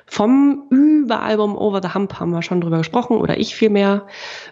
Vom 0.05 0.67
Überalbum 0.69 1.57
Over 1.57 1.81
the 1.81 1.95
Hump 1.95 2.19
haben 2.19 2.29
wir 2.29 2.43
schon 2.43 2.61
drüber 2.61 2.77
gesprochen, 2.77 3.17
oder 3.17 3.39
ich 3.39 3.55
vielmehr. 3.55 4.05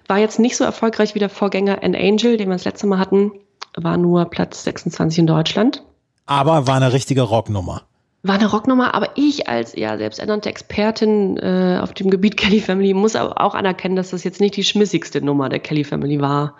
War 0.07 0.17
jetzt 0.17 0.39
nicht 0.39 0.57
so 0.57 0.63
erfolgreich 0.63 1.13
wie 1.13 1.19
der 1.19 1.29
Vorgänger 1.29 1.83
An 1.83 1.93
Angel, 1.93 2.37
den 2.37 2.49
wir 2.49 2.55
das 2.55 2.65
letzte 2.65 2.87
Mal 2.87 2.97
hatten. 2.97 3.33
War 3.75 3.97
nur 3.97 4.25
Platz 4.25 4.63
26 4.63 5.19
in 5.19 5.27
Deutschland. 5.27 5.83
Aber 6.25 6.65
war 6.65 6.77
eine 6.77 6.91
richtige 6.91 7.21
Rocknummer. 7.21 7.83
War 8.23 8.35
eine 8.35 8.51
Rocknummer, 8.51 8.93
aber 8.93 9.09
ich 9.15 9.47
als 9.47 9.75
ja 9.75 9.97
selbsternannte 9.97 10.47
Expertin 10.47 11.37
äh, 11.37 11.79
auf 11.81 11.93
dem 11.93 12.11
Gebiet 12.11 12.37
Kelly 12.37 12.59
Family 12.59 12.93
muss 12.93 13.15
aber 13.15 13.41
auch 13.41 13.55
anerkennen, 13.55 13.95
dass 13.95 14.11
das 14.11 14.23
jetzt 14.23 14.39
nicht 14.39 14.55
die 14.55 14.63
schmissigste 14.63 15.25
Nummer 15.25 15.49
der 15.49 15.59
Kelly 15.59 15.83
Family 15.83 16.21
war. 16.21 16.55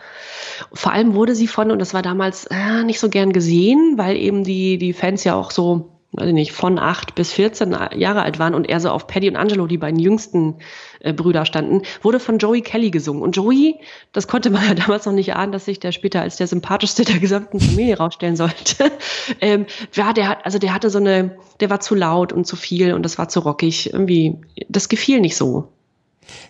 Vor 0.73 0.91
allem 0.91 1.13
wurde 1.13 1.35
sie 1.35 1.47
von, 1.47 1.69
und 1.69 1.79
das 1.79 1.93
war 1.93 2.01
damals 2.01 2.45
äh, 2.45 2.83
nicht 2.83 2.99
so 2.99 3.09
gern 3.09 3.31
gesehen, 3.31 3.93
weil 3.97 4.17
eben 4.17 4.43
die, 4.43 4.79
die 4.79 4.93
Fans 4.93 5.23
ja 5.23 5.35
auch 5.35 5.51
so, 5.51 5.90
weiß 6.13 6.27
ich 6.27 6.33
nicht, 6.33 6.51
von 6.51 6.77
8 6.77 7.15
bis 7.15 7.31
14 7.31 7.75
Jahre 7.95 8.23
alt 8.23 8.37
waren 8.37 8.53
und 8.53 8.69
eher 8.69 8.81
so 8.81 8.89
auf 8.89 9.07
Paddy 9.07 9.29
und 9.29 9.37
Angelo, 9.37 9.65
die 9.65 9.77
beiden 9.77 9.99
jüngsten 9.99 10.55
äh, 10.99 11.13
Brüder 11.13 11.45
standen, 11.45 11.83
wurde 12.01 12.19
von 12.19 12.37
Joey 12.37 12.61
Kelly 12.61 12.91
gesungen. 12.91 13.23
Und 13.23 13.35
Joey, 13.35 13.79
das 14.11 14.27
konnte 14.27 14.49
man 14.49 14.63
ja 14.67 14.73
damals 14.73 15.05
noch 15.05 15.13
nicht 15.13 15.33
ahnen, 15.35 15.53
dass 15.53 15.65
sich 15.65 15.79
der 15.79 15.93
später 15.93 16.21
als 16.21 16.35
der 16.35 16.47
sympathischste 16.47 17.05
der 17.05 17.19
gesamten 17.19 17.59
Familie 17.59 17.97
rausstellen 17.97 18.35
sollte. 18.35 18.91
ähm, 19.41 19.65
ja, 19.93 20.11
der 20.11 20.27
hat, 20.27 20.45
also 20.45 20.59
der 20.59 20.73
hatte 20.73 20.89
so 20.89 20.99
eine, 20.99 21.37
der 21.61 21.69
war 21.69 21.79
zu 21.79 21.95
laut 21.95 22.33
und 22.33 22.45
zu 22.45 22.57
viel 22.57 22.93
und 22.93 23.03
das 23.03 23.17
war 23.17 23.29
zu 23.29 23.39
rockig. 23.39 23.93
Irgendwie, 23.93 24.41
das 24.67 24.89
gefiel 24.89 25.21
nicht 25.21 25.37
so. 25.37 25.69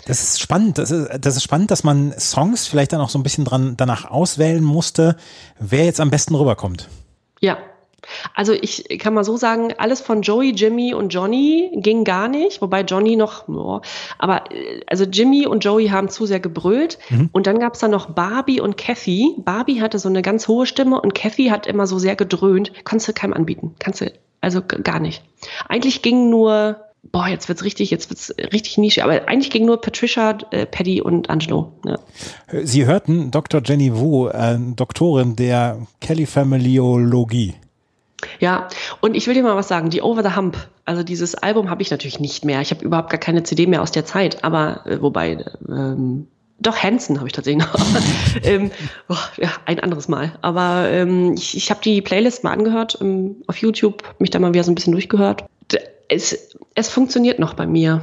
Das 0.05 0.24
ist 0.24 0.39
spannend. 0.39 0.80
Das 0.80 0.89
ist, 0.89 1.07
das 1.22 1.36
ist 1.36 1.43
spannend, 1.43 1.70
dass 1.70 1.84
man 1.84 2.14
Songs 2.20 2.68
vielleicht 2.68 2.93
dann 2.93 3.01
auch 3.01 3.09
so 3.09 3.20
ein 3.20 3.24
bisschen 3.24 3.45
dran 3.45 3.76
danach 3.78 4.09
auswählen 4.09 4.64
musste, 4.64 5.18
wer 5.59 5.86
jetzt 5.86 5.99
am 5.99 6.09
besten 6.09 6.34
rüberkommt. 6.34 6.89
Ja. 7.39 7.57
Also 8.34 8.54
ich 8.54 8.88
kann 8.99 9.14
mal 9.14 9.24
so 9.24 9.38
sagen, 9.38 9.74
alles 9.78 10.02
von 10.02 10.22
Joey, 10.22 10.52
Jimmy 10.52 10.93
und 10.93 11.10
Johnny 11.10 11.72
ging 11.76 12.04
gar 12.04 12.28
nicht, 12.28 12.62
wobei 12.62 12.82
Johnny 12.82 13.16
noch, 13.16 13.47
ja, 13.47 13.82
aber 14.18 14.52
äh, 14.52 14.82
also 14.88 15.06
Jimmy 15.06 15.45
und 15.45 15.64
Joey 15.64 15.88
haben 15.88 16.10
zu 16.10 16.26
sehr 16.26 16.39
gebrüllt 16.39 16.97
und 17.32 17.47
dann 17.47 17.60
gab's 17.60 17.80
da 17.80 17.88
noch 17.88 18.12
Barbie 18.12 18.62
und 18.62 18.78
Kathy. 18.78 19.36
Barbie 19.38 19.82
hatte 19.82 19.99
so 19.99 20.10
eine 20.10 20.22
ganz 20.22 20.47
hohe 20.47 20.66
Stimme 20.66 20.99
und 20.99 21.14
Kathy 21.14 21.47
hat 21.47 21.68
immer 21.68 21.88
so 21.88 21.99
sehr 21.99 22.16
gedröhnt. 22.16 22.72
Kannst 22.84 23.08
du 23.08 23.14
keinem 23.14 23.34
anbieten, 23.34 23.76
kannst 23.80 24.02
du 24.02 24.12
also 24.41 24.62
gar 24.62 24.99
nicht. 24.99 25.24
Eigentlich 25.70 26.02
ging 26.02 26.30
nur, 26.30 26.78
boah, 27.04 27.28
jetzt 27.28 27.47
wird's 27.47 27.64
richtig, 27.64 27.91
jetzt 27.91 28.10
wird's 28.10 28.34
richtig 28.52 28.78
Nische, 28.80 29.04
aber 29.04 29.28
eigentlich 29.28 29.52
ging 29.52 29.66
nur 29.66 29.80
Patricia, 29.80 30.38
äh, 30.49 30.66
Paddy 30.66 31.02
und 31.02 31.30
Angelo. 31.30 31.74
Ja. 31.86 31.99
Sie 32.64 32.86
hörten 32.86 33.30
Dr. 33.30 33.62
Jenny 33.64 33.95
Wu, 33.95 34.28
äh, 34.28 34.58
Doktorin 34.76 35.36
der 35.36 35.86
Kelly 35.99 36.26
Familiologie. 36.26 37.54
Ja, 38.39 38.67
und 38.99 39.15
ich 39.15 39.28
will 39.28 39.34
dir 39.34 39.43
mal 39.43 39.55
was 39.55 39.67
sagen, 39.67 39.89
die 39.89 40.01
Over 40.01 40.24
the 40.24 40.36
Hump, 40.36 40.57
also 40.86 41.03
dieses 41.03 41.36
Album 41.36 41.69
habe 41.69 41.82
ich 41.82 41.91
natürlich 41.91 42.19
nicht 42.19 42.45
mehr. 42.45 42.61
Ich 42.61 42.72
habe 42.72 42.84
überhaupt 42.84 43.09
gar 43.09 43.19
keine 43.19 43.43
CD 43.43 43.67
mehr 43.67 43.82
aus 43.82 43.91
der 43.91 44.05
Zeit, 44.05 44.43
aber 44.43 44.86
äh, 44.86 45.01
wobei, 45.01 45.45
ähm, 45.67 46.28
doch 46.59 46.78
Hansen 46.78 47.17
habe 47.17 47.28
ich 47.28 47.34
tatsächlich 47.34 47.65
noch. 47.65 47.74
ähm, 48.43 48.72
boah, 49.07 49.19
ja, 49.38 49.49
ein 49.65 49.80
anderes 49.80 50.07
Mal. 50.07 50.38
Aber 50.41 50.88
ähm, 50.89 51.34
ich, 51.34 51.57
ich 51.57 51.72
habe 51.72 51.82
die 51.82 52.01
Playlist 52.01 52.43
mal 52.43 52.51
angehört 52.51 52.99
ähm, 53.01 53.38
auf 53.47 53.57
YouTube, 53.57 54.03
mich 54.19 54.30
da 54.30 54.39
mal 54.39 54.53
wieder 54.53 54.63
so 54.63 54.72
ein 54.72 54.76
bisschen 54.76 54.93
durchgehört. 54.93 55.45
Es, 56.07 56.55
es 56.76 56.89
funktioniert 56.89 57.39
noch 57.39 57.55
bei 57.55 57.65
mir. 57.65 58.01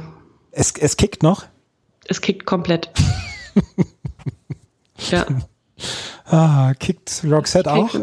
Es, 0.51 0.73
es 0.77 0.97
kickt 0.97 1.23
noch. 1.23 1.45
Es 2.05 2.21
kickt 2.21 2.45
komplett. 2.45 2.89
ja. 5.11 5.25
Ah, 6.25 6.73
kickt 6.77 7.23
Roxette 7.23 7.71
auch? 7.71 7.93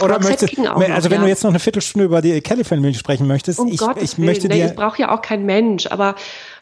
Oder 0.00 0.14
Roxette 0.14 0.44
möchtest, 0.44 0.56
ging 0.56 0.66
auch 0.66 0.76
also 0.76 1.08
noch, 1.08 1.10
wenn 1.10 1.20
du 1.20 1.26
ja. 1.26 1.28
jetzt 1.28 1.44
noch 1.44 1.50
eine 1.50 1.58
Viertelstunde 1.58 2.06
über 2.06 2.22
die 2.22 2.40
Kelly 2.40 2.64
Family 2.64 2.94
sprechen 2.94 3.26
möchtest, 3.26 3.58
Um 3.58 3.68
ich, 3.68 3.78
Gottes 3.78 4.02
ich 4.02 4.18
möchte 4.18 4.44
Willen, 4.44 4.52
nee, 4.52 4.62
dir, 4.62 4.68
das 4.68 4.76
braucht 4.76 4.98
ja 4.98 5.14
auch 5.14 5.22
kein 5.22 5.44
Mensch. 5.44 5.86
Aber 5.86 6.14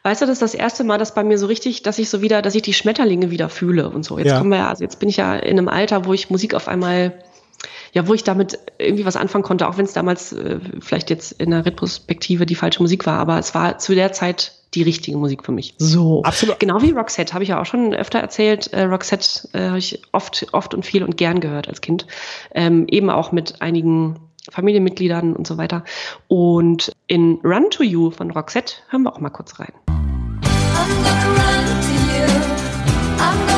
weißt 0.02 0.22
du, 0.22 0.26
das 0.26 0.34
ist 0.34 0.42
das 0.42 0.54
erste 0.54 0.84
Mal, 0.84 0.98
dass 0.98 1.14
bei 1.14 1.24
mir 1.24 1.38
so 1.38 1.46
richtig, 1.46 1.82
dass 1.82 1.98
ich 1.98 2.10
so 2.10 2.22
wieder, 2.22 2.42
dass 2.42 2.54
ich 2.54 2.62
die 2.62 2.74
Schmetterlinge 2.74 3.30
wieder 3.30 3.48
fühle 3.48 3.88
und 3.90 4.04
so. 4.04 4.18
Jetzt 4.18 4.28
Ja. 4.28 4.38
kommen 4.38 4.50
wir 4.50 4.58
ja, 4.58 4.68
also 4.68 4.82
jetzt 4.82 4.98
bin 4.98 5.08
ich 5.08 5.16
ja 5.16 5.36
in 5.36 5.58
einem 5.58 5.68
Alter, 5.68 6.04
wo 6.04 6.12
ich 6.12 6.28
Musik 6.30 6.54
auf 6.54 6.68
einmal, 6.68 7.22
ja, 7.92 8.06
wo 8.08 8.14
ich 8.14 8.24
damit 8.24 8.58
irgendwie 8.78 9.06
was 9.06 9.16
anfangen 9.16 9.44
konnte, 9.44 9.68
auch 9.68 9.78
wenn 9.78 9.84
es 9.84 9.92
damals 9.92 10.32
äh, 10.32 10.58
vielleicht 10.80 11.10
jetzt 11.10 11.32
in 11.32 11.50
der 11.50 11.64
Retrospektive 11.64 12.46
die 12.46 12.56
falsche 12.56 12.82
Musik 12.82 13.06
war, 13.06 13.18
aber 13.18 13.38
es 13.38 13.54
war 13.54 13.78
zu 13.78 13.94
der 13.94 14.12
Zeit 14.12 14.52
die 14.74 14.82
richtige 14.82 15.16
Musik 15.16 15.44
für 15.44 15.52
mich. 15.52 15.74
So. 15.78 16.22
Absolut. 16.22 16.60
Genau 16.60 16.80
wie 16.82 16.92
Roxette, 16.92 17.34
habe 17.34 17.42
ich 17.42 17.50
ja 17.50 17.60
auch 17.60 17.66
schon 17.66 17.94
öfter 17.94 18.20
erzählt. 18.20 18.72
Äh, 18.72 18.84
Roxette 18.84 19.48
äh, 19.52 19.68
habe 19.68 19.78
ich 19.78 20.02
oft, 20.12 20.46
oft 20.52 20.74
und 20.74 20.86
viel 20.86 21.02
und 21.02 21.16
gern 21.16 21.40
gehört 21.40 21.68
als 21.68 21.80
Kind. 21.80 22.06
Ähm, 22.54 22.86
eben 22.88 23.10
auch 23.10 23.32
mit 23.32 23.60
einigen 23.62 24.20
Familienmitgliedern 24.50 25.34
und 25.34 25.46
so 25.46 25.58
weiter. 25.58 25.84
Und 26.28 26.92
in 27.06 27.40
Run 27.44 27.70
to 27.70 27.82
You 27.82 28.10
von 28.10 28.30
Roxette 28.30 28.74
hören 28.88 29.02
wir 29.02 29.12
auch 29.12 29.20
mal 29.20 29.30
kurz 29.30 29.58
rein. 29.58 29.72
I'm 29.88 30.88
gonna 31.02 31.24
run 31.26 31.80
to 31.82 31.92
you. 31.92 32.26
I'm 33.18 33.49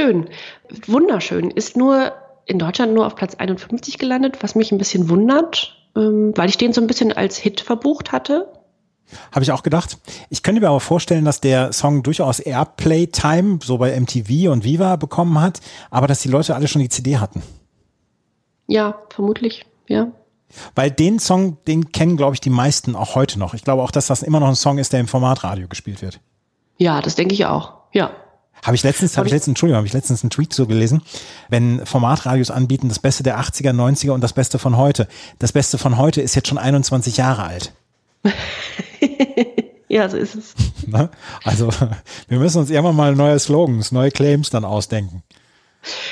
Schön, 0.00 0.30
wunderschön. 0.86 1.50
Ist 1.50 1.76
nur 1.76 2.12
in 2.46 2.58
Deutschland 2.58 2.94
nur 2.94 3.06
auf 3.06 3.16
Platz 3.16 3.34
51 3.34 3.98
gelandet, 3.98 4.42
was 4.42 4.54
mich 4.54 4.72
ein 4.72 4.78
bisschen 4.78 5.10
wundert, 5.10 5.76
ähm, 5.94 6.32
weil 6.36 6.48
ich 6.48 6.56
den 6.56 6.72
so 6.72 6.80
ein 6.80 6.86
bisschen 6.86 7.12
als 7.12 7.36
Hit 7.36 7.60
verbucht 7.60 8.10
hatte. 8.10 8.50
Habe 9.30 9.42
ich 9.42 9.52
auch 9.52 9.62
gedacht. 9.62 9.98
Ich 10.30 10.42
könnte 10.42 10.62
mir 10.62 10.68
aber 10.68 10.80
vorstellen, 10.80 11.26
dass 11.26 11.42
der 11.42 11.74
Song 11.74 12.02
durchaus 12.02 12.40
Airplay-Time 12.40 13.58
so 13.62 13.76
bei 13.76 14.00
MTV 14.00 14.50
und 14.50 14.64
Viva 14.64 14.96
bekommen 14.96 15.38
hat, 15.38 15.60
aber 15.90 16.06
dass 16.06 16.22
die 16.22 16.28
Leute 16.28 16.54
alle 16.54 16.66
schon 16.66 16.80
die 16.80 16.88
CD 16.88 17.18
hatten. 17.18 17.42
Ja, 18.68 19.02
vermutlich, 19.10 19.66
ja. 19.86 20.12
Weil 20.74 20.90
den 20.90 21.18
Song, 21.18 21.58
den 21.66 21.92
kennen, 21.92 22.16
glaube 22.16 22.34
ich, 22.34 22.40
die 22.40 22.48
meisten 22.48 22.96
auch 22.96 23.16
heute 23.16 23.38
noch. 23.38 23.52
Ich 23.52 23.64
glaube 23.64 23.82
auch, 23.82 23.90
dass 23.90 24.06
das 24.06 24.22
immer 24.22 24.40
noch 24.40 24.48
ein 24.48 24.54
Song 24.54 24.78
ist, 24.78 24.94
der 24.94 25.00
im 25.00 25.08
Formatradio 25.08 25.68
gespielt 25.68 26.00
wird. 26.00 26.20
Ja, 26.78 27.02
das 27.02 27.16
denke 27.16 27.34
ich 27.34 27.44
auch. 27.44 27.74
Ja. 27.92 28.12
Habe 28.62 28.76
ich 28.76 28.82
letztens, 28.82 29.16
habe 29.16 29.26
ich 29.26 29.32
letztens, 29.32 29.52
Entschuldigung, 29.52 29.78
habe 29.78 29.86
ich 29.86 29.92
letztens 29.92 30.22
einen 30.22 30.30
Tweet 30.30 30.52
so 30.52 30.66
gelesen, 30.66 31.02
wenn 31.48 31.84
Formatradios 31.86 32.50
anbieten, 32.50 32.88
das 32.88 32.98
Beste 32.98 33.22
der 33.22 33.40
80er, 33.40 33.72
90er 33.72 34.10
und 34.10 34.20
das 34.20 34.32
Beste 34.32 34.58
von 34.58 34.76
heute. 34.76 35.08
Das 35.38 35.52
Beste 35.52 35.78
von 35.78 35.96
heute 35.96 36.20
ist 36.20 36.34
jetzt 36.34 36.48
schon 36.48 36.58
21 36.58 37.16
Jahre 37.16 37.44
alt. 37.44 37.72
Ja, 39.90 40.08
so 40.08 40.16
ist 40.16 40.36
es. 40.36 40.54
Ne? 40.86 41.10
Also 41.42 41.68
wir 42.28 42.38
müssen 42.38 42.58
uns 42.58 42.70
irgendwann 42.70 42.94
mal 42.94 43.16
neue 43.16 43.36
Slogans, 43.40 43.90
neue 43.90 44.12
Claims 44.12 44.48
dann 44.48 44.64
ausdenken. 44.64 45.24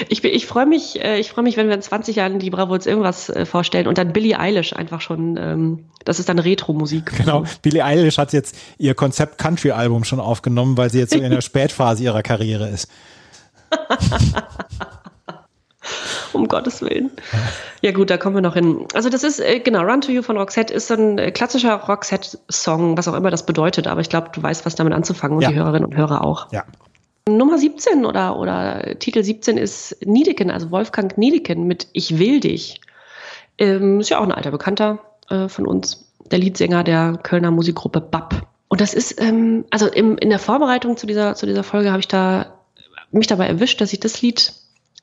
Ich, 0.09 0.25
ich 0.25 0.47
freue 0.47 0.65
mich, 0.67 1.03
äh, 1.05 1.19
ich 1.19 1.31
freue 1.31 1.45
mich, 1.45 1.57
wenn 1.59 1.67
wir 1.69 1.75
in 1.75 1.83
20 1.83 2.17
Jahren 2.17 2.39
die 2.39 2.49
Bravo 2.51 2.75
jetzt 2.75 2.87
irgendwas 2.87 3.29
äh, 3.29 3.45
vorstellen 3.45 3.87
und 3.87 3.99
dann 3.99 4.13
Billie 4.15 4.39
Eilish 4.39 4.73
einfach 4.73 5.01
schon, 5.03 5.37
ähm, 5.37 5.85
das 6.05 6.19
ist 6.19 6.29
dann 6.29 6.39
Retro-Musik. 6.39 7.13
Genau. 7.19 7.45
Billie 7.63 7.85
Eilish 7.85 8.17
hat 8.19 8.33
jetzt 8.33 8.57
ihr 8.79 8.95
Konzept 8.95 9.37
Country-Album 9.39 10.05
schon 10.05 10.21
aufgenommen, 10.21 10.77
weil 10.79 10.89
sie 10.91 10.99
jetzt 11.01 11.13
so 11.13 11.19
in 11.21 11.31
der 11.31 11.41
Spätphase 11.43 12.03
ihrer 12.03 12.23
Karriere 12.23 12.69
ist. 12.69 12.89
Um 16.35 16.47
Gottes 16.47 16.83
Willen. 16.83 17.11
Ja 17.81 17.93
gut, 17.93 18.11
da 18.11 18.19
kommen 18.19 18.37
wir 18.37 18.43
noch 18.43 18.55
hin. 18.55 18.87
Also 18.93 19.09
das 19.09 19.23
ist, 19.25 19.41
äh, 19.41 19.61
genau, 19.61 19.81
Run 19.83 20.03
to 20.03 20.13
You 20.13 20.23
von 20.23 20.37
Roxette 20.37 20.73
ist 20.75 20.89
so 20.89 20.95
ein 20.95 21.33
klassischer 21.33 21.75
Roxette-Song, 21.77 22.99
was 22.99 23.09
auch 23.09 23.15
immer 23.15 23.31
das 23.31 23.47
bedeutet, 23.47 23.87
aber 23.87 24.03
ich 24.03 24.11
glaube, 24.11 24.29
du 24.35 24.43
weißt, 24.43 24.67
was 24.67 24.75
damit 24.75 24.93
anzufangen 24.93 25.37
und 25.39 25.43
Ja. 25.43 25.49
die 25.51 25.57
Hörerinnen 25.57 25.87
und 25.87 25.97
Hörer 25.97 26.23
auch. 26.25 26.53
Ja. 26.53 26.65
Nummer 27.37 27.59
17 27.59 28.05
oder, 28.07 28.39
oder 28.39 28.99
Titel 28.99 29.23
17 29.23 29.59
ist 29.59 29.97
Niedeken, 30.05 30.51
also 30.51 30.71
Wolfgang 30.71 31.17
Niedeken 31.19 31.67
mit 31.67 31.89
Ich 31.93 32.19
will 32.19 32.41
dich. 32.41 32.81
Ähm, 33.59 34.01
ist 34.01 34.11
ja 34.11 34.19
auch 34.19 34.25
ein 34.25 34.33
alter 34.33 34.51
Bekannter 34.51 35.01
äh, 35.29 35.49
von 35.49 35.67
uns, 35.67 36.13
der 36.31 36.39
Leadsänger 36.39 36.85
der 36.85 37.19
Kölner 37.23 37.51
Musikgruppe 37.51 38.01
BAP. 38.01 38.47
Und 38.69 38.81
das 38.81 38.95
ist, 38.95 39.21
ähm, 39.21 39.65
also 39.71 39.87
im, 39.87 40.19
in 40.19 40.31
der 40.31 40.39
Vorbereitung 40.39 40.97
zu 40.97 41.07
dieser, 41.07 41.35
zu 41.35 41.47
dieser 41.47 41.65
Folge 41.65 41.91
habe 41.91 42.01
ich 42.01 42.09
da 42.09 42.59
mich 43.11 43.27
dabei 43.27 43.47
erwischt, 43.47 43.81
dass 43.81 43.93
ich 43.93 44.01
das 44.01 44.21
Lied 44.21 44.53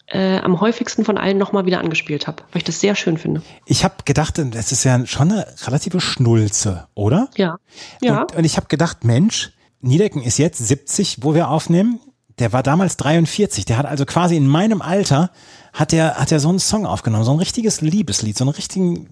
äh, 0.07 0.38
am 0.38 0.61
häufigsten 0.61 1.03
von 1.03 1.18
allen 1.18 1.38
nochmal 1.38 1.65
wieder 1.65 1.80
angespielt 1.80 2.27
habe, 2.27 2.43
weil 2.52 2.60
ich 2.60 2.64
das 2.64 2.80
sehr 2.80 2.95
schön 2.95 3.18
finde. 3.18 3.41
Ich 3.65 3.84
habe 3.84 3.95
gedacht, 4.06 4.38
das 4.38 4.72
ist 4.72 4.84
ja 4.84 5.06
schon 5.06 5.31
eine 5.31 5.47
relative 5.65 5.99
Schnulze, 5.99 6.88
oder? 6.93 7.30
Ja. 7.35 7.57
Ja. 8.02 8.22
Und, 8.22 8.35
und 8.35 8.45
ich 8.45 8.57
habe 8.57 8.68
gedacht, 8.68 9.03
Mensch, 9.03 9.52
Niedecken 9.81 10.22
ist 10.22 10.38
jetzt 10.38 10.65
70, 10.65 11.19
wo 11.22 11.34
wir 11.34 11.49
aufnehmen. 11.49 11.99
Der 12.40 12.52
war 12.53 12.64
damals 12.64 12.98
43. 12.98 13.66
Der 13.66 13.78
hat 13.78 13.86
also 13.86 14.06
quasi 14.06 14.36
in 14.36 14.48
meinem 14.48 14.82
Alter 14.82 15.32
hat 15.74 15.94
er 15.94 16.16
hat 16.16 16.32
er 16.32 16.40
so 16.40 16.49
einen 16.49 16.60
Song 16.60 16.86
aufgenommen, 16.86 17.24
so 17.24 17.32
ein 17.32 17.40
richtiges 17.40 17.82
Liebeslied, 17.82 18.38
so 18.38 18.44
einen 18.44 18.53
richtigen 18.53 19.10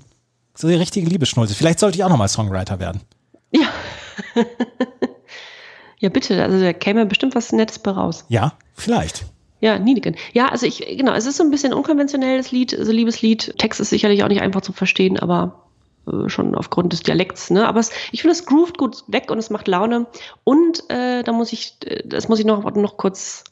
so 0.55 0.67
eine 0.67 0.79
richtige 0.79 1.07
Liebesschnulze. 1.09 1.55
Vielleicht 1.55 1.79
sollte 1.79 1.97
ich 1.97 2.03
auch 2.03 2.09
noch 2.09 2.17
mal 2.17 2.27
Songwriter 2.27 2.79
werden. 2.79 3.01
ja. 3.51 3.67
ja, 5.99 6.09
bitte, 6.09 6.43
also 6.43 6.59
da 6.59 6.73
käme 6.73 7.05
bestimmt 7.05 7.33
was 7.33 7.51
Nettes 7.51 7.79
bei 7.79 7.91
raus. 7.91 8.25
Ja, 8.27 8.53
vielleicht. 8.75 9.25
Ja, 9.59 9.79
Niedeken. 9.79 10.15
Ja, 10.33 10.49
also 10.49 10.65
ich, 10.65 10.85
genau, 10.97 11.13
es 11.13 11.25
ist 11.25 11.37
so 11.37 11.43
ein 11.43 11.49
bisschen 11.49 11.73
unkonventionelles 11.73 12.51
Lied, 12.51 12.77
also 12.77 12.91
Liebeslied. 12.91 13.55
Text 13.57 13.79
ist 13.79 13.89
sicherlich 13.89 14.23
auch 14.23 14.27
nicht 14.27 14.41
einfach 14.41 14.61
zu 14.61 14.73
verstehen, 14.73 15.17
aber 15.17 15.62
schon 16.27 16.55
aufgrund 16.55 16.93
des 16.93 17.01
Dialekts, 17.01 17.49
ne? 17.49 17.67
Aber 17.67 17.79
es, 17.79 17.91
ich 18.11 18.21
finde, 18.21 18.33
es 18.33 18.45
groovt 18.45 18.77
gut 18.77 19.03
weg 19.07 19.31
und 19.31 19.37
es 19.37 19.49
macht 19.49 19.67
Laune. 19.67 20.05
Und 20.43 20.89
äh, 20.89 21.23
da 21.23 21.31
muss 21.31 21.53
ich, 21.53 21.77
äh, 21.85 22.03
das 22.05 22.27
muss 22.27 22.39
ich 22.39 22.45
noch, 22.45 22.63
noch 22.75 22.97
kurz 22.97 23.45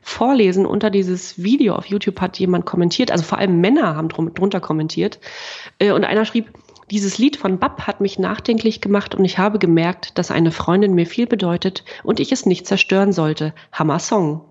vorlesen. 0.00 0.66
Unter 0.66 0.90
dieses 0.90 1.42
Video 1.42 1.74
auf 1.74 1.86
YouTube 1.86 2.20
hat 2.20 2.38
jemand 2.38 2.66
kommentiert, 2.66 3.10
also 3.10 3.24
vor 3.24 3.38
allem 3.38 3.60
Männer 3.60 3.96
haben 3.96 4.08
drum, 4.08 4.32
drunter 4.34 4.60
kommentiert. 4.60 5.18
Äh, 5.78 5.92
und 5.92 6.04
einer 6.04 6.24
schrieb, 6.24 6.52
dieses 6.90 7.18
Lied 7.18 7.36
von 7.36 7.58
Bab 7.58 7.88
hat 7.88 8.00
mich 8.00 8.18
nachdenklich 8.18 8.80
gemacht 8.80 9.14
und 9.16 9.24
ich 9.24 9.38
habe 9.38 9.58
gemerkt, 9.58 10.16
dass 10.18 10.30
eine 10.30 10.52
Freundin 10.52 10.94
mir 10.94 11.06
viel 11.06 11.26
bedeutet 11.26 11.84
und 12.04 12.20
ich 12.20 12.30
es 12.30 12.46
nicht 12.46 12.66
zerstören 12.66 13.12
sollte. 13.12 13.52
Hammer 13.72 13.98
Song. 13.98 14.42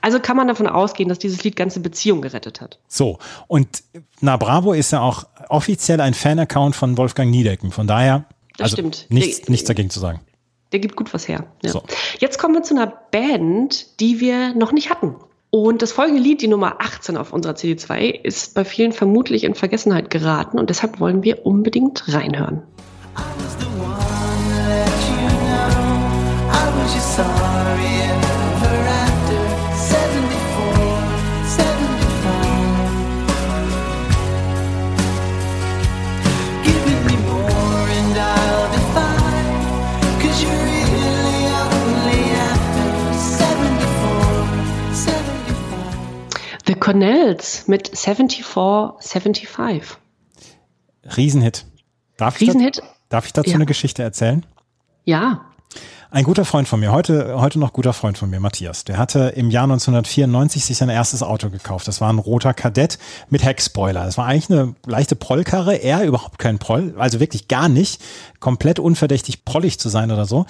Also 0.00 0.20
kann 0.20 0.36
man 0.36 0.48
davon 0.48 0.66
ausgehen, 0.66 1.08
dass 1.08 1.18
dieses 1.18 1.42
Lied 1.44 1.56
ganze 1.56 1.80
Beziehungen 1.80 2.22
gerettet 2.22 2.60
hat. 2.60 2.78
So, 2.88 3.18
und 3.46 3.82
Na 4.20 4.36
Bravo 4.36 4.72
ist 4.72 4.90
ja 4.92 5.00
auch 5.00 5.24
offiziell 5.48 6.00
ein 6.00 6.14
Fan-Account 6.14 6.76
von 6.76 6.96
Wolfgang 6.98 7.30
Niedecken. 7.30 7.70
Von 7.72 7.86
daher, 7.86 8.24
Das 8.56 8.64
also 8.66 8.76
stimmt. 8.76 9.06
Nichts, 9.08 9.42
Der- 9.42 9.50
nichts 9.50 9.66
dagegen 9.66 9.90
zu 9.90 10.00
sagen. 10.00 10.20
Der 10.72 10.80
gibt 10.80 10.96
gut 10.96 11.14
was 11.14 11.28
her. 11.28 11.46
Ja. 11.62 11.70
So. 11.70 11.82
Jetzt 12.18 12.38
kommen 12.38 12.54
wir 12.54 12.62
zu 12.62 12.74
einer 12.74 12.86
Band, 12.88 14.00
die 14.00 14.20
wir 14.20 14.54
noch 14.54 14.72
nicht 14.72 14.90
hatten. 14.90 15.14
Und 15.50 15.82
das 15.82 15.92
folgende 15.92 16.20
Lied, 16.20 16.42
die 16.42 16.48
Nummer 16.48 16.80
18 16.80 17.16
auf 17.16 17.32
unserer 17.32 17.52
CD2, 17.52 18.08
ist 18.24 18.54
bei 18.54 18.64
vielen 18.64 18.90
vermutlich 18.90 19.44
in 19.44 19.54
Vergessenheit 19.54 20.10
geraten 20.10 20.58
und 20.58 20.68
deshalb 20.68 20.98
wollen 20.98 21.22
wir 21.22 21.46
unbedingt 21.46 22.12
reinhören. 22.12 22.62
The 27.16 27.22
Cornells 46.84 47.66
mit 47.66 47.96
74, 47.96 48.44
75. 49.00 49.96
Riesenhit. 51.16 51.64
Darf 52.18 52.38
ich, 52.38 52.48
Riesenhit? 52.48 52.76
da, 52.78 52.82
darf 53.08 53.24
ich 53.24 53.32
dazu 53.32 53.48
Ja. 53.48 53.54
eine 53.56 53.64
Geschichte 53.64 54.02
erzählen? 54.02 54.44
Ja. 55.06 55.46
Ein 56.10 56.24
guter 56.24 56.44
Freund 56.44 56.68
von 56.68 56.80
mir, 56.80 56.92
heute, 56.92 57.40
heute 57.40 57.58
noch 57.58 57.72
guter 57.72 57.94
Freund 57.94 58.18
von 58.18 58.28
mir, 58.28 58.38
Matthias, 58.38 58.84
der 58.84 58.98
hatte 58.98 59.32
im 59.34 59.50
Jahr 59.50 59.64
1994 59.64 60.62
sich 60.62 60.76
sein 60.76 60.90
erstes 60.90 61.22
Auto 61.22 61.48
gekauft. 61.48 61.88
Das 61.88 62.02
war 62.02 62.12
ein 62.12 62.18
roter 62.18 62.52
Kadett 62.52 62.98
mit 63.30 63.42
Heckspoiler. 63.42 64.04
Das 64.04 64.18
war 64.18 64.26
eigentlich 64.26 64.50
eine 64.50 64.74
leichte 64.84 65.16
Prollkarre. 65.16 65.76
Er 65.76 66.04
überhaupt 66.04 66.38
kein 66.38 66.58
Proll, 66.58 66.94
also 66.98 67.18
wirklich 67.18 67.48
gar 67.48 67.70
nicht. 67.70 68.02
Komplett 68.40 68.78
unverdächtig 68.78 69.46
prollig 69.46 69.80
zu 69.80 69.88
sein 69.88 70.12
oder 70.12 70.26
so. 70.26 70.44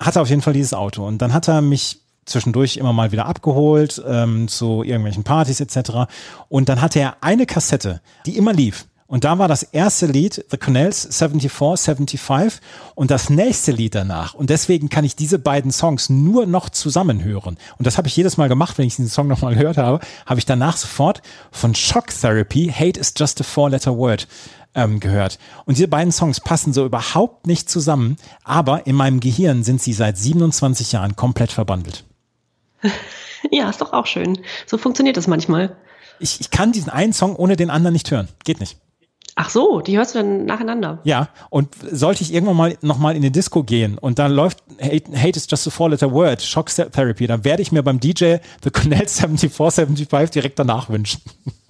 Hatte 0.00 0.20
auf 0.20 0.28
jeden 0.30 0.42
Fall 0.42 0.52
dieses 0.52 0.74
Auto. 0.74 1.06
Und 1.06 1.18
dann 1.22 1.32
hat 1.32 1.46
er 1.46 1.62
mich 1.62 2.00
zwischendurch 2.26 2.76
immer 2.76 2.92
mal 2.92 3.12
wieder 3.12 3.26
abgeholt 3.26 4.02
ähm, 4.06 4.48
zu 4.48 4.82
irgendwelchen 4.82 5.24
Partys 5.24 5.60
etc. 5.60 6.10
Und 6.48 6.68
dann 6.68 6.82
hatte 6.82 7.00
er 7.00 7.16
eine 7.22 7.46
Kassette, 7.46 8.00
die 8.26 8.36
immer 8.36 8.52
lief. 8.52 8.86
Und 9.08 9.22
da 9.22 9.38
war 9.38 9.46
das 9.46 9.62
erste 9.62 10.06
Lied 10.06 10.44
The 10.50 10.56
Cornells 10.56 11.08
74, 11.12 11.50
75 11.50 12.60
und 12.96 13.12
das 13.12 13.30
nächste 13.30 13.70
Lied 13.70 13.94
danach. 13.94 14.34
Und 14.34 14.50
deswegen 14.50 14.88
kann 14.88 15.04
ich 15.04 15.14
diese 15.14 15.38
beiden 15.38 15.70
Songs 15.70 16.10
nur 16.10 16.46
noch 16.46 16.70
zusammen 16.70 17.22
hören. 17.22 17.56
Und 17.78 17.86
das 17.86 17.98
habe 17.98 18.08
ich 18.08 18.16
jedes 18.16 18.36
Mal 18.36 18.48
gemacht, 18.48 18.78
wenn 18.78 18.86
ich 18.86 18.96
diesen 18.96 19.08
Song 19.08 19.28
nochmal 19.28 19.54
gehört 19.54 19.76
habe, 19.76 20.00
habe 20.26 20.40
ich 20.40 20.46
danach 20.46 20.76
sofort 20.76 21.22
von 21.52 21.74
Shock 21.76 22.08
Therapy, 22.08 22.72
Hate 22.76 22.98
is 22.98 23.14
just 23.16 23.40
a 23.40 23.44
four-letter 23.44 23.96
word, 23.96 24.26
ähm, 24.74 24.98
gehört. 24.98 25.38
Und 25.66 25.76
diese 25.78 25.88
beiden 25.88 26.10
Songs 26.10 26.40
passen 26.40 26.72
so 26.72 26.84
überhaupt 26.84 27.46
nicht 27.46 27.70
zusammen, 27.70 28.16
aber 28.42 28.88
in 28.88 28.96
meinem 28.96 29.20
Gehirn 29.20 29.62
sind 29.62 29.80
sie 29.80 29.92
seit 29.92 30.18
27 30.18 30.90
Jahren 30.90 31.14
komplett 31.14 31.52
verbandelt. 31.52 32.04
Ja, 33.50 33.70
ist 33.70 33.80
doch 33.80 33.92
auch 33.92 34.06
schön. 34.06 34.38
So 34.66 34.76
funktioniert 34.78 35.16
das 35.16 35.28
manchmal. 35.28 35.76
Ich, 36.18 36.40
ich 36.40 36.50
kann 36.50 36.72
diesen 36.72 36.90
einen 36.90 37.12
Song 37.12 37.36
ohne 37.36 37.54
den 37.54 37.70
anderen 37.70 37.92
nicht 37.92 38.10
hören. 38.10 38.28
Geht 38.44 38.58
nicht. 38.58 38.78
Ach 39.38 39.50
so, 39.50 39.82
die 39.82 39.98
hörst 39.98 40.14
du 40.14 40.20
dann 40.20 40.46
nacheinander. 40.46 40.98
Ja, 41.04 41.28
und 41.50 41.68
sollte 41.90 42.22
ich 42.22 42.32
irgendwann 42.32 42.56
mal 42.56 42.78
nochmal 42.80 43.14
in 43.16 43.22
die 43.22 43.30
Disco 43.30 43.62
gehen 43.62 43.98
und 43.98 44.18
da 44.18 44.28
läuft 44.28 44.62
Hate, 44.80 45.12
Hate 45.14 45.36
is 45.36 45.46
just 45.48 45.66
a 45.68 45.70
four-letter 45.70 46.10
word, 46.10 46.40
Shock 46.40 46.70
Therapy, 46.70 47.26
dann 47.26 47.44
werde 47.44 47.60
ich 47.60 47.70
mir 47.70 47.82
beim 47.82 48.00
DJ 48.00 48.36
The 48.64 48.70
Cornell 48.70 49.06
74, 49.06 49.52
75 49.54 50.30
direkt 50.30 50.58
danach 50.58 50.88
wünschen. 50.88 51.20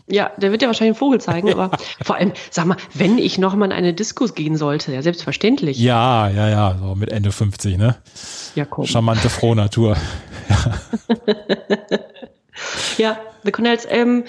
Ja, 0.08 0.30
der 0.36 0.52
wird 0.52 0.62
ja 0.62 0.68
wahrscheinlich 0.68 0.92
einen 0.92 0.98
Vogel 0.98 1.20
zeigen, 1.20 1.52
aber 1.58 1.76
vor 2.02 2.14
allem, 2.14 2.32
sag 2.50 2.66
mal, 2.66 2.76
wenn 2.94 3.18
ich 3.18 3.38
noch 3.38 3.56
mal 3.56 3.66
in 3.66 3.72
eine 3.72 3.92
Disco 3.92 4.26
gehen 4.26 4.56
sollte, 4.56 4.92
ja, 4.92 5.02
selbstverständlich. 5.02 5.76
Ja, 5.80 6.28
ja, 6.28 6.48
ja, 6.48 6.76
so 6.80 6.94
mit 6.94 7.10
Ende 7.10 7.32
50, 7.32 7.78
ne? 7.78 7.96
Ja, 8.54 8.64
komm. 8.64 8.86
Charmante 8.86 9.28
Frohnatur. 9.28 9.96
Ja, 12.98 13.18
The 13.44 13.52
Cornells, 13.52 13.86
ähm, 13.90 14.24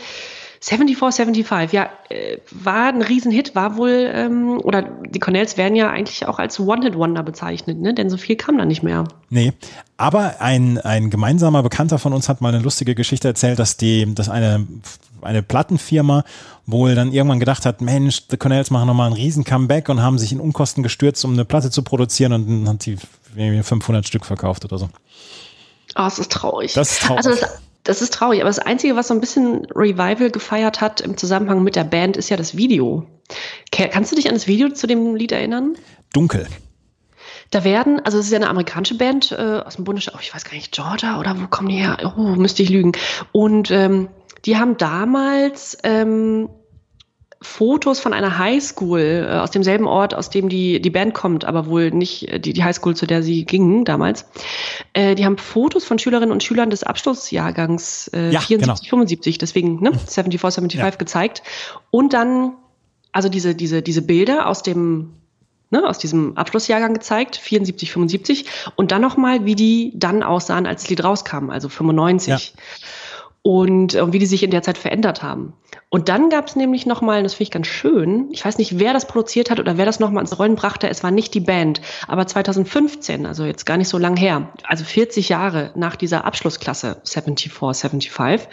74, 0.60 1.26
75, 1.26 1.72
ja, 1.72 1.90
äh, 2.10 2.38
war 2.52 2.88
ein 2.88 3.02
Riesenhit, 3.02 3.56
war 3.56 3.78
wohl, 3.78 4.12
ähm, 4.14 4.60
oder 4.64 4.82
die 4.82 5.20
Cornells 5.20 5.56
werden 5.56 5.76
ja 5.76 5.90
eigentlich 5.90 6.28
auch 6.28 6.40
als 6.40 6.60
One-Hit-Wonder 6.60 7.24
bezeichnet, 7.24 7.80
ne? 7.80 7.94
denn 7.94 8.10
so 8.10 8.18
viel 8.18 8.36
kam 8.36 8.58
da 8.58 8.66
nicht 8.66 8.84
mehr. 8.84 9.06
Nee, 9.30 9.54
aber 9.98 10.42
ein, 10.42 10.80
ein 10.80 11.10
gemeinsamer 11.10 11.64
Bekannter 11.64 12.00
von 12.00 12.12
uns 12.12 12.28
hat 12.28 12.42
mal 12.42 12.54
eine 12.54 12.64
lustige 12.64 12.96
Geschichte 12.96 13.28
erzählt, 13.28 13.60
dass 13.60 13.78
die, 13.78 14.14
dass 14.14 14.30
eine, 14.30 14.68
eine 15.22 15.44
Plattenfirma 15.44 16.24
wohl 16.66 16.96
dann 16.96 17.14
irgendwann 17.14 17.40
gedacht 17.40 17.66
hat, 17.66 17.82
Mensch, 17.82 18.24
The 18.30 18.38
Cornells 18.38 18.72
machen 18.72 18.88
nochmal 18.88 19.08
einen 19.08 19.16
riesen 19.16 19.44
Comeback 19.44 19.90
und 19.90 20.02
haben 20.02 20.18
sich 20.18 20.32
in 20.32 20.40
Unkosten 20.40 20.84
gestürzt, 20.84 21.24
um 21.24 21.34
eine 21.34 21.46
Platte 21.46 21.70
zu 21.70 21.84
produzieren 21.84 22.34
und 22.34 22.66
dann 22.66 22.74
hat 22.74 22.88
irgendwie 22.88 23.64
500 23.64 24.08
Stück 24.08 24.26
verkauft 24.26 24.66
oder 24.66 24.80
so. 24.80 24.90
Oh, 25.98 26.06
es 26.06 26.20
ist 26.20 26.32
traurig. 26.32 26.74
Das 26.74 26.92
ist 26.92 27.02
traurig. 27.02 27.26
Also 27.26 27.40
das, 27.40 27.62
das 27.84 28.02
ist 28.02 28.14
traurig, 28.14 28.42
aber 28.42 28.50
das 28.50 28.60
Einzige, 28.60 28.96
was 28.96 29.08
so 29.08 29.14
ein 29.14 29.22
bisschen 29.22 29.66
Revival 29.74 30.30
gefeiert 30.30 30.82
hat 30.82 31.02
im 31.02 31.18
Zusammenhang 31.18 31.64
mit 31.64 31.76
der 31.76 31.86
Band, 31.86 32.18
ist 32.18 32.30
ja 32.30 32.38
das 32.38 32.56
Video. 32.58 33.08
Kannst 33.72 34.12
du 34.12 34.16
dich 34.16 34.28
an 34.28 34.34
das 34.34 34.48
Video 34.48 34.70
zu 34.70 34.88
dem 34.88 35.16
Lied 35.16 35.32
erinnern? 35.32 35.76
Dunkel. 36.14 36.48
Da 37.50 37.64
werden, 37.64 38.02
also 38.04 38.20
es 38.20 38.26
ist 38.26 38.32
ja 38.32 38.38
eine 38.38 38.50
amerikanische 38.50 38.98
Band 38.98 39.32
äh, 39.32 39.62
aus 39.66 39.78
dem 39.78 39.86
Bundesstaat, 39.86 40.16
oh, 40.18 40.22
ich 40.22 40.36
weiß 40.36 40.44
gar 40.44 40.54
nicht, 40.54 40.74
Georgia 40.74 41.20
oder 41.20 41.40
wo 41.42 41.48
kommen 41.48 41.70
die 41.70 41.78
her? 41.78 42.14
Oh, 42.18 42.22
müsste 42.36 42.62
ich 42.62 42.70
lügen. 42.70 42.92
Und 43.32 43.72
ähm, 43.72 44.10
die 44.46 44.58
haben 44.58 44.78
damals 44.78 45.78
ähm, 45.84 46.50
Fotos 47.42 48.00
von 48.00 48.14
einer 48.14 48.38
Highschool 48.40 49.28
äh, 49.30 49.38
aus 49.38 49.52
demselben 49.52 49.86
Ort, 49.86 50.16
aus 50.16 50.30
dem 50.30 50.50
die, 50.50 50.82
die 50.82 50.90
Band 50.90 51.14
kommt, 51.14 51.46
aber 51.46 51.68
wohl 51.68 51.92
nicht 51.92 52.28
äh, 52.30 52.40
die, 52.40 52.54
die 52.54 52.64
Highschool, 52.64 52.96
zu 52.96 53.06
der 53.06 53.22
sie 53.22 53.46
gingen 53.46 53.86
damals. 53.86 54.26
Äh, 54.94 55.16
die 55.16 55.26
haben 55.26 55.38
Fotos 55.38 55.84
von 55.86 56.00
Schülerinnen 56.00 56.32
und 56.32 56.44
Schülern 56.44 56.70
des 56.70 56.84
Abschlussjahrgangs 56.84 58.10
äh, 58.10 58.32
Ja, 58.32 58.42
74, 58.42 58.90
genau. 58.90 58.90
75, 58.90 59.38
deswegen 59.38 59.82
ne, 59.82 59.92
74, 59.92 60.40
75 60.40 60.80
Ja. 60.80 60.90
gezeigt. 60.90 61.44
Und 61.92 62.14
dann, 62.14 62.54
also 63.12 63.30
diese, 63.30 63.54
diese, 63.54 63.82
diese 63.82 64.02
Bilder 64.02 64.48
aus 64.48 64.64
dem 64.64 65.14
ne, 65.70 65.88
aus 65.88 65.98
diesem 66.00 66.38
Abschlussjahrgang 66.38 66.94
gezeigt, 66.94 67.36
74, 67.36 67.92
75, 67.92 68.46
und 68.76 68.92
dann 68.92 69.02
nochmal, 69.02 69.46
wie 69.46 69.56
die 69.56 69.92
dann 69.96 70.24
aussahen, 70.24 70.66
als 70.66 70.84
das 70.84 70.90
Lied 70.90 71.04
rauskam, 71.04 71.50
also 71.50 71.70
95. 71.70 72.54
Und 73.48 73.96
äh, 73.96 74.12
wie 74.12 74.20
die 74.20 74.26
sich 74.26 74.44
in 74.44 74.52
der 74.52 74.62
Zeit 74.62 74.78
verändert 74.78 75.24
haben. 75.24 75.54
Und 75.88 76.10
dann 76.10 76.30
gab 76.30 76.48
es 76.48 76.58
nämlich 76.58 76.86
nochmal, 76.86 77.24
das 77.24 77.36
finde 77.36 77.44
ich 77.44 77.52
ganz 77.52 77.68
schön, 77.68 78.28
ich 78.34 78.44
weiß 78.44 78.58
nicht, 78.58 78.78
wer 78.78 78.92
das 78.92 79.08
produziert 79.08 79.50
hat 79.50 79.62
oder 79.62 79.78
wer 79.78 79.86
das 79.86 80.02
nochmal 80.02 80.20
ins 80.20 80.38
Rollen 80.38 80.56
brachte, 80.56 80.90
es 80.90 81.02
war 81.02 81.12
nicht 81.12 81.34
die 81.34 81.40
Band, 81.40 81.80
aber 82.10 82.28
2015, 82.28 83.26
also 83.26 83.46
jetzt 83.46 83.66
gar 83.66 83.78
nicht 83.78 83.88
so 83.88 83.98
lang 83.98 84.18
her, 84.18 84.50
also 84.64 84.84
40 84.84 85.30
Jahre 85.30 85.72
nach 85.76 85.96
dieser 85.96 86.26
Abschlussklasse 86.26 87.02
74, 87.06 87.54
75, 87.54 88.50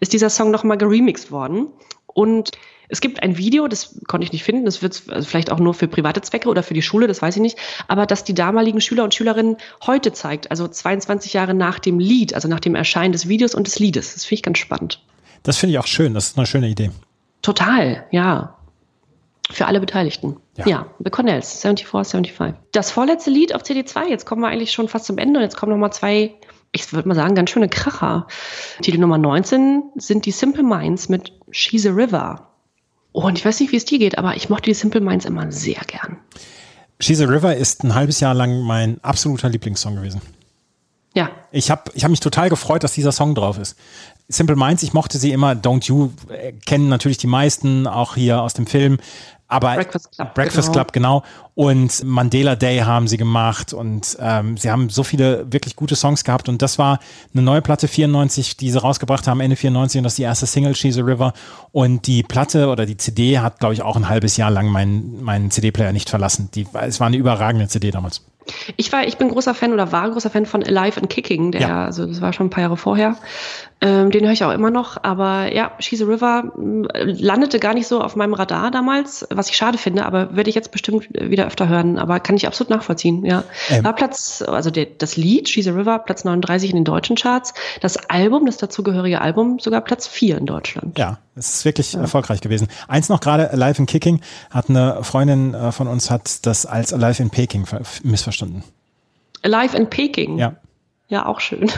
ist 0.00 0.14
dieser 0.14 0.30
Song 0.30 0.50
nochmal 0.50 0.78
geremixed 0.78 1.30
worden. 1.30 1.66
Und 2.06 2.52
es 2.90 3.00
gibt 3.00 3.22
ein 3.22 3.38
Video, 3.38 3.68
das 3.68 4.00
konnte 4.06 4.24
ich 4.24 4.32
nicht 4.32 4.44
finden, 4.44 4.64
das 4.64 4.82
wird 4.82 5.02
also 5.08 5.26
vielleicht 5.28 5.50
auch 5.50 5.58
nur 5.58 5.74
für 5.74 5.88
private 5.88 6.20
Zwecke 6.20 6.48
oder 6.48 6.62
für 6.62 6.74
die 6.74 6.82
Schule, 6.82 7.06
das 7.06 7.22
weiß 7.22 7.36
ich 7.36 7.42
nicht, 7.42 7.58
aber 7.88 8.06
das 8.06 8.24
die 8.24 8.34
damaligen 8.34 8.80
Schüler 8.80 9.04
und 9.04 9.14
Schülerinnen 9.14 9.56
heute 9.86 10.12
zeigt, 10.12 10.50
also 10.50 10.66
22 10.68 11.32
Jahre 11.32 11.54
nach 11.54 11.78
dem 11.78 11.98
Lied, 11.98 12.34
also 12.34 12.48
nach 12.48 12.60
dem 12.60 12.74
Erscheinen 12.74 13.12
des 13.12 13.28
Videos 13.28 13.54
und 13.54 13.66
des 13.66 13.78
Liedes. 13.78 14.14
Das 14.14 14.24
finde 14.24 14.34
ich 14.34 14.42
ganz 14.42 14.58
spannend. 14.58 15.02
Das 15.42 15.56
finde 15.56 15.72
ich 15.72 15.78
auch 15.78 15.86
schön. 15.86 16.14
Das 16.14 16.28
ist 16.28 16.38
eine 16.38 16.46
schöne 16.46 16.68
Idee. 16.68 16.90
Total, 17.42 18.04
ja. 18.10 18.56
Für 19.50 19.66
alle 19.66 19.80
Beteiligten. 19.80 20.36
Ja. 20.56 20.66
Ja, 20.66 20.86
The 20.98 21.10
Cornells, 21.10 21.62
74, 21.62 21.86
75. 21.86 22.54
Das 22.72 22.90
vorletzte 22.90 23.30
Lied 23.30 23.54
auf 23.54 23.62
CD2, 23.62 24.08
jetzt 24.08 24.26
kommen 24.26 24.42
wir 24.42 24.48
eigentlich 24.48 24.72
schon 24.72 24.88
fast 24.88 25.06
zum 25.06 25.18
Ende 25.18 25.38
und 25.38 25.44
jetzt 25.44 25.56
kommen 25.56 25.72
nochmal 25.72 25.92
zwei, 25.92 26.34
ich 26.72 26.92
würde 26.92 27.08
mal 27.08 27.14
sagen, 27.14 27.34
ganz 27.34 27.50
schöne 27.50 27.68
Kracher. 27.68 28.26
Titel 28.82 28.98
Nummer 28.98 29.18
19 29.18 29.82
sind 29.96 30.26
die 30.26 30.30
Simple 30.30 30.62
Minds 30.62 31.08
mit 31.08 31.32
She's 31.50 31.86
a 31.86 31.90
River. 31.90 32.49
Und 33.12 33.38
ich 33.38 33.44
weiß 33.44 33.60
nicht, 33.60 33.72
wie 33.72 33.76
es 33.76 33.84
dir 33.84 33.98
geht, 33.98 34.18
aber 34.18 34.36
ich 34.36 34.48
mochte 34.48 34.70
die 34.70 34.74
Simple 34.74 35.00
Minds 35.00 35.24
immer 35.24 35.50
sehr 35.50 35.80
gern. 35.86 36.18
She's 37.00 37.20
a 37.20 37.24
River 37.24 37.56
ist 37.56 37.82
ein 37.82 37.94
halbes 37.94 38.20
Jahr 38.20 38.34
lang 38.34 38.60
mein 38.60 39.02
absoluter 39.02 39.48
Lieblingssong 39.48 39.96
gewesen. 39.96 40.20
Ja, 41.14 41.30
Ich 41.50 41.70
habe 41.70 41.90
ich 41.94 42.04
hab 42.04 42.10
mich 42.10 42.20
total 42.20 42.50
gefreut, 42.50 42.84
dass 42.84 42.92
dieser 42.92 43.10
Song 43.10 43.34
drauf 43.34 43.58
ist. 43.58 43.76
Simple 44.28 44.54
Minds, 44.54 44.84
ich 44.84 44.92
mochte 44.92 45.18
sie 45.18 45.32
immer. 45.32 45.52
Don't 45.52 45.86
You 45.86 46.10
äh, 46.28 46.52
kennen 46.52 46.88
natürlich 46.88 47.18
die 47.18 47.26
meisten, 47.26 47.88
auch 47.88 48.14
hier 48.14 48.40
aus 48.40 48.54
dem 48.54 48.66
Film. 48.66 48.98
Aber 49.50 49.74
Breakfast 49.74 50.12
Club, 50.12 50.34
Breakfast 50.34 50.68
genau. 50.68 50.72
Club, 50.72 50.92
genau. 50.92 51.22
Und 51.54 52.04
Mandela 52.04 52.56
Day 52.56 52.78
haben 52.78 53.08
sie 53.08 53.16
gemacht 53.16 53.72
und 53.72 54.16
ähm, 54.20 54.56
sie 54.56 54.70
haben 54.70 54.88
so 54.88 55.02
viele 55.02 55.52
wirklich 55.52 55.76
gute 55.76 55.96
Songs 55.96 56.24
gehabt 56.24 56.48
und 56.48 56.62
das 56.62 56.78
war 56.78 57.00
eine 57.34 57.42
neue 57.42 57.60
Platte 57.60 57.88
94, 57.88 58.56
die 58.56 58.70
sie 58.70 58.80
rausgebracht 58.80 59.26
haben 59.26 59.40
Ende 59.40 59.56
94 59.56 59.98
und 59.98 60.04
das 60.04 60.12
ist 60.12 60.18
die 60.18 60.22
erste 60.22 60.46
Single 60.46 60.74
She's 60.74 60.96
a 60.96 61.02
River 61.02 61.32
und 61.72 62.06
die 62.06 62.22
Platte 62.22 62.68
oder 62.68 62.86
die 62.86 62.96
CD 62.96 63.40
hat 63.40 63.58
glaube 63.58 63.74
ich 63.74 63.82
auch 63.82 63.96
ein 63.96 64.08
halbes 64.08 64.36
Jahr 64.36 64.50
lang 64.50 64.68
meinen 64.68 65.22
meinen 65.22 65.50
CD-Player 65.50 65.92
nicht 65.92 66.08
verlassen. 66.08 66.48
Die, 66.54 66.66
es 66.80 67.00
war 67.00 67.08
eine 67.08 67.16
überragende 67.16 67.68
CD 67.68 67.90
damals. 67.90 68.22
Ich 68.76 68.92
war, 68.92 69.06
ich 69.06 69.16
bin 69.16 69.28
großer 69.28 69.54
Fan 69.54 69.72
oder 69.72 69.92
war 69.92 70.10
großer 70.10 70.30
Fan 70.30 70.46
von 70.46 70.62
Alive 70.62 71.00
and 71.00 71.10
Kicking, 71.10 71.52
der, 71.52 71.60
Ja. 71.60 71.84
also 71.84 72.06
das 72.06 72.20
war 72.20 72.32
schon 72.32 72.46
ein 72.46 72.50
paar 72.50 72.62
Jahre 72.62 72.76
vorher. 72.76 73.16
Ähm, 73.82 74.10
den 74.10 74.24
höre 74.24 74.32
ich 74.32 74.44
auch 74.44 74.52
immer 74.52 74.70
noch, 74.70 74.98
aber 75.02 75.54
ja, 75.54 75.72
She's 75.78 76.02
a 76.02 76.04
River 76.04 76.52
m, 76.54 76.86
landete 76.94 77.58
gar 77.58 77.72
nicht 77.72 77.86
so 77.86 78.02
auf 78.02 78.14
meinem 78.14 78.34
Radar 78.34 78.70
damals, 78.70 79.26
was 79.30 79.48
ich 79.48 79.56
schade 79.56 79.78
finde, 79.78 80.04
aber 80.04 80.36
werde 80.36 80.50
ich 80.50 80.54
jetzt 80.56 80.70
bestimmt 80.70 81.08
wieder 81.18 81.46
öfter 81.46 81.66
hören, 81.66 81.98
aber 81.98 82.20
kann 82.20 82.36
ich 82.36 82.46
absolut 82.46 82.68
nachvollziehen, 82.70 83.24
ja. 83.24 83.42
Ähm. 83.70 83.82
War 83.84 83.94
Platz, 83.94 84.44
also 84.46 84.70
der, 84.70 84.84
das 84.98 85.16
Lied 85.16 85.48
She's 85.48 85.66
a 85.66 85.72
River, 85.72 85.98
Platz 86.00 86.24
39 86.24 86.70
in 86.70 86.76
den 86.76 86.84
deutschen 86.84 87.16
Charts, 87.16 87.54
das 87.80 87.96
Album, 88.10 88.44
das 88.44 88.58
dazugehörige 88.58 89.22
Album, 89.22 89.58
sogar 89.60 89.80
Platz 89.80 90.06
4 90.06 90.36
in 90.36 90.44
Deutschland. 90.46 90.98
Ja, 90.98 91.16
es 91.34 91.54
ist 91.54 91.64
wirklich 91.64 91.94
erfolgreich 91.94 92.40
gewesen. 92.40 92.68
Eins 92.88 93.08
noch 93.08 93.20
gerade, 93.20 93.50
Alive 93.50 93.78
in 93.78 93.86
Kicking, 93.86 94.20
hat 94.50 94.68
eine 94.68 95.02
Freundin 95.04 95.54
äh, 95.54 95.72
von 95.72 95.86
uns 95.88 96.10
hat 96.10 96.44
das 96.46 96.66
als 96.66 96.92
Alive 96.92 97.22
in 97.22 97.30
Peking 97.30 97.66
ver- 97.66 97.82
missverstanden. 98.02 98.64
Alive 99.42 99.76
and 99.76 99.90
Peking. 99.90 100.38
Ja. 100.38 100.56
Ja, 101.08 101.26
auch 101.26 101.40
schön. 101.40 101.70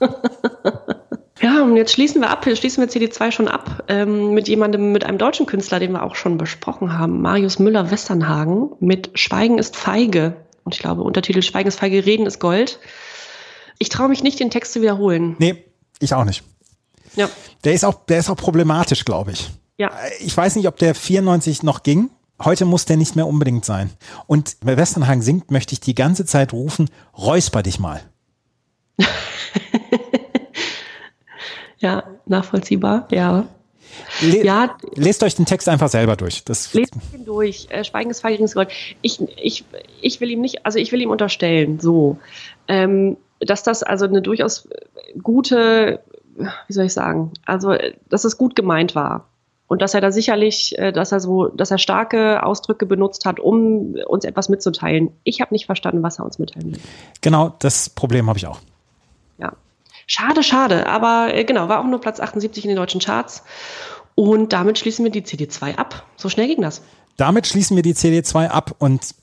ja, 1.40 1.62
und 1.62 1.76
jetzt 1.76 1.92
schließen 1.92 2.20
wir 2.20 2.30
ab, 2.30 2.46
jetzt 2.46 2.58
schließen 2.58 2.82
wir 2.82 2.90
CD2 2.90 3.30
schon 3.32 3.48
ab 3.48 3.84
ähm, 3.88 4.34
mit 4.34 4.48
jemandem, 4.48 4.92
mit 4.92 5.04
einem 5.04 5.18
deutschen 5.18 5.46
Künstler, 5.46 5.78
den 5.80 5.92
wir 5.92 6.02
auch 6.02 6.14
schon 6.16 6.38
besprochen 6.38 6.98
haben, 6.98 7.20
Marius 7.22 7.58
Müller-Westernhagen 7.58 8.70
mit 8.80 9.10
Schweigen 9.14 9.58
ist 9.58 9.76
feige. 9.76 10.36
Und 10.64 10.74
ich 10.74 10.80
glaube, 10.80 11.02
Untertitel 11.02 11.42
Schweigen 11.42 11.68
ist 11.68 11.78
feige, 11.80 12.04
Reden 12.04 12.26
ist 12.26 12.38
Gold. 12.40 12.78
Ich 13.78 13.88
traue 13.88 14.08
mich 14.08 14.22
nicht, 14.22 14.38
den 14.38 14.50
Text 14.50 14.72
zu 14.72 14.82
wiederholen. 14.82 15.34
Nee, 15.38 15.64
ich 15.98 16.14
auch 16.14 16.24
nicht. 16.24 16.42
Ja, 17.14 17.28
Der 17.64 17.72
ist 17.74 17.84
auch, 17.84 18.04
der 18.06 18.18
ist 18.18 18.30
auch 18.30 18.36
problematisch, 18.36 19.04
glaube 19.04 19.32
ich. 19.32 19.50
ja. 19.78 19.90
Ich 20.20 20.36
weiß 20.36 20.56
nicht, 20.56 20.66
ob 20.68 20.76
der 20.78 20.94
94 20.94 21.62
noch 21.62 21.82
ging. 21.82 22.10
Heute 22.42 22.64
muss 22.64 22.86
der 22.86 22.96
nicht 22.96 23.14
mehr 23.14 23.26
unbedingt 23.26 23.64
sein. 23.64 23.90
Und 24.26 24.56
wer 24.62 24.76
Westernhagen 24.76 25.22
singt, 25.22 25.50
möchte 25.50 25.74
ich 25.74 25.80
die 25.80 25.94
ganze 25.94 26.24
Zeit 26.26 26.52
rufen, 26.52 26.90
räusper 27.16 27.62
dich 27.62 27.78
mal. 27.78 28.00
Ja, 31.78 32.04
nachvollziehbar, 32.26 33.08
ja. 33.10 33.44
Le 34.20 34.44
Ja, 34.44 34.76
Lest 34.94 35.22
euch 35.24 35.34
den 35.34 35.46
Text 35.46 35.68
einfach 35.68 35.88
selber 35.88 36.16
durch. 36.16 36.44
Das, 36.44 36.72
Lest 36.74 36.94
ihn 37.12 37.24
durch. 37.24 37.66
Äh, 37.70 37.82
Schweigen 37.84 38.10
ist 38.10 38.20
feige, 38.20 38.34
Reden 38.34 38.44
ist 38.44 38.54
Gold. 38.54 38.70
Ich, 39.02 39.20
ich, 39.36 39.64
ich 40.00 40.20
will 40.20 40.30
ihm 40.30 40.40
nicht, 40.40 40.64
also 40.64 40.78
ich 40.78 40.92
will 40.92 41.00
ihm 41.02 41.10
unterstellen, 41.10 41.80
so, 41.80 42.18
ähm, 42.68 43.16
dass 43.40 43.64
das 43.64 43.82
also 43.82 44.04
eine 44.04 44.22
durchaus 44.22 44.68
gute, 45.22 46.00
wie 46.36 46.72
soll 46.72 46.86
ich 46.86 46.92
sagen, 46.92 47.32
also, 47.44 47.72
äh, 47.72 47.94
dass 48.08 48.24
es 48.24 48.38
gut 48.38 48.56
gemeint 48.56 48.94
war. 48.94 49.28
Und 49.68 49.80
dass 49.80 49.94
er 49.94 50.02
da 50.02 50.12
sicherlich, 50.12 50.78
äh, 50.78 50.92
dass 50.92 51.12
er 51.12 51.20
so, 51.20 51.46
dass 51.48 51.70
er 51.70 51.78
starke 51.78 52.44
Ausdrücke 52.44 52.84
benutzt 52.84 53.24
hat, 53.24 53.40
um 53.40 53.94
uns 54.06 54.24
etwas 54.24 54.50
mitzuteilen. 54.50 55.10
Ich 55.24 55.40
habe 55.40 55.54
nicht 55.54 55.64
verstanden, 55.64 56.02
was 56.02 56.18
er 56.18 56.26
uns 56.26 56.38
mitteilen 56.38 56.72
will. 56.72 56.80
genau, 57.22 57.54
das 57.58 57.88
Problem 57.88 58.28
habe 58.28 58.38
ich 58.38 58.46
auch. 58.46 58.60
Ja. 59.38 59.54
Schade, 60.06 60.42
schade. 60.42 60.86
Aber 60.86 61.32
äh, 61.32 61.44
genau, 61.44 61.68
war 61.68 61.80
auch 61.80 61.86
nur 61.86 62.00
Platz 62.00 62.20
78 62.20 62.64
in 62.64 62.68
den 62.68 62.76
deutschen 62.76 63.00
Charts. 63.00 63.44
Und 64.14 64.52
damit 64.52 64.78
schließen 64.78 65.04
wir 65.04 65.12
die 65.12 65.22
CD2 65.22 65.76
ab. 65.76 66.06
So 66.16 66.28
schnell 66.28 66.48
ging 66.48 66.60
das. 66.60 66.82
Damit 67.16 67.46
schließen 67.46 67.74
wir 67.76 67.82
die 67.82 67.94
CD2 67.94 68.48
ab 68.48 68.74
und 68.78 69.14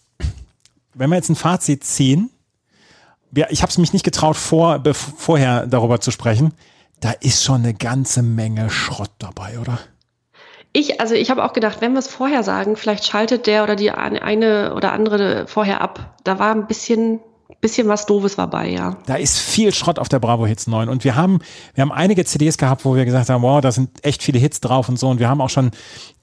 wenn 0.93 1.09
wir 1.09 1.15
jetzt 1.15 1.29
ein 1.29 1.35
Fazit 1.35 1.83
ziehen, 1.83 2.29
ich 3.31 3.61
habe 3.61 3.69
es 3.69 3.77
mich 3.77 3.93
nicht 3.93 4.03
getraut, 4.03 4.35
vor, 4.35 4.81
vorher 4.93 5.67
darüber 5.67 6.01
zu 6.01 6.11
sprechen, 6.11 6.53
da 7.01 7.11
ist 7.11 7.43
schon 7.43 7.63
eine 7.63 7.73
ganze 7.73 8.21
Menge 8.23 8.69
Schrott 8.69 9.11
dabei, 9.19 9.59
oder? 9.59 9.79
Ich, 10.71 11.01
also 11.01 11.15
ich 11.15 11.31
habe 11.31 11.43
auch 11.43 11.53
gedacht, 11.53 11.81
wenn 11.81 11.93
wir 11.93 11.99
es 11.99 12.07
vorher 12.07 12.43
sagen, 12.43 12.75
vielleicht 12.75 13.05
schaltet 13.05 13.47
der 13.47 13.63
oder 13.63 13.75
die 13.75 13.91
eine- 13.91 14.73
oder 14.75 14.93
andere 14.93 15.47
vorher 15.47 15.81
ab. 15.81 16.17
Da 16.23 16.37
war 16.37 16.51
ein 16.53 16.67
bisschen, 16.67 17.21
bisschen 17.59 17.87
was 17.87 18.05
Doofes 18.05 18.35
dabei, 18.35 18.69
ja. 18.69 18.97
Da 19.07 19.15
ist 19.15 19.39
viel 19.39 19.73
Schrott 19.73 19.97
auf 19.97 20.09
der 20.09 20.19
Bravo 20.19 20.45
Hits 20.45 20.67
9 20.67 20.87
und 20.87 21.03
wir 21.03 21.15
haben, 21.15 21.39
wir 21.73 21.81
haben 21.81 21.91
einige 21.91 22.23
CDs 22.23 22.57
gehabt, 22.59 22.85
wo 22.85 22.95
wir 22.95 23.05
gesagt 23.05 23.29
haben, 23.29 23.41
wow, 23.41 23.61
da 23.61 23.71
sind 23.71 24.05
echt 24.05 24.21
viele 24.21 24.37
Hits 24.37 24.61
drauf 24.61 24.89
und 24.89 24.99
so 24.99 25.09
und 25.09 25.19
wir 25.19 25.27
haben 25.27 25.41
auch 25.41 25.49
schon 25.49 25.71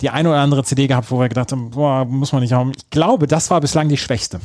die 0.00 0.10
eine 0.10 0.28
oder 0.28 0.38
andere 0.38 0.62
CD 0.62 0.86
gehabt, 0.86 1.10
wo 1.10 1.18
wir 1.18 1.28
gedacht 1.28 1.50
haben, 1.50 1.70
boah, 1.70 2.04
muss 2.04 2.32
man 2.32 2.42
nicht 2.42 2.52
haben. 2.52 2.70
Ich 2.76 2.90
glaube, 2.90 3.26
das 3.26 3.50
war 3.50 3.60
bislang 3.60 3.88
die 3.88 3.96
schwächste. 3.96 4.40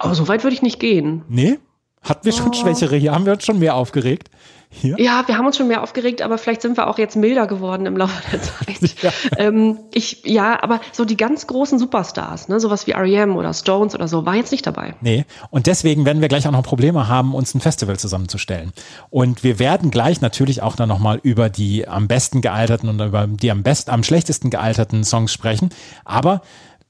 Aber 0.00 0.14
so 0.14 0.26
weit 0.26 0.42
würde 0.42 0.54
ich 0.54 0.62
nicht 0.62 0.80
gehen. 0.80 1.22
Nee? 1.28 1.58
Hatten 2.02 2.24
wir 2.24 2.32
schon 2.32 2.48
Oh. 2.50 2.52
schwächere? 2.52 2.96
Hier 2.96 3.12
haben 3.14 3.26
wir 3.26 3.32
uns 3.32 3.44
schon 3.44 3.58
mehr 3.58 3.74
aufgeregt. 3.76 4.28
Hier? 4.74 4.96
Ja, 4.98 5.22
wir 5.26 5.36
haben 5.36 5.44
uns 5.46 5.58
schon 5.58 5.68
mehr 5.68 5.82
aufgeregt, 5.82 6.22
aber 6.22 6.38
vielleicht 6.38 6.62
sind 6.62 6.78
wir 6.78 6.88
auch 6.88 6.96
jetzt 6.96 7.14
milder 7.14 7.46
geworden 7.46 7.84
im 7.84 7.94
Laufe 7.94 8.22
der 8.32 8.40
Zeit. 8.40 9.12
ähm, 9.36 9.78
ich, 9.92 10.22
ja, 10.24 10.62
aber 10.62 10.80
so 10.92 11.04
die 11.04 11.18
ganz 11.18 11.46
großen 11.46 11.78
Superstars, 11.78 12.48
ne, 12.48 12.58
sowas 12.58 12.86
wie 12.86 12.92
R.E.M. 12.92 13.36
oder 13.36 13.52
Stones 13.52 13.94
oder 13.94 14.08
so, 14.08 14.24
war 14.24 14.34
jetzt 14.34 14.50
nicht 14.50 14.66
dabei. 14.66 14.94
Nee, 15.02 15.26
und 15.50 15.66
deswegen 15.66 16.06
werden 16.06 16.22
wir 16.22 16.28
gleich 16.28 16.48
auch 16.48 16.52
noch 16.52 16.62
Probleme 16.62 17.06
haben, 17.06 17.34
uns 17.34 17.54
ein 17.54 17.60
Festival 17.60 17.98
zusammenzustellen. 17.98 18.72
Und 19.10 19.44
wir 19.44 19.58
werden 19.58 19.90
gleich 19.90 20.22
natürlich 20.22 20.62
auch 20.62 20.74
dann 20.74 20.88
nochmal 20.88 21.20
über 21.22 21.50
die 21.50 21.86
am 21.86 22.08
besten 22.08 22.40
gealterten 22.40 22.88
und 22.88 22.98
über 22.98 23.26
die 23.26 23.50
am 23.50 23.62
best, 23.62 23.90
am 23.90 24.02
schlechtesten 24.02 24.48
gealterten 24.48 25.04
Songs 25.04 25.34
sprechen. 25.34 25.68
Aber 26.06 26.40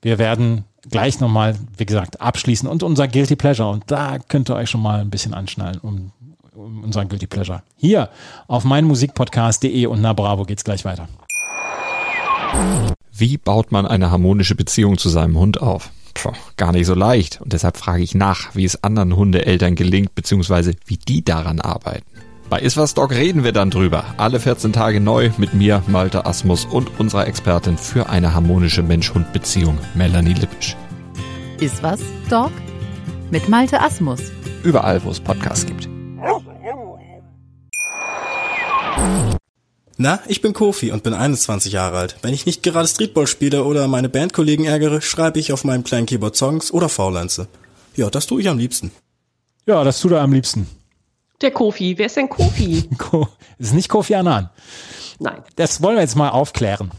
wir 0.03 0.19
werden 0.19 0.67
gleich 0.91 1.21
nochmal, 1.21 1.57
wie 1.77 1.87
gesagt, 1.87 2.21
abschließen 2.21 2.69
und 2.69 2.83
unser 2.83 3.09
Guilty 3.09 3.37
Pleasure. 3.37 3.71
Und 3.71 3.85
da 3.87 4.19
könnt 4.19 4.51
ihr 4.51 4.57
euch 4.57 4.71
schon 4.71 4.83
mal 4.83 5.01
ein 5.01 5.11
bisschen 5.11 5.35
anschnallen, 5.35 5.79
um, 5.79 6.13
um 6.55 6.85
unseren 6.85 7.09
Guilty 7.09 7.27
Pleasure. 7.27 7.63
Hier 7.77 8.09
auf 8.49 8.65
meinmusikpodcast.de 8.65 9.87
und 9.87 10.01
na 10.01 10.13
Bravo 10.13 10.45
geht's 10.45 10.65
gleich 10.65 10.85
weiter. 10.85 11.09
Wie 13.13 13.39
baut 13.39 13.73
man 13.73 13.87
eine 13.87 14.11
harmonische 14.11 14.55
Beziehung 14.55 14.99
zu 14.99 15.09
seinem 15.09 15.39
Hund 15.39 15.61
auf? 15.61 15.91
Puh, 16.15 16.33
gar 16.57 16.73
nicht 16.73 16.87
so 16.87 16.95
leicht. 16.95 17.41
Und 17.41 17.53
deshalb 17.53 17.77
frage 17.77 18.03
ich 18.03 18.15
nach, 18.15 18.55
wie 18.55 18.65
es 18.65 18.83
anderen 18.85 19.17
Hundeeltern 19.17 19.75
gelingt, 19.75 20.15
beziehungsweise 20.15 20.75
wie 20.87 20.99
die 20.99 21.25
daran 21.25 21.61
arbeiten. 21.61 22.12
Bei 22.53 22.61
Iswas 22.61 22.93
Dog 22.93 23.13
reden 23.13 23.45
wir 23.45 23.53
dann 23.53 23.71
drüber. 23.71 24.05
Alle 24.19 24.39
14 24.39 24.75
Tage 24.75 25.01
neu 25.01 25.31
mit 25.39 25.55
mir, 25.55 25.83
Malte 25.87 26.27
Asmus 26.27 26.67
und 26.67 27.01
unserer 27.01 27.27
Expertin 27.27 27.79
für 27.79 28.11
eine 28.11 28.35
harmonische 28.35 28.83
Mensch-Hund-Beziehung, 28.83 29.79
Melanie 29.95 30.35
Lippisch. 30.35 30.77
Ist 31.61 31.83
was, 31.83 32.01
Dog? 32.29 32.53
Mit 33.31 33.49
Malte 33.49 33.81
Asmus. 33.81 34.21
Überall, 34.65 35.03
wo 35.03 35.09
es 35.09 35.19
Podcasts 35.19 35.65
gibt. 35.65 35.89
Na, 39.97 40.21
ich 40.29 40.43
bin 40.43 40.53
Kofi 40.53 40.93
und 40.93 41.03
bin 41.03 41.15
21 41.15 41.73
Jahre 41.73 41.97
alt. 41.97 42.17
Wenn 42.21 42.35
ich 42.35 42.45
nicht 42.45 42.63
gerade 42.63 42.87
Streetball 42.87 43.27
spiele 43.27 43.65
oder 43.65 43.89
meine 43.89 44.11
Bandkollegen 44.11 44.67
ärgere, 44.67 45.01
schreibe 45.01 45.39
ich 45.39 45.55
auf 45.55 45.65
meinem 45.65 45.85
kleinen 45.85 46.05
Keyboard 46.05 46.37
Songs 46.37 46.71
oder 46.71 46.91
faulenze. 46.91 47.49
Ja, 47.97 48.11
das 48.11 48.27
tue 48.27 48.43
ich 48.43 48.51
am 48.51 48.59
liebsten. 48.59 48.91
Ja, 49.65 49.83
das 49.85 50.01
tut 50.01 50.13
er 50.13 50.21
am 50.21 50.35
liebsten. 50.35 50.67
Der 51.43 51.51
Kofi. 51.51 51.99
Wer 51.99 52.07
ist 52.07 52.17
denn 52.17 52.29
Kofi? 52.29 52.89
Ko- 52.99 53.29
ist 53.59 53.75
nicht 53.75 53.89
Kofi 53.89 54.15
Annan. 54.15 54.49
Nein. 55.19 55.43
Das 55.57 55.83
wollen 55.83 55.97
wir 55.97 56.03
jetzt 56.03 56.17
mal 56.17 56.31
aufklären. 56.31 56.91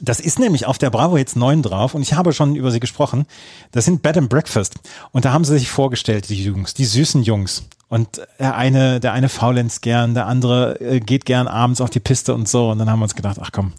Das 0.00 0.18
ist 0.20 0.38
nämlich 0.38 0.66
auf 0.66 0.78
der 0.78 0.90
Bravo 0.90 1.16
Hits 1.16 1.36
9 1.36 1.62
drauf 1.62 1.94
und 1.94 2.02
ich 2.02 2.14
habe 2.14 2.32
schon 2.32 2.56
über 2.56 2.70
sie 2.72 2.80
gesprochen. 2.80 3.24
Das 3.70 3.84
sind 3.84 4.02
Bed 4.02 4.16
and 4.16 4.28
Breakfast. 4.28 4.74
Und 5.12 5.24
da 5.24 5.32
haben 5.32 5.44
sie 5.44 5.56
sich 5.58 5.70
vorgestellt, 5.70 6.28
die 6.28 6.42
Jungs, 6.42 6.74
die 6.74 6.84
süßen 6.86 7.22
Jungs. 7.22 7.64
Und 7.88 8.20
der 8.40 8.56
eine, 8.56 8.98
der 9.00 9.12
eine 9.12 9.28
faulenzt 9.28 9.80
gern, 9.82 10.14
der 10.14 10.26
andere 10.26 10.80
äh, 10.80 10.98
geht 11.00 11.24
gern 11.24 11.46
abends 11.46 11.80
auf 11.80 11.90
die 11.90 12.00
Piste 12.00 12.34
und 12.34 12.48
so. 12.48 12.70
Und 12.70 12.78
dann 12.78 12.90
haben 12.90 12.98
wir 12.98 13.04
uns 13.04 13.14
gedacht, 13.14 13.36
ach 13.40 13.50
komm, 13.52 13.74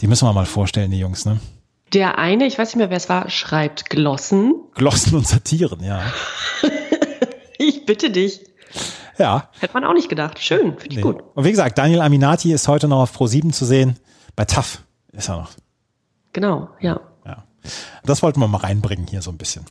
die 0.00 0.06
müssen 0.08 0.26
wir 0.26 0.32
mal 0.32 0.46
vorstellen, 0.46 0.90
die 0.90 0.98
Jungs, 0.98 1.24
ne? 1.24 1.38
Der 1.92 2.18
eine, 2.18 2.46
ich 2.46 2.58
weiß 2.58 2.70
nicht 2.70 2.76
mehr, 2.76 2.90
wer 2.90 2.96
es 2.96 3.08
war, 3.08 3.30
schreibt 3.30 3.88
Glossen. 3.90 4.54
Glossen 4.74 5.14
und 5.14 5.26
Satiren, 5.28 5.84
ja. 5.84 6.02
Ich 7.58 7.86
bitte 7.86 8.10
dich. 8.10 8.40
Ja. 9.18 9.48
Hätte 9.60 9.74
man 9.74 9.84
auch 9.84 9.92
nicht 9.94 10.08
gedacht. 10.08 10.38
Schön, 10.40 10.72
finde 10.78 10.88
ich 10.90 10.96
Nee. 10.96 11.02
gut. 11.02 11.22
Und 11.34 11.44
wie 11.44 11.50
gesagt, 11.50 11.78
Daniel 11.78 12.00
Aminati 12.00 12.52
ist 12.52 12.68
heute 12.68 12.88
noch 12.88 13.00
auf 13.00 13.16
Pro7 13.16 13.52
zu 13.52 13.64
sehen. 13.64 13.98
Bei 14.36 14.44
TAF 14.44 14.82
ist 15.12 15.28
er 15.28 15.36
noch. 15.36 15.50
Genau, 16.32 16.68
ja. 16.80 17.00
Das 18.04 18.22
wollten 18.22 18.40
wir 18.40 18.48
mal 18.48 18.58
reinbringen 18.58 19.06
hier 19.06 19.22
so 19.22 19.30
ein 19.30 19.38
bisschen. 19.38 19.64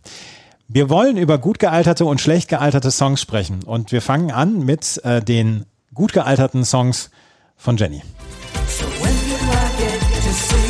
Wir 0.68 0.90
wollen 0.90 1.18
über 1.18 1.38
gut 1.38 1.60
gealterte 1.60 2.06
und 2.06 2.20
schlecht 2.22 2.50
gealterte 2.50 2.90
Songs 2.90 3.22
sprechen. 3.22 3.62
Und 3.64 3.92
wir 3.92 4.02
fangen 4.02 4.32
an 4.32 4.60
mit 4.66 5.00
äh, 5.04 5.22
den 5.22 5.66
gut 5.94 6.14
gealterten 6.14 6.66
Songs 6.66 7.12
von 7.56 7.78
Jenny. 7.78 8.02
So 8.68 8.86
when 9.04 9.14
do 9.30 9.36
I 9.36 9.78
get 9.78 10.63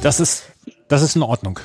Das 0.00 0.20
ist, 0.20 0.44
das 0.86 1.02
ist 1.02 1.16
in 1.16 1.22
Ordnung. 1.22 1.58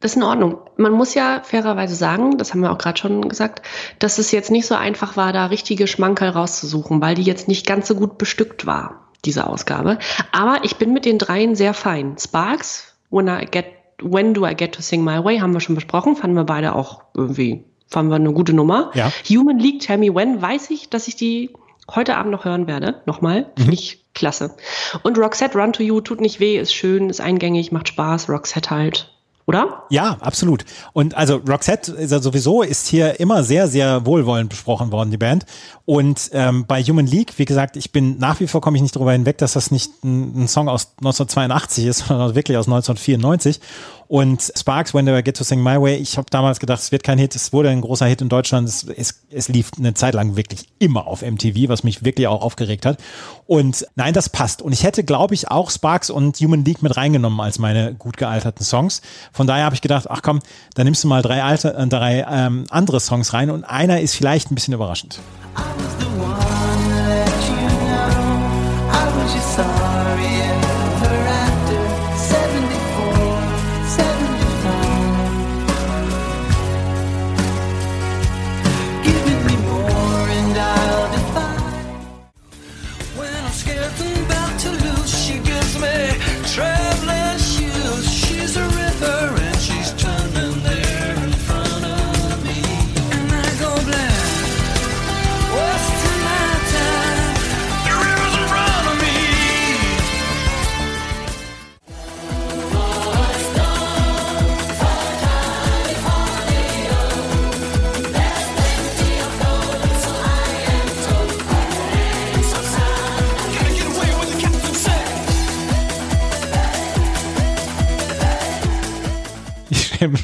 Das 0.00 0.12
ist 0.12 0.16
in 0.16 0.24
Ordnung. 0.24 0.58
Man 0.76 0.92
muss 0.92 1.14
ja 1.14 1.40
fairerweise 1.44 1.94
sagen, 1.94 2.36
das 2.36 2.52
haben 2.52 2.60
wir 2.60 2.72
auch 2.72 2.78
gerade 2.78 2.98
schon 2.98 3.28
gesagt, 3.28 3.64
dass 4.00 4.18
es 4.18 4.32
jetzt 4.32 4.50
nicht 4.50 4.66
so 4.66 4.74
einfach 4.74 5.16
war, 5.16 5.32
da 5.32 5.46
richtige 5.46 5.86
Schmankerl 5.86 6.30
rauszusuchen, 6.30 7.00
weil 7.00 7.14
die 7.14 7.22
jetzt 7.22 7.46
nicht 7.46 7.64
ganz 7.64 7.86
so 7.86 7.94
gut 7.94 8.18
bestückt 8.18 8.66
war, 8.66 9.08
diese 9.24 9.46
Ausgabe. 9.46 9.98
Aber 10.32 10.58
ich 10.64 10.76
bin 10.76 10.92
mit 10.92 11.04
den 11.04 11.18
dreien 11.18 11.54
sehr 11.54 11.74
fein. 11.74 12.16
Sparks, 12.18 12.96
When, 13.10 13.28
I 13.28 13.46
get, 13.48 13.66
When 14.02 14.34
Do 14.34 14.44
I 14.46 14.54
Get 14.56 14.74
to 14.74 14.82
Sing 14.82 15.04
My 15.04 15.24
Way, 15.24 15.38
haben 15.38 15.54
wir 15.54 15.60
schon 15.60 15.76
besprochen, 15.76 16.16
fanden 16.16 16.36
wir 16.36 16.44
beide 16.44 16.74
auch 16.74 17.02
irgendwie, 17.14 17.64
fanden 17.86 18.10
wir 18.10 18.16
eine 18.16 18.32
gute 18.32 18.52
Nummer. 18.52 18.90
Ja. 18.94 19.12
Human 19.30 19.60
League, 19.60 19.80
Tell 19.80 19.98
Me 19.98 20.12
When, 20.12 20.42
weiß 20.42 20.70
ich, 20.70 20.90
dass 20.90 21.06
ich 21.06 21.14
die 21.14 21.50
heute 21.90 22.16
Abend 22.16 22.32
noch 22.32 22.44
hören 22.44 22.66
werde. 22.66 23.02
Nochmal. 23.06 23.46
Finde 23.56 23.74
ich 23.74 24.04
klasse. 24.14 24.54
Und 25.02 25.18
Roxette 25.18 25.58
Run 25.58 25.72
to 25.72 25.82
You 25.82 26.00
tut 26.00 26.20
nicht 26.20 26.40
weh, 26.40 26.58
ist 26.58 26.74
schön, 26.74 27.10
ist 27.10 27.20
eingängig, 27.20 27.72
macht 27.72 27.88
Spaß. 27.88 28.28
Roxette 28.28 28.70
halt. 28.70 29.10
Oder? 29.46 29.82
Ja, 29.90 30.16
absolut. 30.20 30.64
Und 30.94 31.14
also 31.16 31.36
Roxette 31.36 31.92
ist 31.92 32.12
ja 32.12 32.20
sowieso 32.20 32.62
ist 32.62 32.86
hier 32.86 33.20
immer 33.20 33.42
sehr, 33.44 33.68
sehr 33.68 34.06
wohlwollend 34.06 34.48
besprochen 34.48 34.90
worden, 34.90 35.10
die 35.10 35.18
Band. 35.18 35.44
Und 35.84 36.30
ähm, 36.32 36.64
bei 36.66 36.82
Human 36.82 37.06
League, 37.06 37.34
wie 37.36 37.44
gesagt, 37.44 37.76
ich 37.76 37.92
bin 37.92 38.18
nach 38.18 38.40
wie 38.40 38.46
vor 38.46 38.62
komme 38.62 38.78
ich 38.78 38.82
nicht 38.82 38.96
darüber 38.96 39.12
hinweg, 39.12 39.36
dass 39.36 39.52
das 39.52 39.70
nicht 39.70 40.02
ein, 40.02 40.44
ein 40.44 40.48
Song 40.48 40.70
aus 40.70 40.94
1982 40.96 41.84
ist, 41.84 41.98
sondern 42.08 42.34
wirklich 42.34 42.56
aus 42.56 42.66
1994. 42.66 43.60
Und 44.06 44.52
Sparks, 44.56 44.94
When 44.94 45.06
Do 45.06 45.16
I 45.16 45.22
Get 45.22 45.36
to 45.36 45.44
Sing 45.44 45.62
My 45.62 45.80
Way, 45.80 45.96
ich 45.96 46.16
habe 46.16 46.26
damals 46.30 46.60
gedacht, 46.60 46.80
es 46.80 46.92
wird 46.92 47.02
kein 47.02 47.18
Hit, 47.18 47.34
es 47.34 47.52
wurde 47.52 47.70
ein 47.70 47.80
großer 47.80 48.06
Hit 48.06 48.20
in 48.22 48.28
Deutschland, 48.28 48.68
es, 48.68 48.84
es, 48.84 49.22
es 49.30 49.48
lief 49.48 49.70
eine 49.78 49.94
Zeit 49.94 50.14
lang 50.14 50.36
wirklich 50.36 50.68
immer 50.78 51.06
auf 51.06 51.22
MTV, 51.22 51.68
was 51.68 51.84
mich 51.84 52.04
wirklich 52.04 52.26
auch 52.26 52.42
aufgeregt 52.42 52.86
hat. 52.86 52.98
Und 53.46 53.86
nein, 53.94 54.14
das 54.14 54.28
passt. 54.28 54.62
Und 54.62 54.72
ich 54.72 54.84
hätte, 54.84 55.04
glaube 55.04 55.34
ich, 55.34 55.50
auch 55.50 55.70
Sparks 55.70 56.10
und 56.10 56.36
Human 56.38 56.64
League 56.64 56.82
mit 56.82 56.96
reingenommen 56.96 57.40
als 57.40 57.58
meine 57.58 57.94
gut 57.94 58.16
gealterten 58.16 58.64
Songs. 58.64 59.02
Von 59.32 59.46
daher 59.46 59.64
habe 59.64 59.74
ich 59.74 59.82
gedacht, 59.82 60.06
ach 60.08 60.22
komm, 60.22 60.40
dann 60.74 60.84
nimmst 60.84 61.04
du 61.04 61.08
mal 61.08 61.22
drei, 61.22 61.42
alte, 61.42 61.74
äh, 61.74 61.86
drei 61.86 62.26
ähm, 62.28 62.64
andere 62.70 63.00
Songs 63.00 63.32
rein 63.32 63.50
und 63.50 63.64
einer 63.64 64.00
ist 64.00 64.14
vielleicht 64.14 64.50
ein 64.50 64.54
bisschen 64.54 64.74
überraschend. 64.74 65.20
I 65.56 65.62
was 65.76 65.94
the 66.00 66.06
one 66.18 66.43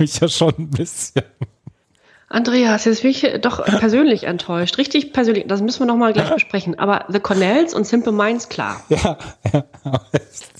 mich 0.00 0.20
ja 0.20 0.28
schon 0.28 0.54
ein 0.58 0.70
bisschen. 0.70 1.22
Andreas, 2.32 2.84
jetzt 2.84 3.02
bin 3.02 3.10
ich 3.10 3.26
doch 3.40 3.64
persönlich 3.64 4.22
enttäuscht. 4.22 4.78
Richtig 4.78 5.12
persönlich. 5.12 5.46
Das 5.48 5.60
müssen 5.62 5.80
wir 5.80 5.86
nochmal 5.86 6.12
gleich 6.12 6.30
besprechen. 6.34 6.78
Aber 6.78 7.04
The 7.08 7.18
Cornells 7.18 7.74
und 7.74 7.88
Simple 7.88 8.12
Minds, 8.12 8.48
klar. 8.48 8.80
Ja, 8.88 9.18
ja. 9.52 9.64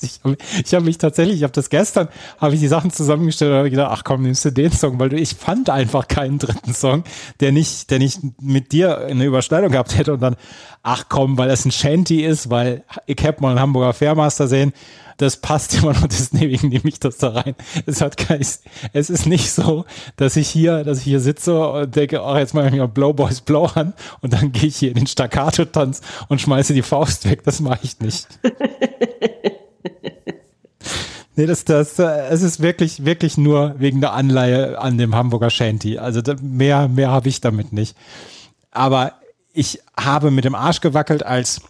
Ich 0.03 0.21
habe 0.25 0.37
hab 0.37 0.83
mich 0.83 0.99
tatsächlich, 0.99 1.37
ich 1.37 1.43
habe 1.45 1.53
das 1.53 1.71
gestern, 1.71 2.09
habe 2.39 2.55
ich 2.55 2.61
die 2.61 2.67
Sachen 2.67 2.91
zusammengestellt 2.91 3.53
und 3.53 3.59
habe 3.59 3.71
gedacht, 3.71 3.91
ach 3.93 4.03
komm, 4.03 4.23
nimmst 4.23 4.45
du 4.45 4.51
den 4.51 4.73
Song, 4.73 4.99
weil 4.99 5.11
du, 5.11 5.17
ich 5.17 5.35
fand 5.37 5.71
einfach 5.71 6.09
keinen 6.09 6.39
dritten 6.39 6.75
Song, 6.75 7.05
der 7.39 7.53
nicht, 7.53 7.91
der 7.91 8.01
nicht 8.01 8.19
mit 8.41 8.73
dir 8.73 8.99
eine 8.99 9.25
Überschneidung 9.25 9.71
gehabt 9.71 9.97
hätte 9.97 10.15
und 10.15 10.21
dann, 10.21 10.35
ach 10.83 11.05
komm, 11.09 11.39
weil 11.39 11.51
es 11.51 11.65
ein 11.65 11.71
Shanty 11.71 12.25
ist, 12.25 12.51
weil 12.51 12.83
ich 13.07 13.23
hab 13.23 13.41
mal 13.41 13.51
einen 13.51 13.61
Hamburger 13.61 13.93
Fairmaster 13.93 14.49
sehen, 14.49 14.73
das 15.21 15.37
passt 15.37 15.75
immer 15.75 15.93
noch, 15.93 16.07
deswegen 16.09 16.69
nehme 16.69 16.89
ich 16.89 16.99
das 16.99 17.19
da 17.19 17.29
rein. 17.31 17.55
Es 17.87 18.01
hat 18.01 18.17
kein, 18.17 18.41
es 18.41 19.11
ist 19.11 19.27
nicht 19.27 19.51
so, 19.53 19.85
dass 20.17 20.37
ich 20.37 20.49
hier, 20.49 20.83
dass 20.83 20.99
ich 20.99 21.05
hier 21.05 21.21
sitze 21.21 21.59
und 21.69 21.95
denke, 21.95 22.23
oh, 22.23 22.37
jetzt 22.37 22.55
mache 22.55 22.69
ich 22.69 22.73
mir 22.73 22.89
Blow 22.89 23.13
Boys 23.13 23.43
Blow 23.43 23.67
an 23.75 23.93
und 24.23 24.33
dann 24.33 24.53
gehe 24.53 24.69
ich 24.69 24.77
hier 24.77 24.89
in 24.89 24.95
den 24.95 25.07
Staccato-Tanz 25.07 26.01
und 26.29 26.41
schmeiße 26.41 26.73
die 26.73 26.83
Faust 26.83 27.29
weg. 27.29 27.45
Das 27.45 27.61
mache 27.61 27.81
ich 27.83 28.01
nicht. 28.01 28.27
Nee, 31.37 31.47
das, 31.47 31.65
das, 31.65 31.99
es 31.99 32.43
ist 32.43 32.61
wirklich, 32.61 33.07
wirklich 33.07 33.39
nur 33.39 33.77
wegen 33.79 34.03
der 34.03 34.13
Anleihe 34.13 34.79
an 34.79 34.99
dem 34.99 35.15
Hamburger 35.15 35.49
Shanty. 35.49 35.97
Also 35.97 36.21
mehr, 36.43 36.87
mehr 36.89 37.11
habe 37.11 37.31
ich 37.31 37.41
damit 37.41 37.73
nicht. 37.73 37.97
Aber 38.73 39.15
ich 39.55 39.81
habe 39.99 40.31
mit 40.31 40.45
dem 40.45 40.55
Arsch 40.55 40.83
gewackelt, 40.83 41.25
als 41.25 41.63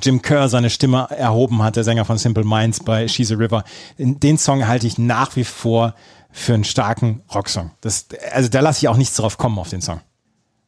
Jim 0.00 0.22
Kerr 0.22 0.48
seine 0.48 0.70
Stimme 0.70 1.08
erhoben 1.10 1.62
hat, 1.62 1.76
der 1.76 1.84
Sänger 1.84 2.04
von 2.04 2.18
Simple 2.18 2.44
Minds 2.44 2.80
bei 2.80 3.08
She's 3.08 3.32
a 3.32 3.34
River. 3.34 3.64
Den 3.98 4.38
Song 4.38 4.66
halte 4.66 4.86
ich 4.86 4.96
nach 4.98 5.34
wie 5.36 5.44
vor 5.44 5.94
für 6.30 6.54
einen 6.54 6.64
starken 6.64 7.22
Rocksong. 7.34 7.72
Das, 7.80 8.06
also 8.32 8.48
da 8.48 8.60
lasse 8.60 8.78
ich 8.78 8.88
auch 8.88 8.96
nichts 8.96 9.16
drauf 9.16 9.38
kommen 9.38 9.58
auf 9.58 9.68
den 9.68 9.80
Song. 9.80 10.00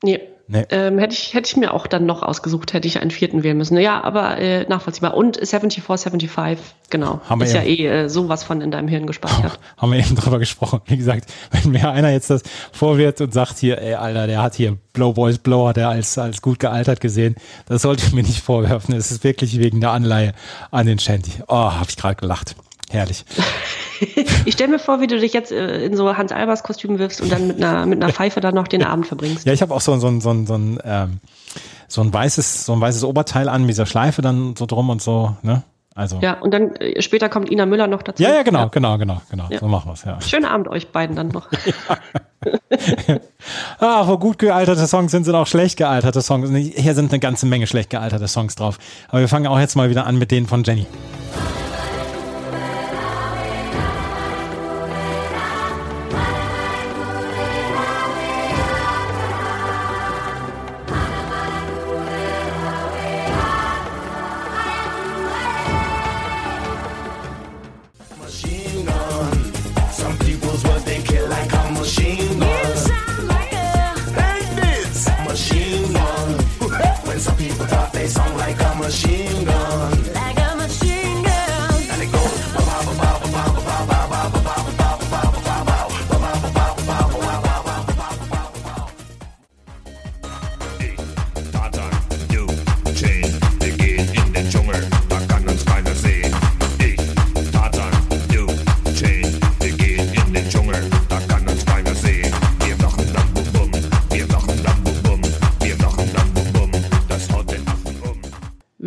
Nee. 0.02 0.20
Nee. 0.46 0.64
Ähm, 0.70 0.98
hätte, 0.98 1.14
ich, 1.14 1.32
hätte 1.32 1.48
ich 1.48 1.56
mir 1.56 1.72
auch 1.72 1.86
dann 1.86 2.04
noch 2.04 2.22
ausgesucht, 2.22 2.74
hätte 2.74 2.86
ich 2.86 3.00
einen 3.00 3.10
vierten 3.10 3.42
wählen 3.42 3.56
müssen. 3.56 3.78
Ja, 3.78 4.02
aber 4.02 4.36
äh, 4.38 4.64
nachvollziehbar. 4.68 5.14
Und 5.14 5.38
74, 5.38 5.82
75, 5.82 6.58
genau. 6.90 7.20
Haben 7.28 7.40
wir 7.40 7.46
ist 7.46 7.54
ja 7.54 7.62
eh 7.62 7.86
äh, 7.86 8.08
sowas 8.08 8.44
von 8.44 8.60
in 8.60 8.70
deinem 8.70 8.88
Hirn 8.88 9.06
gespeichert. 9.06 9.58
Haben 9.78 9.92
wir 9.92 10.00
eben 10.00 10.16
drüber 10.16 10.38
gesprochen. 10.38 10.80
Wie 10.86 10.98
gesagt, 10.98 11.32
wenn 11.50 11.72
mir 11.72 11.90
einer 11.90 12.10
jetzt 12.10 12.28
das 12.28 12.42
vorwirft 12.72 13.22
und 13.22 13.32
sagt 13.32 13.58
hier, 13.58 13.80
ey, 13.80 13.94
Alter, 13.94 14.26
der 14.26 14.42
hat 14.42 14.54
hier 14.54 14.76
Blow 14.92 15.14
Boys 15.14 15.38
Blow, 15.38 15.68
hat 15.68 15.78
er 15.78 15.88
als, 15.88 16.18
als 16.18 16.42
gut 16.42 16.58
gealtert 16.58 17.00
gesehen, 17.00 17.36
das 17.66 17.82
sollte 17.82 18.04
ich 18.06 18.12
mir 18.12 18.22
nicht 18.22 18.42
vorwerfen. 18.42 18.94
Es 18.94 19.10
ist 19.10 19.24
wirklich 19.24 19.58
wegen 19.58 19.80
der 19.80 19.92
Anleihe 19.92 20.34
an 20.70 20.86
den 20.86 20.98
Shanty. 20.98 21.32
Oh, 21.48 21.54
habe 21.54 21.86
ich 21.88 21.96
gerade 21.96 22.16
gelacht. 22.16 22.54
Herrlich. 22.94 23.24
Ich 24.44 24.54
stelle 24.54 24.72
mir 24.72 24.78
vor, 24.80 25.00
wie 25.00 25.06
du 25.06 25.18
dich 25.18 25.32
jetzt 25.32 25.50
äh, 25.52 25.84
in 25.86 25.96
so 25.96 26.14
Hans-Albers-Kostüm 26.14 26.98
wirfst 26.98 27.20
und 27.22 27.30
dann 27.32 27.46
mit 27.46 27.62
einer, 27.62 27.86
mit 27.86 28.02
einer 28.02 28.12
Pfeife 28.12 28.40
dann 28.40 28.54
noch 28.54 28.66
den 28.68 28.82
Abend 28.84 29.06
verbringst. 29.06 29.46
Ja, 29.46 29.52
ich 29.52 29.62
habe 29.62 29.72
auch 29.72 29.80
so, 29.80 29.96
so, 29.98 30.08
ein- 30.08 30.20
so, 30.20 30.44
so, 30.44 30.54
ein, 30.54 30.78
ähm, 30.84 31.20
so 31.88 32.02
ein 32.02 32.12
weißes, 32.12 32.66
so 32.66 32.72
ein 32.74 32.80
weißes 32.80 33.04
Oberteil 33.04 33.48
an, 33.48 33.62
mit 33.62 33.70
dieser 33.70 33.86
Schleife 33.86 34.20
dann 34.20 34.56
so 34.56 34.66
drum 34.66 34.90
und 34.90 35.00
so, 35.00 35.36
ne? 35.42 35.62
Also. 35.94 36.18
Ja, 36.20 36.34
und 36.40 36.52
dann 36.52 36.74
äh, 36.76 37.00
später 37.00 37.28
kommt 37.28 37.50
Ina 37.50 37.66
Müller 37.66 37.86
noch 37.86 38.02
dazu. 38.02 38.20
Ja, 38.22 38.34
ja, 38.34 38.42
genau, 38.42 38.68
genau, 38.68 38.98
genau, 38.98 39.22
genau. 39.30 39.46
Ja. 39.48 39.60
So 39.60 39.68
machen 39.68 39.88
wir's, 39.90 40.04
ja. 40.04 40.20
Schönen 40.20 40.44
Abend 40.44 40.66
euch 40.68 40.88
beiden 40.90 41.14
dann 41.16 41.28
noch. 41.28 41.48
Ah, 43.78 44.06
wo 44.06 44.18
gut 44.18 44.38
gealterte 44.38 44.86
Songs 44.86 45.12
sind, 45.12 45.24
sind 45.24 45.34
auch 45.34 45.46
schlecht 45.46 45.76
gealterte 45.78 46.20
Songs. 46.20 46.50
Hier 46.50 46.94
sind 46.94 47.10
eine 47.12 47.20
ganze 47.20 47.46
Menge 47.46 47.66
schlecht 47.66 47.90
gealterte 47.90 48.28
Songs 48.28 48.54
drauf. 48.56 48.78
Aber 49.08 49.20
wir 49.20 49.28
fangen 49.28 49.46
auch 49.46 49.58
jetzt 49.58 49.76
mal 49.76 49.88
wieder 49.88 50.04
an 50.06 50.16
mit 50.18 50.30
denen 50.30 50.46
von 50.46 50.62
Jenny. 50.64 50.86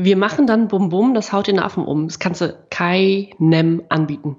Wir 0.07 0.15
machen 0.15 0.47
dann 0.47 0.69
Bum 0.69 0.88
Bum, 0.88 1.13
das 1.13 1.34
haut 1.34 1.47
den 1.47 1.59
Affen 1.59 1.84
um. 1.84 2.07
Das 2.07 2.17
kannst 2.17 2.39
du 2.39 2.57
keinem 2.69 3.84
anbieten. 3.89 4.38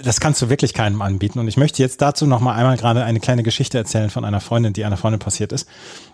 Das 0.00 0.20
kannst 0.20 0.40
du 0.42 0.48
wirklich 0.48 0.74
keinem 0.74 1.02
anbieten. 1.02 1.40
Und 1.40 1.48
ich 1.48 1.56
möchte 1.56 1.82
jetzt 1.82 2.00
dazu 2.00 2.24
noch 2.24 2.38
mal 2.38 2.54
einmal 2.54 2.76
gerade 2.76 3.02
eine 3.02 3.18
kleine 3.18 3.42
Geschichte 3.42 3.78
erzählen 3.78 4.10
von 4.10 4.24
einer 4.24 4.40
Freundin, 4.40 4.72
die 4.72 4.84
einer 4.84 4.96
Freundin 4.96 5.18
passiert 5.18 5.50
ist. 5.50 5.66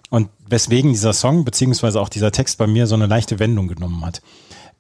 Und 0.08 0.30
weswegen 0.48 0.90
dieser 0.90 1.12
Song, 1.12 1.44
beziehungsweise 1.44 2.00
auch 2.00 2.08
dieser 2.08 2.32
Text 2.32 2.56
bei 2.56 2.66
mir 2.66 2.86
so 2.86 2.94
eine 2.94 3.04
leichte 3.04 3.40
Wendung 3.40 3.68
genommen 3.68 4.02
hat. 4.06 4.22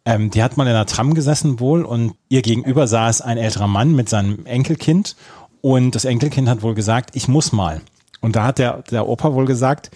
Ähm, 0.06 0.30
die 0.30 0.42
hat 0.42 0.56
mal 0.56 0.62
in 0.66 0.70
einer 0.70 0.86
Tram 0.86 1.12
gesessen 1.12 1.60
wohl 1.60 1.84
und 1.84 2.14
ihr 2.30 2.40
gegenüber 2.40 2.86
saß 2.86 3.20
ein 3.20 3.36
älterer 3.36 3.68
Mann 3.68 3.94
mit 3.94 4.08
seinem 4.08 4.46
Enkelkind 4.46 5.16
und 5.60 5.94
das 5.94 6.06
Enkelkind 6.06 6.48
hat 6.48 6.62
wohl 6.62 6.72
gesagt, 6.74 7.10
ich 7.12 7.28
muss 7.28 7.52
mal. 7.52 7.82
Und 8.22 8.36
da 8.36 8.44
hat 8.44 8.58
der, 8.58 8.84
der 8.90 9.06
Opa 9.06 9.34
wohl 9.34 9.44
gesagt, 9.44 9.90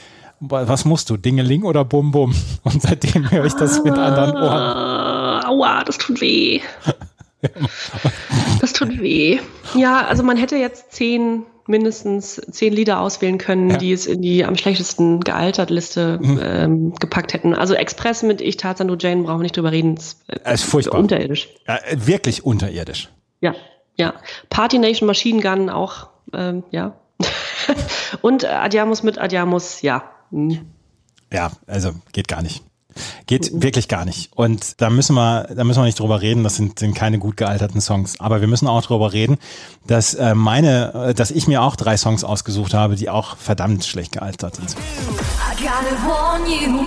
was 0.50 0.84
musst 0.84 1.10
du, 1.10 1.16
Dingeling 1.16 1.62
oder 1.64 1.84
Bum 1.84 2.10
Bum? 2.12 2.34
Und 2.62 2.82
seitdem 2.82 3.30
höre 3.30 3.44
ich 3.46 3.54
das 3.54 3.82
mit 3.84 3.94
anderen 3.94 4.32
Ohren. 4.36 4.42
Ah, 4.44 5.48
aua, 5.48 5.84
das 5.84 5.98
tut 5.98 6.20
weh. 6.20 6.60
Das 8.60 8.72
tut 8.72 8.98
weh. 9.00 9.38
Ja, 9.74 10.06
also 10.06 10.22
man 10.22 10.38
hätte 10.38 10.56
jetzt 10.56 10.92
zehn, 10.92 11.42
mindestens 11.66 12.36
zehn 12.50 12.72
Lieder 12.72 13.00
auswählen 13.00 13.36
können, 13.36 13.68
Ja. 13.70 13.76
die 13.76 13.92
es 13.92 14.06
in 14.06 14.22
die 14.22 14.46
am 14.46 14.56
schlechtesten 14.56 15.20
gealtert 15.20 15.68
Liste 15.68 16.18
Mhm. 16.22 16.40
ähm, 16.42 16.94
gepackt 16.94 17.34
hätten. 17.34 17.54
Also 17.54 17.74
Express 17.74 18.22
mit 18.22 18.40
Ich, 18.40 18.56
Tarzan, 18.56 18.88
du 18.88 18.96
Jane 18.98 19.24
brauchen 19.24 19.40
wir 19.40 19.42
nicht 19.42 19.56
drüber 19.58 19.72
reden. 19.72 19.94
Das 19.96 20.16
Es 20.44 20.62
ist 20.62 20.70
furchtbar. 20.70 20.98
Unterirdisch. 20.98 21.48
Ja, 21.68 21.76
äh, 21.76 21.96
wirklich 22.06 22.46
unterirdisch. 22.46 23.10
Ja, 23.42 23.54
ja. 23.96 24.14
Party 24.48 24.78
Nation 24.78 25.06
Machine 25.06 25.42
Gun 25.42 25.68
auch, 25.68 26.08
ähm, 26.32 26.64
ja. 26.70 26.94
Und 28.22 28.44
äh, 28.44 28.48
Adiamus 28.48 29.02
mit 29.02 29.18
Adiamus, 29.18 29.82
ja. 29.82 30.02
Hm. 30.30 30.60
Ja, 31.32 31.50
also 31.66 31.92
geht 32.12 32.28
gar 32.28 32.42
nicht. 32.42 32.62
Geht 33.26 33.50
wirklich 33.60 33.88
gar 33.88 34.04
nicht. 34.04 34.30
Und 34.34 34.80
da 34.80 34.88
müssen 34.88 35.16
wir, 35.16 35.48
da 35.54 35.64
müssen 35.64 35.80
wir 35.80 35.86
nicht 35.86 35.98
drüber 35.98 36.20
reden. 36.20 36.44
Das 36.44 36.54
sind, 36.54 36.78
sind 36.78 36.94
keine 36.94 37.18
gut 37.18 37.36
gealterten 37.36 37.80
Songs. 37.80 38.20
Aber 38.20 38.40
wir 38.40 38.46
müssen 38.46 38.68
auch 38.68 38.82
drüber 38.82 39.12
reden, 39.12 39.38
dass 39.86 40.14
äh, 40.14 40.34
meine, 40.34 41.08
äh, 41.08 41.14
dass 41.14 41.32
ich 41.32 41.48
mir 41.48 41.62
auch 41.62 41.74
drei 41.74 41.96
Songs 41.96 42.22
ausgesucht 42.22 42.72
habe, 42.72 42.94
die 42.94 43.10
auch 43.10 43.36
verdammt 43.36 43.84
schlecht 43.84 44.12
gealtert 44.12 44.56
sind. 44.56 44.70
I 44.70 45.62
gotta 45.62 45.96
warn 46.06 46.42
you, 46.46 46.84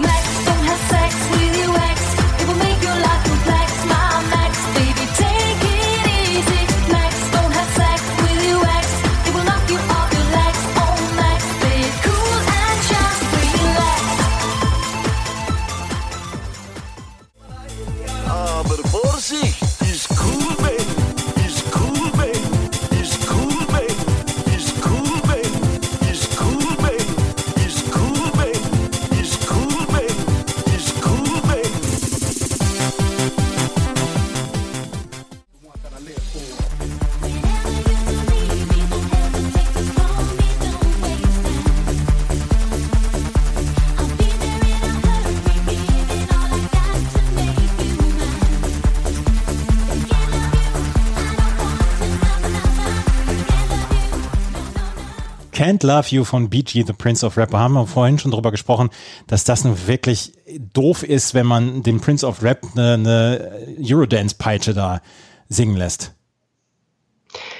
Can't 55.68 55.86
Love 55.86 56.08
You 56.10 56.24
von 56.24 56.50
BG, 56.50 56.86
The 56.88 56.94
Prince 56.94 57.26
of 57.26 57.36
Rap. 57.36 57.54
Haben 57.54 57.74
wir 57.74 57.86
vorhin 57.86 58.18
schon 58.20 58.32
drüber 58.32 58.52
gesprochen, 58.52 58.90
dass 59.28 59.44
das 59.44 59.66
nun 59.66 59.76
wirklich 59.86 60.32
doof 60.74 61.04
ist, 61.04 61.34
wenn 61.34 61.46
man 61.46 61.84
dem 61.84 62.00
Prince 62.00 62.26
of 62.26 62.42
Rap 62.42 62.62
eine, 62.76 62.94
eine 62.94 63.52
Eurodance-Peitsche 63.82 64.74
da 64.74 65.02
singen 65.50 65.76
lässt. 65.76 66.14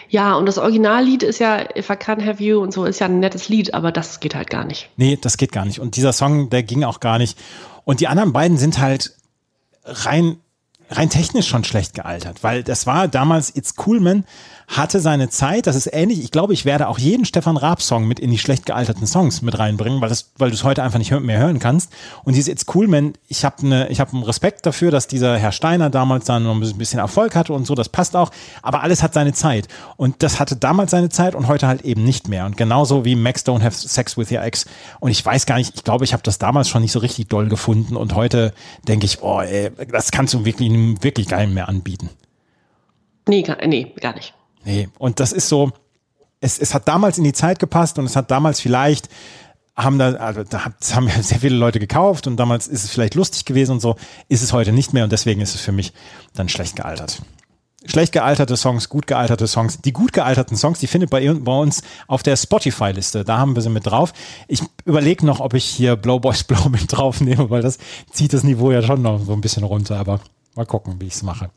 Ja, 0.08 0.36
und 0.36 0.46
das 0.46 0.58
Originallied 0.58 1.22
ist 1.22 1.40
ja 1.40 1.60
If 1.76 1.90
I 1.90 1.94
Can't 1.94 2.26
Have 2.26 2.42
You 2.42 2.62
und 2.62 2.74
so 2.74 2.86
ist 2.86 3.00
ja 3.00 3.08
ein 3.08 3.20
nettes 3.20 3.50
Lied, 3.50 3.74
aber 3.74 3.92
das 3.92 4.22
geht 4.22 4.36
halt 4.36 4.50
gar 4.50 4.64
nicht. 4.64 4.90
Nee, 4.96 5.18
das 5.22 5.36
geht 5.36 5.52
gar 5.52 5.66
nicht. 5.66 5.80
Und 5.80 5.98
dieser 5.98 6.14
Song, 6.14 6.50
der 6.50 6.64
ging 6.64 6.86
auch 6.86 7.02
gar 7.02 7.18
nicht. 7.18 7.38
Und 7.84 8.00
die 8.00 8.08
anderen 8.08 8.32
beiden 8.32 8.58
sind 8.58 8.80
halt 8.80 9.18
rein 9.84 10.38
rein 10.90 11.10
technisch 11.10 11.48
schon 11.48 11.66
schlecht 11.66 11.94
gealtert, 11.94 12.44
weil 12.44 12.64
das 12.64 12.88
war 12.88 13.10
damals 13.10 13.54
It's 13.54 13.74
Cool 13.86 14.00
Man 14.00 14.24
hatte 14.68 15.00
seine 15.00 15.30
Zeit, 15.30 15.66
das 15.66 15.78
ist 15.78 15.88
ähnlich, 15.94 16.22
ich 16.22 16.30
glaube, 16.30 16.52
ich 16.52 16.66
werde 16.66 16.90
auch 16.90 17.00
jeden 17.00 17.24
Stefan 17.24 17.56
Raab 17.56 17.82
Song 17.82 18.06
mit 18.06 18.20
in 18.20 18.32
die 18.32 18.38
schlecht 18.38 18.66
gealterten 18.66 19.08
Songs 19.08 19.42
mit 19.42 19.58
reinbringen, 19.58 20.02
weil 20.02 20.10
das 20.10 20.32
weil 20.38 20.50
du 20.50 20.56
es 20.56 20.66
heute 20.66 20.84
einfach 20.84 21.00
nicht 21.00 21.12
mehr 21.12 21.40
hören 21.40 21.60
kannst. 21.60 21.92
Und 22.26 22.36
diese 22.36 22.52
It's 22.52 22.66
Cool 22.74 22.88
Man, 22.88 23.14
ich 23.30 23.46
habe 23.46 23.56
eine 23.64 23.88
ich 23.88 24.02
habe 24.02 24.12
einen 24.12 24.24
Respekt 24.24 24.66
dafür, 24.66 24.92
dass 24.92 25.08
dieser 25.08 25.38
Herr 25.38 25.54
Steiner 25.54 25.90
damals 25.90 26.26
dann 26.26 26.44
noch 26.44 26.54
ein 26.54 26.78
bisschen 26.78 27.00
Erfolg 27.00 27.34
hatte 27.34 27.54
und 27.54 27.66
so, 27.66 27.76
das 27.76 27.88
passt 27.88 28.18
auch, 28.18 28.30
aber 28.62 28.84
alles 28.84 29.02
hat 29.04 29.14
seine 29.14 29.32
Zeit. 29.32 29.70
Und 29.96 30.22
das 30.22 30.40
hatte 30.40 30.58
damals 30.58 30.92
seine 30.92 31.10
Zeit 31.10 31.34
und 31.34 31.48
heute 31.48 31.68
halt 31.68 31.84
eben 31.84 32.04
nicht 32.04 32.28
mehr. 32.28 32.46
Und 32.46 32.58
genauso 32.58 33.06
wie 33.06 33.16
Max 33.16 33.46
Don't 33.46 33.64
Have 33.64 33.76
Sex 33.76 34.18
with 34.18 34.32
Your 34.32 34.44
Ex. 34.44 34.66
Und 35.00 35.12
ich 35.12 35.26
weiß 35.26 35.46
gar 35.46 35.58
nicht, 35.58 35.76
ich 35.76 35.86
glaube, 35.86 36.04
ich 36.04 36.12
habe 36.12 36.24
das 36.24 36.40
damals 36.40 36.68
schon 36.68 36.82
nicht 36.82 36.92
so 36.92 37.00
richtig 37.00 37.30
doll 37.30 37.48
gefunden. 37.48 37.96
Und 37.96 38.16
heute 38.16 38.54
denke 38.86 39.06
ich, 39.06 39.22
oh, 39.22 39.40
ey, 39.40 39.72
das 39.92 40.12
kannst 40.12 40.34
du 40.34 40.44
wirklich 40.44 40.68
wirklich 41.02 41.28
geil 41.28 41.48
mehr 41.48 41.70
anbieten. 41.70 42.10
Nee, 43.30 43.44
gar, 43.44 43.58
nee, 43.66 43.94
gar 44.02 44.14
nicht. 44.14 44.34
Nee, 44.66 44.90
und 45.00 45.20
das 45.20 45.32
ist 45.32 45.50
so, 45.50 45.72
es, 46.40 46.60
es 46.60 46.74
hat 46.74 46.88
damals 46.88 47.18
in 47.18 47.24
die 47.24 47.34
Zeit 47.34 47.60
gepasst 47.60 47.98
und 48.00 48.06
es 48.06 48.16
hat 48.16 48.32
damals 48.32 48.60
vielleicht, 48.60 49.10
haben 49.76 50.00
da, 50.00 50.14
also 50.14 50.44
da 50.44 50.66
haben 50.66 51.10
sehr 51.22 51.40
viele 51.40 51.56
Leute 51.56 51.80
gekauft 51.80 52.28
und 52.28 52.38
damals 52.38 52.68
ist 52.68 52.84
es 52.84 52.92
vielleicht 52.92 53.16
lustig 53.16 53.46
gewesen 53.46 53.74
und 53.74 53.80
so, 53.80 53.96
ist 54.28 54.42
es 54.42 54.54
heute 54.54 54.72
nicht 54.72 54.94
mehr 54.94 55.04
und 55.04 55.12
deswegen 55.12 55.42
ist 55.42 55.56
es 55.56 55.62
für 55.62 55.72
mich 55.72 55.94
dann 56.34 56.50
schlecht 56.50 56.76
gealtert. 56.76 57.22
Schlecht 57.86 58.12
gealterte 58.12 58.58
Songs, 58.58 58.90
gut 58.90 59.08
gealterte 59.08 59.48
Songs. 59.48 59.80
Die 59.80 59.94
gut 59.94 60.12
gealterten 60.12 60.58
Songs, 60.58 60.80
die 60.80 60.88
findet 60.88 61.10
bei, 61.10 61.32
bei 61.32 61.58
uns 61.58 61.84
auf 62.08 62.22
der 62.22 62.36
Spotify-Liste. 62.36 63.24
Da 63.24 63.38
haben 63.38 63.56
wir 63.56 63.62
sie 63.62 63.70
mit 63.70 63.86
drauf. 63.86 64.14
Ich 64.48 64.62
überlege 64.84 65.26
noch, 65.26 65.40
ob 65.40 65.54
ich 65.54 65.64
hier 65.64 65.96
Blow 65.96 66.20
Boys 66.20 66.44
Blow 66.48 66.68
mit 66.70 66.92
draufnehme, 66.92 67.50
weil 67.50 67.62
das 67.62 67.78
zieht 68.12 68.34
das 68.34 68.44
Niveau 68.44 68.72
ja 68.72 68.82
schon 68.82 69.04
noch 69.04 69.24
so 69.24 69.32
ein 69.32 69.42
bisschen 69.42 69.64
runter. 69.64 70.00
Aber 70.00 70.20
mal 70.56 70.66
gucken, 70.66 71.00
wie 71.00 71.06
ich 71.06 71.14
es 71.14 71.24
mache. 71.24 71.52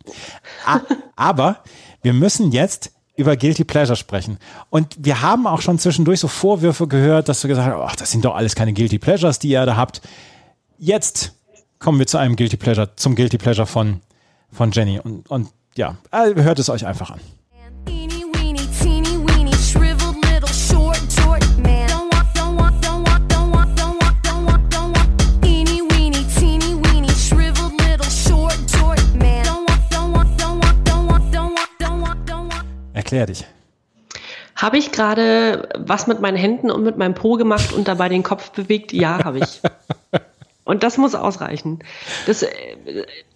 Aber 1.17 1.65
wir 2.03 2.13
müssen 2.13 2.53
jetzt 2.53 2.93
über 3.17 3.37
Guilty 3.37 3.65
Pleasure 3.65 3.97
sprechen. 3.97 4.39
Und 4.71 4.97
wir 4.99 5.21
haben 5.21 5.47
auch 5.47 5.61
schon 5.61 5.79
zwischendurch 5.79 6.21
so 6.21 6.29
Vorwürfe 6.29 6.87
gehört, 6.87 7.29
dass 7.29 7.43
du 7.43 7.49
gesagt 7.49 7.69
hast, 7.69 7.93
ach, 7.93 7.97
das 7.97 8.11
sind 8.11 8.25
doch 8.25 8.35
alles 8.35 8.55
keine 8.55 8.73
Guilty 8.73 8.99
Pleasures, 8.99 9.39
die 9.39 9.51
ihr 9.51 9.67
da 9.67 9.77
habt. 9.77 10.01
Jetzt 10.79 11.35
kommen 11.79 11.99
wir 11.99 12.07
zu 12.07 12.19
einem 12.19 12.37
Guilty 12.37 12.57
Pleasure, 12.57 12.97
zum 12.97 13.15
Guilty 13.15 13.37
Pleasure 13.37 13.67
von, 13.67 14.01
von 14.51 14.71
Jenny. 14.71 15.01
Und, 15.01 15.29
und 15.31 15.49
ja, 15.77 15.97
äh, 16.11 16.35
hört 16.35 16.59
es 16.59 16.71
euch 16.71 16.87
einfach 16.87 17.11
an. 17.11 17.21
Erklär 33.11 33.27
dich. 33.27 33.45
Habe 34.55 34.79
ich 34.79 34.93
gerade 34.93 35.69
was 35.77 36.07
mit 36.07 36.21
meinen 36.21 36.37
Händen 36.37 36.71
und 36.71 36.85
mit 36.85 36.97
meinem 36.97 37.15
Po 37.15 37.33
gemacht 37.33 37.73
und 37.73 37.89
dabei 37.89 38.09
den 38.09 38.23
Kopf 38.23 38.53
bewegt? 38.53 38.93
Ja, 38.93 39.25
habe 39.25 39.41
ich. 39.41 39.61
Und 40.63 40.85
das 40.85 40.97
muss 40.97 41.17
ausreichen. 41.17 41.81
Das, 42.27 42.45
äh, 42.45 42.49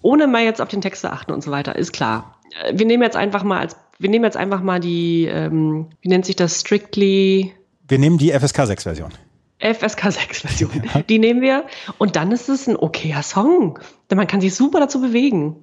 ohne 0.01 0.29
mal 0.29 0.45
jetzt 0.45 0.61
auf 0.61 0.69
den 0.69 0.81
Text 0.81 1.01
zu 1.01 1.11
achten 1.11 1.33
und 1.33 1.43
so 1.43 1.51
weiter, 1.51 1.75
ist 1.75 1.93
klar. 1.93 2.39
Äh, 2.63 2.79
Wir 2.79 2.87
nehmen 2.87 3.03
jetzt 3.03 3.17
einfach 3.17 3.43
mal 3.43 3.59
als, 3.59 3.75
wir 3.99 4.09
nehmen 4.11 4.25
jetzt 4.25 4.37
einfach 4.37 4.63
mal 4.63 4.79
die, 4.79 5.25
ähm, 5.25 5.89
wie 6.03 6.09
nennt 6.09 6.25
sich 6.25 6.37
das, 6.37 6.61
strictly 6.61 7.53
Wir 7.89 7.99
nehmen 7.99 8.19
die 8.19 8.31
FSK 8.31 8.67
6 8.67 8.85
Version. 8.85 9.11
FSK 9.59 10.13
6 10.13 10.41
Version. 10.43 10.83
Die 11.09 11.19
nehmen 11.19 11.41
wir. 11.41 11.65
Und 11.99 12.15
dann 12.15 12.31
ist 12.31 12.49
es 12.49 12.69
ein 12.69 12.77
okayer 12.77 13.25
Song. 13.25 13.81
Denn 14.09 14.19
man 14.19 14.29
kann 14.29 14.41
sich 14.41 14.55
super 14.55 14.79
dazu 14.79 15.01
bewegen. 15.01 15.57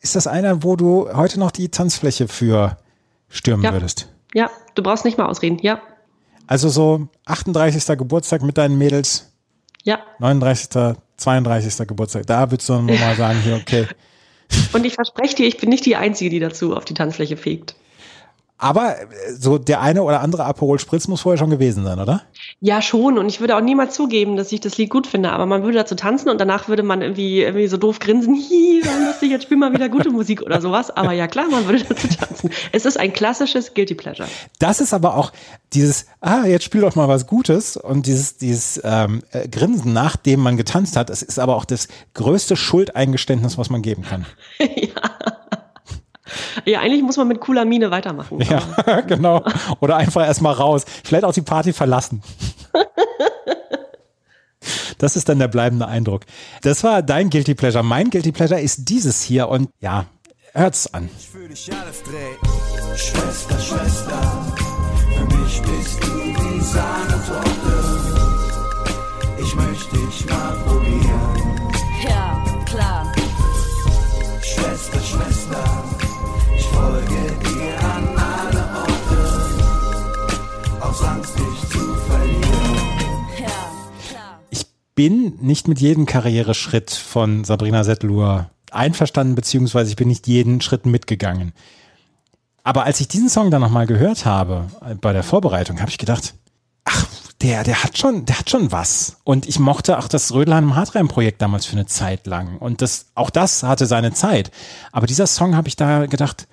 Ist 0.00 0.16
das 0.16 0.26
einer, 0.26 0.62
wo 0.62 0.76
du 0.76 1.10
heute 1.12 1.38
noch 1.38 1.50
die 1.50 1.68
Tanzfläche 1.68 2.26
für 2.26 2.78
stürmen 3.30 3.64
Ja. 3.64 3.72
würdest? 3.72 4.08
Ja, 4.34 4.50
du 4.74 4.82
brauchst 4.82 5.04
nicht 5.06 5.16
mal 5.18 5.26
ausreden. 5.26 5.58
Ja, 5.62 5.80
Also 6.46 6.68
so 6.68 7.08
38. 7.26 7.96
Geburtstag 7.96 8.42
mit 8.42 8.58
deinen 8.58 8.76
Mädels, 8.76 9.32
ja. 9.84 10.00
39. 10.18 10.96
32. 11.16 11.86
Geburtstag. 11.86 12.26
Da 12.26 12.50
würdest 12.50 12.68
du 12.68 12.74
dann 12.74 12.86
mal 12.86 13.14
sagen, 13.16 13.38
hier, 13.42 13.56
okay. 13.56 13.86
Und 14.72 14.84
ich 14.84 14.94
verspreche 14.94 15.36
dir, 15.36 15.46
ich 15.46 15.58
bin 15.58 15.68
nicht 15.68 15.86
die 15.86 15.96
Einzige, 15.96 16.30
die 16.30 16.40
dazu 16.40 16.76
auf 16.76 16.84
die 16.84 16.94
Tanzfläche 16.94 17.36
fegt. 17.36 17.76
Aber 18.60 19.00
äh, 19.00 19.06
so 19.38 19.58
der 19.58 19.80
eine 19.80 20.02
oder 20.02 20.20
andere 20.20 20.44
Aperol 20.44 20.78
Spritz 20.78 21.08
muss 21.08 21.22
vorher 21.22 21.38
schon 21.38 21.50
gewesen 21.50 21.84
sein, 21.84 21.98
oder? 21.98 22.22
Ja, 22.60 22.82
schon. 22.82 23.18
Und 23.18 23.26
ich 23.26 23.40
würde 23.40 23.56
auch 23.56 23.62
niemals 23.62 23.94
zugeben, 23.94 24.36
dass 24.36 24.52
ich 24.52 24.60
das 24.60 24.76
Lied 24.76 24.90
gut 24.90 25.06
finde. 25.06 25.32
Aber 25.32 25.46
man 25.46 25.62
würde 25.62 25.78
dazu 25.78 25.94
tanzen 25.94 26.28
und 26.28 26.38
danach 26.38 26.68
würde 26.68 26.82
man 26.82 27.00
irgendwie, 27.00 27.40
irgendwie 27.40 27.66
so 27.66 27.78
doof 27.78 27.98
grinsen. 27.98 28.34
Hi, 28.50 28.82
war 28.84 29.06
lustig, 29.08 29.30
jetzt 29.30 29.44
spiel 29.44 29.56
mal 29.56 29.72
wieder 29.72 29.88
gute 29.88 30.10
Musik 30.10 30.42
oder 30.42 30.60
sowas. 30.60 30.90
Aber 30.90 31.12
ja, 31.12 31.26
klar, 31.26 31.46
man 31.50 31.66
würde 31.66 31.82
dazu 31.84 32.06
tanzen. 32.08 32.50
Es 32.72 32.84
ist 32.84 33.00
ein 33.00 33.12
klassisches 33.12 33.72
Guilty 33.72 33.94
Pleasure. 33.94 34.28
Das 34.58 34.80
ist 34.80 34.92
aber 34.92 35.16
auch 35.16 35.32
dieses, 35.72 36.06
ah, 36.20 36.44
jetzt 36.44 36.64
spiel 36.64 36.82
doch 36.82 36.94
mal 36.94 37.08
was 37.08 37.26
Gutes 37.26 37.78
und 37.78 38.06
dieses, 38.06 38.36
dieses 38.36 38.80
ähm, 38.84 39.22
äh, 39.30 39.48
Grinsen, 39.48 39.94
nachdem 39.94 40.40
man 40.40 40.58
getanzt 40.58 40.96
hat, 40.96 41.08
das 41.08 41.22
ist 41.22 41.38
aber 41.38 41.56
auch 41.56 41.64
das 41.64 41.88
größte 42.14 42.56
Schuldeingeständnis, 42.56 43.56
was 43.56 43.70
man 43.70 43.82
geben 43.82 44.02
kann. 44.02 44.26
Ja, 44.60 45.09
eigentlich 46.66 47.02
muss 47.02 47.16
man 47.16 47.28
mit 47.28 47.40
cooler 47.40 47.64
Miene 47.64 47.90
weitermachen. 47.90 48.40
Ja, 48.40 49.00
genau. 49.06 49.44
Oder 49.80 49.96
einfach 49.96 50.26
erstmal 50.26 50.54
raus. 50.54 50.84
Vielleicht 51.04 51.24
auch 51.24 51.32
die 51.32 51.42
Party 51.42 51.72
verlassen. 51.72 52.22
Das 54.98 55.16
ist 55.16 55.30
dann 55.30 55.38
der 55.38 55.48
bleibende 55.48 55.86
Eindruck. 55.88 56.26
Das 56.60 56.84
war 56.84 57.02
dein 57.02 57.30
Guilty 57.30 57.54
Pleasure. 57.54 57.82
Mein 57.82 58.10
Guilty 58.10 58.32
Pleasure 58.32 58.60
ist 58.60 58.90
dieses 58.90 59.22
hier 59.22 59.48
und 59.48 59.70
ja, 59.80 60.04
hört's 60.52 60.92
an. 60.92 61.08
für 61.32 61.48
dich 61.48 61.70
alles 61.72 62.02
dreht. 62.02 62.98
Schwester, 62.98 63.58
Schwester, 63.58 64.54
für 65.14 65.24
mich 65.24 65.62
bist 65.62 66.04
du 66.04 66.18
die 66.18 66.60
Sahnetorte. 66.60 67.50
Ich 69.42 69.54
möchte 69.54 69.96
dich 69.96 70.26
mal 70.26 70.69
bin 85.00 85.38
nicht 85.40 85.66
mit 85.66 85.80
jedem 85.80 86.04
Karriereschritt 86.04 86.90
von 86.90 87.42
Sabrina 87.44 87.84
Settler 87.84 88.50
einverstanden, 88.70 89.34
beziehungsweise 89.34 89.88
ich 89.88 89.96
bin 89.96 90.08
nicht 90.08 90.26
jeden 90.26 90.60
Schritt 90.60 90.84
mitgegangen. 90.84 91.54
Aber 92.64 92.84
als 92.84 93.00
ich 93.00 93.08
diesen 93.08 93.30
Song 93.30 93.50
dann 93.50 93.62
nochmal 93.62 93.86
gehört 93.86 94.26
habe, 94.26 94.66
äh, 94.84 94.94
bei 94.94 95.14
der 95.14 95.22
Vorbereitung, 95.22 95.80
habe 95.80 95.90
ich 95.90 95.96
gedacht, 95.96 96.34
ach, 96.84 97.06
der, 97.40 97.64
der 97.64 97.82
hat 97.82 97.96
schon, 97.96 98.26
der 98.26 98.40
hat 98.40 98.50
schon 98.50 98.72
was. 98.72 99.16
Und 99.24 99.48
ich 99.48 99.58
mochte 99.58 99.98
auch 99.98 100.06
das 100.06 100.34
Rödelheim 100.34 100.64
im 100.64 100.76
Hartreim-Projekt 100.76 101.40
damals 101.40 101.64
für 101.64 101.76
eine 101.76 101.86
Zeit 101.86 102.26
lang. 102.26 102.58
Und 102.58 102.82
das, 102.82 103.06
auch 103.14 103.30
das 103.30 103.62
hatte 103.62 103.86
seine 103.86 104.12
Zeit. 104.12 104.50
Aber 104.92 105.06
dieser 105.06 105.26
Song 105.26 105.56
habe 105.56 105.68
ich 105.68 105.76
da 105.76 106.04
gedacht, 106.04 106.46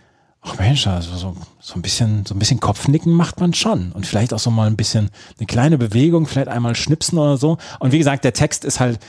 ach 0.48 0.58
Mensch, 0.60 0.88
also 0.88 1.16
so, 1.16 1.36
so 1.60 1.76
ein 1.76 1.82
bisschen, 1.82 2.26
so 2.26 2.34
ein 2.34 2.40
bisschen 2.40 2.60
Kopfnicken 2.60 3.12
macht 3.12 3.40
man 3.40 3.54
schon. 3.54 3.92
Und 3.92 4.06
vielleicht 4.06 4.34
auch 4.34 4.40
so 4.40 4.50
mal 4.52 4.68
ein 4.68 4.78
bisschen 4.78 5.10
eine 5.38 5.48
kleine 5.48 5.78
Bewegung, 5.78 6.26
vielleicht 6.26 6.48
einmal 6.48 6.76
schnipsen 6.76 7.18
oder 7.18 7.38
so. 7.38 7.58
Und 7.80 7.92
wie 7.92 7.98
gesagt, 7.98 8.24
der 8.24 8.34
Text 8.34 8.66
ist 8.66 8.80
halt, 8.80 9.00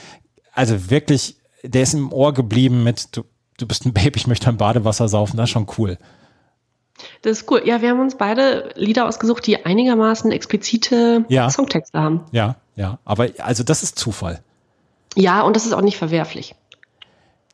also 0.52 0.90
wirklich, 0.90 1.36
der 1.62 1.82
ist 1.82 1.94
im 1.94 2.12
Ohr 2.12 2.35
geblieben 2.35 2.82
mit, 2.85 3.16
du, 3.16 3.24
du 3.59 3.66
bist 3.66 3.86
ein 3.86 3.93
Baby, 3.93 4.19
ich 4.19 4.27
möchte 4.27 4.48
ein 4.48 4.56
Badewasser 4.56 5.09
saufen, 5.09 5.36
das 5.36 5.44
ist 5.44 5.52
schon 5.52 5.66
cool. 5.78 5.98
Das 7.23 7.39
ist 7.39 7.51
cool. 7.51 7.62
Ja, 7.65 7.81
wir 7.81 7.90
haben 7.90 8.01
uns 8.01 8.16
beide 8.16 8.73
Lieder 8.74 9.06
ausgesucht, 9.06 9.47
die 9.47 9.65
einigermaßen 9.65 10.32
explizite 10.32 11.24
Ja. 11.28 11.48
Songtexte 11.48 11.98
haben. 11.98 12.23
Ja, 12.32 12.56
ja. 12.74 12.98
Aber 13.05 13.28
also 13.39 13.62
das 13.62 13.82
ist 13.85 13.98
Zufall. 13.98 14.43
Ja, 15.15 15.43
und 15.43 15.55
das 15.55 15.65
ist 15.65 15.73
auch 15.73 15.81
nicht 15.81 15.97
verwerflich. 15.97 16.55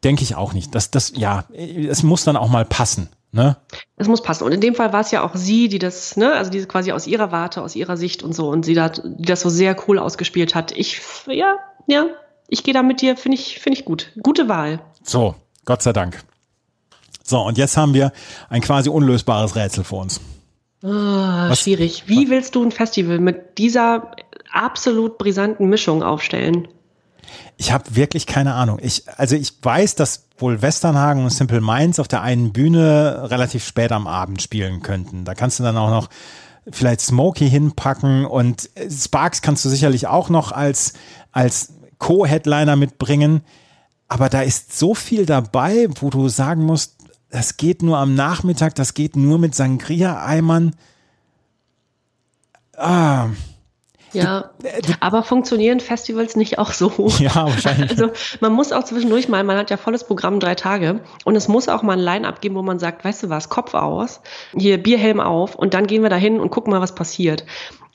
Denke 0.03 0.23
ich 0.23 0.35
auch 0.35 0.53
nicht. 0.53 0.75
Das, 0.75 0.91
das, 0.91 1.13
ja, 1.17 1.45
es 1.53 2.03
muss 2.03 2.25
dann 2.25 2.37
auch 2.37 2.49
mal 2.49 2.65
passen. 2.65 3.09
Ne? 3.35 3.57
Es 3.97 4.07
muss 4.07 4.23
passen. 4.23 4.45
Und 4.45 4.53
in 4.53 4.61
dem 4.61 4.77
Fall 4.77 4.93
war 4.93 5.01
es 5.01 5.11
ja 5.11 5.25
auch 5.25 5.35
sie, 5.35 5.67
die 5.69 5.81
das, 5.81 6.17
ne, 6.17 6.33
also 6.35 6.53
diese 6.53 6.69
quasi 6.69 6.93
aus 6.93 7.09
ihrer 7.09 7.33
Warte, 7.33 7.63
aus 7.63 7.75
ihrer 7.75 7.97
Sicht 7.97 8.23
und 8.23 8.33
so, 8.33 8.49
und 8.49 8.65
sie 8.65 8.75
da, 8.75 8.91
die 8.91 9.25
das 9.25 9.41
so 9.41 9.49
sehr 9.49 9.77
cool 9.89 9.99
ausgespielt 9.99 10.55
hat. 10.55 10.71
Ich, 10.71 11.01
ja, 11.27 11.57
ja, 11.89 12.07
ich 12.47 12.63
gehe 12.63 12.73
da 12.73 12.85
mit 12.85 13.01
dir, 13.01 13.17
finde 13.17 13.37
ich, 13.37 13.59
finde 13.59 13.77
ich 13.81 13.85
gut. 13.85 14.13
Gute 14.23 14.49
Wahl. 14.49 14.79
So, 15.03 15.35
Gott 15.65 15.83
sei 15.83 15.93
Dank. 15.93 16.23
So, 17.25 17.41
und 17.41 17.59
jetzt 17.59 17.77
haben 17.77 17.93
wir 17.93 18.13
ein 18.51 18.61
quasi 18.61 18.89
unlösbares 18.89 19.57
Rätsel 19.57 19.83
vor 19.83 20.03
uns. 20.03 20.21
Ah, 20.85 21.47
Was- 21.49 21.61
schwierig. 21.61 22.05
Wie 22.07 22.31
willst 22.31 22.55
du 22.55 22.63
ein 22.63 22.71
Festival 22.71 23.19
mit 23.19 23.59
dieser 23.59 24.13
absolut 24.53 25.19
brisanten 25.19 25.69
Mischung 25.69 26.05
aufstellen? 26.05 26.69
Ich 27.57 27.73
habe 27.73 27.97
wirklich 27.97 28.27
keine 28.27 28.55
Ahnung. 28.55 28.79
Ich, 28.83 29.05
also 29.17 29.37
ich 29.37 29.53
weiß, 29.63 29.95
dass 29.95 30.27
wohl 30.39 30.63
Westernhagen 30.63 31.23
und 31.23 31.31
Simple 31.31 31.61
Minds 31.61 31.99
auf 31.99 32.09
der 32.09 32.23
einen 32.23 32.53
Bühne 32.53 33.31
relativ 33.31 33.65
spät 33.65 33.93
am 33.93 34.07
Abend 34.07 34.43
spielen 34.43 34.83
könnten. 34.83 35.25
Da 35.25 35.35
kannst 35.35 35.59
du 35.59 35.63
dann 35.63 35.77
auch 35.77 35.91
noch 35.91 36.09
vielleicht 36.71 37.01
Smokey 37.01 37.49
hinpacken 37.49 38.25
und 38.25 38.71
äh, 38.75 38.91
Sparks 38.91 39.43
kannst 39.43 39.65
du 39.65 39.69
sicherlich 39.69 40.07
auch 40.07 40.31
noch 40.31 40.53
als, 40.53 40.95
als 41.33 41.75
Co-Headliner 41.99 42.77
mitbringen. 42.77 43.43
aber 44.09 44.29
da 44.29 44.43
ist 44.43 44.77
so 44.77 44.95
viel 44.95 45.27
dabei, 45.27 45.89
wo 46.01 46.11
du 46.11 46.29
sagen 46.29 46.65
musst, 46.65 46.97
das 47.31 47.57
geht 47.57 47.83
nur 47.83 47.99
am 47.99 48.15
Nachmittag, 48.15 48.75
das 48.77 48.95
geht 48.95 49.17
nur 49.17 49.39
mit 49.39 49.55
Sangria-Eimern. 49.55 50.77
Ah, 52.77 53.31
Ja, 54.15 54.51
aber 55.01 55.23
funktionieren 55.23 55.81
Festivals 55.81 56.37
nicht 56.37 56.59
auch 56.59 56.73
so? 56.73 56.93
Ja, 57.19 57.35
wahrscheinlich. 57.47 57.91
Also 57.91 58.11
man 58.41 58.53
muss 58.53 58.73
auch 58.73 58.85
zwischendurch 58.85 59.29
mal, 59.29 59.45
man 59.45 59.57
hat 59.57 59.71
ja 59.71 59.77
volles 59.77 60.05
Programm 60.05 60.41
drei 60.41 60.55
Tage 60.55 61.01
und 61.25 61.37
es 61.37 61.49
muss 61.49 61.69
auch 61.69 61.83
mal 61.83 61.95
ein 61.95 61.99
Line-Up 61.99 62.41
geben, 62.41 62.55
wo 62.55 62.63
man 62.63 62.79
sagt, 62.79 63.05
weißt 63.05 63.25
du 63.25 63.31
was, 63.31 63.49
Kopf 63.49 63.75
aus, 63.75 64.21
hier 64.57 64.83
Bierhelm 64.83 65.21
auf 65.21 65.55
und 65.55 65.75
dann 65.75 65.87
gehen 65.87 66.03
wir 66.03 66.11
da 66.11 66.17
hin 66.17 66.41
und 66.41 66.51
gucken 66.51 66.73
mal, 66.73 66.81
was 66.81 66.95
passiert. 66.95 67.45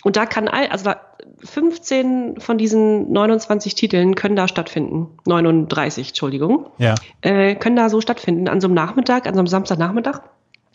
Und 0.03 0.15
da 0.15 0.25
kann 0.25 0.47
all, 0.47 0.67
also 0.67 0.85
da 0.85 1.01
15 1.43 2.39
von 2.39 2.57
diesen 2.57 3.11
29 3.11 3.75
Titeln 3.75 4.15
können 4.15 4.35
da 4.35 4.47
stattfinden. 4.47 5.07
39, 5.25 6.09
Entschuldigung. 6.09 6.67
ja. 6.77 6.95
Äh, 7.21 7.55
können 7.55 7.75
da 7.75 7.89
so 7.89 8.01
stattfinden. 8.01 8.47
An 8.47 8.61
so 8.61 8.67
einem 8.67 8.75
Nachmittag, 8.75 9.27
an 9.27 9.33
so 9.33 9.39
einem 9.39 9.47
Samstagnachmittag, 9.47 10.21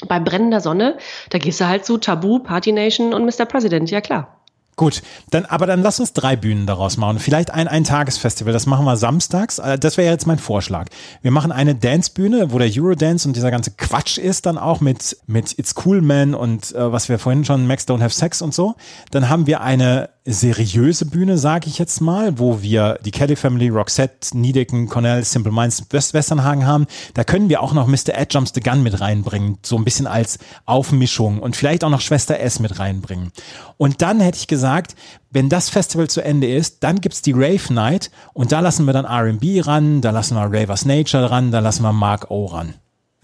bei 0.08 0.20
brennender 0.20 0.60
Sonne, 0.60 0.98
da 1.30 1.38
gehst 1.38 1.60
du 1.60 1.68
halt 1.68 1.84
zu 1.84 1.98
Tabu, 1.98 2.40
Party 2.40 2.72
Nation 2.72 3.14
und 3.14 3.24
Mr. 3.24 3.46
President, 3.46 3.90
ja 3.90 4.00
klar. 4.00 4.40
Gut, 4.76 5.02
dann, 5.30 5.44
aber 5.44 5.66
dann 5.66 5.82
lass 5.82 6.01
uns 6.01 6.12
drei 6.12 6.34
Bühnen 6.34 6.66
daraus 6.66 6.96
machen. 6.96 7.20
Vielleicht 7.20 7.52
ein 7.52 7.68
Ein-Tages-Festival, 7.68 8.52
das 8.52 8.66
machen 8.66 8.84
wir 8.84 8.96
samstags. 8.96 9.59
Äh, 9.59 9.78
Das 9.78 9.96
wäre 9.96 10.10
jetzt 10.12 10.26
mein 10.26 10.38
Vorschlag. 10.38 10.88
Wir 11.22 11.30
machen 11.30 11.52
eine 11.52 11.74
Dance-Bühne, 11.74 12.52
wo 12.52 12.59
der 12.59 12.70
Eurodance 12.74 13.28
und 13.28 13.36
dieser 13.36 13.51
ganze 13.51 13.70
Quatsch 13.72 14.18
ist, 14.18 14.46
dann 14.46 14.59
auch 14.59 14.80
mit, 14.80 15.16
mit 15.26 15.59
It's 15.59 15.74
Cool 15.84 16.02
Man 16.02 16.34
und 16.34 16.74
äh, 16.74 16.92
was 16.92 17.09
wir 17.09 17.18
vorhin 17.18 17.44
schon, 17.44 17.66
Max 17.66 17.86
Don't 17.86 18.02
Have 18.02 18.14
Sex 18.14 18.42
und 18.42 18.52
so. 18.52 18.74
Dann 19.12 19.28
haben 19.28 19.46
wir 19.46 19.60
eine 19.60 20.10
seriöse 20.26 21.05
Bühne, 21.05 21.36
sage 21.36 21.68
ich 21.68 21.78
jetzt 21.78 22.01
mal, 22.01 22.38
wo 22.38 22.62
wir 22.62 22.98
die 23.05 23.10
Kelly 23.10 23.36
Family, 23.36 23.68
Roxette, 23.68 24.36
Niedecken, 24.36 24.88
Cornell, 24.88 25.22
Simple 25.22 25.52
Minds, 25.52 25.84
West 25.90 26.14
Westernhagen 26.14 26.66
haben. 26.66 26.86
Da 27.12 27.24
können 27.24 27.51
wir 27.51 27.62
auch 27.62 27.74
noch 27.74 27.86
Mr. 27.86 28.14
Ed 28.14 28.32
Jumps 28.32 28.52
the 28.55 28.60
Gun 28.60 28.82
mit 28.82 29.01
reinbringen, 29.01 29.59
so 29.62 29.76
ein 29.76 29.84
bisschen 29.84 30.06
als 30.06 30.38
Aufmischung 30.64 31.40
und 31.40 31.56
vielleicht 31.56 31.84
auch 31.84 31.90
noch 31.90 32.01
Schwester 32.01 32.40
S 32.40 32.59
mit 32.59 32.78
reinbringen. 32.78 33.32
Und 33.76 34.01
dann 34.01 34.20
hätte 34.20 34.38
ich 34.38 34.46
gesagt, 34.46 34.96
wenn 35.30 35.51
das 35.51 35.68
Festival 35.68 36.09
zu 36.09 36.22
Ende 36.22 36.51
ist, 36.51 36.82
dann 36.82 37.02
gibt's 37.02 37.20
die 37.20 37.32
Rave 37.32 37.72
Night 37.72 38.10
und 38.32 38.51
da 38.51 38.60
lassen 38.60 38.86
wir 38.86 38.94
dann 38.94 39.05
R&B 39.05 39.60
ran, 39.60 40.01
da 40.01 40.10
lassen 40.10 40.36
wir 40.36 40.44
Ravers 40.44 40.86
Nature 40.86 41.30
ran, 41.30 41.51
da 41.51 41.59
lassen 41.59 41.82
wir 41.82 41.92
Mark 41.92 42.30
O 42.30 42.46
ran. 42.46 42.74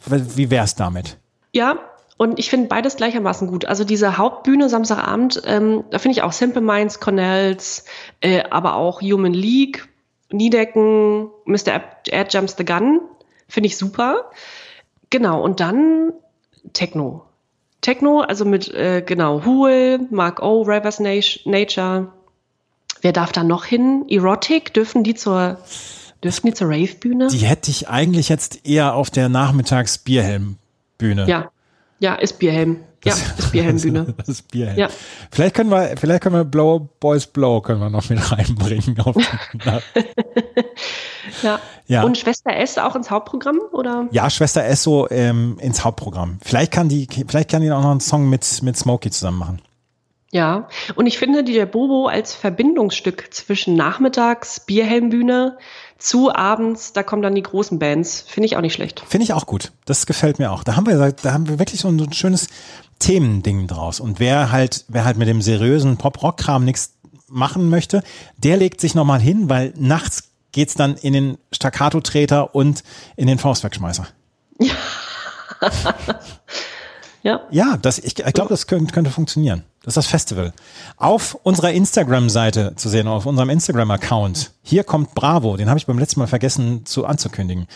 Wie 0.06 0.51
wär's 0.51 0.74
damit? 0.74 1.18
Ja, 1.52 1.78
und 2.20 2.38
ich 2.38 2.51
finde 2.51 2.68
beides 2.68 2.97
gleichermaßen 2.97 3.48
gut. 3.48 3.64
Also 3.64 3.82
diese 3.82 4.18
Hauptbühne 4.18 4.68
Samstagabend, 4.68 5.40
ähm, 5.47 5.84
da 5.90 5.98
finde 5.98 6.18
ich 6.18 6.22
auch 6.22 6.32
Simple 6.32 6.60
Minds, 6.60 7.01
Cornells, 7.01 7.86
äh, 8.20 8.42
aber 8.51 8.74
auch 8.74 9.01
Human 9.01 9.32
League, 9.32 9.88
Niedecken, 10.30 11.30
Mr. 11.47 11.80
Air- 12.10 12.26
Jumps 12.28 12.56
the 12.59 12.64
Gun, 12.66 13.01
finde 13.48 13.68
ich 13.68 13.78
super. 13.78 14.30
Genau, 15.09 15.42
und 15.42 15.60
dann 15.60 16.12
Techno. 16.74 17.24
Techno, 17.80 18.20
also 18.20 18.44
mit, 18.44 18.68
äh, 18.74 19.01
genau, 19.01 19.47
Hool, 19.47 20.01
Mark 20.10 20.42
O, 20.42 20.60
Ravers 20.60 21.01
Nat- 21.01 21.40
Nature. 21.47 22.09
Wer 23.01 23.12
darf 23.14 23.32
da 23.32 23.42
noch 23.44 23.64
hin? 23.64 24.05
Erotic, 24.10 24.74
dürfen 24.74 25.05
die 25.05 25.14
zur, 25.14 25.56
dürfen 26.22 26.48
die 26.48 26.52
zur 26.52 26.68
Rave-Bühne? 26.68 27.28
Die 27.28 27.38
hätte 27.47 27.70
ich 27.70 27.88
eigentlich 27.88 28.28
jetzt 28.28 28.66
eher 28.66 28.94
auf 28.94 29.09
der 29.09 29.30
Nachmittags-Bierhelm-Bühne. 29.30 31.26
Ja, 31.26 31.51
ja, 32.01 32.14
ist 32.14 32.39
Bierhelm. 32.39 32.81
Ja, 33.05 33.12
ist 33.12 33.52
Bierhelmbühne. 33.52 34.14
Das 34.16 34.28
ist 34.28 34.51
Bierhelm. 34.51 34.78
Ja. 34.78 34.89
Vielleicht 35.31 35.55
können 35.55 35.70
wir, 35.70 35.94
vielleicht 35.97 36.22
können 36.22 36.35
wir 36.35 36.44
Blow 36.44 36.89
Boys 36.98 37.27
Blow 37.27 37.60
können 37.60 37.81
wir 37.81 37.89
noch 37.89 38.09
mit 38.10 38.32
reinbringen. 38.32 38.98
Auf 39.01 39.16
Ja. 41.43 41.60
Ja. 41.86 42.02
Und 42.02 42.18
Schwester 42.18 42.55
S 42.56 42.78
auch 42.78 42.97
ins 42.97 43.10
Hauptprogramm 43.10 43.60
oder? 43.72 44.09
ja, 44.10 44.31
Schwester 44.31 44.64
Esso 44.64 45.09
ähm, 45.10 45.56
ins 45.60 45.85
Hauptprogramm. 45.85 46.39
Vielleicht 46.43 46.72
kann 46.72 46.89
die, 46.89 47.06
vielleicht 47.27 47.51
kann 47.51 47.62
die 47.62 47.70
auch 47.70 47.82
noch 47.82 47.90
einen 47.90 48.01
Song 48.01 48.28
mit, 48.28 48.62
mit 48.62 48.77
Smokey 48.77 49.10
zusammen 49.10 49.39
machen. 49.39 49.62
Ja. 50.32 50.68
Und 50.94 51.06
ich 51.06 51.18
finde 51.18 51.43
die 51.43 51.55
der 51.55 51.66
Bobo 51.66 52.06
als 52.06 52.35
Verbindungsstück 52.35 53.35
zwischen 53.35 53.74
Nachmittags 53.74 54.60
Bierhelmbühne 54.60 55.59
zu 56.01 56.35
abends, 56.35 56.93
da 56.93 57.02
kommen 57.02 57.22
dann 57.22 57.35
die 57.35 57.43
großen 57.43 57.78
Bands, 57.78 58.24
finde 58.27 58.47
ich 58.47 58.56
auch 58.56 58.60
nicht 58.60 58.74
schlecht. 58.74 59.02
Finde 59.09 59.24
ich 59.24 59.32
auch 59.32 59.47
gut. 59.47 59.72
Das 59.85 60.06
gefällt 60.06 60.39
mir 60.39 60.51
auch. 60.51 60.64
Da 60.64 60.77
haben 60.77 60.86
wir, 60.86 61.12
da 61.12 61.32
haben 61.32 61.48
wir 61.48 61.59
wirklich 61.59 61.81
so 61.81 61.89
ein, 61.89 62.12
schönes 62.12 62.48
Themending 62.98 63.66
draus. 63.66 64.01
Und 64.01 64.18
wer 64.18 64.51
halt, 64.51 64.85
wer 64.89 65.05
halt 65.05 65.16
mit 65.16 65.28
dem 65.28 65.43
seriösen 65.43 65.97
Pop-Rock-Kram 65.97 66.64
nichts 66.64 66.94
machen 67.28 67.68
möchte, 67.68 68.02
der 68.39 68.56
legt 68.56 68.81
sich 68.81 68.94
nochmal 68.94 69.20
hin, 69.20 69.48
weil 69.48 69.72
nachts 69.77 70.31
geht's 70.52 70.74
dann 70.74 70.97
in 70.97 71.12
den 71.12 71.39
Staccato-Treter 71.52 72.55
und 72.55 72.82
in 73.16 73.27
den 73.27 73.39
Faustwerkschmeißer. 73.39 74.06
Ja. 74.59 74.74
Ja, 77.51 77.76
das, 77.76 77.98
ich, 77.98 78.18
ich 78.18 78.32
glaube, 78.32 78.48
das 78.48 78.66
könnte, 78.66 78.92
könnte 78.92 79.10
funktionieren. 79.10 79.64
Das 79.82 79.92
ist 79.92 79.97
das 79.97 80.06
Festival. 80.06 80.52
Auf 80.97 81.38
unserer 81.42 81.72
Instagram-Seite 81.72 82.74
zu 82.76 82.88
sehen, 82.88 83.09
auf 83.09 83.24
unserem 83.24 83.48
Instagram-Account. 83.51 84.52
Hier 84.62 84.84
kommt 84.84 85.14
Bravo, 85.14 85.56
den 85.56 85.68
habe 85.68 85.78
ich 85.78 85.86
beim 85.86 85.98
letzten 85.98 86.20
Mal 86.20 86.26
vergessen 86.26 86.84
zu 86.84 87.06
anzukündigen. 87.06 87.66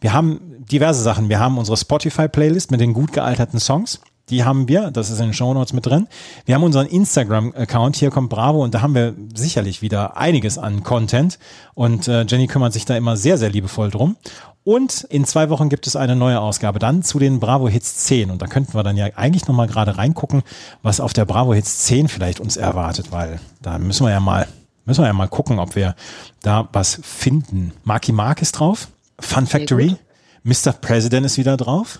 Wir 0.00 0.12
haben 0.12 0.40
diverse 0.58 1.02
Sachen. 1.02 1.28
Wir 1.28 1.38
haben 1.38 1.58
unsere 1.58 1.76
Spotify-Playlist 1.76 2.70
mit 2.70 2.80
den 2.80 2.92
gut 2.92 3.12
gealterten 3.12 3.60
Songs. 3.60 4.00
Die 4.32 4.44
haben 4.44 4.66
wir, 4.66 4.90
das 4.90 5.10
ist 5.10 5.20
in 5.20 5.26
den 5.26 5.34
Show 5.34 5.52
Notes 5.52 5.74
mit 5.74 5.84
drin. 5.84 6.08
Wir 6.46 6.54
haben 6.54 6.62
unseren 6.62 6.86
Instagram-Account, 6.86 7.96
hier 7.96 8.10
kommt 8.10 8.30
Bravo 8.30 8.64
und 8.64 8.72
da 8.72 8.80
haben 8.80 8.94
wir 8.94 9.14
sicherlich 9.34 9.82
wieder 9.82 10.16
einiges 10.16 10.56
an 10.56 10.82
Content 10.82 11.38
und 11.74 12.08
äh, 12.08 12.22
Jenny 12.22 12.46
kümmert 12.46 12.72
sich 12.72 12.86
da 12.86 12.96
immer 12.96 13.18
sehr, 13.18 13.36
sehr 13.36 13.50
liebevoll 13.50 13.90
drum. 13.90 14.16
Und 14.64 15.02
in 15.10 15.26
zwei 15.26 15.50
Wochen 15.50 15.68
gibt 15.68 15.86
es 15.86 15.96
eine 15.96 16.16
neue 16.16 16.40
Ausgabe 16.40 16.78
dann 16.78 17.02
zu 17.02 17.18
den 17.18 17.40
Bravo 17.40 17.68
Hits 17.68 18.06
10 18.06 18.30
und 18.30 18.40
da 18.40 18.46
könnten 18.46 18.72
wir 18.72 18.82
dann 18.82 18.96
ja 18.96 19.08
eigentlich 19.16 19.46
nochmal 19.46 19.66
gerade 19.66 19.98
reingucken, 19.98 20.42
was 20.82 20.98
auf 20.98 21.12
der 21.12 21.26
Bravo 21.26 21.52
Hits 21.52 21.80
10 21.80 22.08
vielleicht 22.08 22.40
uns 22.40 22.56
erwartet, 22.56 23.12
weil 23.12 23.38
da 23.60 23.78
müssen 23.78 24.06
wir 24.06 24.12
ja 24.12 24.20
mal, 24.20 24.48
müssen 24.86 25.02
wir 25.02 25.08
ja 25.08 25.12
mal 25.12 25.28
gucken, 25.28 25.58
ob 25.58 25.76
wir 25.76 25.94
da 26.40 26.70
was 26.72 27.00
finden. 27.02 27.74
Marky 27.84 28.12
Mark 28.12 28.40
ist 28.40 28.52
drauf, 28.52 28.88
Fun 29.18 29.46
Factory, 29.46 29.96
Mr. 30.42 30.72
President 30.72 31.26
ist 31.26 31.36
wieder 31.36 31.58
drauf. 31.58 31.98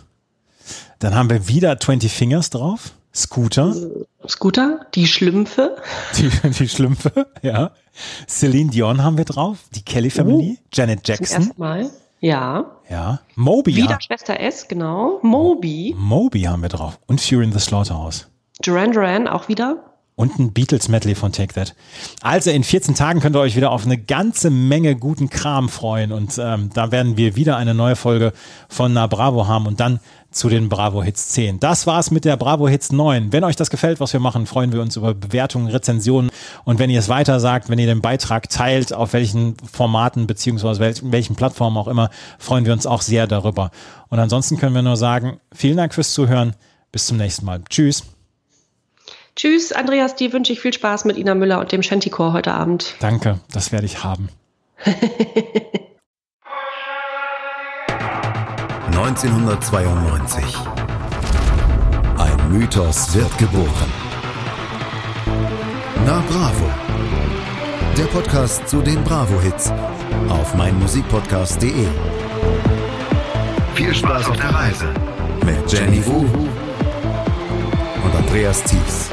Dann 0.98 1.14
haben 1.14 1.30
wir 1.30 1.48
wieder 1.48 1.78
20 1.78 2.12
Fingers 2.12 2.50
drauf. 2.50 2.92
Scooter. 3.14 3.74
Scooter, 4.26 4.86
die 4.94 5.06
Schlümpfe. 5.06 5.76
Die, 6.16 6.30
die 6.50 6.68
Schlümpfe, 6.68 7.26
ja. 7.42 7.72
Celine 8.26 8.70
Dion 8.70 9.02
haben 9.02 9.18
wir 9.18 9.26
drauf. 9.26 9.58
Die 9.74 9.82
Kelly 9.82 10.08
Family. 10.10 10.58
Janet 10.72 11.04
Zum 11.04 11.14
Jackson. 11.14 11.42
ersten 11.42 11.60
Mal. 11.60 11.90
Ja. 12.20 12.76
Ja. 12.88 13.20
Moby. 13.34 13.76
Wieder 13.76 13.98
Schwester 14.00 14.38
S, 14.40 14.68
genau. 14.68 15.18
Moby. 15.22 15.94
Moby 15.98 16.42
haben 16.42 16.62
wir 16.62 16.68
drauf. 16.68 16.98
Und 17.06 17.20
Fury 17.20 17.44
in 17.44 17.52
the 17.52 17.58
Slaughterhouse. 17.58 18.28
Duran 18.62 18.92
Duran 18.92 19.26
auch 19.28 19.48
wieder. 19.48 19.91
Und 20.14 20.38
ein 20.38 20.52
Beatles-Medley 20.52 21.14
von 21.14 21.32
Take 21.32 21.54
That. 21.54 21.74
Also 22.20 22.50
in 22.50 22.64
14 22.64 22.94
Tagen 22.94 23.20
könnt 23.20 23.34
ihr 23.34 23.40
euch 23.40 23.56
wieder 23.56 23.70
auf 23.70 23.86
eine 23.86 23.96
ganze 23.96 24.50
Menge 24.50 24.94
guten 24.94 25.30
Kram 25.30 25.70
freuen. 25.70 26.12
Und 26.12 26.38
ähm, 26.38 26.70
da 26.74 26.92
werden 26.92 27.16
wir 27.16 27.34
wieder 27.34 27.56
eine 27.56 27.74
neue 27.74 27.96
Folge 27.96 28.32
von 28.68 28.92
Na 28.92 29.06
Bravo 29.06 29.46
haben 29.46 29.66
und 29.66 29.80
dann 29.80 30.00
zu 30.32 30.48
den 30.48 30.68
Bravo 30.68 31.02
Hits 31.02 31.28
10. 31.28 31.60
Das 31.60 31.86
war's 31.86 32.10
mit 32.10 32.24
der 32.24 32.36
Bravo 32.36 32.68
Hits 32.68 32.92
9. 32.92 33.32
Wenn 33.32 33.44
euch 33.44 33.56
das 33.56 33.70
gefällt, 33.70 34.00
was 34.00 34.12
wir 34.12 34.20
machen, 34.20 34.46
freuen 34.46 34.72
wir 34.72 34.80
uns 34.82 34.96
über 34.96 35.14
Bewertungen, 35.14 35.68
Rezensionen. 35.68 36.30
Und 36.64 36.78
wenn 36.78 36.90
ihr 36.90 36.98
es 36.98 37.08
weiter 37.08 37.38
sagt, 37.38 37.68
wenn 37.68 37.78
ihr 37.78 37.86
den 37.86 38.00
Beitrag 38.00 38.48
teilt, 38.48 38.92
auf 38.92 39.12
welchen 39.12 39.56
Formaten 39.70 40.26
beziehungsweise 40.26 40.80
welchen, 40.80 41.12
welchen 41.12 41.36
Plattformen 41.36 41.76
auch 41.76 41.88
immer, 41.88 42.10
freuen 42.38 42.66
wir 42.66 42.72
uns 42.72 42.86
auch 42.86 43.02
sehr 43.02 43.26
darüber. 43.26 43.70
Und 44.08 44.18
ansonsten 44.18 44.58
können 44.58 44.74
wir 44.74 44.82
nur 44.82 44.96
sagen, 44.96 45.38
vielen 45.54 45.76
Dank 45.76 45.94
fürs 45.94 46.12
Zuhören. 46.12 46.54
Bis 46.90 47.06
zum 47.06 47.16
nächsten 47.16 47.46
Mal. 47.46 47.62
Tschüss. 47.70 48.04
Tschüss, 49.36 49.72
Andreas, 49.72 50.14
dir 50.14 50.32
wünsche 50.32 50.52
ich 50.52 50.60
viel 50.60 50.72
Spaß 50.72 51.04
mit 51.04 51.16
Ina 51.16 51.34
Müller 51.34 51.60
und 51.60 51.72
dem 51.72 51.82
Shantychor 51.82 52.32
heute 52.32 52.52
Abend. 52.52 52.94
Danke, 53.00 53.40
das 53.52 53.72
werde 53.72 53.86
ich 53.86 54.04
haben. 54.04 54.28
1992. 59.04 60.44
Ein 62.18 62.52
Mythos 62.52 63.14
wird 63.14 63.36
geboren. 63.38 63.90
Na 66.06 66.22
Bravo. 66.28 66.70
Der 67.96 68.04
Podcast 68.04 68.68
zu 68.68 68.80
den 68.80 69.02
Bravo-Hits 69.02 69.72
auf 70.28 70.54
meinmusikpodcast.de. 70.54 71.86
Viel 73.74 73.94
Spaß 73.94 74.28
auf 74.28 74.36
der 74.36 74.54
Reise 74.54 74.94
mit 75.44 75.72
Jenny 75.72 76.06
Wu 76.06 76.18
und 78.04 78.16
Andreas 78.16 78.62
Thies. 78.64 79.10